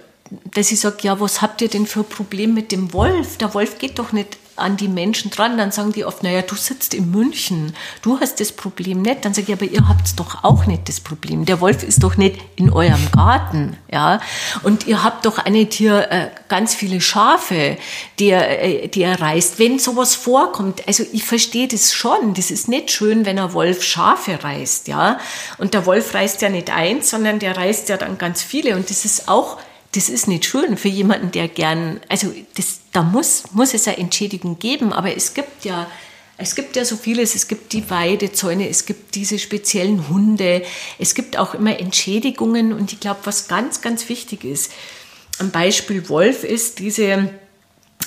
dass 0.54 0.72
ich 0.72 0.80
sage, 0.80 0.98
ja, 1.02 1.20
was 1.20 1.42
habt 1.42 1.62
ihr 1.62 1.70
denn 1.70 1.86
für 1.86 2.02
ein 2.02 2.10
Problem 2.10 2.54
mit 2.54 2.72
dem 2.72 2.94
Wolf? 2.94 3.38
Der 3.38 3.54
Wolf 3.54 3.78
geht 3.78 4.00
doch 4.00 4.12
nicht 4.12 4.38
an 4.56 4.78
die 4.78 4.88
Menschen 4.88 5.32
dran. 5.32 5.58
Dann 5.58 5.72
sagen 5.72 5.92
die 5.92 6.06
oft, 6.06 6.24
naja, 6.24 6.42
du 6.42 6.56
sitzt 6.56 6.94
in 6.94 7.12
München, 7.12 7.76
du 8.02 8.20
hast 8.20 8.40
das 8.40 8.52
Problem 8.52 9.02
nicht. 9.02 9.26
Dann 9.26 9.34
sage 9.34 9.48
ich, 9.52 9.54
aber 9.54 9.66
ihr 9.66 9.88
habt 9.88 10.18
doch 10.18 10.44
auch 10.44 10.66
nicht 10.66 10.88
das 10.88 11.00
Problem. 11.00 11.46
Der 11.46 11.60
Wolf 11.60 11.84
ist 11.84 12.04
doch 12.04 12.16
nicht 12.18 12.40
in 12.56 12.72
eurem 12.72 13.12
Garten, 13.12 13.78
ja. 13.92 14.22
Und 14.64 14.88
ihr 14.88 15.04
habt 15.04 15.26
doch 15.26 15.38
eine 15.38 15.68
Tier 15.68 16.10
äh, 16.10 16.30
ganz 16.48 16.74
viele 16.74 17.02
Schafe, 17.02 17.78
die 18.20 18.30
er, 18.30 18.64
äh, 18.64 18.88
die 18.88 19.04
er 19.04 19.20
reißt. 19.20 19.60
Wenn 19.60 19.78
sowas 19.80 20.16
vorkommt, 20.16 20.88
also 20.88 21.04
ich 21.12 21.24
verstehe 21.24 21.68
das 21.68 21.94
schon. 21.94 22.34
Das 22.34 22.50
ist 22.50 22.68
nicht 22.68 22.92
schön, 22.92 23.26
wenn 23.26 23.40
ein 23.40 23.54
Wolf 23.54 23.84
Schafe 23.84 24.44
reißt, 24.44 24.88
ja. 24.88 25.20
Und 25.58 25.74
der 25.74 25.86
Wolf 25.86 26.14
reißt 26.14 26.42
ja 26.42 26.50
nicht 26.50 26.70
eins, 26.70 27.10
sondern 27.10 27.40
der 27.40 27.58
reißt 27.58 27.90
ja 27.90 27.98
dann 27.98 28.18
ganz 28.18 28.42
viele. 28.42 28.76
Und 28.76 28.90
das 28.90 29.06
ist 29.06 29.28
auch 29.28 29.58
das 29.96 30.10
ist 30.10 30.28
nicht 30.28 30.46
schön 30.46 30.78
für 30.78 30.90
jemanden, 30.90 31.32
der 31.32 31.48
gern, 31.48 32.02
also 32.10 32.34
das, 32.56 32.80
da 32.92 33.02
muss, 33.02 33.44
muss 33.52 33.74
es 33.74 33.88
eine 33.88 33.98
Entschädigung 33.98 34.60
geben, 34.60 34.92
aber 34.92 35.16
es 35.16 35.34
gibt 35.34 35.64
ja, 35.64 35.90
es 36.38 36.56
gibt 36.56 36.76
ja 36.76 36.84
so 36.84 36.98
vieles, 36.98 37.34
es 37.34 37.48
gibt 37.48 37.72
die 37.72 37.90
Weidezäune, 37.90 38.68
es 38.68 38.86
gibt 38.86 39.16
diese 39.16 39.40
speziellen 39.40 40.10
Hunde, 40.10 40.64
es 41.00 41.16
gibt 41.16 41.38
auch 41.38 41.54
immer 41.54 41.80
Entschädigungen 41.80 42.74
und 42.74 42.92
ich 42.92 43.00
glaube, 43.00 43.22
was 43.24 43.48
ganz, 43.48 43.82
ganz 43.82 44.10
wichtig 44.10 44.44
ist, 44.44 44.72
am 45.40 45.52
Beispiel 45.52 46.10
Wolf 46.10 46.44
ist 46.44 46.80
diese 46.80 47.30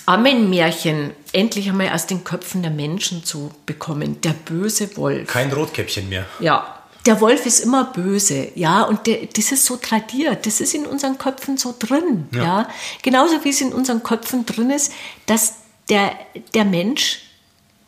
Ammenmärchen 0.05 1.13
endlich 1.33 1.69
einmal 1.69 1.91
aus 1.91 2.07
den 2.07 2.25
Köpfen 2.25 2.63
der 2.63 2.71
Menschen 2.71 3.25
zu 3.25 3.51
bekommen. 3.67 4.21
Der 4.23 4.33
böse 4.33 4.97
Wolf. 4.97 5.29
Kein 5.29 5.53
Rotkäppchen 5.53 6.09
mehr. 6.09 6.27
Ja, 6.41 6.78
der 7.09 7.23
Wolf 7.23 7.47
ist 7.47 7.61
immer 7.61 7.85
böse, 7.85 8.53
ja, 8.55 8.83
und 8.83 9.07
der, 9.07 9.21
das 9.35 9.51
ist 9.51 9.65
so 9.65 9.77
tradiert, 9.77 10.45
das 10.45 10.61
ist 10.61 10.75
in 10.75 10.85
unseren 10.85 11.17
Köpfen 11.17 11.57
so 11.57 11.75
drin, 11.77 12.29
ja. 12.33 12.43
ja. 12.43 12.69
Genauso 13.01 13.43
wie 13.45 13.49
es 13.49 13.63
in 13.63 13.73
unseren 13.73 14.03
Köpfen 14.03 14.45
drin 14.45 14.69
ist, 14.69 14.93
dass 15.25 15.55
der, 15.89 16.13
der 16.53 16.67
Mensch 16.67 17.21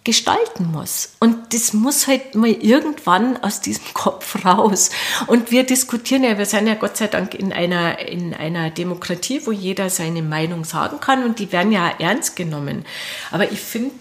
gestalten 0.05 0.73
muss. 0.73 1.17
Und 1.19 1.53
das 1.53 1.75
muss 1.75 2.07
halt 2.07 2.35
mal 2.35 2.49
irgendwann 2.49 3.37
aus 3.43 3.61
diesem 3.61 3.85
Kopf 3.93 4.43
raus. 4.43 4.89
Und 5.27 5.51
wir 5.51 5.65
diskutieren 5.65 6.25
ja, 6.25 6.39
wir 6.39 6.47
sind 6.47 6.67
ja 6.67 6.75
Gott 6.75 6.97
sei 6.97 7.09
Dank 7.09 7.35
in 7.35 7.53
einer, 7.53 7.99
in 7.99 8.33
einer 8.33 8.71
Demokratie, 8.71 9.43
wo 9.45 9.53
jeder 9.53 9.91
seine 9.91 10.23
Meinung 10.23 10.65
sagen 10.65 10.99
kann 10.99 11.25
und 11.25 11.41
die 11.41 11.53
werden 11.53 11.73
ja 11.73 11.91
ernst 11.99 12.37
genommen. 12.37 12.87
Aber 13.31 13.53
ich 13.53 13.61
finde, 13.61 13.95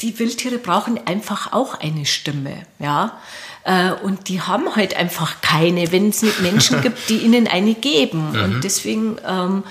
die 0.00 0.18
Wildtiere 0.18 0.56
brauchen 0.56 1.06
einfach 1.06 1.52
auch 1.52 1.78
eine 1.78 2.06
Stimme, 2.06 2.62
ja. 2.78 3.18
Äh, 3.64 3.92
und 3.92 4.28
die 4.28 4.40
haben 4.40 4.76
halt 4.76 4.94
einfach 4.94 5.40
keine, 5.40 5.90
wenn 5.90 6.10
es 6.10 6.22
nicht 6.22 6.40
Menschen 6.40 6.82
gibt, 6.82 7.08
die 7.08 7.18
ihnen 7.18 7.48
eine 7.48 7.74
geben. 7.74 8.32
Mhm. 8.32 8.42
Und 8.42 8.64
deswegen 8.64 9.16
ähm, 9.26 9.64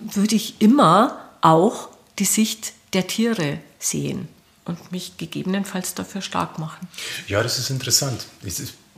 würde 0.00 0.36
ich 0.36 0.60
immer 0.60 1.18
auch 1.40 1.88
die 2.18 2.24
Sicht 2.24 2.72
der 2.92 3.06
Tiere 3.06 3.58
sehen 3.78 4.28
und 4.64 4.92
mich 4.92 5.18
gegebenenfalls 5.18 5.94
dafür 5.94 6.22
stark 6.22 6.58
machen. 6.58 6.88
Ja, 7.26 7.42
das 7.42 7.58
ist 7.58 7.70
interessant. 7.70 8.26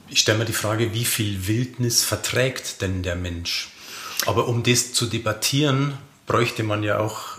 Ich 0.09 0.21
stelle 0.21 0.39
mir 0.39 0.45
die 0.45 0.53
Frage, 0.53 0.93
wie 0.93 1.05
viel 1.05 1.49
Wildnis 1.49 2.05
verträgt 2.05 2.83
denn 2.83 3.03
der 3.03 3.17
Mensch? 3.17 3.71
Aber 4.27 4.47
um 4.49 4.63
das 4.63 4.93
zu 4.93 5.07
debattieren, 5.07 5.95
bräuchte 6.27 6.63
man 6.63 6.83
ja 6.83 6.99
auch 6.99 7.36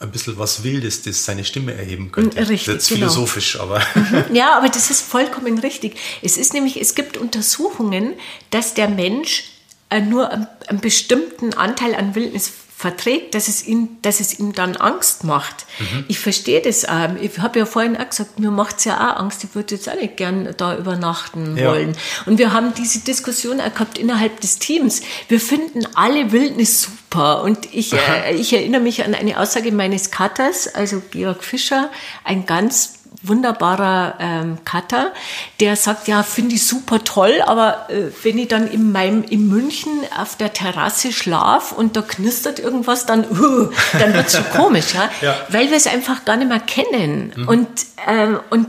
ein 0.00 0.10
bisschen 0.12 0.38
was 0.38 0.62
Wildes, 0.62 1.02
das 1.02 1.24
seine 1.24 1.44
Stimme 1.44 1.74
erheben 1.74 2.12
könnte. 2.12 2.38
Richtig, 2.38 2.66
das 2.66 2.84
ist 2.84 2.88
genau. 2.88 3.08
philosophisch, 3.08 3.58
aber. 3.58 3.80
Mhm. 3.94 4.24
Ja, 4.34 4.56
aber 4.56 4.68
das 4.68 4.90
ist 4.90 5.02
vollkommen 5.02 5.58
richtig. 5.58 5.96
Es 6.22 6.36
ist 6.36 6.54
nämlich, 6.54 6.80
es 6.80 6.94
gibt 6.94 7.16
Untersuchungen, 7.16 8.14
dass 8.50 8.74
der 8.74 8.88
Mensch 8.88 9.44
äh, 9.90 10.00
nur 10.00 10.30
einen 10.30 10.80
bestimmten 10.80 11.54
Anteil 11.54 11.94
an 11.94 12.14
Wildnis 12.14 12.50
verträgt, 12.78 13.34
dass 13.34 13.48
es 13.48 13.66
ihm, 13.66 13.88
dass 14.02 14.20
es 14.20 14.38
ihm 14.38 14.52
dann 14.52 14.76
Angst 14.76 15.24
macht. 15.24 15.66
Mhm. 15.80 16.04
Ich 16.06 16.20
verstehe 16.20 16.62
das 16.62 16.84
auch. 16.84 17.08
Ich 17.20 17.40
habe 17.40 17.58
ja 17.58 17.66
vorhin 17.66 17.96
auch 17.96 18.08
gesagt, 18.08 18.38
mir 18.38 18.52
macht 18.52 18.78
es 18.78 18.84
ja 18.84 18.94
auch 18.94 19.16
Angst. 19.18 19.42
Ich 19.42 19.56
würde 19.56 19.74
jetzt 19.74 19.90
auch 19.90 19.96
nicht 19.96 20.16
gern 20.16 20.54
da 20.56 20.78
übernachten 20.78 21.56
ja. 21.56 21.72
wollen. 21.72 21.96
Und 22.26 22.38
wir 22.38 22.52
haben 22.52 22.72
diese 22.74 23.00
Diskussion 23.00 23.60
auch 23.60 23.72
gehabt 23.74 23.98
innerhalb 23.98 24.40
des 24.42 24.60
Teams. 24.60 25.02
Wir 25.26 25.40
finden 25.40 25.88
alle 25.96 26.30
Wildnis 26.30 26.82
super. 26.82 27.42
Und 27.42 27.74
ich, 27.74 27.94
äh, 27.94 28.36
ich 28.36 28.52
erinnere 28.52 28.80
mich 28.80 29.04
an 29.04 29.12
eine 29.12 29.40
Aussage 29.40 29.72
meines 29.72 30.12
Cutters, 30.12 30.72
also 30.72 31.02
Georg 31.10 31.42
Fischer, 31.42 31.90
ein 32.22 32.46
ganz 32.46 32.97
wunderbarer 33.22 34.14
ähm, 34.20 34.58
Cutter, 34.64 35.12
der 35.60 35.76
sagt, 35.76 36.08
ja, 36.08 36.22
finde 36.22 36.54
ich 36.54 36.66
super 36.66 37.02
toll, 37.04 37.42
aber 37.44 37.90
äh, 37.90 38.10
wenn 38.22 38.38
ich 38.38 38.48
dann 38.48 38.68
in 38.70 38.92
meinem 38.92 39.24
in 39.24 39.48
München 39.48 39.90
auf 40.16 40.36
der 40.36 40.52
Terrasse 40.52 41.12
schlaf 41.12 41.72
und 41.72 41.96
da 41.96 42.02
knistert 42.02 42.58
irgendwas, 42.58 43.06
dann, 43.06 43.24
uh, 43.24 43.70
dann 43.98 44.14
wird 44.14 44.26
es 44.26 44.34
so 44.34 44.42
komisch, 44.56 44.94
ja? 44.94 45.10
ja? 45.20 45.36
weil 45.48 45.70
wir 45.70 45.76
es 45.76 45.86
einfach 45.86 46.24
gar 46.24 46.36
nicht 46.36 46.48
mehr 46.48 46.60
kennen. 46.60 47.32
Mhm. 47.36 47.48
Und, 47.48 47.68
ähm, 48.06 48.40
und 48.50 48.68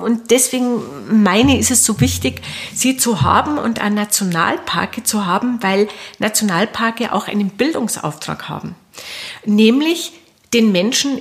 und 0.00 0.30
deswegen 0.30 0.80
meine 1.22 1.58
ist 1.58 1.70
es 1.70 1.84
so 1.84 2.00
wichtig, 2.00 2.40
sie 2.74 2.96
zu 2.96 3.20
haben 3.20 3.58
und 3.58 3.80
auch 3.82 3.90
Nationalparke 3.90 5.02
zu 5.02 5.26
haben, 5.26 5.62
weil 5.62 5.88
Nationalparke 6.18 7.12
auch 7.12 7.28
einen 7.28 7.50
Bildungsauftrag 7.50 8.48
haben. 8.48 8.74
Nämlich 9.44 10.12
den 10.54 10.72
Menschen 10.72 11.20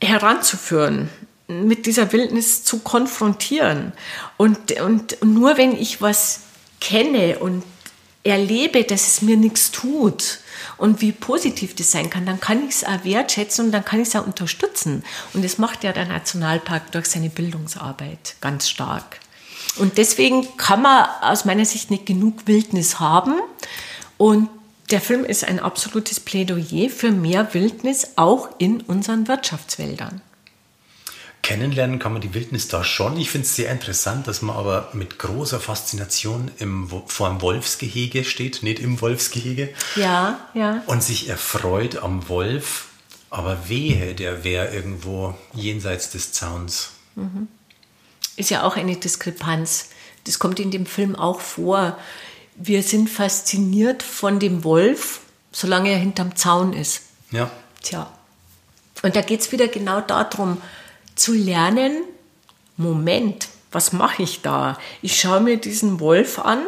heranzuführen 0.00 1.10
mit 1.48 1.86
dieser 1.86 2.12
Wildnis 2.12 2.64
zu 2.64 2.80
konfrontieren. 2.80 3.92
Und, 4.36 4.80
und, 4.80 5.24
nur 5.24 5.56
wenn 5.56 5.76
ich 5.76 6.02
was 6.02 6.40
kenne 6.80 7.38
und 7.38 7.62
erlebe, 8.24 8.82
dass 8.82 9.06
es 9.06 9.22
mir 9.22 9.36
nichts 9.36 9.70
tut 9.70 10.38
und 10.78 11.00
wie 11.00 11.12
positiv 11.12 11.76
das 11.76 11.92
sein 11.92 12.10
kann, 12.10 12.26
dann 12.26 12.40
kann 12.40 12.66
ich 12.68 12.76
es 12.76 12.84
auch 12.84 13.04
wertschätzen 13.04 13.66
und 13.66 13.72
dann 13.72 13.84
kann 13.84 14.00
ich 14.00 14.08
es 14.08 14.16
auch 14.16 14.26
unterstützen. 14.26 15.04
Und 15.32 15.44
das 15.44 15.58
macht 15.58 15.84
ja 15.84 15.92
der 15.92 16.06
Nationalpark 16.06 16.90
durch 16.92 17.06
seine 17.06 17.30
Bildungsarbeit 17.30 18.34
ganz 18.40 18.68
stark. 18.68 19.20
Und 19.78 19.98
deswegen 19.98 20.56
kann 20.56 20.82
man 20.82 21.06
aus 21.20 21.44
meiner 21.44 21.64
Sicht 21.64 21.90
nicht 21.90 22.06
genug 22.06 22.46
Wildnis 22.46 22.98
haben. 22.98 23.34
Und 24.16 24.48
der 24.90 25.00
Film 25.00 25.24
ist 25.24 25.44
ein 25.44 25.60
absolutes 25.60 26.20
Plädoyer 26.20 26.88
für 26.90 27.10
mehr 27.10 27.52
Wildnis 27.54 28.12
auch 28.16 28.48
in 28.58 28.80
unseren 28.82 29.28
Wirtschaftswäldern. 29.28 30.22
Kennenlernen 31.46 32.00
kann 32.00 32.12
man 32.12 32.20
die 32.20 32.34
Wildnis 32.34 32.66
da 32.66 32.82
schon. 32.82 33.16
Ich 33.16 33.30
finde 33.30 33.46
es 33.46 33.54
sehr 33.54 33.70
interessant, 33.70 34.26
dass 34.26 34.42
man 34.42 34.56
aber 34.56 34.88
mit 34.94 35.20
großer 35.20 35.60
Faszination 35.60 36.50
im, 36.58 36.90
vor 37.06 37.28
einem 37.28 37.40
Wolfsgehege 37.40 38.24
steht, 38.24 38.64
nicht 38.64 38.80
im 38.80 39.00
Wolfsgehege. 39.00 39.72
Ja, 39.94 40.40
ja. 40.54 40.82
Und 40.86 41.04
sich 41.04 41.28
erfreut 41.28 41.98
am 41.98 42.28
Wolf, 42.28 42.86
aber 43.30 43.68
wehe, 43.68 44.16
der 44.16 44.42
wäre 44.42 44.74
irgendwo 44.74 45.36
jenseits 45.54 46.10
des 46.10 46.32
Zauns. 46.32 46.90
Mhm. 47.14 47.46
Ist 48.34 48.50
ja 48.50 48.64
auch 48.64 48.74
eine 48.74 48.96
Diskrepanz. 48.96 49.90
Das 50.24 50.40
kommt 50.40 50.58
in 50.58 50.72
dem 50.72 50.84
Film 50.84 51.14
auch 51.14 51.38
vor. 51.38 51.96
Wir 52.56 52.82
sind 52.82 53.08
fasziniert 53.08 54.02
von 54.02 54.40
dem 54.40 54.64
Wolf, 54.64 55.20
solange 55.52 55.90
er 55.90 55.98
hinterm 55.98 56.34
Zaun 56.34 56.72
ist. 56.72 57.02
Ja. 57.30 57.52
Tja. 57.84 58.10
Und 59.02 59.14
da 59.14 59.20
geht 59.20 59.42
es 59.42 59.52
wieder 59.52 59.68
genau 59.68 60.00
darum, 60.00 60.60
zu 61.16 61.32
lernen, 61.32 62.02
Moment, 62.76 63.48
was 63.72 63.92
mache 63.92 64.22
ich 64.22 64.42
da? 64.42 64.78
Ich 65.02 65.18
schaue 65.18 65.40
mir 65.40 65.56
diesen 65.56 65.98
Wolf 65.98 66.38
an 66.38 66.60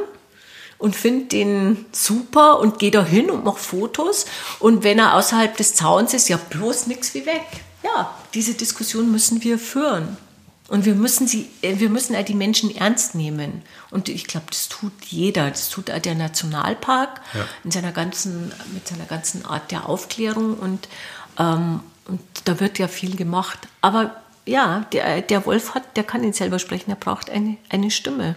und 0.79 0.97
finde 0.97 1.27
den 1.27 1.87
super 1.93 2.59
und 2.61 2.79
gehe 2.79 2.91
da 2.91 3.05
hin 3.05 3.31
und 3.31 3.45
mache 3.45 3.59
Fotos. 3.59 4.27
Und 4.59 4.85
wenn 4.85 4.99
er 4.99 5.15
außerhalb 5.15 5.57
des 5.57 5.75
Zauns 5.75 6.15
ist, 6.15 6.29
ja 6.29 6.37
bloß 6.37 6.87
nichts 6.87 7.15
wie 7.15 7.27
weg. 7.27 7.47
Ja, 7.83 8.15
diese 8.35 8.55
Diskussion 8.55 9.13
müssen 9.13 9.43
wir 9.45 9.59
führen. 9.59 10.17
Und 10.69 10.85
wir 10.85 10.95
müssen 10.95 11.27
sie, 11.27 11.49
äh, 11.63 11.79
wir 11.79 11.89
müssen 11.89 12.15
die 12.27 12.35
Menschen 12.35 12.75
ernst 12.77 13.15
nehmen. 13.15 13.63
Und 13.91 14.11
ich 14.11 14.27
glaube, 14.27 14.47
das 14.51 14.69
tut 14.69 14.93
jeder. 15.07 15.49
Das 15.49 15.71
tut 15.71 15.91
auch 15.91 15.99
der 15.99 16.15
Nationalpark 16.15 17.21
ja. 17.33 17.47
in 17.65 17.71
seiner 17.71 17.93
ganzen, 17.93 18.53
mit 18.75 18.87
seiner 18.87 19.07
ganzen 19.07 19.47
Art 19.47 19.71
der 19.71 19.89
Aufklärung. 19.89 20.55
Und, 20.59 20.89
ähm, 21.39 21.81
und 22.07 22.21
da 22.45 22.61
wird 22.61 22.79
ja 22.79 22.87
viel 22.87 23.17
gemacht. 23.17 23.61
Aber 23.81 24.15
ja, 24.49 24.87
der, 24.93 25.23
der 25.23 25.47
Wolf 25.47 25.75
hat, 25.75 25.97
der 25.97 26.05
kann 26.05 26.25
ihn 26.25 26.33
selber 26.33 26.59
sprechen. 26.59 26.91
Er 26.91 26.97
braucht 26.97 27.31
eine, 27.31 27.57
eine 27.69 27.91
Stimme. 27.91 28.37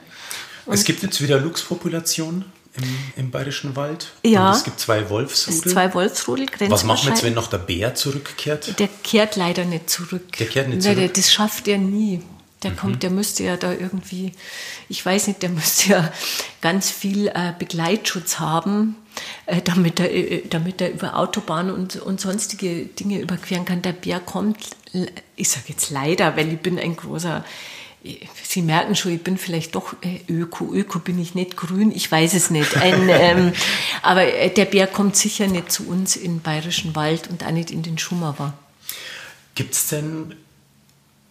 Und 0.65 0.73
es 0.73 0.83
gibt 0.83 1.01
jetzt 1.03 1.21
wieder 1.21 1.39
Luchspopulationen 1.39 2.45
im, 2.75 2.97
im 3.15 3.31
Bayerischen 3.31 3.75
Wald. 3.75 4.11
Ja. 4.23 4.49
Und 4.49 4.55
es 4.55 4.63
gibt 4.63 4.79
zwei 4.79 5.09
Wolfsrudel. 5.09 5.71
Zwei 5.71 5.93
Wolfsrudel. 5.93 6.47
Was 6.69 6.83
machen 6.83 7.05
wir 7.05 7.13
jetzt, 7.13 7.23
wenn 7.23 7.33
noch 7.33 7.47
der 7.47 7.57
Bär 7.57 7.95
zurückkehrt? 7.95 8.79
Der 8.79 8.89
kehrt 9.03 9.35
leider 9.35 9.65
nicht 9.65 9.89
zurück. 9.89 10.37
Der 10.37 10.47
kehrt 10.47 10.69
nicht 10.69 10.83
zurück? 10.83 10.97
Nein, 10.97 11.11
das 11.13 11.31
schafft 11.31 11.67
er 11.67 11.77
nie. 11.77 12.21
Der 12.63 12.71
mhm. 12.71 12.75
kommt, 12.77 13.03
der 13.03 13.09
müsste 13.09 13.43
ja 13.43 13.57
da 13.57 13.73
irgendwie, 13.73 14.33
ich 14.89 15.05
weiß 15.05 15.27
nicht, 15.27 15.41
der 15.41 15.49
müsste 15.59 15.89
ja 15.89 16.13
ganz 16.61 16.89
viel 16.89 17.27
äh, 17.27 17.53
Begleitschutz 17.57 18.39
haben, 18.39 18.95
äh, 19.45 19.61
damit, 19.61 19.99
er, 19.99 20.13
äh, 20.13 20.43
damit 20.49 20.81
er 20.81 20.91
über 20.91 21.17
Autobahnen 21.17 21.73
und, 21.73 21.95
und 21.97 22.21
sonstige 22.21 22.85
Dinge 22.85 23.19
überqueren 23.19 23.65
kann. 23.65 23.81
Der 23.81 23.93
Bär 23.93 24.19
kommt, 24.19 24.57
ich 25.35 25.49
sage 25.49 25.65
jetzt 25.69 25.89
leider, 25.89 26.35
weil 26.35 26.51
ich 26.51 26.59
bin 26.59 26.77
ein 26.77 26.95
großer 26.95 27.43
Sie 28.43 28.63
merken 28.63 28.95
schon, 28.95 29.13
ich 29.13 29.23
bin 29.23 29.37
vielleicht 29.37 29.75
doch 29.75 29.93
äh, 30.01 30.21
Öko. 30.27 30.73
Öko 30.73 30.99
bin 30.99 31.19
ich 31.19 31.35
nicht 31.35 31.55
grün, 31.55 31.91
ich 31.91 32.11
weiß 32.11 32.33
es 32.33 32.49
nicht. 32.49 32.77
Ein, 32.77 33.07
ähm, 33.09 33.53
aber 34.01 34.23
äh, 34.23 34.49
der 34.49 34.65
Bär 34.65 34.87
kommt 34.87 35.15
sicher 35.15 35.47
nicht 35.47 35.71
zu 35.71 35.87
uns 35.87 36.15
in 36.15 36.35
den 36.35 36.41
Bayerischen 36.41 36.95
Wald 36.95 37.29
und 37.29 37.43
auch 37.45 37.51
nicht 37.51 37.69
in 37.69 37.83
den 37.83 37.99
Schummerwer. 37.99 38.53
Gibt 39.53 39.75
es 39.75 39.87
denn, 39.89 40.35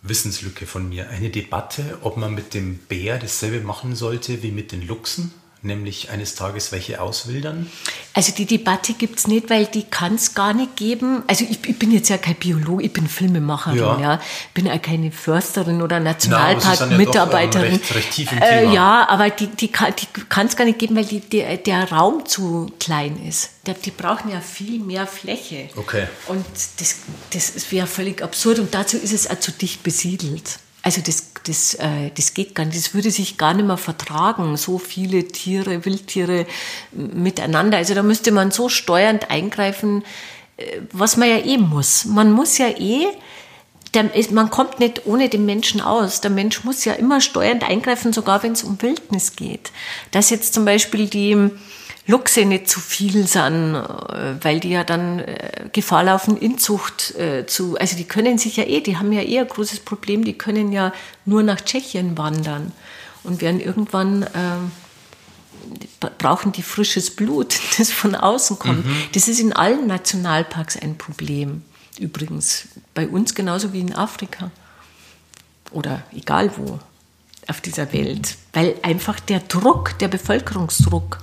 Wissenslücke 0.02 0.66
von 0.66 0.89
mir, 0.89 1.10
eine 1.10 1.31
Debatte, 1.31 1.98
ob 2.02 2.16
man 2.16 2.35
mit 2.35 2.55
dem 2.55 2.78
Bär 2.78 3.18
dasselbe 3.18 3.60
machen 3.60 3.94
sollte 3.94 4.43
wie 4.43 4.51
mit 4.51 4.72
den 4.72 4.86
Luchsen? 4.86 5.32
Nämlich 5.62 6.11
eines 6.11 6.35
Tages 6.35 6.73
welche 6.73 7.01
auswildern? 7.01 7.70
Also 8.15 8.32
die 8.32 8.47
Debatte 8.47 8.95
gibt 8.95 9.19
es 9.19 9.27
nicht, 9.27 9.51
weil 9.51 9.66
die 9.66 9.85
kann 9.85 10.15
es 10.15 10.35
gar 10.35 10.53
nicht 10.53 10.77
geben. 10.77 11.23
Also 11.27 11.45
ich, 11.49 11.59
ich, 11.69 11.78
bin 11.78 11.93
jetzt 11.93 12.09
ja 12.09 12.19
kein 12.19 12.35
Biologe, 12.35 12.85
ich 12.85 12.93
bin 12.93 13.07
Filmemacherin, 13.07 13.78
ja. 13.78 14.01
ja. 14.01 14.20
bin 14.55 14.66
ja 14.66 14.78
keine 14.78 15.12
Försterin 15.12 15.82
oder 15.82 16.01
Nationalpark-Mitarbeiterin. 16.01 17.73
Ja, 17.73 17.95
recht, 17.95 18.20
recht 18.20 18.43
äh, 18.43 18.73
ja, 18.73 19.07
aber 19.09 19.31
die, 19.31 19.47
die, 19.47 19.69
die 19.69 20.23
kann 20.28 20.47
es 20.47 20.57
gar 20.57 20.65
nicht 20.65 20.78
geben, 20.78 20.97
weil 20.97 21.05
die, 21.05 21.20
die, 21.20 21.45
der 21.65 21.91
Raum 21.93 22.27
zu 22.27 22.73
klein 22.81 23.23
ist. 23.27 23.51
Der, 23.66 23.74
die 23.74 23.91
brauchen 23.91 24.31
ja 24.31 24.41
viel 24.41 24.81
mehr 24.81 25.07
Fläche. 25.07 25.69
Okay. 25.77 26.07
Und 26.27 26.45
das, 26.78 26.97
das 27.32 27.70
wäre 27.70 27.87
völlig 27.87 28.23
absurd 28.23 28.59
und 28.59 28.74
dazu 28.74 28.97
ist 28.97 29.12
es 29.12 29.28
auch 29.31 29.39
zu 29.39 29.53
dicht 29.53 29.82
besiedelt. 29.82 30.59
Also 30.82 31.02
das, 31.02 31.32
das, 31.44 31.74
äh, 31.74 32.11
das 32.15 32.32
geht 32.32 32.55
gar 32.55 32.65
nicht, 32.65 32.77
das 32.77 32.94
würde 32.94 33.11
sich 33.11 33.36
gar 33.36 33.52
nicht 33.52 33.66
mehr 33.66 33.77
vertragen, 33.77 34.57
so 34.57 34.78
viele 34.78 35.28
Tiere, 35.28 35.85
Wildtiere 35.85 36.47
miteinander. 36.93 37.78
Also 37.78 37.94
da 37.94 38.02
müsste 38.02 38.32
man 38.32 38.51
so 38.51 38.69
steuernd 38.69 39.31
eingreifen, 39.31 40.05
äh, 40.57 40.81
was 40.93 41.16
man 41.16 41.28
ja 41.28 41.39
eh 41.39 41.59
muss. 41.59 42.07
Man 42.07 42.32
muss 42.32 42.57
ja 42.57 42.69
eh, 42.69 43.09
der, 43.93 44.11
man 44.31 44.51
kommt 44.51 44.81
nicht 44.81 45.07
ohne 45.07 45.28
den 45.28 45.44
Menschen 45.44 45.81
aus. 45.81 46.20
Der 46.20 46.31
Mensch 46.31 46.65
muss 46.65 46.85
ja 46.85 46.94
immer 46.94 47.20
steuernd 47.20 47.65
eingreifen, 47.65 48.12
sogar 48.12 48.43
wenn 48.43 48.52
es 48.52 48.62
um 48.62 48.81
Wildnis 48.81 49.36
geht. 49.36 49.73
Dass 50.12 50.31
jetzt 50.31 50.55
zum 50.55 50.65
Beispiel 50.65 51.09
die 51.09 51.51
Luchse 52.11 52.45
nicht 52.45 52.69
zu 52.69 52.81
viel 52.81 53.27
sind, 53.27 53.74
äh, 53.74 54.35
weil 54.43 54.61
die 54.61 54.70
ja 54.70 54.85
dann 54.85 55.20
äh, 55.20 55.69
Gefahr 55.73 56.05
laufen, 56.05 56.37
Inzucht 56.37 57.15
äh, 57.16 57.47
zu. 57.47 57.78
Also 57.78 57.97
die 57.97 58.05
können 58.05 58.39
sich 58.39 58.57
ja 58.57 58.65
eh, 58.65 58.81
die 58.81 58.99
haben 58.99 59.12
ja 59.12 59.23
eher 59.23 59.43
ein 59.43 59.49
großes 59.49 59.81
Problem, 59.81 60.24
die 60.24 60.37
können 60.37 60.73
ja 60.73 60.93
nur 61.24 61.43
nach 61.43 61.61
Tschechien 61.61 62.19
wandern 62.19 62.73
und 63.23 63.41
werden 63.41 63.61
irgendwann. 63.61 64.24
Äh, 64.24 64.28
brauchen 66.19 66.53
die 66.53 66.62
frisches 66.62 67.15
Blut, 67.15 67.61
das 67.78 67.93
von 67.93 68.15
außen 68.15 68.59
kommt. 68.59 68.85
Mhm. 68.87 68.97
Das 69.12 69.28
ist 69.28 69.41
in 69.41 69.53
allen 69.53 69.87
Nationalparks 69.87 70.77
ein 70.77 70.97
Problem. 70.97 71.62
Übrigens, 71.99 72.69
bei 72.95 73.07
uns 73.07 73.35
genauso 73.35 73.73
wie 73.73 73.81
in 73.81 73.95
Afrika. 73.95 74.51
Oder 75.70 76.03
egal 76.12 76.51
wo 76.57 76.78
auf 77.47 77.61
dieser 77.61 77.93
Welt. 77.93 78.37
Weil 78.53 78.74
einfach 78.82 79.20
der 79.20 79.41
Druck, 79.41 79.99
der 79.99 80.09
Bevölkerungsdruck 80.09 81.19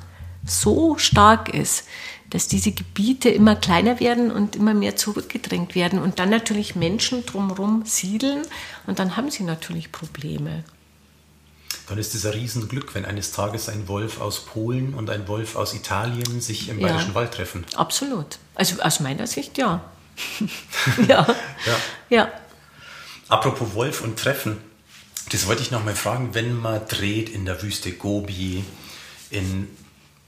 so 0.50 0.98
stark 0.98 1.54
ist, 1.54 1.86
dass 2.30 2.48
diese 2.48 2.72
Gebiete 2.72 3.30
immer 3.30 3.56
kleiner 3.56 4.00
werden 4.00 4.32
und 4.32 4.56
immer 4.56 4.74
mehr 4.74 4.96
zurückgedrängt 4.96 5.76
werden 5.76 6.00
und 6.00 6.20
dann 6.20 6.30
natürlich 6.30 6.76
Menschen 6.76 7.26
drumherum 7.26 7.84
siedeln 7.86 8.42
und 8.86 9.00
dann 9.00 9.16
haben 9.16 9.32
sie 9.32 9.44
natürlich 9.44 9.92
Probleme. 9.92 10.64
Dann 11.88 11.98
ist 11.98 12.14
es 12.16 12.26
ein 12.26 12.34
Riesenglück, 12.34 12.94
wenn 12.96 13.06
eines 13.06 13.32
Tages 13.32 13.70
ein 13.70 13.88
Wolf 13.88 14.20
aus 14.20 14.44
Polen 14.44 14.94
und 14.94 15.10
ein 15.10 15.28
Wolf 15.30 15.56
aus 15.56 15.74
Italien 15.74 16.42
sich 16.42 16.68
im 16.68 16.82
Bayerischen 16.82 17.10
ja, 17.10 17.16
Wald 17.16 17.34
treffen. 17.34 17.66
Absolut. 17.76 18.40
Also 18.56 18.82
aus 18.82 19.00
meiner 19.00 19.26
Sicht 19.26 19.58
ja. 19.58 19.90
ja. 21.08 21.26
ja. 21.66 21.76
ja. 22.10 22.32
Apropos 23.30 23.74
Wolf 23.74 24.02
und 24.02 24.20
Treffen, 24.20 24.58
das 25.32 25.48
wollte 25.48 25.62
ich 25.62 25.72
noch 25.72 25.84
mal 25.84 25.96
fragen, 25.96 26.34
wenn 26.34 26.58
man 26.58 26.86
dreht 26.88 27.30
in 27.30 27.46
der 27.46 27.62
Wüste 27.62 27.92
Gobi, 27.94 28.66
in 29.30 29.70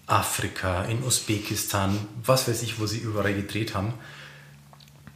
Afrika, 0.10 0.84
in 0.86 1.04
Usbekistan, 1.04 1.98
was 2.24 2.48
weiß 2.48 2.62
ich, 2.64 2.80
wo 2.80 2.88
sie 2.88 2.98
überall 2.98 3.34
gedreht 3.34 3.76
haben. 3.76 3.94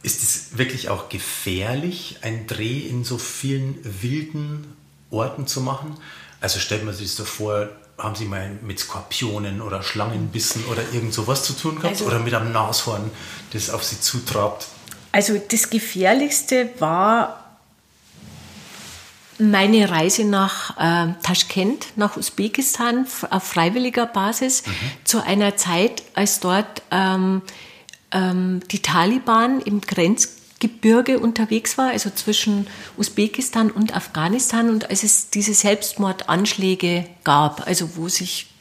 Ist 0.02 0.22
es 0.22 0.58
wirklich 0.58 0.88
auch 0.88 1.08
gefährlich, 1.08 2.18
einen 2.22 2.46
Dreh 2.46 2.80
in 2.80 3.04
so 3.04 3.18
vielen 3.18 3.78
wilden 3.82 4.76
Orten 5.10 5.46
zu 5.46 5.60
machen? 5.60 5.96
Also 6.40 6.58
stellt 6.58 6.84
man 6.84 6.94
sich 6.94 7.08
das 7.08 7.16
so 7.16 7.24
vor, 7.24 7.70
haben 7.96 8.14
Sie 8.14 8.24
mal 8.24 8.50
mit 8.62 8.78
Skorpionen 8.78 9.62
oder 9.62 9.82
Schlangenbissen 9.82 10.64
oder 10.66 10.82
irgend 10.92 11.14
sowas 11.14 11.44
zu 11.44 11.52
tun 11.54 11.76
gehabt? 11.76 11.94
Also, 11.94 12.06
oder 12.06 12.18
mit 12.18 12.34
einem 12.34 12.52
Nashorn, 12.52 13.10
das 13.52 13.70
auf 13.70 13.84
Sie 13.84 14.00
zutrabt? 14.00 14.66
Also 15.12 15.38
das 15.38 15.70
Gefährlichste 15.70 16.70
war 16.80 17.43
meine 19.38 19.90
Reise 19.90 20.24
nach 20.24 20.76
äh, 20.78 21.12
Taschkent, 21.22 21.86
nach 21.96 22.16
Usbekistan 22.16 23.06
auf 23.30 23.42
freiwilliger 23.42 24.06
Basis, 24.06 24.66
mhm. 24.66 24.72
zu 25.04 25.22
einer 25.24 25.56
Zeit, 25.56 26.02
als 26.14 26.40
dort 26.40 26.82
ähm, 26.90 27.42
ähm, 28.12 28.60
die 28.70 28.80
Taliban 28.80 29.60
im 29.60 29.80
Grenzgebirge 29.80 31.18
unterwegs 31.18 31.76
war, 31.76 31.90
also 31.90 32.10
zwischen 32.10 32.66
Usbekistan 32.96 33.70
und 33.70 33.94
Afghanistan 33.94 34.70
und 34.70 34.88
als 34.90 35.02
es 35.02 35.30
diese 35.30 35.54
Selbstmordanschläge 35.54 37.06
gab, 37.24 37.66
also 37.66 37.96
wo 37.96 38.08
sich 38.08 38.53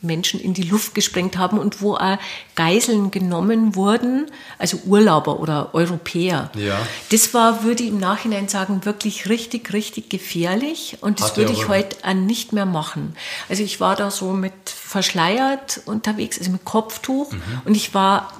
Menschen 0.00 0.38
in 0.38 0.54
die 0.54 0.62
Luft 0.62 0.94
gesprengt 0.94 1.36
haben 1.36 1.58
und 1.58 1.82
wo 1.82 1.94
auch 1.94 2.18
Geiseln 2.54 3.10
genommen 3.10 3.74
wurden, 3.74 4.30
also 4.58 4.78
Urlauber 4.86 5.40
oder 5.40 5.74
Europäer. 5.74 6.50
Ja. 6.54 6.78
Das 7.10 7.34
war, 7.34 7.64
würde 7.64 7.82
ich 7.82 7.88
im 7.88 7.98
Nachhinein 7.98 8.48
sagen, 8.48 8.84
wirklich 8.84 9.28
richtig, 9.28 9.72
richtig 9.72 10.08
gefährlich 10.08 10.98
und 11.00 11.20
das 11.20 11.30
Hat 11.30 11.36
würde 11.36 11.52
ich 11.52 11.68
heute 11.68 11.96
auch 12.04 12.14
nicht 12.14 12.52
mehr 12.52 12.66
machen. 12.66 13.16
Also 13.48 13.62
ich 13.62 13.80
war 13.80 13.96
da 13.96 14.10
so 14.10 14.32
mit 14.32 14.52
verschleiert 14.70 15.80
unterwegs, 15.86 16.38
also 16.38 16.52
mit 16.52 16.64
Kopftuch 16.64 17.32
mhm. 17.32 17.42
und 17.64 17.74
ich 17.74 17.94
war 17.94 18.32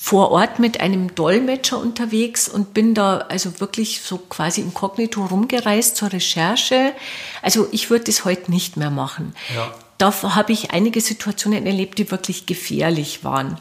vor 0.00 0.32
Ort 0.32 0.58
mit 0.58 0.80
einem 0.80 1.14
Dolmetscher 1.14 1.78
unterwegs 1.78 2.48
und 2.48 2.74
bin 2.74 2.92
da 2.94 3.18
also 3.18 3.60
wirklich 3.60 4.00
so 4.00 4.18
quasi 4.18 4.60
inkognito 4.60 5.24
rumgereist 5.24 5.96
zur 5.96 6.12
Recherche. 6.12 6.92
Also 7.40 7.68
ich 7.70 7.88
würde 7.88 8.06
das 8.06 8.24
heute 8.24 8.50
nicht 8.50 8.76
mehr 8.76 8.90
machen. 8.90 9.34
Ja 9.54 9.72
da 10.02 10.34
habe 10.34 10.52
ich 10.52 10.72
einige 10.72 11.00
Situationen 11.00 11.64
erlebt, 11.64 11.96
die 11.98 12.10
wirklich 12.10 12.46
gefährlich 12.46 13.22
waren. 13.22 13.56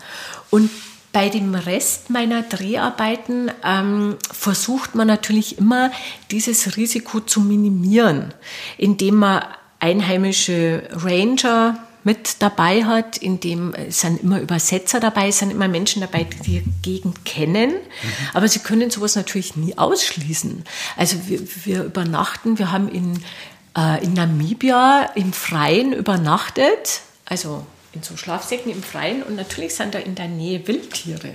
Und 0.49 0.71
bei 1.11 1.29
dem 1.29 1.53
Rest 1.53 2.09
meiner 2.09 2.41
Dreharbeiten 2.41 3.51
ähm, 3.63 4.17
versucht 4.31 4.95
man 4.95 5.07
natürlich 5.07 5.59
immer, 5.59 5.91
dieses 6.31 6.77
Risiko 6.77 7.19
zu 7.19 7.41
minimieren, 7.41 8.33
indem 8.77 9.17
man 9.17 9.43
einheimische 9.79 10.89
Ranger 10.91 11.77
mit 12.03 12.41
dabei 12.41 12.85
hat, 12.85 13.17
indem 13.17 13.75
es 13.75 14.01
sind 14.01 14.23
immer 14.23 14.41
Übersetzer 14.41 14.99
dabei, 14.99 15.27
es 15.27 15.37
sind 15.37 15.51
immer 15.51 15.67
Menschen 15.67 16.01
dabei, 16.01 16.23
die 16.23 16.61
die 16.61 16.63
Gegend 16.81 17.25
kennen, 17.25 17.69
mhm. 17.69 18.27
aber 18.33 18.47
sie 18.47 18.59
können 18.59 18.89
sowas 18.89 19.15
natürlich 19.15 19.55
nie 19.55 19.77
ausschließen. 19.77 20.63
Also 20.97 21.17
wir, 21.27 21.41
wir 21.65 21.83
übernachten, 21.83 22.57
wir 22.57 22.71
haben 22.71 22.89
in 22.89 23.21
äh, 23.77 24.03
in 24.03 24.13
Namibia 24.13 25.11
im 25.15 25.33
Freien 25.33 25.93
übernachtet, 25.93 27.01
also 27.25 27.65
in 27.93 28.03
so 28.03 28.17
Schlafsäcken 28.17 28.71
im 28.71 28.83
Freien 28.83 29.23
und 29.23 29.35
natürlich 29.35 29.75
sind 29.75 29.93
da 29.93 29.99
in 29.99 30.15
der 30.15 30.27
Nähe 30.27 30.65
Wildtiere. 30.67 31.33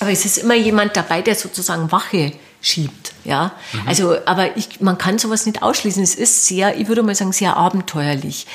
Aber 0.00 0.10
es 0.10 0.24
ist 0.24 0.38
immer 0.38 0.54
jemand 0.54 0.96
dabei, 0.96 1.22
der 1.22 1.34
sozusagen 1.34 1.90
Wache 1.90 2.32
schiebt, 2.60 3.12
ja. 3.24 3.52
Mhm. 3.72 3.88
Also, 3.88 4.16
aber 4.26 4.56
ich, 4.56 4.80
man 4.80 4.98
kann 4.98 5.18
sowas 5.18 5.46
nicht 5.46 5.62
ausschließen. 5.62 6.02
Es 6.02 6.14
ist 6.14 6.46
sehr, 6.46 6.78
ich 6.78 6.88
würde 6.88 7.02
mal 7.02 7.14
sagen, 7.14 7.32
sehr 7.32 7.56
abenteuerlich. 7.56 8.46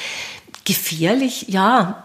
Gefährlich, 0.66 1.46
ja. 1.50 2.04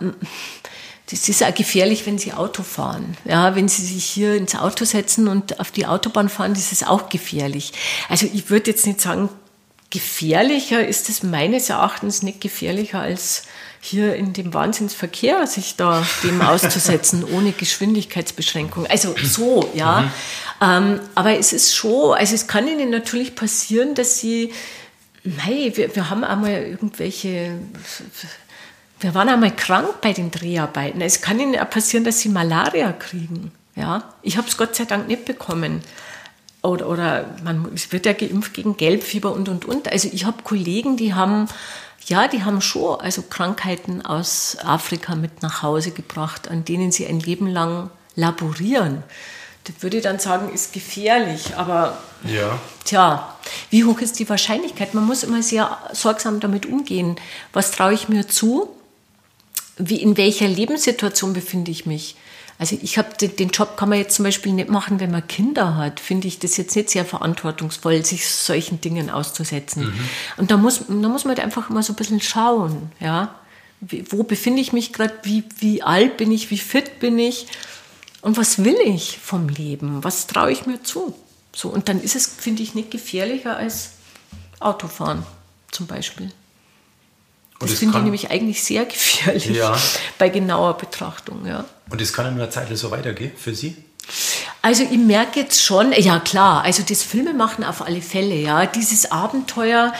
Das 1.11 1.29
ist 1.29 1.43
auch 1.43 1.55
gefährlich, 1.55 2.05
wenn 2.07 2.19
Sie 2.19 2.33
Auto 2.33 2.62
fahren. 2.62 3.16
Ja, 3.25 3.55
wenn 3.55 3.69
Sie 3.69 3.85
sich 3.85 4.05
hier 4.05 4.35
ins 4.35 4.55
Auto 4.55 4.85
setzen 4.85 5.29
und 5.29 5.61
auf 5.61 5.70
die 5.70 5.87
Autobahn 5.87 6.29
fahren, 6.29 6.55
das 6.55 6.73
ist 6.73 6.87
auch 6.87 7.09
gefährlich. 7.09 7.73
Also 8.09 8.27
ich 8.33 8.51
würde 8.51 8.70
jetzt 8.70 8.87
nicht 8.87 9.01
sagen, 9.01 9.29
gefährlicher 9.90 10.86
ist 10.86 11.09
es 11.09 11.23
meines 11.23 11.70
Erachtens 11.70 12.23
nicht 12.23 12.40
gefährlicher 12.40 13.01
als 13.01 13.44
hier 13.81 14.16
in 14.16 14.32
dem 14.32 14.52
Wahnsinnsverkehr 14.52 15.47
sich 15.47 15.77
da 15.77 16.05
dem 16.23 16.40
auszusetzen, 16.43 17.24
ohne 17.24 17.52
Geschwindigkeitsbeschränkung. 17.52 18.86
Also 18.86 19.15
so, 19.23 19.70
ja. 19.74 20.02
Mhm. 20.02 20.10
Ähm, 20.60 21.01
aber 21.15 21.39
es 21.39 21.52
ist 21.52 21.74
schon, 21.74 22.15
also 22.15 22.35
es 22.35 22.47
kann 22.47 22.66
Ihnen 22.66 22.90
natürlich 22.90 23.35
passieren, 23.35 23.94
dass 23.94 24.19
Sie, 24.19 24.52
hey, 25.39 25.73
wir, 25.77 25.94
wir 25.94 26.10
haben 26.10 26.24
einmal 26.24 26.52
irgendwelche, 26.52 27.59
wir 29.01 29.15
waren 29.15 29.28
einmal 29.28 29.55
krank 29.55 30.01
bei 30.01 30.12
den 30.12 30.31
Dreharbeiten. 30.31 31.01
Es 31.01 31.20
kann 31.20 31.39
Ihnen 31.39 31.59
auch 31.59 31.70
passieren, 31.70 32.05
dass 32.05 32.20
Sie 32.20 32.28
Malaria 32.28 32.93
kriegen. 32.93 33.52
Ja, 33.77 34.12
ich 34.23 34.36
habe 34.36 34.48
es 34.48 34.56
Gott 34.56 34.74
sei 34.74 34.85
Dank 34.85 35.06
nicht 35.06 35.24
bekommen. 35.24 35.82
Oder, 36.62 36.89
oder 36.89 37.36
man, 37.44 37.70
es 37.74 37.93
wird 37.93 38.06
ja 38.06 38.12
geimpft 38.12 38.55
gegen 38.55 38.76
Gelbfieber 38.76 39.32
und, 39.32 39.48
und, 39.48 39.64
und. 39.64 39.90
Also 39.90 40.09
ich 40.12 40.24
habe 40.24 40.43
Kollegen, 40.43 40.97
die 40.97 41.14
haben 41.14 41.48
ja, 42.06 42.26
die 42.26 42.43
haben 42.43 42.60
schon 42.60 43.01
also 43.01 43.22
Krankheiten 43.22 44.05
aus 44.05 44.56
Afrika 44.64 45.14
mit 45.14 45.43
nach 45.43 45.62
Hause 45.62 45.90
gebracht, 45.90 46.48
an 46.48 46.64
denen 46.64 46.90
sie 46.90 47.06
ein 47.06 47.20
Leben 47.20 47.47
lang 47.47 47.90
laborieren. 48.14 49.02
Das 49.64 49.82
würde 49.82 49.98
ich 49.98 50.02
dann 50.02 50.18
sagen, 50.18 50.52
ist 50.52 50.72
gefährlich. 50.72 51.56
Aber 51.56 51.98
ja. 52.24 52.59
tja, 52.85 53.36
wie 53.70 53.85
hoch 53.85 54.01
ist 54.01 54.18
die 54.18 54.28
Wahrscheinlichkeit? 54.28 54.94
Man 54.94 55.06
muss 55.06 55.22
immer 55.22 55.43
sehr 55.43 55.76
sorgsam 55.93 56.40
damit 56.40 56.66
umgehen. 56.66 57.16
Was 57.52 57.70
traue 57.70 57.93
ich 57.93 58.09
mir 58.09 58.26
zu? 58.26 58.70
Wie, 59.76 60.01
in 60.01 60.16
welcher 60.16 60.48
Lebenssituation 60.48 61.35
befinde 61.35 61.70
ich 61.70 61.85
mich? 61.85 62.16
Also 62.59 62.76
ich 62.82 62.98
habe 62.98 63.14
den 63.16 63.51
Job 63.51 63.76
kann 63.76 63.89
man 63.89 63.98
jetzt 63.98 64.16
zum 64.16 64.24
Beispiel 64.24 64.52
nicht 64.52 64.68
machen, 64.68 64.98
wenn 64.98 65.12
man 65.12 65.26
Kinder 65.28 65.76
hat. 65.76 66.01
Finde 66.01 66.26
ich 66.26 66.40
das 66.40 66.56
jetzt 66.56 66.74
nicht 66.74 66.90
sehr 66.90 67.05
verantwortungsvoll, 67.05 68.05
sich 68.05 68.28
solchen 68.28 68.80
Dingen 68.80 69.10
auszusetzen. 69.10 69.85
Mhm. 69.85 70.09
Und 70.39 70.51
da 70.51 70.56
muss, 70.56 70.80
da 70.89 71.09
muss 71.09 71.24
man 71.24 71.36
halt 71.36 71.44
einfach 71.44 71.70
immer 71.70 71.85
so 71.85 71.93
ein 71.93 71.97
bisschen 71.97 72.20
schauen, 72.20 72.90
ja. 72.98 73.35
Wie, 73.80 74.05
wo 74.10 74.24
befinde 74.24 74.60
ich 74.60 74.72
mich 74.72 74.93
gerade? 74.93 75.14
Wie, 75.22 75.44
wie 75.59 75.82
alt 75.82 76.16
bin 76.16 76.32
ich? 76.32 76.51
Wie 76.51 76.59
fit 76.59 76.98
bin 76.98 77.16
ich? 77.16 77.47
Und 78.22 78.36
was 78.36 78.64
will 78.64 78.76
ich 78.85 79.18
vom 79.18 79.48
Leben? 79.48 80.02
Was 80.02 80.26
traue 80.26 80.51
ich 80.51 80.66
mir 80.66 80.82
zu? 80.82 81.14
So, 81.55 81.68
und 81.68 81.89
dann 81.89 82.01
ist 82.01 82.16
es, 82.16 82.26
finde 82.26 82.64
ich, 82.64 82.74
nicht 82.74 82.90
gefährlicher 82.90 83.56
als 83.56 83.90
Autofahren 84.59 85.24
zum 85.70 85.86
Beispiel. 85.86 86.32
Das 87.60 87.72
finde 87.72 87.98
ich 87.98 88.05
nämlich 88.05 88.30
eigentlich 88.30 88.62
sehr 88.62 88.85
gefährlich 88.85 89.47
ja. 89.47 89.76
bei 90.18 90.28
genauer 90.28 90.76
Betrachtung. 90.78 91.47
Ja. 91.47 91.64
Und 91.90 92.01
es 92.01 92.12
kann 92.12 92.27
in 92.27 92.35
einer 92.35 92.51
Zeit 92.51 92.77
so 92.77 92.90
weitergehen 92.90 93.32
für 93.36 93.55
Sie? 93.55 93.77
Also 94.60 94.82
ich 94.82 94.98
merke 94.98 95.40
jetzt 95.40 95.62
schon, 95.62 95.93
ja 95.93 96.19
klar, 96.19 96.62
also 96.62 96.82
das 96.82 97.02
Filme 97.02 97.32
machen 97.32 97.62
auf 97.62 97.82
alle 97.86 98.02
Fälle, 98.02 98.35
ja. 98.35 98.66
Dieses 98.66 99.10
Abenteuer 99.10 99.93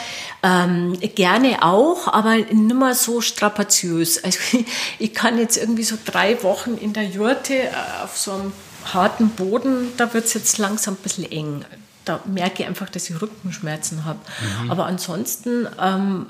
ähm, 0.43 0.97
gerne 1.15 1.63
auch, 1.63 2.07
aber 2.07 2.35
nicht 2.35 2.75
mehr 2.75 2.93
so 2.93 3.21
strapaziös. 3.21 4.23
Also 4.23 4.39
ich, 4.51 4.65
ich 4.99 5.13
kann 5.13 5.37
jetzt 5.37 5.57
irgendwie 5.57 5.83
so 5.83 5.97
drei 6.03 6.41
Wochen 6.43 6.75
in 6.75 6.93
der 6.93 7.05
Jurte 7.05 7.53
äh, 7.53 7.71
auf 8.03 8.17
so 8.17 8.33
einem 8.33 8.53
harten 8.93 9.29
Boden, 9.29 9.91
da 9.97 10.13
wird 10.13 10.25
es 10.25 10.33
jetzt 10.33 10.57
langsam 10.57 10.95
ein 10.95 11.03
bisschen 11.03 11.31
eng. 11.31 11.65
Da 12.05 12.19
merke 12.25 12.63
ich 12.63 12.67
einfach, 12.67 12.89
dass 12.89 13.09
ich 13.09 13.21
Rückenschmerzen 13.21 14.05
habe. 14.05 14.19
Mhm. 14.63 14.71
Aber 14.71 14.85
ansonsten 14.85 15.67
ähm, 15.81 16.25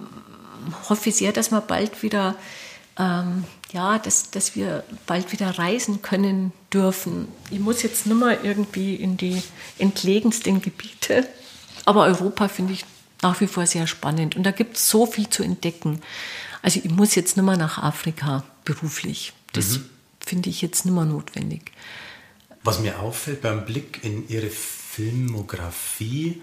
hoffe 0.89 1.09
ich 1.09 1.15
sehr, 1.15 1.31
dass 1.31 1.51
wir 1.51 1.61
bald 1.61 2.03
wieder, 2.03 2.35
ähm, 2.99 3.45
ja, 3.71 3.97
dass, 3.97 4.29
dass 4.29 4.55
wir 4.55 4.83
bald 5.07 5.31
wieder 5.31 5.57
reisen 5.57 6.01
können 6.01 6.51
dürfen. 6.71 7.27
Ich 7.49 7.59
muss 7.59 7.81
jetzt 7.81 8.05
nicht 8.05 8.19
mehr 8.19 8.43
irgendwie 8.43 8.95
in 8.95 9.17
die 9.17 9.41
entlegensten 9.77 10.61
Gebiete, 10.61 11.27
aber 11.85 12.03
Europa 12.03 12.49
finde 12.49 12.73
ich 12.73 12.85
nach 13.21 13.39
wie 13.41 13.47
vor 13.47 13.65
sehr 13.65 13.87
spannend 13.87 14.35
und 14.35 14.43
da 14.43 14.51
gibt 14.51 14.77
es 14.77 14.89
so 14.89 15.05
viel 15.05 15.29
zu 15.29 15.43
entdecken. 15.43 16.01
Also 16.61 16.81
ich 16.83 16.91
muss 16.91 17.15
jetzt 17.15 17.37
nicht 17.37 17.45
mehr 17.45 17.57
nach 17.57 17.77
Afrika 17.77 18.43
beruflich. 18.65 19.33
Das 19.53 19.77
mhm. 19.77 19.89
finde 20.19 20.49
ich 20.49 20.61
jetzt 20.61 20.85
nicht 20.85 20.93
mehr 20.93 21.05
notwendig. 21.05 21.71
Was 22.63 22.79
mir 22.79 22.99
auffällt 22.99 23.41
beim 23.41 23.65
Blick 23.65 24.03
in 24.03 24.27
Ihre 24.27 24.49
Filmografie, 24.49 26.41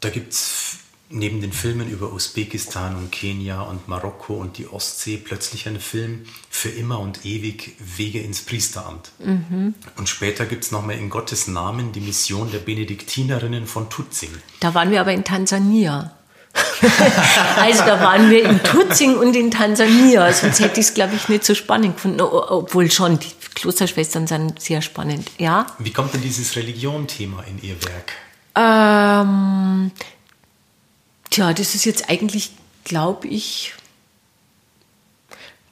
da 0.00 0.10
gibt 0.10 0.32
es 0.32 0.78
neben 1.12 1.40
den 1.40 1.52
Filmen 1.52 1.88
über 1.90 2.12
Usbekistan 2.12 2.96
und 2.96 3.12
Kenia 3.12 3.62
und 3.62 3.86
Marokko 3.88 4.34
und 4.34 4.58
die 4.58 4.66
Ostsee 4.68 5.18
plötzlich 5.18 5.68
ein 5.68 5.78
Film 5.78 6.24
für 6.50 6.70
immer 6.70 6.98
und 7.00 7.24
ewig 7.24 7.76
Wege 7.78 8.20
ins 8.20 8.42
Priesteramt. 8.42 9.10
Mhm. 9.18 9.74
Und 9.96 10.08
später 10.08 10.46
gibt 10.46 10.64
es 10.64 10.70
nochmal 10.70 10.96
in 10.96 11.10
Gottes 11.10 11.48
Namen 11.48 11.92
die 11.92 12.00
Mission 12.00 12.50
der 12.50 12.58
Benediktinerinnen 12.58 13.66
von 13.66 13.90
Tutzing. 13.90 14.30
Da 14.60 14.74
waren 14.74 14.90
wir 14.90 15.00
aber 15.00 15.12
in 15.12 15.24
Tansania. 15.24 16.12
also 17.56 17.84
da 17.84 18.00
waren 18.00 18.28
wir 18.30 18.44
in 18.44 18.62
Tutzing 18.62 19.16
und 19.16 19.34
in 19.36 19.50
Tansania. 19.50 20.32
Sonst 20.32 20.60
hätte 20.60 20.80
ich 20.80 20.86
es, 20.86 20.94
glaube 20.94 21.14
ich, 21.14 21.28
nicht 21.28 21.44
so 21.44 21.54
spannend 21.54 21.96
gefunden. 21.96 22.20
Obwohl 22.20 22.90
schon, 22.90 23.18
die 23.18 23.28
Klosterschwestern 23.54 24.26
sind 24.26 24.60
sehr 24.60 24.82
spannend. 24.82 25.30
Ja? 25.38 25.66
Wie 25.78 25.92
kommt 25.92 26.14
denn 26.14 26.22
dieses 26.22 26.56
Religion-Thema 26.56 27.44
in 27.44 27.62
Ihr 27.62 27.76
Werk? 27.84 28.12
Ähm, 28.54 29.90
Tja, 31.32 31.54
das 31.54 31.74
ist 31.74 31.86
jetzt 31.86 32.10
eigentlich, 32.10 32.50
glaube 32.84 33.26
ich, 33.26 33.72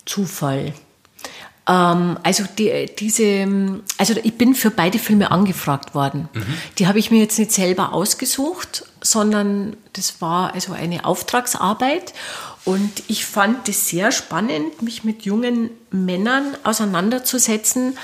Zufall. 0.06 0.72
Ähm, 1.68 2.18
also 2.22 2.44
die, 2.58 2.90
diese, 2.98 3.82
also 3.98 4.14
ich 4.22 4.38
bin 4.38 4.54
für 4.54 4.70
beide 4.70 4.98
Filme 4.98 5.30
angefragt 5.30 5.94
worden. 5.94 6.30
Mhm. 6.32 6.54
Die 6.78 6.86
habe 6.86 6.98
ich 6.98 7.10
mir 7.10 7.20
jetzt 7.20 7.38
nicht 7.38 7.52
selber 7.52 7.92
ausgesucht, 7.92 8.86
sondern 9.02 9.76
das 9.92 10.22
war 10.22 10.54
also 10.54 10.72
eine 10.72 11.04
Auftragsarbeit. 11.04 12.14
Und 12.64 13.02
ich 13.08 13.26
fand 13.26 13.68
es 13.68 13.86
sehr 13.86 14.12
spannend, 14.12 14.80
mich 14.80 15.04
mit 15.04 15.26
jungen 15.26 15.68
Männern 15.90 16.56
auseinanderzusetzen, 16.64 17.98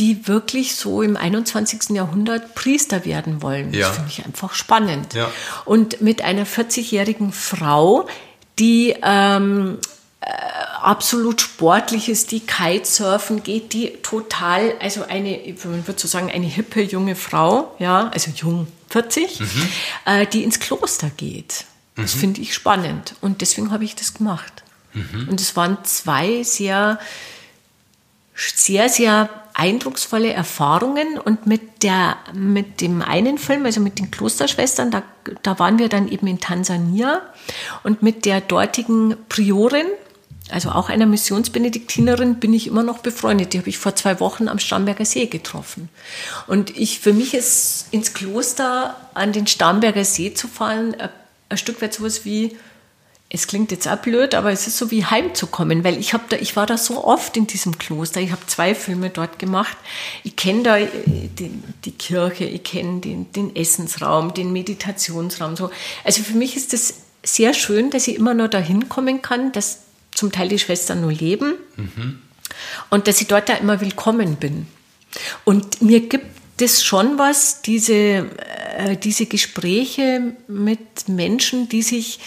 die 0.00 0.26
wirklich 0.26 0.74
so 0.74 1.02
im 1.02 1.16
21. 1.16 1.90
Jahrhundert 1.90 2.54
Priester 2.54 3.04
werden 3.04 3.42
wollen. 3.42 3.72
Ja. 3.74 3.88
Das 3.88 3.96
finde 3.96 4.10
ich 4.10 4.24
einfach 4.24 4.54
spannend. 4.54 5.12
Ja. 5.14 5.30
Und 5.66 6.00
mit 6.00 6.22
einer 6.22 6.46
40-jährigen 6.46 7.32
Frau, 7.32 8.08
die 8.58 8.96
ähm, 9.02 9.78
äh, 10.22 10.26
absolut 10.80 11.42
sportlich 11.42 12.08
ist, 12.08 12.32
die 12.32 12.40
Kitesurfen 12.40 13.42
geht, 13.42 13.74
die 13.74 13.90
total, 14.02 14.74
also 14.80 15.04
eine, 15.06 15.38
man 15.64 15.86
würde 15.86 16.00
so 16.00 16.08
sagen, 16.08 16.30
eine 16.30 16.46
hippe 16.46 16.80
junge 16.80 17.14
Frau, 17.14 17.74
ja, 17.78 18.10
also 18.12 18.30
jung, 18.34 18.66
40, 18.88 19.38
mhm. 19.38 19.68
äh, 20.06 20.26
die 20.26 20.44
ins 20.44 20.60
Kloster 20.60 21.10
geht. 21.14 21.66
Das 21.96 22.14
mhm. 22.14 22.20
finde 22.20 22.40
ich 22.40 22.54
spannend 22.54 23.14
und 23.20 23.42
deswegen 23.42 23.70
habe 23.70 23.84
ich 23.84 23.96
das 23.96 24.14
gemacht. 24.14 24.64
Mhm. 24.94 25.28
Und 25.28 25.40
es 25.40 25.56
waren 25.56 25.76
zwei 25.84 26.42
sehr, 26.42 26.98
sehr, 28.34 28.88
sehr 28.88 29.28
eindrucksvolle 29.54 30.32
Erfahrungen 30.32 31.18
und 31.18 31.46
mit, 31.46 31.82
der, 31.82 32.16
mit 32.32 32.80
dem 32.80 33.02
einen 33.02 33.36
Film, 33.36 33.66
also 33.66 33.80
mit 33.80 33.98
den 33.98 34.10
Klosterschwestern, 34.10 34.90
da, 34.90 35.02
da 35.42 35.58
waren 35.58 35.78
wir 35.78 35.88
dann 35.88 36.08
eben 36.08 36.26
in 36.26 36.40
Tansania 36.40 37.20
und 37.82 38.02
mit 38.02 38.24
der 38.24 38.40
dortigen 38.40 39.16
Priorin, 39.28 39.86
also 40.50 40.70
auch 40.70 40.88
einer 40.88 41.06
Missionsbenediktinerin, 41.06 42.36
bin 42.36 42.54
ich 42.54 42.66
immer 42.66 42.82
noch 42.82 42.98
befreundet. 42.98 43.52
Die 43.52 43.58
habe 43.58 43.68
ich 43.68 43.78
vor 43.78 43.94
zwei 43.94 44.18
Wochen 44.18 44.48
am 44.48 44.58
Starnberger 44.58 45.04
See 45.04 45.26
getroffen. 45.26 45.88
Und 46.46 46.76
ich, 46.76 46.98
für 46.98 47.12
mich 47.12 47.34
ist 47.34 47.86
ins 47.90 48.14
Kloster 48.14 48.96
an 49.14 49.32
den 49.32 49.46
Starnberger 49.46 50.04
See 50.04 50.34
zu 50.34 50.48
fahren 50.48 50.94
ein, 50.98 51.08
ein 51.50 51.58
Stück 51.58 51.82
weit 51.82 51.94
sowas 51.94 52.24
wie 52.24 52.56
es 53.32 53.46
klingt 53.46 53.70
jetzt 53.70 53.86
auch 53.86 53.96
blöd, 53.98 54.34
aber 54.34 54.50
es 54.50 54.66
ist 54.66 54.76
so 54.76 54.90
wie 54.90 55.04
heimzukommen, 55.04 55.84
weil 55.84 55.98
ich, 55.98 56.14
da, 56.28 56.36
ich 56.36 56.56
war 56.56 56.66
da 56.66 56.76
so 56.76 57.04
oft 57.04 57.36
in 57.36 57.46
diesem 57.46 57.78
Kloster. 57.78 58.20
Ich 58.20 58.32
habe 58.32 58.44
zwei 58.48 58.74
Filme 58.74 59.08
dort 59.08 59.38
gemacht. 59.38 59.76
Ich 60.24 60.34
kenne 60.34 60.64
da 60.64 60.78
äh, 60.78 60.88
die, 61.38 61.52
die, 61.84 61.92
Kirche, 61.92 62.44
ich 62.44 62.64
kenne 62.64 63.00
den, 63.00 63.30
den, 63.32 63.54
Essensraum, 63.54 64.34
den 64.34 64.52
Meditationsraum. 64.52 65.54
So. 65.54 65.70
Also 66.02 66.24
für 66.24 66.36
mich 66.36 66.56
ist 66.56 66.74
es 66.74 67.02
sehr 67.22 67.54
schön, 67.54 67.90
dass 67.90 68.08
ich 68.08 68.16
immer 68.16 68.34
nur 68.34 68.48
dahin 68.48 68.88
kommen 68.88 69.22
kann, 69.22 69.52
dass 69.52 69.82
zum 70.10 70.32
Teil 70.32 70.48
die 70.48 70.58
Schwestern 70.58 71.00
nur 71.00 71.12
leben 71.12 71.54
mhm. 71.76 72.18
und 72.90 73.06
dass 73.06 73.20
ich 73.20 73.28
dort 73.28 73.48
da 73.48 73.54
immer 73.54 73.80
willkommen 73.80 74.36
bin. 74.36 74.66
Und 75.44 75.82
mir 75.82 76.00
gibt 76.00 76.26
es 76.60 76.82
schon 76.82 77.16
was, 77.16 77.62
diese, 77.62 78.26
äh, 78.76 78.96
diese 79.00 79.26
Gespräche 79.26 80.34
mit 80.48 81.08
Menschen, 81.08 81.68
die 81.68 81.82
sich 81.82 82.18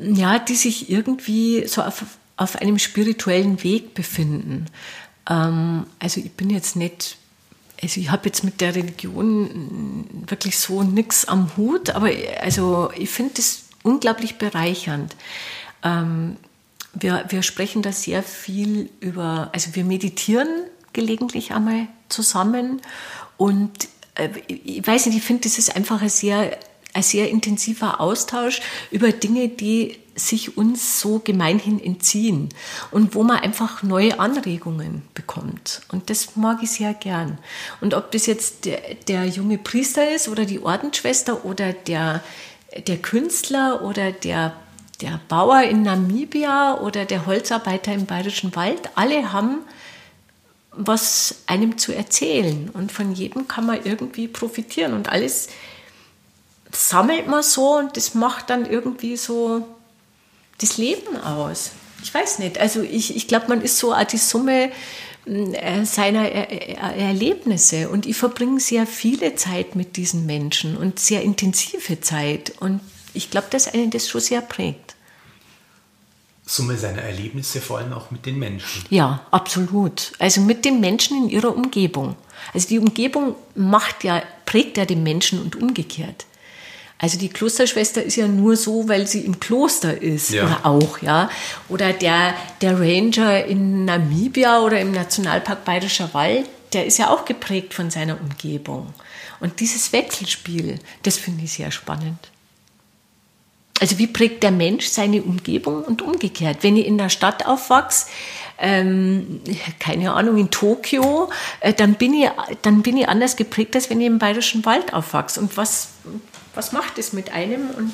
ja, 0.00 0.38
die 0.38 0.54
sich 0.54 0.90
irgendwie 0.90 1.66
so 1.66 1.82
auf, 1.82 2.04
auf 2.36 2.56
einem 2.56 2.78
spirituellen 2.78 3.62
Weg 3.62 3.94
befinden. 3.94 4.66
Ähm, 5.28 5.86
also 5.98 6.20
ich 6.20 6.32
bin 6.32 6.50
jetzt 6.50 6.76
nicht, 6.76 7.16
also 7.82 8.00
ich 8.00 8.10
habe 8.10 8.26
jetzt 8.26 8.44
mit 8.44 8.60
der 8.60 8.74
Religion 8.74 10.24
wirklich 10.26 10.58
so 10.58 10.82
nichts 10.82 11.26
am 11.26 11.56
Hut, 11.56 11.90
aber 11.90 12.10
also 12.40 12.90
ich 12.96 13.10
finde 13.10 13.34
das 13.34 13.64
unglaublich 13.82 14.36
bereichernd. 14.36 15.16
Ähm, 15.82 16.36
wir, 16.94 17.24
wir 17.28 17.42
sprechen 17.42 17.82
da 17.82 17.92
sehr 17.92 18.22
viel 18.22 18.90
über, 19.00 19.50
also 19.52 19.74
wir 19.74 19.84
meditieren 19.84 20.48
gelegentlich 20.92 21.52
einmal 21.52 21.88
zusammen 22.08 22.80
und 23.36 23.88
äh, 24.14 24.30
ich 24.46 24.86
weiß 24.86 25.06
nicht, 25.06 25.18
ich 25.18 25.22
finde, 25.22 25.42
das 25.42 25.58
ist 25.58 25.76
einfach 25.76 26.02
ein 26.02 26.08
sehr, 26.08 26.58
ein 26.96 27.02
sehr 27.02 27.30
intensiver 27.30 28.00
Austausch 28.00 28.60
über 28.90 29.12
Dinge, 29.12 29.48
die 29.48 29.98
sich 30.14 30.56
uns 30.56 30.98
so 30.98 31.18
gemeinhin 31.18 31.78
entziehen 31.78 32.48
und 32.90 33.14
wo 33.14 33.22
man 33.22 33.38
einfach 33.38 33.82
neue 33.82 34.18
Anregungen 34.18 35.02
bekommt. 35.12 35.82
Und 35.92 36.08
das 36.08 36.36
mag 36.36 36.62
ich 36.62 36.70
sehr 36.70 36.94
gern. 36.94 37.36
Und 37.82 37.92
ob 37.92 38.10
das 38.12 38.24
jetzt 38.24 38.64
der, 38.64 38.80
der 39.08 39.26
junge 39.26 39.58
Priester 39.58 40.10
ist 40.14 40.28
oder 40.28 40.46
die 40.46 40.60
Ordensschwester 40.60 41.44
oder 41.44 41.74
der, 41.74 42.24
der 42.86 42.96
Künstler 42.96 43.82
oder 43.82 44.10
der, 44.10 44.54
der 45.02 45.20
Bauer 45.28 45.62
in 45.64 45.82
Namibia 45.82 46.80
oder 46.80 47.04
der 47.04 47.26
Holzarbeiter 47.26 47.92
im 47.92 48.06
Bayerischen 48.06 48.56
Wald, 48.56 48.88
alle 48.94 49.32
haben 49.32 49.58
was 50.78 51.42
einem 51.46 51.78
zu 51.78 51.94
erzählen 51.94 52.68
und 52.72 52.92
von 52.92 53.12
jedem 53.12 53.48
kann 53.48 53.64
man 53.64 53.84
irgendwie 53.84 54.28
profitieren 54.28 54.92
und 54.92 55.08
alles 55.08 55.48
sammelt 56.72 57.26
man 57.26 57.42
so 57.42 57.76
und 57.78 57.96
das 57.96 58.14
macht 58.14 58.50
dann 58.50 58.66
irgendwie 58.66 59.16
so 59.16 59.66
das 60.58 60.78
Leben 60.78 61.16
aus. 61.16 61.72
Ich 62.02 62.12
weiß 62.12 62.38
nicht, 62.38 62.58
also 62.58 62.82
ich, 62.82 63.16
ich 63.16 63.28
glaube, 63.28 63.48
man 63.48 63.62
ist 63.62 63.78
so 63.78 63.94
die 64.10 64.18
Summe 64.18 64.70
äh, 65.26 65.84
seiner 65.84 66.28
Erlebnisse 66.28 67.88
und 67.88 68.06
ich 68.06 68.16
verbringe 68.16 68.60
sehr 68.60 68.86
viele 68.86 69.34
Zeit 69.34 69.74
mit 69.74 69.96
diesen 69.96 70.26
Menschen 70.26 70.76
und 70.76 71.00
sehr 71.00 71.22
intensive 71.22 72.00
Zeit 72.00 72.52
und 72.60 72.80
ich 73.12 73.30
glaube, 73.30 73.48
dass 73.50 73.72
einen 73.72 73.90
das 73.90 74.08
schon 74.08 74.20
sehr 74.20 74.40
prägt. 74.40 74.94
Summe 76.44 76.76
seiner 76.76 77.02
Erlebnisse, 77.02 77.60
vor 77.60 77.78
allem 77.78 77.92
auch 77.92 78.12
mit 78.12 78.24
den 78.24 78.38
Menschen. 78.38 78.84
Ja, 78.88 79.26
absolut. 79.32 80.12
Also 80.20 80.40
mit 80.42 80.64
den 80.64 80.78
Menschen 80.78 81.24
in 81.24 81.28
ihrer 81.28 81.56
Umgebung. 81.56 82.14
Also 82.54 82.68
die 82.68 82.78
Umgebung 82.78 83.34
macht 83.56 84.04
ja, 84.04 84.22
prägt 84.44 84.76
ja 84.76 84.84
den 84.84 85.02
Menschen 85.02 85.42
und 85.42 85.56
umgekehrt. 85.56 86.26
Also 86.98 87.18
die 87.18 87.28
Klosterschwester 87.28 88.02
ist 88.02 88.16
ja 88.16 88.26
nur 88.26 88.56
so, 88.56 88.88
weil 88.88 89.06
sie 89.06 89.20
im 89.20 89.38
Kloster 89.38 90.00
ist 90.00 90.30
ja. 90.30 90.44
oder 90.44 90.60
auch, 90.64 91.02
ja. 91.02 91.28
Oder 91.68 91.92
der, 91.92 92.34
der 92.62 92.80
Ranger 92.80 93.44
in 93.44 93.84
Namibia 93.84 94.60
oder 94.60 94.80
im 94.80 94.92
Nationalpark 94.92 95.64
Bayerischer 95.64 96.14
Wald, 96.14 96.46
der 96.72 96.86
ist 96.86 96.98
ja 96.98 97.10
auch 97.10 97.26
geprägt 97.26 97.74
von 97.74 97.90
seiner 97.90 98.18
Umgebung. 98.18 98.94
Und 99.40 99.60
dieses 99.60 99.92
Wechselspiel, 99.92 100.78
das 101.02 101.18
finde 101.18 101.44
ich 101.44 101.52
sehr 101.52 101.70
spannend. 101.70 102.30
Also 103.78 103.98
wie 103.98 104.06
prägt 104.06 104.42
der 104.42 104.50
Mensch 104.50 104.86
seine 104.86 105.22
Umgebung 105.22 105.84
und 105.84 106.00
umgekehrt? 106.00 106.58
Wenn 106.62 106.78
ich 106.78 106.86
in 106.86 106.96
der 106.96 107.10
Stadt 107.10 107.44
aufwachse, 107.44 108.06
ähm, 108.58 109.42
keine 109.78 110.14
Ahnung, 110.14 110.38
in 110.38 110.50
Tokio, 110.50 111.28
äh, 111.60 111.74
dann, 111.74 111.94
bin 111.94 112.14
ich, 112.14 112.30
dann 112.62 112.80
bin 112.80 112.96
ich 112.96 113.06
anders 113.06 113.36
geprägt, 113.36 113.74
als 113.74 113.90
wenn 113.90 114.00
ich 114.00 114.06
im 114.06 114.18
Bayerischen 114.18 114.64
Wald 114.64 114.94
aufwachse. 114.94 115.40
Und 115.40 115.58
was, 115.58 115.88
was 116.56 116.72
macht 116.72 116.98
es 116.98 117.12
mit 117.12 117.32
einem? 117.32 117.70
Und 117.70 117.92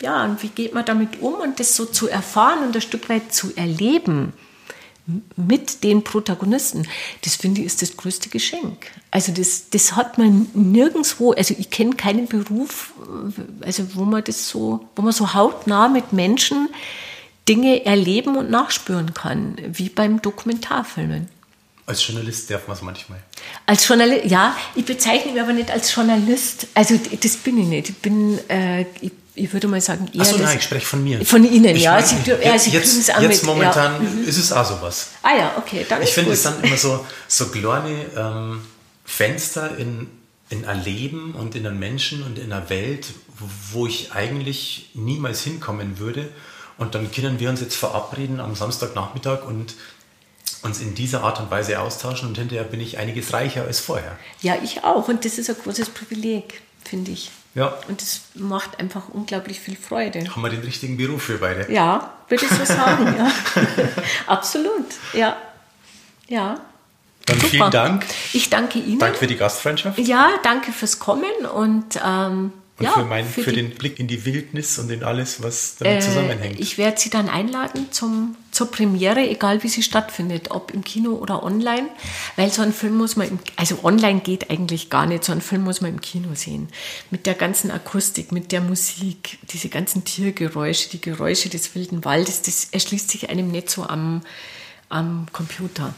ja, 0.00 0.24
und 0.24 0.42
wie 0.42 0.48
geht 0.48 0.74
man 0.74 0.84
damit 0.84 1.20
um? 1.20 1.34
Und 1.34 1.58
das 1.58 1.74
so 1.74 1.84
zu 1.84 2.08
erfahren 2.08 2.64
und 2.64 2.74
ein 2.74 2.82
Stück 2.82 3.08
weit 3.08 3.32
zu 3.32 3.52
erleben, 3.56 4.32
mit 5.36 5.82
den 5.82 6.04
Protagonisten, 6.04 6.86
das 7.24 7.34
finde 7.34 7.60
ich 7.60 7.66
ist 7.66 7.82
das 7.82 7.96
größte 7.96 8.28
Geschenk. 8.28 8.86
Also 9.10 9.32
das, 9.32 9.68
das 9.70 9.96
hat 9.96 10.16
man 10.16 10.48
nirgendwo, 10.54 11.32
also 11.32 11.54
ich 11.58 11.70
kenne 11.70 11.96
keinen 11.96 12.28
Beruf, 12.28 12.92
also 13.62 13.94
wo 13.94 14.04
man 14.04 14.22
das 14.22 14.48
so, 14.48 14.88
wo 14.94 15.02
man 15.02 15.12
so 15.12 15.34
hautnah 15.34 15.88
mit 15.88 16.12
Menschen 16.12 16.68
Dinge 17.48 17.84
erleben 17.84 18.36
und 18.36 18.50
nachspüren 18.50 19.12
kann, 19.14 19.56
wie 19.72 19.88
beim 19.88 20.22
Dokumentarfilmen. 20.22 21.28
Als 21.84 22.06
Journalist 22.06 22.50
darf 22.50 22.68
man 22.68 22.76
es 22.76 22.82
manchmal. 22.82 23.18
Als 23.66 23.86
Journalist, 23.88 24.26
ja, 24.26 24.56
ich 24.74 24.84
bezeichne 24.84 25.32
mich 25.32 25.40
aber 25.40 25.52
nicht 25.52 25.70
als 25.70 25.94
Journalist. 25.94 26.68
Also 26.74 26.98
das 27.20 27.36
bin 27.36 27.58
ich 27.58 27.66
nicht. 27.66 27.88
Ich 27.90 27.96
bin, 27.96 28.38
äh, 28.48 28.82
ich 29.00 29.12
ich 29.34 29.52
würde 29.52 29.68
mal 29.68 29.80
sagen, 29.80 30.10
eher. 30.12 30.20
Achso, 30.20 30.36
nein, 30.36 30.58
ich 30.58 30.64
spreche 30.64 30.84
von 30.84 31.02
mir. 31.02 31.24
Von 31.24 31.44
Ihnen, 31.44 31.76
ich 31.76 31.82
ja. 31.82 31.92
Mein, 31.94 32.04
Sie, 32.04 32.16
ja 32.30 32.58
Sie 32.58 32.70
jetzt, 32.70 33.08
jetzt 33.08 33.20
mit, 33.20 33.42
momentan 33.44 34.04
ja. 34.04 34.10
Mhm. 34.10 34.28
ist 34.28 34.36
es 34.36 34.52
auch 34.52 34.64
sowas. 34.64 35.08
Ah 35.22 35.36
ja, 35.36 35.54
okay, 35.56 35.86
dann 35.88 36.02
Ich 36.02 36.10
finde, 36.10 36.32
es 36.32 36.42
sind 36.42 36.62
immer 36.62 36.76
so, 36.76 37.04
so 37.28 37.46
kleine 37.46 38.04
ähm, 38.16 38.62
Fenster 39.04 39.76
in, 39.78 40.08
in 40.50 40.66
ein 40.66 40.84
Leben 40.84 41.34
und 41.34 41.54
in 41.54 41.66
einen 41.66 41.78
Menschen 41.78 42.22
und 42.22 42.38
in 42.38 42.52
einer 42.52 42.68
Welt, 42.68 43.06
wo 43.72 43.86
ich 43.86 44.12
eigentlich 44.12 44.90
niemals 44.94 45.42
hinkommen 45.42 45.98
würde. 45.98 46.28
Und 46.76 46.94
dann 46.94 47.10
können 47.10 47.40
wir 47.40 47.48
uns 47.48 47.60
jetzt 47.60 47.76
verabreden 47.76 48.40
am 48.40 48.54
Samstagnachmittag 48.54 49.44
und 49.46 49.74
uns 50.62 50.80
in 50.80 50.94
dieser 50.94 51.24
Art 51.24 51.40
und 51.40 51.50
Weise 51.50 51.80
austauschen 51.80 52.28
und 52.28 52.38
hinterher 52.38 52.64
bin 52.64 52.80
ich 52.80 52.98
einiges 52.98 53.32
reicher 53.32 53.64
als 53.64 53.80
vorher. 53.80 54.16
Ja, 54.40 54.56
ich 54.62 54.84
auch. 54.84 55.08
Und 55.08 55.24
das 55.24 55.38
ist 55.38 55.50
ein 55.50 55.56
großes 55.62 55.90
Privileg, 55.90 56.62
finde 56.84 57.10
ich. 57.10 57.30
Ja. 57.54 57.74
Und 57.88 58.00
es 58.00 58.22
macht 58.34 58.78
einfach 58.78 59.08
unglaublich 59.10 59.60
viel 59.60 59.76
Freude. 59.76 60.20
Haben 60.30 60.42
wir 60.42 60.50
den 60.50 60.62
richtigen 60.62 60.96
Beruf 60.96 61.24
für 61.24 61.38
beide? 61.38 61.70
Ja, 61.72 62.12
würde 62.28 62.44
ich 62.44 62.50
so 62.50 62.64
sagen, 62.64 63.14
ja. 63.18 63.30
Absolut, 64.26 64.86
ja. 65.12 65.36
Ja. 66.28 66.60
Dann 67.26 67.36
Super. 67.36 67.48
vielen 67.48 67.70
Dank. 67.70 68.06
Ich 68.32 68.48
danke 68.48 68.78
Ihnen. 68.78 68.98
Danke 68.98 69.18
für 69.18 69.26
die 69.26 69.36
Gastfreundschaft. 69.36 69.98
Ja, 69.98 70.30
danke 70.42 70.72
fürs 70.72 70.98
Kommen 70.98 71.46
und 71.54 72.00
ähm, 72.04 72.52
und 72.82 72.88
ja, 72.88 72.94
für, 72.94 73.04
mein, 73.04 73.24
für, 73.24 73.44
für 73.44 73.52
den 73.52 73.70
Blick 73.70 74.00
in 74.00 74.08
die 74.08 74.24
Wildnis 74.24 74.76
und 74.80 74.90
in 74.90 75.04
alles, 75.04 75.40
was 75.40 75.76
damit 75.76 75.98
äh, 75.98 76.00
zusammenhängt. 76.00 76.58
Ich 76.58 76.78
werde 76.78 76.98
Sie 76.98 77.10
dann 77.10 77.28
einladen 77.28 77.92
zum, 77.92 78.34
zur 78.50 78.72
Premiere, 78.72 79.20
egal 79.20 79.62
wie 79.62 79.68
sie 79.68 79.84
stattfindet, 79.84 80.50
ob 80.50 80.74
im 80.74 80.82
Kino 80.82 81.12
oder 81.12 81.44
online, 81.44 81.88
weil 82.34 82.50
so 82.50 82.60
ein 82.60 82.72
Film 82.72 82.96
muss 82.96 83.14
man, 83.14 83.28
im, 83.28 83.38
also 83.54 83.84
online 83.84 84.18
geht 84.18 84.50
eigentlich 84.50 84.90
gar 84.90 85.06
nicht, 85.06 85.22
so 85.22 85.30
ein 85.30 85.40
Film 85.40 85.62
muss 85.62 85.80
man 85.80 85.92
im 85.92 86.00
Kino 86.00 86.34
sehen. 86.34 86.68
Mit 87.12 87.26
der 87.26 87.34
ganzen 87.34 87.70
Akustik, 87.70 88.32
mit 88.32 88.50
der 88.50 88.60
Musik, 88.60 89.38
diese 89.52 89.68
ganzen 89.68 90.02
Tiergeräusche, 90.02 90.90
die 90.90 91.00
Geräusche 91.00 91.50
des 91.50 91.76
wilden 91.76 92.04
Waldes, 92.04 92.42
das 92.42 92.68
erschließt 92.72 93.08
sich 93.10 93.30
einem 93.30 93.48
nicht 93.48 93.70
so 93.70 93.84
am, 93.84 94.22
am 94.88 95.26
Computer 95.32 95.94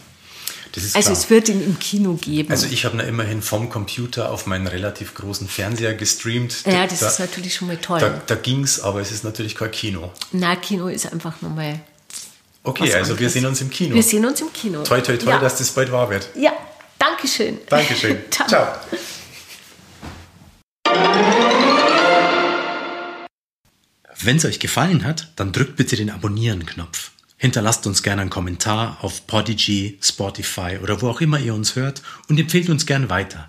also 0.76 0.98
klar. 0.98 1.12
es 1.12 1.30
wird 1.30 1.48
ihn 1.48 1.64
im 1.64 1.78
Kino 1.78 2.14
geben. 2.14 2.50
Also 2.50 2.66
ich 2.66 2.84
habe 2.84 3.00
immerhin 3.02 3.42
vom 3.42 3.70
Computer 3.70 4.30
auf 4.30 4.46
meinen 4.46 4.66
relativ 4.66 5.14
großen 5.14 5.48
Fernseher 5.48 5.94
gestreamt. 5.94 6.64
Ja, 6.66 6.86
das 6.86 7.00
da, 7.00 7.08
ist 7.08 7.20
natürlich 7.20 7.54
schon 7.54 7.68
mal 7.68 7.76
toll. 7.76 8.00
Da, 8.00 8.20
da 8.26 8.34
ging 8.34 8.64
es, 8.64 8.80
aber 8.80 9.00
es 9.00 9.12
ist 9.12 9.24
natürlich 9.24 9.54
kein 9.54 9.70
Kino. 9.70 10.12
Na, 10.32 10.56
Kino 10.56 10.88
ist 10.88 11.10
einfach 11.10 11.40
nochmal. 11.42 11.80
Okay, 12.62 12.84
also 12.84 12.96
anderes. 12.96 13.20
wir 13.20 13.30
sehen 13.30 13.46
uns 13.46 13.60
im 13.60 13.70
Kino. 13.70 13.94
Wir 13.94 14.02
sehen 14.02 14.24
uns 14.24 14.40
im 14.40 14.52
Kino. 14.52 14.82
Toi, 14.82 15.00
toi, 15.00 15.16
toi, 15.16 15.30
ja. 15.30 15.38
dass 15.38 15.58
das 15.58 15.70
bald 15.70 15.92
wahr 15.92 16.08
wird. 16.10 16.28
Ja, 16.34 16.52
Dankeschön. 16.98 17.58
Dankeschön. 17.68 18.18
Ciao. 18.30 18.48
Ciao. 18.48 18.66
Wenn 24.20 24.36
es 24.38 24.44
euch 24.44 24.58
gefallen 24.58 25.04
hat, 25.04 25.32
dann 25.36 25.52
drückt 25.52 25.76
bitte 25.76 25.96
den 25.96 26.10
Abonnieren-Knopf. 26.10 27.10
Hinterlasst 27.36 27.86
uns 27.86 28.02
gerne 28.02 28.22
einen 28.22 28.30
Kommentar 28.30 28.98
auf 29.02 29.26
Podigy, 29.26 29.98
Spotify 30.00 30.78
oder 30.82 31.02
wo 31.02 31.08
auch 31.08 31.20
immer 31.20 31.38
ihr 31.38 31.54
uns 31.54 31.76
hört 31.76 32.02
und 32.28 32.38
empfehlt 32.38 32.70
uns 32.70 32.86
gern 32.86 33.10
weiter. 33.10 33.48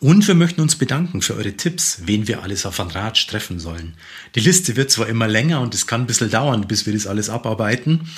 Und 0.00 0.26
wir 0.26 0.34
möchten 0.34 0.60
uns 0.60 0.76
bedanken 0.76 1.22
für 1.22 1.34
eure 1.34 1.56
Tipps, 1.56 2.00
wen 2.04 2.28
wir 2.28 2.42
alles 2.42 2.66
auf 2.66 2.78
Van 2.78 2.90
Ratsch 2.90 3.26
treffen 3.26 3.60
sollen. 3.60 3.94
Die 4.34 4.40
Liste 4.40 4.76
wird 4.76 4.90
zwar 4.90 5.06
immer 5.06 5.28
länger 5.28 5.60
und 5.60 5.74
es 5.74 5.86
kann 5.86 6.02
ein 6.02 6.06
bisschen 6.06 6.30
dauern, 6.30 6.66
bis 6.66 6.86
wir 6.86 6.92
das 6.92 7.06
alles 7.06 7.30
abarbeiten, 7.30 8.08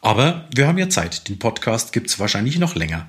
aber 0.00 0.48
wir 0.54 0.68
haben 0.68 0.78
ja 0.78 0.88
Zeit. 0.88 1.28
Den 1.28 1.38
Podcast 1.38 1.92
gibt 1.92 2.08
es 2.08 2.18
wahrscheinlich 2.18 2.58
noch 2.58 2.74
länger. 2.74 3.08